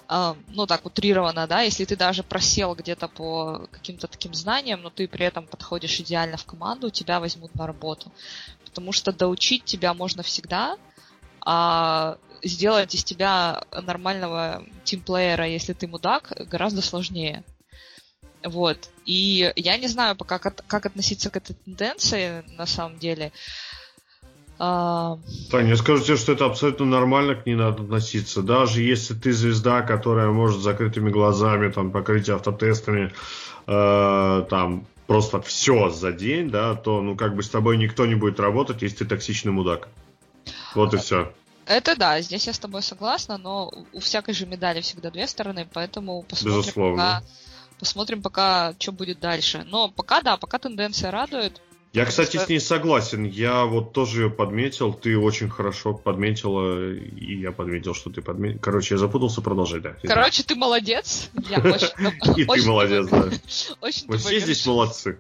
а, 0.08 0.38
ну 0.50 0.68
так 0.68 0.86
утрированно, 0.86 1.48
да, 1.48 1.62
если 1.62 1.84
ты 1.84 1.96
даже 1.96 2.22
просел 2.22 2.76
где-то 2.76 3.08
по 3.08 3.68
каким-то 3.72 4.08
таким 4.08 4.36
знаниям, 4.36 4.82
но 4.84 4.92
ты 4.92 5.08
при 5.08 5.26
этом 5.26 5.48
подходишь 5.48 6.00
идеально 6.00 6.38
в 6.38 6.46
команду, 6.46 6.92
тебя 6.92 7.20
возьмут 7.20 7.56
на 7.56 7.66
работу. 7.66 8.12
Потому 8.66 8.92
что 8.92 9.12
доучить 9.12 9.66
тебя 9.66 9.96
можно 9.96 10.22
всегда, 10.22 10.78
а 11.42 12.18
сделать 12.44 12.94
из 12.94 13.04
тебя 13.04 13.64
нормального 13.72 14.64
тимплеера, 14.84 15.48
если 15.48 15.74
ты 15.74 15.88
мудак, 15.88 16.34
гораздо 16.52 16.84
сложнее. 16.84 17.44
Вот. 18.44 18.90
И 19.06 19.52
я 19.56 19.78
не 19.78 19.88
знаю 19.88 20.16
пока, 20.16 20.38
как, 20.38 20.64
как 20.68 20.86
относиться 20.86 21.32
к 21.32 21.38
этой 21.38 21.56
тенденции, 21.56 22.44
на 22.58 22.68
самом 22.68 23.00
деле. 23.00 23.32
А, 24.66 25.20
Таня, 25.52 25.72
я 25.72 25.76
скажу 25.76 26.02
тебе, 26.02 26.16
что 26.16 26.32
это 26.32 26.46
абсолютно 26.46 26.86
нормально, 26.86 27.36
к 27.36 27.46
ней 27.46 27.56
надо 27.56 27.84
относиться. 27.84 28.42
Даже 28.42 28.82
если 28.82 29.14
ты 29.14 29.34
звезда, 29.34 29.82
которая 29.82 30.30
может 30.30 30.62
с 30.62 30.64
закрытыми 30.64 31.10
глазами, 31.10 31.70
там, 31.70 31.92
покрыть 31.92 32.30
автотестами, 32.30 33.12
э, 33.68 34.46
там, 34.50 34.86
просто 35.06 35.42
все 35.42 35.90
за 35.90 36.14
день, 36.14 36.50
да, 36.50 36.76
то, 36.76 37.02
ну, 37.02 37.18
как 37.18 37.36
бы 37.36 37.44
с 37.44 37.50
тобой 37.50 37.76
никто 37.76 38.06
не 38.06 38.16
будет 38.16 38.40
работать, 38.40 38.84
если 38.84 39.00
ты 39.00 39.06
токсичный 39.06 39.52
мудак. 39.52 39.90
Вот 40.76 40.94
и 40.94 40.98
все. 40.98 41.34
это 41.66 41.98
да, 41.98 42.22
здесь 42.22 42.48
я 42.48 42.54
с 42.54 42.60
тобой 42.60 42.84
согласна, 42.84 43.38
но 43.38 43.70
у 43.92 44.00
всякой 44.00 44.34
же 44.34 44.46
медали 44.46 44.80
всегда 44.80 45.12
две 45.12 45.28
стороны, 45.28 45.68
поэтому 45.74 46.24
посмотрим 46.24 46.62
Безусловно. 46.62 46.96
пока, 46.96 47.24
посмотрим 47.80 48.22
пока, 48.22 48.74
что 48.80 48.94
будет 48.94 49.20
дальше. 49.20 49.66
Но 49.68 49.90
пока 49.90 50.22
да, 50.22 50.38
пока 50.38 50.58
тенденция 50.58 51.12
радует. 51.12 51.60
Я, 51.94 52.06
кстати, 52.06 52.38
с 52.38 52.50
ней 52.50 52.60
согласен. 52.60 53.24
Я 53.24 53.66
вот 53.66 53.94
тоже 53.94 54.24
ее 54.24 54.30
подметил. 54.32 54.94
Ты 54.94 55.16
очень 55.16 55.48
хорошо 55.48 55.94
подметила, 55.94 56.92
и 56.92 57.40
я 57.40 57.52
подметил, 57.52 57.94
что 57.94 58.10
ты 58.10 58.24
подметил. 58.24 58.60
Короче, 58.60 58.96
я 58.96 58.98
запутался, 58.98 59.42
продолжай, 59.42 59.80
да. 59.80 59.96
Короче, 60.02 60.42
ты 60.42 60.56
молодец. 60.56 61.30
Я 61.48 61.60
очень, 61.64 62.36
И 62.36 62.46
ты 62.46 62.68
молодец, 62.68 63.08
да. 63.10 63.30
Очень 63.82 64.08
Мы 64.08 64.18
все 64.18 64.40
здесь 64.40 64.66
молодцы. 64.66 65.20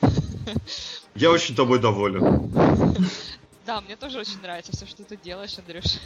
Я 1.14 1.30
очень 1.30 1.54
тобой 1.54 1.78
доволен. 1.78 2.50
Да, 3.66 3.80
мне 3.82 3.96
тоже 3.96 4.20
очень 4.20 4.40
нравится 4.40 4.72
все, 4.72 4.86
что 4.86 5.04
ты 5.04 5.16
делаешь, 5.16 5.58
Андрюш. 5.58 5.98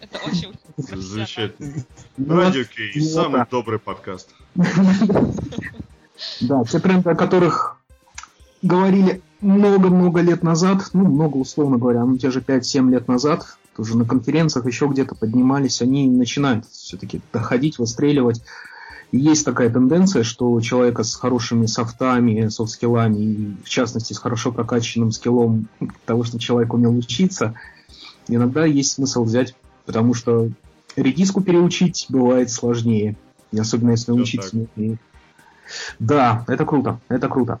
Это 0.00 0.18
очень. 0.26 0.54
Замечательно. 0.78 1.84
Ну, 2.16 2.36
Радио 2.36 2.64
Кей, 2.64 2.92
ну, 2.94 3.04
самый 3.04 3.44
добрый 3.50 3.78
подкаст. 3.78 4.34
Да, 6.40 6.64
те 6.64 6.78
тренды, 6.78 7.10
о 7.10 7.14
которых 7.14 7.81
говорили 8.62 9.20
много-много 9.40 10.20
лет 10.20 10.42
назад, 10.42 10.90
ну, 10.92 11.04
много 11.04 11.36
условно 11.36 11.78
говоря, 11.78 12.04
ну, 12.04 12.16
те 12.16 12.30
же 12.30 12.40
5-7 12.40 12.90
лет 12.90 13.08
назад, 13.08 13.58
тоже 13.76 13.96
на 13.96 14.04
конференциях 14.04 14.66
еще 14.66 14.86
где-то 14.86 15.14
поднимались, 15.14 15.82
они 15.82 16.08
начинают 16.08 16.66
все-таки 16.66 17.20
доходить, 17.32 17.78
выстреливать. 17.78 18.42
И 19.10 19.18
есть 19.18 19.44
такая 19.44 19.68
тенденция, 19.68 20.22
что 20.22 20.58
человека 20.60 21.02
с 21.02 21.14
хорошими 21.16 21.66
софтами, 21.66 22.48
софт-скиллами, 22.48 23.18
и 23.18 23.56
в 23.62 23.68
частности 23.68 24.12
с 24.12 24.18
хорошо 24.18 24.52
прокачанным 24.52 25.10
скиллом 25.10 25.68
того, 26.06 26.24
что 26.24 26.38
человек 26.38 26.72
умел 26.72 26.96
учиться, 26.96 27.54
иногда 28.28 28.64
есть 28.64 28.92
смысл 28.92 29.24
взять, 29.24 29.54
потому 29.84 30.14
что 30.14 30.50
редиску 30.96 31.42
переучить 31.42 32.06
бывает 32.08 32.50
сложнее. 32.50 33.16
Особенно 33.58 33.90
если 33.90 34.12
учиться 34.12 34.66
так. 34.74 34.98
Да, 35.98 36.44
это 36.48 36.64
круто, 36.64 37.00
это 37.08 37.28
круто. 37.28 37.60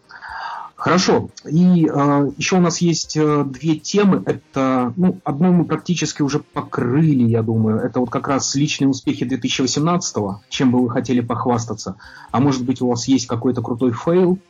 Хорошо. 0.82 1.30
И 1.48 1.86
э, 1.86 2.30
еще 2.38 2.56
у 2.56 2.60
нас 2.60 2.78
есть 2.78 3.16
э, 3.16 3.44
две 3.44 3.76
темы. 3.76 4.20
Это, 4.26 4.92
ну, 4.96 5.20
одну 5.22 5.52
мы 5.52 5.64
практически 5.64 6.22
уже 6.22 6.40
покрыли, 6.40 7.22
я 7.22 7.44
думаю. 7.44 7.78
Это 7.78 8.00
вот 8.00 8.10
как 8.10 8.26
раз 8.26 8.52
личные 8.56 8.88
успехи 8.88 9.22
2018-го, 9.22 10.42
чем 10.48 10.72
бы 10.72 10.82
вы 10.82 10.90
хотели 10.90 11.20
похвастаться. 11.20 11.98
А 12.32 12.40
может 12.40 12.64
быть, 12.64 12.82
у 12.82 12.88
вас 12.88 13.06
есть 13.06 13.28
какой-то 13.28 13.62
крутой 13.62 13.92
фейл, 13.92 14.40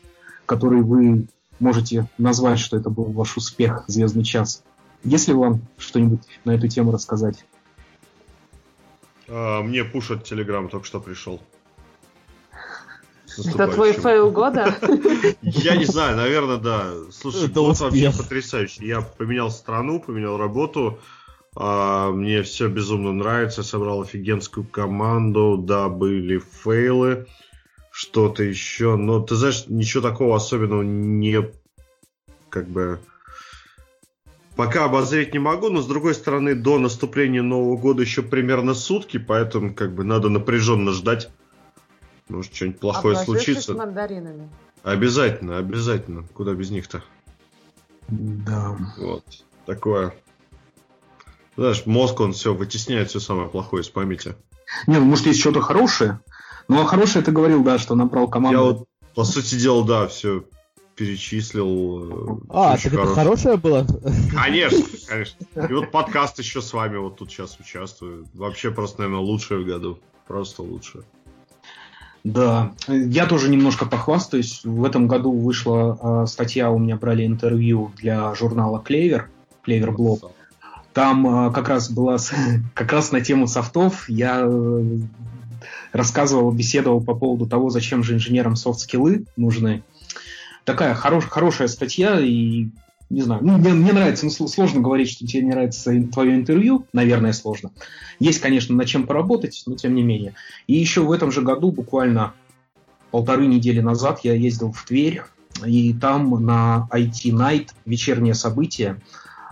который 0.46 0.80
вы 0.80 1.26
можете 1.60 2.08
назвать, 2.16 2.60
что 2.60 2.78
это 2.78 2.88
был 2.88 3.12
ваш 3.12 3.36
успех, 3.36 3.84
звездный 3.86 4.24
час. 4.24 4.64
Есть 5.04 5.28
ли 5.28 5.34
вам 5.34 5.60
что-нибудь 5.76 6.22
на 6.46 6.52
эту 6.52 6.66
тему 6.66 6.92
рассказать? 6.92 7.44
А, 9.28 9.60
Мне 9.60 9.84
пуш 9.84 10.12
от 10.12 10.24
Телеграм 10.24 10.70
только 10.70 10.86
что 10.86 10.98
пришел. 10.98 11.42
Это 13.38 13.68
твой 13.68 13.92
фейл 13.92 14.30
года? 14.30 14.76
Я 15.42 15.76
не 15.76 15.84
знаю, 15.84 16.16
наверное, 16.16 16.58
да. 16.58 16.92
Слушай, 17.10 17.46
Это 17.46 17.60
год 17.60 17.80
вообще 17.80 18.08
успех. 18.08 18.16
потрясающий. 18.16 18.86
Я 18.86 19.00
поменял 19.00 19.50
страну, 19.50 20.00
поменял 20.00 20.36
работу. 20.36 20.98
А, 21.54 22.10
мне 22.10 22.42
все 22.42 22.68
безумно 22.68 23.12
нравится. 23.12 23.62
Собрал 23.62 24.02
офигенскую 24.02 24.64
команду. 24.64 25.56
Да, 25.58 25.88
были 25.88 26.38
фейлы. 26.38 27.26
Что-то 27.90 28.42
еще. 28.42 28.96
Но 28.96 29.20
ты 29.20 29.34
знаешь, 29.34 29.64
ничего 29.66 30.02
такого 30.02 30.36
особенного 30.36 30.82
не 30.82 31.50
как 32.48 32.68
бы 32.68 33.00
пока 34.56 34.84
обозреть 34.84 35.32
не 35.32 35.38
могу, 35.38 35.70
но 35.70 35.80
с 35.80 35.86
другой 35.86 36.14
стороны, 36.14 36.54
до 36.54 36.78
наступления 36.78 37.42
Нового 37.42 37.76
года 37.76 38.02
еще 38.02 38.22
примерно 38.22 38.74
сутки, 38.74 39.18
поэтому 39.18 39.74
как 39.74 39.94
бы 39.94 40.04
надо 40.04 40.28
напряженно 40.28 40.92
ждать. 40.92 41.30
Может, 42.28 42.54
что-нибудь 42.54 42.80
плохое 42.80 43.16
случится. 43.16 43.74
мандаринами. 43.74 44.48
Обязательно, 44.82 45.58
обязательно. 45.58 46.24
Куда 46.34 46.52
без 46.54 46.70
них-то? 46.70 47.02
Да. 48.08 48.76
Вот. 48.98 49.24
Такое. 49.66 50.14
Знаешь, 51.56 51.84
мозг, 51.86 52.20
он 52.20 52.32
все 52.32 52.54
вытесняет 52.54 53.10
все 53.10 53.20
самое 53.20 53.48
плохое 53.48 53.82
из 53.82 53.88
памяти. 53.88 54.34
Не, 54.86 54.98
ну 54.98 55.04
может 55.04 55.26
есть 55.26 55.40
что-то 55.40 55.60
хорошее. 55.60 56.20
Ну 56.68 56.80
а 56.80 56.86
хорошее 56.86 57.24
ты 57.24 57.30
говорил, 57.30 57.62
да, 57.62 57.78
что 57.78 57.94
набрал 57.94 58.28
команду. 58.28 58.58
Я 58.58 58.64
вот, 58.64 58.88
по 59.14 59.24
сути 59.24 59.56
дела, 59.56 59.84
да, 59.86 60.08
все 60.08 60.44
перечислил. 60.96 62.38
э, 62.38 62.40
А, 62.48 62.76
так 62.76 62.86
это 62.86 62.96
хорошее. 62.96 63.14
хорошее 63.14 63.56
было? 63.56 63.86
Конечно, 64.34 64.84
конечно. 65.08 65.66
И 65.68 65.72
вот 65.72 65.90
подкаст 65.90 66.38
еще 66.38 66.62
с 66.62 66.72
вами 66.72 66.96
вот 66.96 67.16
тут 67.16 67.30
сейчас 67.30 67.58
участвую. 67.60 68.26
Вообще 68.34 68.70
просто, 68.70 69.00
наверное, 69.02 69.22
лучшее 69.22 69.60
в 69.60 69.66
году. 69.66 69.98
Просто 70.26 70.62
лучшее. 70.62 71.04
Да, 72.24 72.72
я 72.86 73.26
тоже 73.26 73.48
немножко 73.48 73.84
похвастаюсь. 73.84 74.60
В 74.64 74.84
этом 74.84 75.08
году 75.08 75.32
вышла 75.32 76.22
э, 76.22 76.26
статья, 76.26 76.70
у 76.70 76.78
меня 76.78 76.96
брали 76.96 77.26
интервью 77.26 77.92
для 77.96 78.32
журнала 78.34 78.80
Клевер, 78.80 79.28
Клевер 79.62 79.90
Блог. 79.90 80.30
Там 80.92 81.48
э, 81.48 81.52
как 81.52 81.68
раз 81.68 81.90
была 81.90 82.18
как 82.74 82.92
раз 82.92 83.10
на 83.10 83.20
тему 83.20 83.48
софтов. 83.48 84.08
Я 84.08 84.42
э, 84.44 84.98
рассказывал, 85.92 86.52
беседовал 86.52 87.00
по 87.00 87.14
поводу 87.14 87.46
того, 87.46 87.70
зачем 87.70 88.04
же 88.04 88.14
инженерам 88.14 88.54
софт-скиллы 88.54 89.24
нужны. 89.36 89.82
Такая 90.64 90.94
хорош- 90.94 91.28
хорошая 91.28 91.66
статья, 91.66 92.20
и 92.20 92.68
не 93.12 93.22
знаю, 93.22 93.44
ну, 93.44 93.58
мне, 93.58 93.74
мне 93.74 93.92
нравится, 93.92 94.24
ну, 94.24 94.30
сл- 94.30 94.48
сложно 94.48 94.80
говорить, 94.80 95.10
что 95.10 95.26
тебе 95.26 95.42
не 95.42 95.50
нравится 95.50 95.92
твое 96.12 96.34
интервью, 96.34 96.86
наверное, 96.92 97.32
сложно. 97.32 97.70
Есть, 98.18 98.40
конечно, 98.40 98.74
над 98.74 98.86
чем 98.86 99.06
поработать, 99.06 99.62
но 99.66 99.76
тем 99.76 99.94
не 99.94 100.02
менее. 100.02 100.34
И 100.66 100.74
еще 100.74 101.02
в 101.02 101.12
этом 101.12 101.30
же 101.30 101.42
году, 101.42 101.70
буквально 101.70 102.32
полторы 103.10 103.46
недели 103.46 103.80
назад, 103.80 104.20
я 104.22 104.32
ездил 104.32 104.72
в 104.72 104.84
Тверь, 104.84 105.22
и 105.64 105.92
там 105.92 106.44
на 106.44 106.88
IT 106.90 107.30
Night, 107.32 107.68
вечернее 107.84 108.34
событие, 108.34 109.02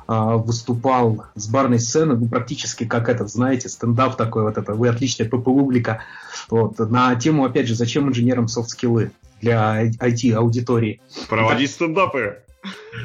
а, 0.06 0.38
выступал 0.38 1.26
с 1.34 1.46
барной 1.46 1.80
сцены, 1.80 2.16
ну, 2.16 2.28
практически 2.28 2.84
как 2.84 3.10
этот, 3.10 3.30
знаете, 3.30 3.68
стендап 3.68 4.16
такой 4.16 4.44
вот 4.44 4.56
это, 4.56 4.72
вы 4.72 4.88
отличная 4.88 5.28
ПП-публика, 5.28 6.00
Вот, 6.48 6.78
на 6.78 7.14
тему, 7.16 7.44
опять 7.44 7.68
же, 7.68 7.74
зачем 7.74 8.08
инженерам 8.08 8.48
софт-скиллы 8.48 9.12
для 9.42 9.86
IT-аудитории. 9.86 11.02
Проводить 11.28 11.70
стендапы. 11.70 12.38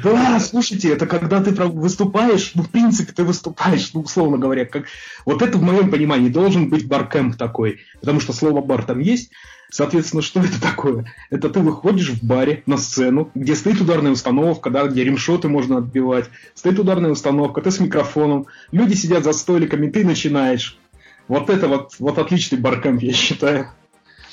Да, 0.02 0.38
слушайте, 0.40 0.92
это 0.92 1.06
когда 1.06 1.42
ты 1.42 1.50
выступаешь, 1.52 2.52
ну, 2.54 2.62
в 2.62 2.70
принципе, 2.70 3.12
ты 3.12 3.24
выступаешь, 3.24 3.92
ну, 3.94 4.00
условно 4.00 4.36
говоря, 4.36 4.66
как... 4.66 4.84
Вот 5.24 5.40
это, 5.42 5.56
в 5.56 5.62
моем 5.62 5.90
понимании, 5.90 6.28
должен 6.28 6.68
быть 6.68 6.86
баркэмп 6.86 7.36
такой, 7.36 7.80
потому 8.00 8.20
что 8.20 8.32
слово 8.32 8.60
бар 8.60 8.84
там 8.84 8.98
есть, 8.98 9.30
Соответственно, 9.68 10.22
что 10.22 10.40
это 10.40 10.60
такое? 10.60 11.12
Это 11.30 11.50
ты 11.50 11.60
выходишь 11.60 12.10
в 12.10 12.22
баре 12.22 12.62
на 12.66 12.76
сцену, 12.76 13.30
где 13.34 13.56
стоит 13.56 13.80
ударная 13.80 14.12
установка, 14.12 14.70
да, 14.70 14.86
где 14.86 15.02
ремшоты 15.02 15.48
можно 15.48 15.78
отбивать, 15.78 16.30
стоит 16.54 16.78
ударная 16.78 17.10
установка, 17.10 17.60
ты 17.60 17.70
с 17.70 17.80
микрофоном, 17.80 18.46
люди 18.70 18.94
сидят 18.94 19.24
за 19.24 19.32
столиками, 19.32 19.90
ты 19.90 20.04
начинаешь. 20.04 20.78
Вот 21.26 21.50
это 21.50 21.66
вот, 21.66 21.96
вот 21.98 22.18
отличный 22.18 22.58
баркэмп, 22.58 23.02
я 23.02 23.12
считаю. 23.12 23.66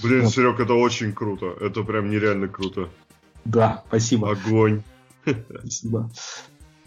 Блин, 0.04 0.24
вот. 0.24 0.34
Серег, 0.34 0.60
это 0.60 0.76
очень 0.76 1.14
круто. 1.14 1.56
Это 1.60 1.82
прям 1.82 2.12
нереально 2.12 2.48
круто. 2.48 2.90
Да, 3.46 3.84
спасибо. 3.88 4.32
Огонь. 4.32 4.84
Спасибо. 5.26 6.10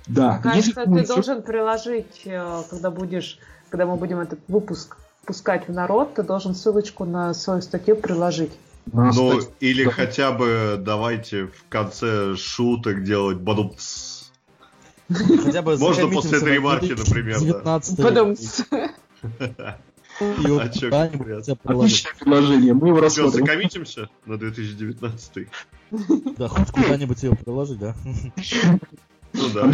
Да. 0.07 0.39
Кажется, 0.39 0.85
ты 0.85 1.07
должен 1.07 1.43
приложить, 1.43 2.23
э, 2.25 2.63
когда 2.71 2.91
будешь, 2.91 3.39
когда 3.71 3.87
мы 3.87 3.97
будем 3.97 4.21
этот 4.21 4.39
выпуск 4.49 4.97
пускать 5.25 5.69
в 5.69 5.73
народ, 5.73 6.15
ты 6.15 6.23
должен 6.23 6.55
ссылочку 6.55 7.05
на 7.05 7.35
свою 7.35 7.61
статью 7.61 7.97
приложить. 7.97 8.53
Ну, 8.93 9.41
или 9.59 9.85
да. 9.85 9.91
хотя 9.91 10.31
бы 10.31 10.77
давайте 10.79 11.47
в 11.47 11.65
конце 11.69 12.37
шуток 12.37 13.03
делать. 13.03 13.39
Хотя 15.09 15.63
бы 15.63 15.77
Можно 15.77 16.09
после 16.09 16.39
этой 16.39 16.55
ремарки, 16.55 16.93
например. 16.93 17.41
19 17.41 17.99
Бадумц. 20.21 20.63
А 20.91 21.43
что, 21.43 21.59
Отличное 21.65 22.15
предложение, 22.19 22.75
мы 22.75 22.89
его 22.89 23.01
рассмотрим. 23.01 23.45
закоммитимся 23.45 24.09
на 24.25 24.37
2019 24.37 25.49
Да, 26.39 26.49
хоть 26.49 26.71
куда-нибудь 26.71 27.23
его 27.23 27.37
приложить, 27.37 27.79
да? 27.79 27.95
Ну 29.33 29.49
да. 29.53 29.71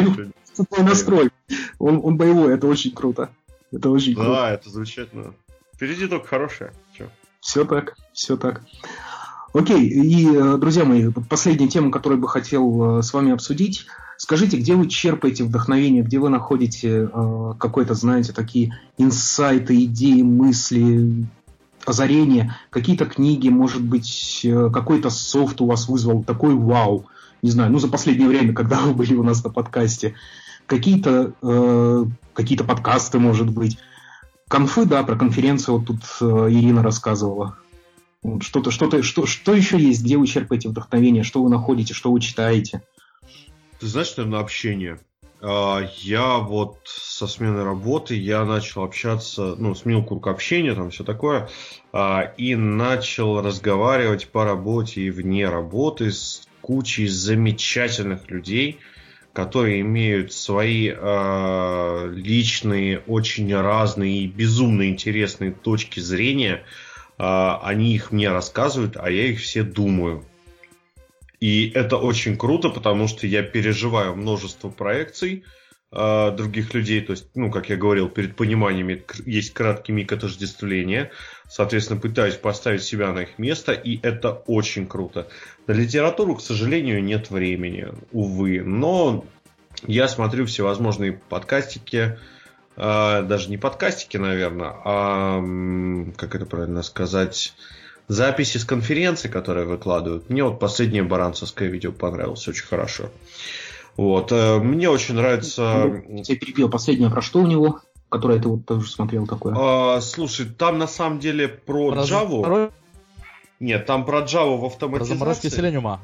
Твой 0.68 0.82
настрой. 0.82 1.30
Он, 1.78 2.00
он 2.02 2.16
боевой, 2.16 2.54
это 2.54 2.66
очень 2.66 2.92
круто. 2.92 3.30
Это 3.70 3.90
очень 3.90 4.14
круто. 4.14 4.30
Да, 4.30 4.50
это 4.50 4.70
замечательно. 4.70 5.34
Впереди 5.74 6.06
только 6.06 6.26
хорошее. 6.26 6.72
Все 7.40 7.64
так, 7.64 7.96
все 8.12 8.36
так. 8.36 8.62
Окей, 9.52 9.86
и, 9.86 10.34
э, 10.34 10.56
друзья 10.56 10.84
мои, 10.84 11.10
последняя 11.28 11.68
тема, 11.68 11.90
которую 11.90 12.20
бы 12.20 12.28
хотел 12.28 12.98
э, 12.98 13.02
с 13.02 13.12
вами 13.12 13.32
обсудить. 13.32 13.86
Скажите, 14.22 14.56
где 14.56 14.76
вы 14.76 14.86
черпаете 14.86 15.42
вдохновение, 15.42 16.04
где 16.04 16.20
вы 16.20 16.28
находите 16.28 17.10
э, 17.12 17.54
какой-то, 17.58 17.94
знаете, 17.94 18.32
такие 18.32 18.72
инсайты, 18.96 19.82
идеи, 19.82 20.22
мысли, 20.22 21.26
озарения, 21.84 22.56
какие-то 22.70 23.06
книги, 23.06 23.48
может 23.48 23.82
быть, 23.82 24.42
э, 24.44 24.70
какой-то 24.72 25.10
софт 25.10 25.60
у 25.60 25.66
вас 25.66 25.88
вызвал 25.88 26.22
такой 26.22 26.54
вау, 26.54 27.06
не 27.42 27.50
знаю, 27.50 27.72
ну 27.72 27.80
за 27.80 27.88
последнее 27.88 28.28
время, 28.28 28.52
когда 28.54 28.78
вы 28.82 28.94
были 28.94 29.12
у 29.16 29.24
нас 29.24 29.42
на 29.42 29.50
подкасте, 29.50 30.14
какие-то 30.66 31.32
э, 31.42 32.04
какие 32.32 32.58
подкасты, 32.58 33.18
может 33.18 33.50
быть, 33.50 33.76
конфы, 34.46 34.84
да, 34.84 35.02
про 35.02 35.16
конференцию 35.16 35.78
вот 35.78 35.88
тут 35.88 36.02
э, 36.20 36.46
Ирина 36.48 36.84
рассказывала. 36.84 37.56
Что-то, 38.40 38.70
что-то, 38.70 39.02
что, 39.02 39.26
что 39.26 39.52
еще 39.52 39.80
есть, 39.80 40.04
где 40.04 40.16
вы 40.16 40.28
черпаете 40.28 40.68
вдохновение, 40.68 41.24
что 41.24 41.42
вы 41.42 41.50
находите, 41.50 41.92
что 41.92 42.12
вы 42.12 42.20
читаете? 42.20 42.82
Ты 43.82 43.88
знаешь, 43.88 44.16
наверное, 44.16 44.38
общение. 44.38 45.00
А, 45.40 45.80
я 46.02 46.38
вот 46.38 46.78
со 46.84 47.26
смены 47.26 47.64
работы, 47.64 48.14
я 48.14 48.44
начал 48.44 48.84
общаться, 48.84 49.56
ну, 49.58 49.74
сменил 49.74 50.04
круг 50.04 50.28
общения, 50.28 50.72
там 50.76 50.90
все 50.90 51.02
такое, 51.02 51.48
а, 51.92 52.32
и 52.36 52.54
начал 52.54 53.42
разговаривать 53.42 54.28
по 54.28 54.44
работе 54.44 55.00
и 55.00 55.10
вне 55.10 55.48
работы 55.48 56.12
с 56.12 56.46
кучей 56.60 57.08
замечательных 57.08 58.30
людей– 58.30 58.78
которые 59.32 59.80
имеют 59.80 60.34
свои 60.34 60.92
э, 60.94 62.12
личные, 62.14 62.98
очень 63.06 63.56
разные 63.56 64.24
и 64.24 64.26
безумно 64.26 64.90
интересные 64.90 65.52
точки 65.52 66.00
зрения. 66.00 66.64
Э, 67.18 67.54
они 67.62 67.94
их 67.94 68.12
мне 68.12 68.30
рассказывают, 68.30 68.98
а 69.00 69.10
я 69.10 69.28
их 69.28 69.40
все 69.40 69.62
думаю. 69.62 70.26
И 71.42 71.72
это 71.74 71.96
очень 71.96 72.36
круто, 72.36 72.68
потому 72.68 73.08
что 73.08 73.26
я 73.26 73.42
переживаю 73.42 74.14
множество 74.14 74.70
проекций, 74.70 75.42
э, 75.90 76.30
других 76.36 76.72
людей. 76.72 77.00
То 77.00 77.14
есть, 77.14 77.26
ну, 77.34 77.50
как 77.50 77.68
я 77.68 77.76
говорил, 77.76 78.08
перед 78.08 78.36
пониманием 78.36 79.02
есть 79.26 79.52
краткий 79.52 79.90
миг 79.90 80.12
отождествления. 80.12 81.10
Соответственно, 81.48 81.98
пытаюсь 81.98 82.36
поставить 82.36 82.84
себя 82.84 83.10
на 83.10 83.22
их 83.22 83.40
место, 83.40 83.72
и 83.72 83.98
это 84.04 84.30
очень 84.30 84.86
круто. 84.86 85.26
На 85.66 85.72
литературу, 85.72 86.36
к 86.36 86.40
сожалению, 86.40 87.02
нет 87.02 87.32
времени, 87.32 87.88
увы. 88.12 88.62
Но 88.62 89.24
я 89.88 90.06
смотрю 90.06 90.46
всевозможные 90.46 91.14
подкастики, 91.28 92.20
э, 92.76 93.22
даже 93.22 93.50
не 93.50 93.58
подкастики, 93.58 94.16
наверное, 94.16 94.74
а, 94.84 95.42
как 96.16 96.36
это 96.36 96.46
правильно 96.46 96.84
сказать, 96.84 97.52
записи 98.08 98.58
с 98.58 98.64
конференций, 98.64 99.30
которые 99.30 99.66
выкладывают. 99.66 100.28
Мне 100.30 100.44
вот 100.44 100.58
последнее 100.58 101.02
баранцевское 101.02 101.68
видео 101.68 101.92
понравилось 101.92 102.46
очень 102.48 102.66
хорошо. 102.66 103.10
Вот. 103.96 104.32
Э, 104.32 104.58
мне 104.58 104.88
очень 104.88 105.14
нравится... 105.14 106.02
Я 106.08 106.22
тебя 106.22 106.38
перебил. 106.38 106.70
Последнее 106.70 107.10
про 107.10 107.22
что 107.22 107.40
у 107.40 107.46
него? 107.46 107.80
Которое 108.08 108.40
ты 108.40 108.48
вот 108.48 108.66
тоже 108.66 108.90
смотрел 108.90 109.26
такое. 109.26 109.54
А, 109.56 110.00
слушай, 110.00 110.46
там 110.46 110.78
на 110.78 110.86
самом 110.86 111.18
деле 111.18 111.48
про, 111.48 111.92
про 111.92 112.02
Java... 112.02 112.72
Нет, 113.60 113.86
там 113.86 114.04
про 114.04 114.22
Java 114.22 114.58
в 114.58 114.64
автоматизации. 114.64 115.18
Про 115.18 115.34
заморозки 115.34 115.46
Selenium. 115.46 115.98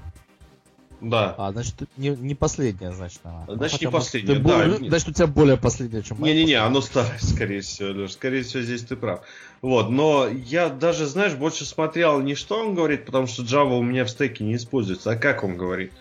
Да. 1.01 1.35
А, 1.39 1.53
значит, 1.53 1.75
не, 1.97 2.11
не 2.11 2.35
последняя, 2.35 2.93
значит, 2.93 3.20
она. 3.23 3.45
Значит, 3.49 3.81
не 3.81 3.91
последняя, 3.91 4.35
да. 4.35 4.41
Более, 4.41 4.89
значит, 4.89 5.09
у 5.09 5.12
тебя 5.12 5.27
более 5.27 5.57
последняя, 5.57 6.03
чем 6.03 6.23
Не-не-не, 6.23 6.55
оно 6.55 6.81
старое, 6.81 7.19
скорее 7.20 7.61
всего, 7.61 8.09
Скорее 8.09 8.43
всего, 8.43 8.62
здесь 8.62 8.83
ты 8.83 8.97
прав. 8.97 9.20
Вот, 9.62 9.91
но 9.91 10.29
я 10.29 10.69
даже, 10.69 11.07
знаешь, 11.07 11.35
больше 11.35 11.65
смотрел 11.65 12.20
не 12.20 12.35
что 12.35 12.61
он 12.61 12.75
говорит, 12.75 13.07
потому 13.07 13.27
что 13.27 13.43
Java 13.43 13.79
у 13.79 13.83
меня 13.83 14.05
в 14.05 14.11
стеке 14.11 14.45
не 14.45 14.57
используется, 14.57 15.12
а 15.12 15.16
как 15.16 15.45
он 15.45 15.57
говорит. 15.57 15.93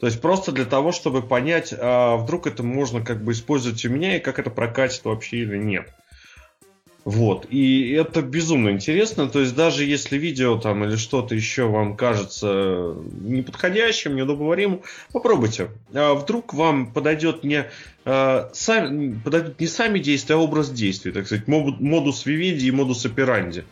То 0.00 0.06
есть 0.06 0.20
просто 0.20 0.52
для 0.52 0.66
того, 0.66 0.92
чтобы 0.92 1.22
понять, 1.22 1.72
а 1.76 2.16
вдруг 2.16 2.46
это 2.46 2.62
можно 2.62 3.00
как 3.00 3.22
бы 3.22 3.32
использовать 3.32 3.84
у 3.86 3.90
меня 3.90 4.16
и 4.16 4.20
как 4.20 4.38
это 4.38 4.50
прокатит 4.50 5.04
вообще 5.04 5.38
или 5.38 5.56
нет. 5.56 5.88
Вот. 7.04 7.46
И 7.50 7.90
это 7.90 8.22
безумно 8.22 8.70
интересно. 8.70 9.28
То 9.28 9.40
есть 9.40 9.54
даже 9.54 9.84
если 9.84 10.16
видео 10.16 10.58
там 10.58 10.84
или 10.84 10.96
что-то 10.96 11.34
еще 11.34 11.64
вам 11.64 11.96
кажется 11.96 12.96
неподходящим, 13.20 14.16
неудобоваримым, 14.16 14.82
попробуйте. 15.12 15.68
А 15.92 16.14
вдруг 16.14 16.54
вам 16.54 16.92
подойдет 16.92 17.44
не, 17.44 17.66
а, 18.06 18.50
сами, 18.54 19.18
подойдут 19.22 19.60
не 19.60 19.66
сами 19.66 19.98
действия, 19.98 20.36
а 20.36 20.38
образ 20.38 20.70
действий, 20.70 21.12
так 21.12 21.26
сказать, 21.26 21.46
модус 21.46 22.24
вивиди 22.24 22.68
и 22.68 22.72
модус 22.72 23.04
операнди. 23.04 23.64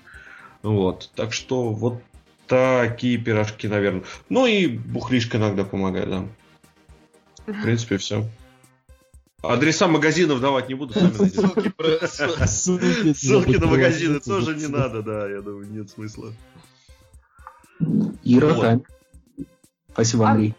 Вот. 0.63 1.11
Так 1.15 1.33
что 1.33 1.71
вот 1.71 2.03
такие 2.47 3.17
пирожки, 3.17 3.67
наверное. 3.67 4.05
Ну 4.29 4.47
и 4.47 4.67
бухлишка 4.67 5.39
иногда 5.39 5.65
помогает, 5.65 6.11
да. 6.11 6.27
В 7.47 7.63
принципе, 7.63 7.97
все. 7.97 8.27
Адреса 9.43 9.89
магазинов 9.89 10.41
давать 10.41 10.69
не 10.69 10.75
буду, 10.75 10.95
Ссылки, 12.07 13.57
на 13.57 13.67
магазины 13.67 14.21
тоже 14.21 14.55
не 14.55 14.69
надо, 14.69 15.03
да, 15.03 15.29
я 15.29 15.43
думаю, 15.43 15.69
нет 15.69 15.91
смысла. 15.91 16.33
Ира. 18.23 18.81
Спасибо, 19.93 20.29
Андрей. 20.31 20.55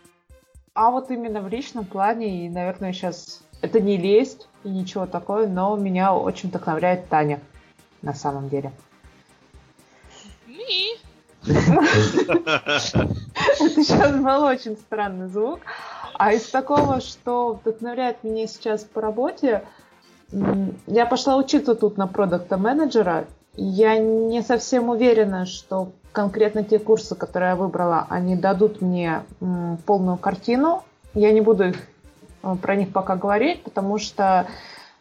А, 0.74 0.88
а 0.88 0.92
вот 0.92 1.10
именно 1.12 1.42
в 1.42 1.48
личном 1.48 1.86
плане, 1.86 2.46
и, 2.46 2.50
наверное, 2.50 2.92
сейчас 2.92 3.42
это 3.62 3.80
не 3.80 3.96
лезть 3.98 4.50
и 4.66 4.70
ничего 4.70 5.06
такое, 5.06 5.48
но 5.48 5.78
меня 5.78 6.14
очень 6.14 6.50
вдохновляет 6.50 7.08
Таня, 7.08 7.40
на 8.02 8.14
самом 8.14 8.50
деле. 8.50 8.74
Это 11.46 11.64
сейчас 13.84 14.16
был 14.16 14.44
очень 14.44 14.78
странный 14.78 15.28
звук. 15.28 15.60
А 16.24 16.32
из 16.32 16.44
такого, 16.44 17.02
что 17.02 17.60
вдохновляет 17.62 18.24
меня 18.24 18.48
сейчас 18.48 18.86
по 18.86 19.02
работе, 19.02 19.66
я 20.88 21.06
пошла 21.06 21.36
учиться 21.36 21.76
тут 21.76 21.98
на 21.98 22.08
продукта 22.08 22.56
менеджера. 22.56 23.26
Я 23.58 23.98
не 23.98 24.42
совсем 24.42 24.88
уверена, 24.88 25.46
что 25.46 25.92
конкретно 26.14 26.64
те 26.64 26.80
курсы, 26.80 27.16
которые 27.16 27.50
я 27.50 27.56
выбрала, 27.58 28.08
они 28.10 28.38
дадут 28.38 28.80
мне 28.80 29.24
полную 29.86 30.16
картину. 30.16 30.86
Я 31.14 31.34
не 31.34 31.42
буду 31.42 31.66
их, 31.66 31.76
э, 32.44 32.56
про 32.56 32.78
них 32.78 32.94
пока 32.94 33.18
говорить, 33.18 33.62
потому 33.64 34.00
что 34.00 34.48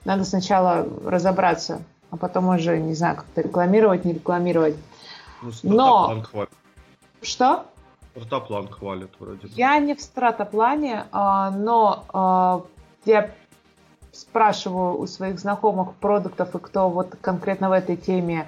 надо 0.05 0.25
сначала 0.25 0.89
разобраться, 1.05 1.83
а 2.11 2.17
потом 2.17 2.49
уже, 2.49 2.79
не 2.79 2.95
знаю, 2.95 3.15
как-то 3.15 3.43
рекламировать, 3.43 4.05
не 4.05 4.15
рекламировать. 4.15 4.75
Ну, 5.41 5.53
Но... 5.63 6.25
Что? 7.23 7.67
Стратоплан 8.13 8.69
хвалят 8.69 9.11
вроде. 9.19 9.49
Я 9.49 9.79
не 9.79 9.95
в 9.95 10.01
стратоплане, 10.01 11.05
а, 11.13 11.51
но 11.51 12.05
а, 12.13 12.63
я 13.07 13.31
спрашиваю 14.13 14.99
у 14.99 15.07
своих 15.07 15.39
знакомых 15.39 15.95
продуктов 15.95 16.55
и 16.55 16.59
кто 16.59 16.91
вот 16.91 17.17
конкретно 17.21 17.71
в 17.71 17.73
этой 17.73 17.97
теме 17.97 18.47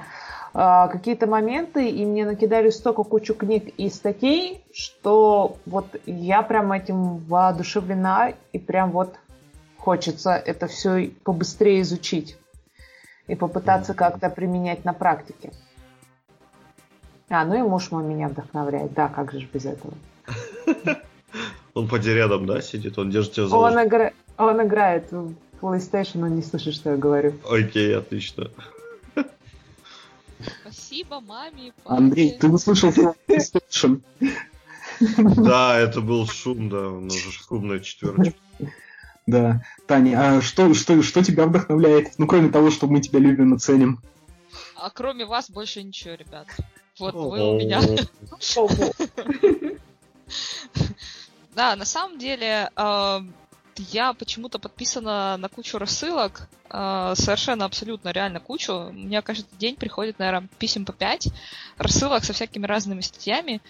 а, 0.53 0.89
какие-то 0.89 1.27
моменты, 1.27 1.89
и 1.89 2.05
мне 2.05 2.27
накидали 2.27 2.69
столько 2.69 3.03
кучу 3.05 3.35
книг 3.35 3.75
и 3.79 3.89
статей, 3.89 4.63
что 4.73 5.57
вот 5.65 5.87
я 6.05 6.43
прям 6.43 6.71
этим 6.73 7.19
воодушевлена, 7.19 8.35
и 8.53 8.59
прям 8.59 8.91
вот 8.91 9.17
хочется 9.79 10.33
это 10.33 10.67
все 10.67 11.11
побыстрее 11.25 11.81
изучить 11.81 12.37
и 13.27 13.35
попытаться 13.35 13.95
как-то 13.95 14.29
применять 14.29 14.85
на 14.85 14.93
практике. 14.93 15.53
А, 17.29 17.45
ну 17.45 17.55
и 17.59 17.63
муж 17.63 17.91
мой 17.91 18.05
меня 18.05 18.29
вдохновляет, 18.29 18.93
да, 18.93 19.09
как 19.09 19.33
же 19.33 19.49
без 19.53 19.65
этого. 19.65 19.95
Он 21.75 21.89
поди 21.89 22.13
рядом, 22.13 22.47
да, 22.47 22.61
сидит? 22.61 22.99
Он 22.99 23.11
держит 23.11 23.33
тебя 23.33 23.47
за 23.47 23.57
Он, 23.57 23.73
игра... 23.75 24.13
он 24.37 24.63
играет 24.63 25.11
в 25.11 25.35
PlayStation, 25.61 26.23
он 26.23 26.37
не 26.37 26.43
слышит, 26.43 26.75
что 26.75 26.91
я 26.91 26.97
говорю. 26.97 27.35
Окей, 27.51 27.97
отлично. 27.97 28.51
Спасибо 30.61 31.21
маме, 31.21 31.73
папе. 31.83 31.99
Андрей, 31.99 32.39
ты 32.39 32.49
услышал 32.49 32.93
слово 32.93 33.15
PlayStation? 33.29 34.03
Да, 35.01 35.77
это 35.77 36.01
был 36.01 36.25
шум, 36.29 36.69
да, 36.69 36.89
у 36.89 37.01
нас 37.01 37.15
же 37.15 37.33
шумная 37.33 37.81
четверочка. 37.81 38.39
Да. 39.27 39.63
Таня, 39.89 40.37
а 40.37 40.41
что, 40.41 40.73
что, 40.75 41.03
что 41.03 41.25
тебя 41.25 41.47
вдохновляет? 41.47 42.13
Ну, 42.19 42.29
кроме 42.29 42.51
того, 42.51 42.71
что 42.71 42.87
мы 42.87 43.01
тебя 43.01 43.19
любим 43.19 43.55
и 43.55 43.59
ценим. 43.59 44.01
А 44.77 44.91
кроме 44.91 45.25
вас 45.27 45.51
больше 45.51 45.83
ничего, 45.83 46.15
ребят. 46.15 46.47
Вот 46.99 47.15
вы 47.15 47.51
у 47.51 47.59
меня. 47.59 47.81
Да, 51.55 51.77
на 51.77 51.85
самом 51.85 52.19
деле, 52.19 52.69
я 53.77 54.13
почему-то 54.13 54.59
подписана 54.59 55.37
на 55.37 55.49
кучу 55.49 55.79
рассылок, 55.79 56.49
э, 56.71 57.13
совершенно 57.17 57.65
абсолютно 57.65 58.11
реально 58.11 58.41
кучу. 58.41 58.73
У 58.73 58.93
меня 58.93 59.23
каждый 59.23 59.57
день 59.59 59.77
приходит, 59.77 60.19
наверное, 60.19 60.49
писем 60.59 60.85
по 60.85 60.93
5 60.93 61.29
рассылок 61.77 62.25
со 62.25 62.33
всякими 62.33 62.67
разными 62.67 63.01
статьями. 63.01 63.61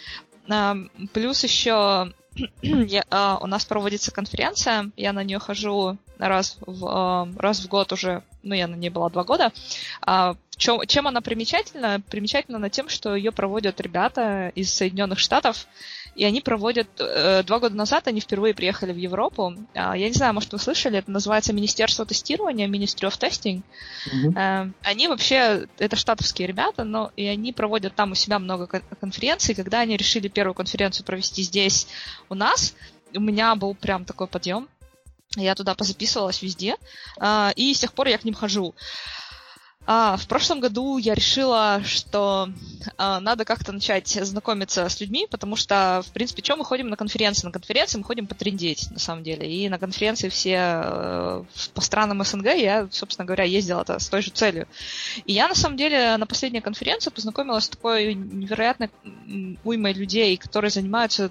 А, 0.49 0.77
Плюс 1.13 1.43
еще 1.43 2.13
я- 2.62 3.05
а, 3.11 3.39
у 3.40 3.47
нас 3.47 3.65
проводится 3.65 4.11
конференция, 4.11 4.90
я 4.97 5.12
на 5.12 5.23
нее 5.23 5.39
хожу 5.39 5.97
раз 6.19 6.56
в, 6.61 6.86
а, 6.86 7.28
раз 7.39 7.61
в 7.61 7.69
год 7.69 7.93
уже, 7.93 8.23
ну, 8.43 8.55
я 8.55 8.66
на 8.66 8.74
ней 8.74 8.90
была 8.90 9.11
два 9.11 9.24
года. 9.24 9.52
А, 10.01 10.35
в 10.51 10.56
чём- 10.56 10.86
чем 10.86 11.06
она 11.06 11.20
примечательна? 11.20 12.01
Примечательна 12.11 12.59
на 12.59 12.70
тем, 12.70 12.89
что 12.89 13.15
ее 13.16 13.32
проводят 13.32 13.81
ребята 13.81 14.51
из 14.55 14.73
Соединенных 14.73 15.19
Штатов, 15.19 15.66
и 16.15 16.24
они 16.24 16.41
проводят... 16.41 16.89
э, 16.99 17.43
Два 17.45 17.59
года 17.59 17.74
назад 17.77 18.07
они 18.09 18.20
впервые 18.20 18.55
приехали 18.55 18.93
в 18.93 18.97
Европу. 18.97 19.55
А, 19.74 19.97
Я 19.97 20.09
не 20.09 20.15
знаю, 20.15 20.35
может, 20.35 20.53
вы 20.53 20.59
слышали, 20.59 20.99
это 20.99 21.11
называется 21.11 21.53
Министерство 21.53 22.07
тестирования, 22.07 22.69
Ministry 22.69 23.09
of 23.11 23.19
Testing. 23.19 23.62
Э, 24.36 24.70
Они 24.82 25.09
вообще, 25.09 25.66
это 25.78 25.97
штатовские 25.97 26.49
ребята, 26.49 26.85
но 26.85 27.12
и 27.16 27.27
они 27.27 27.53
проводят 27.53 27.95
там 27.95 28.12
у 28.12 28.15
себя 28.15 28.39
много 28.39 28.66
кон- 28.66 28.82
конференций. 29.01 29.55
Когда 29.55 29.81
они 29.81 29.97
решили 29.97 30.28
первую 30.28 30.55
конференцию 30.55 31.05
провести 31.07 31.43
здесь 31.43 31.86
у 32.28 32.35
нас, 32.35 32.74
у 33.15 33.20
меня 33.20 33.55
был 33.55 33.74
прям 33.74 34.05
такой 34.05 34.27
подъем. 34.27 34.69
Я 35.36 35.55
туда 35.57 35.74
позаписывалась 35.74 36.43
везде, 36.43 36.77
а, 37.19 37.53
и 37.57 37.74
с 37.74 37.81
тех 37.81 37.93
пор 37.93 38.07
я 38.07 38.19
к 38.19 38.24
ним 38.24 38.35
хожу. 38.35 38.74
А, 39.86 40.16
в 40.16 40.27
прошлом 40.27 40.61
году 40.61 40.97
я 40.97 41.15
решила, 41.15 41.82
что 41.85 42.48
а, 42.97 43.20
надо 43.20 43.44
как-то 43.44 43.70
начать 43.73 44.09
знакомиться 44.09 44.89
с 44.89 45.01
людьми, 45.01 45.27
потому 45.31 45.56
что, 45.56 46.02
в 46.06 46.11
принципе, 46.12 46.40
чем 46.40 46.59
мы 46.59 46.65
ходим 46.65 46.89
на 46.89 46.97
конференции? 46.97 47.47
На 47.47 47.52
конференции 47.52 47.98
мы 47.98 48.05
ходим 48.05 48.27
потрендеть, 48.27 48.90
на 48.90 48.98
самом 48.98 49.23
деле. 49.23 49.51
И 49.51 49.69
на 49.69 49.78
конференции 49.78 50.31
все 50.31 50.56
э, 50.56 51.44
по 51.74 51.81
странам 51.82 52.24
СНГ 52.24 52.55
я, 52.55 52.89
собственно 52.90 53.27
говоря, 53.27 53.44
ездила 53.44 53.82
это 53.82 53.98
с 53.98 54.09
той 54.09 54.23
же 54.23 54.31
целью. 54.31 54.66
И 55.27 55.35
я, 55.35 55.48
на 55.48 55.55
самом 55.55 55.77
деле, 55.77 56.16
на 56.16 56.27
последней 56.27 56.62
конференции 56.62 57.11
познакомилась 57.11 57.65
с 57.65 57.69
такой 57.69 58.15
невероятной 58.15 58.90
уймой 59.65 59.93
людей, 59.93 60.36
которые 60.39 60.70
занимаются 60.70 61.31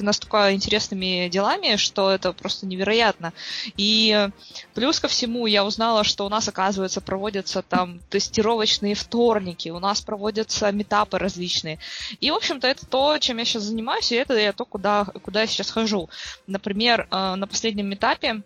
настолько 0.00 0.52
интересными 0.52 1.28
делами, 1.28 1.76
что 1.76 2.10
это 2.10 2.32
просто 2.34 2.66
невероятно. 2.66 3.32
И 3.78 4.28
плюс 4.74 5.00
ко 5.00 5.08
всему 5.08 5.46
я 5.46 5.64
узнала, 5.64 6.04
что 6.04 6.26
у 6.26 6.28
нас, 6.28 6.48
оказывается, 6.48 7.00
проводятся 7.00 7.62
там 7.62 7.93
тестировочные 8.10 8.94
вторники, 8.94 9.68
у 9.68 9.78
нас 9.78 10.00
проводятся 10.00 10.70
метапы 10.72 11.18
различные. 11.18 11.78
И, 12.20 12.30
в 12.30 12.34
общем-то, 12.34 12.66
это 12.66 12.86
то, 12.86 13.18
чем 13.18 13.38
я 13.38 13.44
сейчас 13.44 13.62
занимаюсь, 13.64 14.12
и 14.12 14.16
это 14.16 14.34
я 14.34 14.52
то, 14.52 14.64
куда, 14.64 15.04
куда 15.22 15.42
я 15.42 15.46
сейчас 15.46 15.70
хожу. 15.70 16.08
Например, 16.46 17.06
э, 17.10 17.34
на 17.34 17.46
последнем 17.46 17.88
метапе 17.88 18.42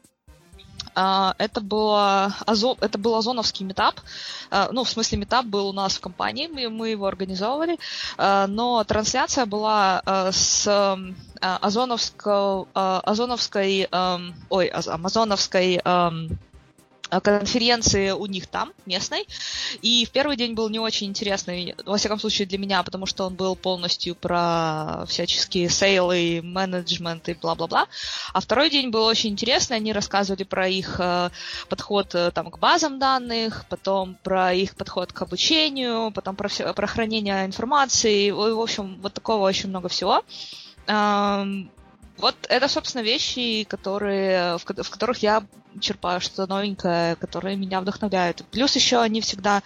а, 0.94 1.34
это, 1.38 1.60
было, 1.60 2.34
Азо- 2.44 2.76
это 2.80 2.98
был 2.98 3.14
озоновский 3.14 3.64
метап. 3.64 4.00
А, 4.50 4.68
Ну, 4.72 4.82
в 4.82 4.88
смысле, 4.88 5.18
метап 5.18 5.46
был 5.46 5.68
у 5.68 5.72
нас 5.72 5.96
в 5.96 6.00
компании, 6.00 6.48
мы, 6.48 6.68
мы 6.70 6.88
его 6.88 7.06
организовывали, 7.06 7.78
но 8.16 8.82
трансляция 8.84 9.46
была 9.46 10.02
с 10.32 10.66
озоновской, 11.40 12.64
озоновской, 12.74 13.88
ой, 14.50 14.68
аз- 14.68 14.88
амазоновской 14.88 15.80
ам, 15.84 16.30
конференции 17.22 18.10
у 18.10 18.26
них 18.26 18.46
там, 18.46 18.72
местной. 18.86 19.26
И 19.82 20.04
в 20.04 20.10
первый 20.10 20.36
день 20.36 20.54
был 20.54 20.68
не 20.68 20.78
очень 20.78 21.08
интересный, 21.08 21.74
во 21.84 21.96
всяком 21.96 22.18
случае 22.20 22.46
для 22.46 22.58
меня, 22.58 22.82
потому 22.82 23.06
что 23.06 23.24
он 23.24 23.34
был 23.34 23.56
полностью 23.56 24.14
про 24.14 25.04
всяческие 25.06 25.68
сейлы, 25.68 26.40
менеджмент 26.42 27.28
и 27.28 27.34
бла-бла-бла. 27.34 27.86
А 28.32 28.40
второй 28.40 28.70
день 28.70 28.90
был 28.90 29.04
очень 29.04 29.30
интересный. 29.30 29.76
Они 29.76 29.92
рассказывали 29.92 30.44
про 30.44 30.68
их 30.68 30.96
э, 30.98 31.30
подход 31.68 32.14
э, 32.14 32.30
там, 32.30 32.50
к 32.50 32.58
базам 32.58 32.98
данных, 32.98 33.64
потом 33.68 34.16
про 34.22 34.52
их 34.52 34.76
подход 34.76 35.12
к 35.12 35.22
обучению, 35.22 36.10
потом 36.12 36.36
про, 36.36 36.48
всё- 36.48 36.72
про 36.74 36.86
хранение 36.86 37.46
информации. 37.46 38.30
В 38.30 38.60
общем, 38.60 38.98
вот 39.00 39.14
такого 39.14 39.46
очень 39.46 39.68
много 39.68 39.88
всего. 39.88 40.22
Вот 42.18 42.34
это, 42.48 42.68
собственно, 42.68 43.02
вещи, 43.02 43.64
которые, 43.64 44.58
в, 44.58 44.64
в 44.64 44.90
которых 44.90 45.18
я 45.18 45.44
черпаю 45.80 46.20
что-то 46.20 46.46
новенькое, 46.46 47.14
которые 47.16 47.56
меня 47.56 47.80
вдохновляют. 47.80 48.44
Плюс 48.50 48.74
еще 48.74 48.98
они 48.98 49.20
всегда 49.20 49.62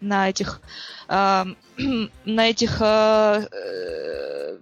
на 0.00 0.28
этих 0.28 0.60
ам, 1.08 1.56
на 2.26 2.50
этих 2.50 2.80
э, 2.80 3.48
э, 3.50 4.58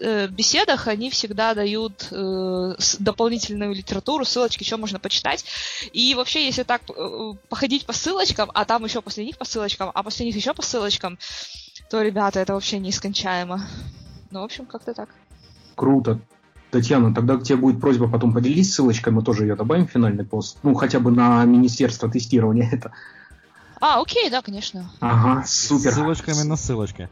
э, 0.00 0.26
беседах 0.28 0.88
они 0.88 1.10
всегда 1.10 1.54
дают 1.54 2.08
э, 2.10 2.74
дополнительную 2.98 3.74
литературу, 3.74 4.24
ссылочки, 4.24 4.64
что 4.64 4.78
можно 4.78 4.98
почитать. 4.98 5.44
И 5.92 6.14
вообще, 6.14 6.46
если 6.46 6.62
так 6.62 6.82
э, 6.88 7.32
походить 7.50 7.84
по 7.84 7.92
ссылочкам, 7.92 8.50
а 8.54 8.64
там 8.64 8.84
еще 8.84 9.02
после 9.02 9.26
них 9.26 9.36
по 9.36 9.44
ссылочкам, 9.44 9.90
а 9.92 10.02
после 10.02 10.24
них 10.24 10.34
еще 10.36 10.54
по 10.54 10.62
ссылочкам, 10.62 11.18
то, 11.90 12.00
ребята, 12.00 12.40
это 12.40 12.54
вообще 12.54 12.78
неискончаемо. 12.78 13.60
Ну, 14.30 14.40
в 14.40 14.44
общем, 14.44 14.64
как-то 14.64 14.94
так. 14.94 15.10
Круто. 15.74 16.18
Татьяна, 16.72 17.14
тогда 17.14 17.36
к 17.36 17.42
тебе 17.42 17.56
будет 17.56 17.82
просьба 17.82 18.08
потом 18.08 18.32
поделись 18.32 18.72
ссылочкой, 18.72 19.12
мы 19.12 19.22
тоже 19.22 19.44
ее 19.44 19.56
добавим 19.56 19.86
в 19.86 19.90
финальный 19.90 20.24
пост. 20.24 20.56
Ну, 20.62 20.74
хотя 20.74 21.00
бы 21.00 21.10
на 21.10 21.44
Министерство 21.44 22.10
тестирования 22.10 22.66
это. 22.72 22.92
А, 23.78 24.00
окей, 24.00 24.30
да, 24.30 24.40
конечно. 24.40 24.90
Ага, 25.00 25.44
супер. 25.46 25.92
Ссылочками 25.92 26.42
на 26.44 26.56
ссылочки. 26.56 27.10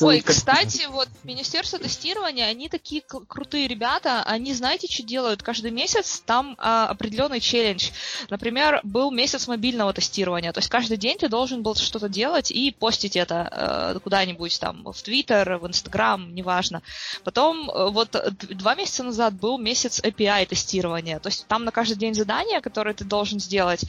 Ой, 0.00 0.20
кстати, 0.20 0.86
вот 0.88 1.08
Министерство 1.24 1.78
тестирования, 1.78 2.46
они 2.46 2.68
такие 2.68 3.02
крутые 3.02 3.66
ребята, 3.66 4.22
они 4.22 4.54
знаете, 4.54 4.86
что 4.90 5.02
делают? 5.02 5.42
Каждый 5.42 5.70
месяц 5.70 6.22
там 6.24 6.54
а, 6.58 6.86
определенный 6.88 7.40
челлендж. 7.40 7.90
Например, 8.30 8.80
был 8.84 9.10
месяц 9.10 9.48
мобильного 9.48 9.92
тестирования, 9.92 10.52
то 10.52 10.58
есть 10.58 10.68
каждый 10.68 10.96
день 10.96 11.18
ты 11.18 11.28
должен 11.28 11.62
был 11.62 11.74
что-то 11.74 12.08
делать 12.08 12.50
и 12.50 12.70
постить 12.70 13.16
это 13.16 13.94
э, 13.96 13.98
куда-нибудь 14.00 14.58
там 14.60 14.84
в 14.84 15.02
Твиттер, 15.02 15.58
в 15.58 15.66
Инстаграм, 15.66 16.34
неважно. 16.34 16.82
Потом 17.24 17.70
э, 17.70 17.90
вот 17.90 18.16
два 18.50 18.74
месяца 18.74 19.02
назад 19.02 19.34
был 19.34 19.58
месяц 19.58 20.00
API 20.00 20.46
тестирования, 20.46 21.18
то 21.18 21.28
есть 21.28 21.46
там 21.46 21.64
на 21.64 21.72
каждый 21.72 21.96
день 21.96 22.14
задания, 22.14 22.60
которые 22.60 22.94
ты 22.94 23.04
должен 23.04 23.40
сделать, 23.40 23.84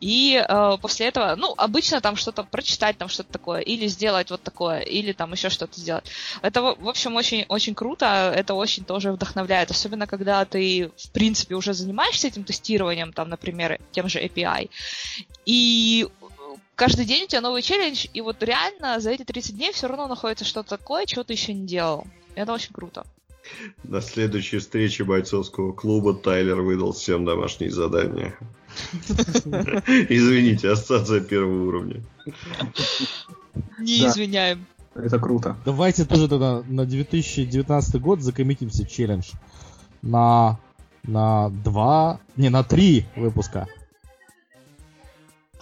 и 0.00 0.44
э, 0.46 0.76
после 0.80 1.06
этого, 1.06 1.34
ну, 1.36 1.54
обычно 1.56 2.00
там 2.00 2.16
что-то 2.16 2.44
прочитать, 2.44 2.98
там 2.98 3.08
что-то 3.08 3.32
такое, 3.32 3.60
или 3.60 3.86
сделать 3.86 4.30
вот 4.30 4.42
такое, 4.42 4.80
или 4.80 5.12
там 5.12 5.21
еще 5.30 5.48
что-то 5.50 5.78
сделать. 5.78 6.04
Это, 6.42 6.62
в 6.62 6.88
общем, 6.88 7.14
очень, 7.14 7.44
очень 7.48 7.74
круто, 7.74 8.32
это 8.34 8.54
очень 8.54 8.84
тоже 8.84 9.12
вдохновляет, 9.12 9.70
особенно 9.70 10.08
когда 10.08 10.44
ты, 10.44 10.90
в 10.96 11.10
принципе, 11.10 11.54
уже 11.54 11.74
занимаешься 11.74 12.26
этим 12.26 12.42
тестированием, 12.42 13.12
там, 13.12 13.28
например, 13.28 13.78
тем 13.92 14.08
же 14.08 14.20
API, 14.20 14.70
и 15.46 16.08
каждый 16.74 17.04
день 17.04 17.24
у 17.24 17.26
тебя 17.28 17.40
новый 17.40 17.62
челлендж, 17.62 18.06
и 18.12 18.20
вот 18.20 18.42
реально 18.42 18.98
за 18.98 19.10
эти 19.10 19.22
30 19.22 19.56
дней 19.56 19.72
все 19.72 19.86
равно 19.86 20.08
находится 20.08 20.44
что-то 20.44 20.70
такое, 20.70 21.06
чего 21.06 21.22
ты 21.22 21.34
еще 21.34 21.52
не 21.52 21.66
делал. 21.66 22.06
Это 22.34 22.52
очень 22.52 22.72
круто. 22.72 23.04
На 23.82 24.00
следующей 24.00 24.58
встрече 24.58 25.04
бойцовского 25.04 25.72
клуба 25.72 26.14
Тайлер 26.14 26.60
выдал 26.60 26.92
всем 26.92 27.24
домашние 27.24 27.70
задания. 27.70 28.38
Извините, 30.08 30.70
ассоциация 30.70 31.20
первого 31.20 31.66
уровня. 31.66 32.02
Не 33.78 34.06
извиняем. 34.06 34.64
Это 34.94 35.18
круто. 35.18 35.56
Давайте 35.64 36.04
тоже 36.04 36.28
тогда 36.28 36.62
на 36.68 36.84
2019 36.84 38.00
год 38.00 38.20
закоммитимся 38.20 38.84
челлендж 38.86 39.30
на 40.02 40.58
на 41.04 41.48
два, 41.50 42.20
не 42.36 42.48
на 42.48 42.62
три 42.62 43.06
выпуска. 43.16 43.66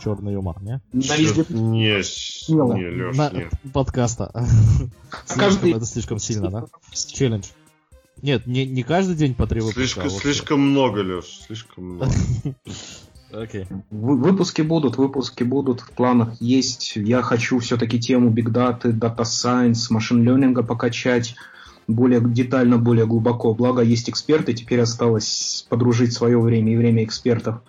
Черный 0.02 0.32
юмор, 0.32 0.60
не? 0.62 0.80
На 0.92 1.16
везде- 1.16 1.46
Не, 1.50 2.02
с- 2.02 2.44
Смело. 2.46 2.74
Не, 2.74 2.86
Леш, 2.88 3.16
На- 3.16 3.30
нет. 3.30 3.52
подкаста. 3.72 4.30
Слишком, 5.26 5.38
каждый- 5.38 5.72
Это 5.72 5.84
слишком 5.86 6.18
сильно, 6.18 6.50
да? 6.50 6.66
Челлендж. 6.92 7.46
Нет, 8.22 8.46
не, 8.46 8.66
не 8.66 8.82
каждый 8.82 9.14
день 9.14 9.34
по 9.34 9.46
три 9.46 9.60
выпуска. 9.60 9.80
Слишком, 9.80 10.02
а 10.06 10.08
вот- 10.08 10.20
слишком 10.22 10.60
много, 10.60 10.98
Леш, 11.00 11.40
слишком 11.46 11.84
много. 11.84 12.12
Окей. 13.32 13.66
Вы- 13.90 14.16
Выпуски 14.16 14.62
будут, 14.62 14.96
выпуски 14.96 15.42
будут, 15.44 15.80
в 15.80 15.90
планах 15.92 16.40
есть. 16.40 16.96
Я 16.96 17.22
хочу 17.22 17.58
все-таки 17.60 17.98
тему 18.00 18.30
Big 18.30 18.46
Data, 18.52 18.92
Data 18.92 19.22
Science, 19.22 19.86
машин 19.90 20.22
ленинга 20.24 20.62
покачать 20.62 21.34
более 21.86 22.20
детально, 22.20 22.78
более 22.78 23.06
глубоко. 23.06 23.54
Благо 23.54 23.82
есть 23.82 24.08
эксперты, 24.10 24.52
теперь 24.54 24.80
осталось 24.80 25.66
подружить 25.68 26.12
свое 26.12 26.40
время 26.40 26.72
и 26.72 26.76
время 26.76 27.04
экспертов. 27.04 27.62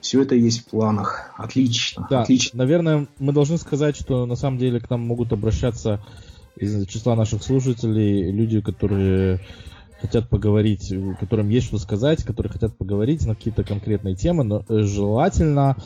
Все 0.00 0.22
это 0.22 0.34
есть 0.34 0.60
в 0.66 0.70
планах. 0.70 1.30
Отлично, 1.36 2.06
Да, 2.08 2.22
отлично. 2.22 2.58
наверное, 2.58 3.08
мы 3.18 3.32
должны 3.32 3.58
сказать, 3.58 3.96
что 3.96 4.24
на 4.26 4.36
самом 4.36 4.58
деле 4.58 4.78
к 4.80 4.88
нам 4.88 5.00
могут 5.00 5.32
обращаться 5.32 6.04
из 6.56 6.86
числа 6.86 7.16
наших 7.16 7.42
слушателей 7.42 8.30
люди, 8.30 8.60
которые 8.60 9.40
хотят 10.00 10.28
поговорить, 10.28 10.92
э, 10.92 11.14
которым 11.18 11.48
есть 11.48 11.66
что 11.66 11.78
сказать, 11.78 12.24
которые 12.24 12.52
хотят 12.52 12.76
поговорить 12.76 13.26
на 13.26 13.34
какие-то 13.34 13.64
конкретные 13.64 14.14
темы, 14.14 14.44
но 14.44 14.64
э, 14.68 14.82
желательно 14.82 15.76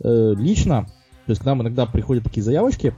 э, 0.00 0.34
лично. 0.36 0.86
То 1.26 1.32
есть 1.32 1.42
к 1.42 1.44
нам 1.44 1.62
иногда 1.62 1.86
приходят 1.86 2.24
такие 2.24 2.42
заявочки, 2.42 2.94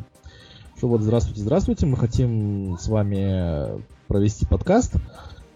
что 0.76 0.88
вот 0.88 1.02
здравствуйте, 1.02 1.40
здравствуйте, 1.40 1.86
мы 1.86 1.97
хотим 1.97 2.78
с 2.78 2.88
вами 2.88 3.82
провести 4.06 4.47
подкаст, 4.47 4.94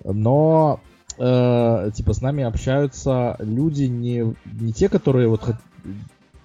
но 0.04 0.80
э, 1.18 1.90
типа 1.94 2.12
с 2.12 2.20
нами 2.20 2.44
общаются 2.44 3.36
люди 3.38 3.84
не, 3.84 4.34
не 4.44 4.72
те, 4.72 4.88
которые 4.88 5.28
вот 5.28 5.42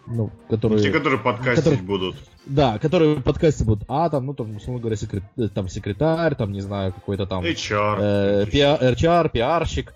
ну, 0.10 0.32
которые... 0.50 0.82
Те, 0.82 0.92
которые 0.92 1.20
подкастить 1.20 1.64
Которые- 1.64 1.84
будут. 1.84 2.16
Да, 2.46 2.80
которые 2.80 3.16
в 3.16 3.22
подкасте 3.22 3.64
будут, 3.64 3.84
а 3.88 4.10
там, 4.10 4.26
ну, 4.26 4.34
там, 4.34 4.56
условно 4.56 4.80
говоря, 4.80 4.96
секрет- 4.96 5.24
э, 5.38 5.50
там 5.50 5.70
секретарь, 5.70 6.36
там, 6.36 6.52
не 6.52 6.62
знаю, 6.62 6.94
какой-то 6.94 7.26
там 7.28 7.44
HR. 7.44 7.98
э, 8.00 8.46
пиа- 8.46 8.80
HR, 8.96 9.30
пиарщик. 9.30 9.94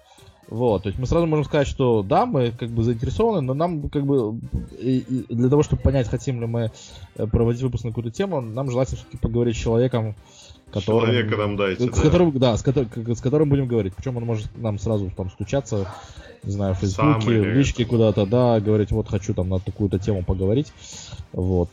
Вот, 0.50 0.84
то 0.84 0.90
есть 0.90 1.00
мы 1.00 1.08
сразу 1.08 1.26
можем 1.26 1.46
сказать, 1.46 1.68
что 1.68 2.04
да, 2.04 2.26
мы 2.28 2.52
как 2.52 2.70
бы 2.70 2.84
заинтересованы, 2.84 3.42
но 3.42 3.54
нам 3.56 3.90
как 3.90 4.06
бы 4.06 4.40
и- 4.80 5.00
и 5.30 5.34
для 5.34 5.50
того, 5.50 5.64
чтобы 5.64 5.82
понять, 5.82 6.08
хотим 6.10 6.42
ли 6.42 6.46
мы 6.48 6.70
э, 7.16 7.26
проводить 7.28 7.62
выпуск 7.64 7.86
на 7.86 7.90
какую-то 7.92 8.12
тему, 8.12 8.42
нам 8.42 8.70
желательно 8.70 8.98
все-таки 8.98 9.18
поговорить 9.18 9.56
с 9.56 9.60
человеком, 9.60 10.14
которым, 10.72 11.10
Человека 11.10 11.38
нам 11.38 11.56
дайте, 11.56 11.84
с 11.86 11.96
да. 11.96 12.02
которым, 12.02 12.38
да, 12.38 12.58
с, 12.58 12.62
с 12.62 13.22
которым 13.22 13.50
будем 13.50 13.68
говорить. 13.68 13.94
Причем 13.96 14.18
он 14.18 14.26
может 14.26 14.48
нам 14.58 14.78
сразу 14.80 15.10
там 15.16 15.30
стучаться, 15.32 15.88
не 16.44 16.52
знаю, 16.52 16.76
в 16.76 16.80
Фейсбуке, 16.80 17.26
в 17.42 17.46
личке 17.58 17.86
куда-то, 17.86 18.26
да, 18.26 18.60
говорить, 18.60 18.92
вот 18.92 19.08
хочу 19.08 19.34
там 19.34 19.50
на 19.50 19.60
такую-то 19.60 19.98
тему 19.98 20.24
поговорить. 20.24 20.72
Вот. 21.32 21.70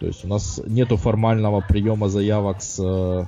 То 0.00 0.06
есть 0.06 0.24
у 0.24 0.28
нас 0.28 0.60
нету 0.66 0.96
формального 0.96 1.60
приема 1.60 2.08
заявок 2.08 2.62
с 2.62 2.78
э, 2.82 3.26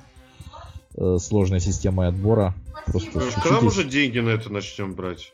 э, 0.97 1.19
сложной 1.19 1.61
системой 1.61 2.09
отбора. 2.09 2.55
Просто 2.87 3.19
Леш, 3.19 3.35
Когда 3.35 3.61
мы 3.61 3.67
уже 3.69 3.85
деньги 3.85 4.19
на 4.19 4.31
это 4.31 4.51
начнем 4.51 4.95
брать? 4.95 5.33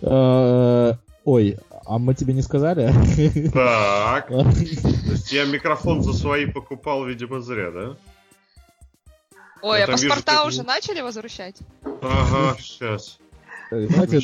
Э, 0.00 0.94
Ой, 1.24 1.58
а 1.86 1.98
мы 1.98 2.14
тебе 2.14 2.32
не 2.32 2.40
сказали? 2.40 2.92
Так. 3.52 4.28
То 4.28 4.42
есть 5.12 5.32
я 5.32 5.44
микрофон 5.44 6.02
за 6.02 6.14
свои 6.14 6.46
покупал, 6.46 7.04
видимо, 7.04 7.40
зря, 7.40 7.70
да? 7.70 7.96
Ой, 9.62 9.78
Я 9.78 9.84
а 9.84 9.90
вижу, 9.90 10.08
паспорта 10.08 10.44
уже 10.46 10.62
начали 10.62 11.02
возвращать? 11.02 11.56
Ага, 12.02 12.56
сейчас. 12.58 13.18
Давайте 13.70 14.20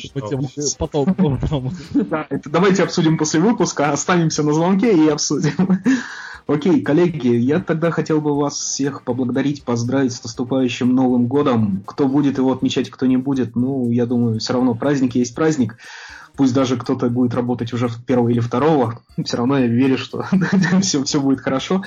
потом. 0.77 1.15
потом. 1.15 1.73
Да, 1.93 2.27
это 2.29 2.49
давайте 2.49 2.83
обсудим 2.83 3.17
после 3.17 3.39
выпуска, 3.39 3.91
останемся 3.91 4.43
на 4.43 4.53
звонке 4.53 4.93
и 4.93 5.09
обсудим. 5.09 5.81
Окей, 6.51 6.81
коллеги, 6.81 7.29
я 7.29 7.61
тогда 7.61 7.91
хотел 7.91 8.19
бы 8.19 8.35
вас 8.35 8.55
всех 8.55 9.03
поблагодарить, 9.03 9.63
поздравить 9.63 10.11
с 10.11 10.21
наступающим 10.21 10.93
Новым 10.93 11.27
годом. 11.27 11.81
Кто 11.85 12.09
будет 12.09 12.37
его 12.37 12.51
отмечать, 12.51 12.89
кто 12.89 13.05
не 13.05 13.15
будет, 13.15 13.55
ну, 13.55 13.89
я 13.89 14.05
думаю, 14.05 14.39
все 14.39 14.51
равно 14.51 14.75
праздник 14.75 15.15
есть 15.15 15.33
праздник. 15.33 15.77
Пусть 16.35 16.53
даже 16.53 16.75
кто-то 16.75 17.09
будет 17.09 17.33
работать 17.35 17.71
уже 17.71 17.87
первого 18.05 18.27
или 18.27 18.41
второго, 18.41 18.99
все 19.23 19.37
равно 19.37 19.59
я 19.59 19.67
верю, 19.67 19.97
что 19.97 20.25
все, 20.81 21.01
все 21.05 21.21
будет 21.21 21.39
хорошо. 21.39 21.83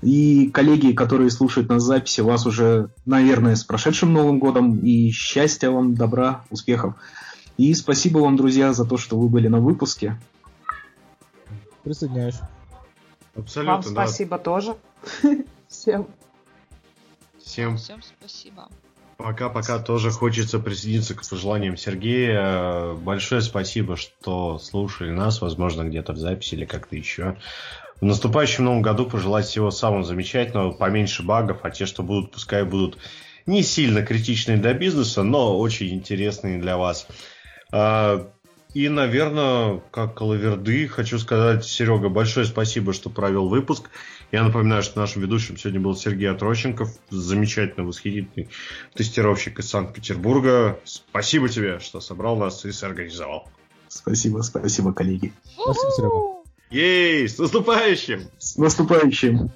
И 0.00 0.48
коллеги, 0.48 0.92
которые 0.92 1.30
слушают 1.30 1.68
нас 1.68 1.82
записи, 1.82 2.20
вас 2.20 2.46
уже, 2.46 2.90
наверное, 3.06 3.56
с 3.56 3.64
прошедшим 3.64 4.12
Новым 4.12 4.38
годом. 4.38 4.78
И 4.78 5.10
счастья 5.10 5.70
вам, 5.70 5.94
добра, 5.96 6.44
успехов. 6.50 6.94
И 7.56 7.74
спасибо 7.74 8.18
вам, 8.18 8.36
друзья, 8.36 8.72
за 8.74 8.84
то, 8.84 8.96
что 8.96 9.18
вы 9.18 9.28
были 9.28 9.48
на 9.48 9.58
выпуске. 9.58 10.20
Присоединяюсь. 11.82 12.36
Абсолютно, 13.36 13.72
Вам 13.72 13.82
да. 13.82 14.06
спасибо 14.06 14.38
тоже. 14.38 14.76
Всем. 15.68 16.06
Всем 17.42 17.76
Всем 17.76 18.00
спасибо. 18.02 18.68
Пока-пока 19.16 19.78
тоже 19.78 20.10
хочется 20.10 20.58
присоединиться 20.58 21.14
к 21.14 21.28
пожеланиям 21.28 21.76
Сергея. 21.76 22.94
Большое 22.94 23.42
спасибо, 23.42 23.96
что 23.96 24.58
слушали 24.58 25.10
нас, 25.10 25.40
возможно, 25.40 25.82
где-то 25.84 26.12
в 26.12 26.18
записи 26.18 26.54
или 26.54 26.64
как-то 26.64 26.96
еще. 26.96 27.36
В 28.00 28.04
наступающем 28.04 28.64
новом 28.64 28.82
году 28.82 29.06
пожелать 29.06 29.46
всего 29.46 29.70
самого 29.70 30.02
замечательного, 30.02 30.72
поменьше 30.72 31.22
багов, 31.22 31.60
а 31.62 31.70
те, 31.70 31.86
что 31.86 32.02
будут, 32.02 32.32
пускай 32.32 32.64
будут 32.64 32.98
не 33.46 33.62
сильно 33.62 34.04
критичные 34.04 34.56
для 34.56 34.74
бизнеса, 34.74 35.22
но 35.22 35.58
очень 35.58 35.94
интересные 35.94 36.60
для 36.60 36.76
вас. 36.76 37.06
И, 38.74 38.88
наверное, 38.88 39.80
как 39.92 40.20
лаверды, 40.20 40.88
хочу 40.88 41.20
сказать, 41.20 41.64
Серега, 41.64 42.08
большое 42.08 42.44
спасибо, 42.44 42.92
что 42.92 43.08
провел 43.08 43.48
выпуск. 43.48 43.88
Я 44.32 44.42
напоминаю, 44.42 44.82
что 44.82 44.98
нашим 44.98 45.22
ведущим 45.22 45.56
сегодня 45.56 45.80
был 45.80 45.94
Сергей 45.94 46.28
Отрощенков, 46.28 46.90
замечательный, 47.08 47.86
восхитительный 47.86 48.48
тестировщик 48.92 49.60
из 49.60 49.70
Санкт-Петербурга. 49.70 50.80
Спасибо 50.82 51.48
тебе, 51.48 51.78
что 51.78 52.00
собрал 52.00 52.36
нас 52.36 52.64
и 52.64 52.72
сорганизовал. 52.72 53.48
Спасибо, 53.86 54.40
спасибо, 54.40 54.92
коллеги. 54.92 55.32
Спасибо, 55.54 55.92
Серега. 55.92 56.34
Ей, 56.70 57.28
с 57.28 57.38
наступающим! 57.38 58.22
С 58.38 58.56
наступающим! 58.56 59.52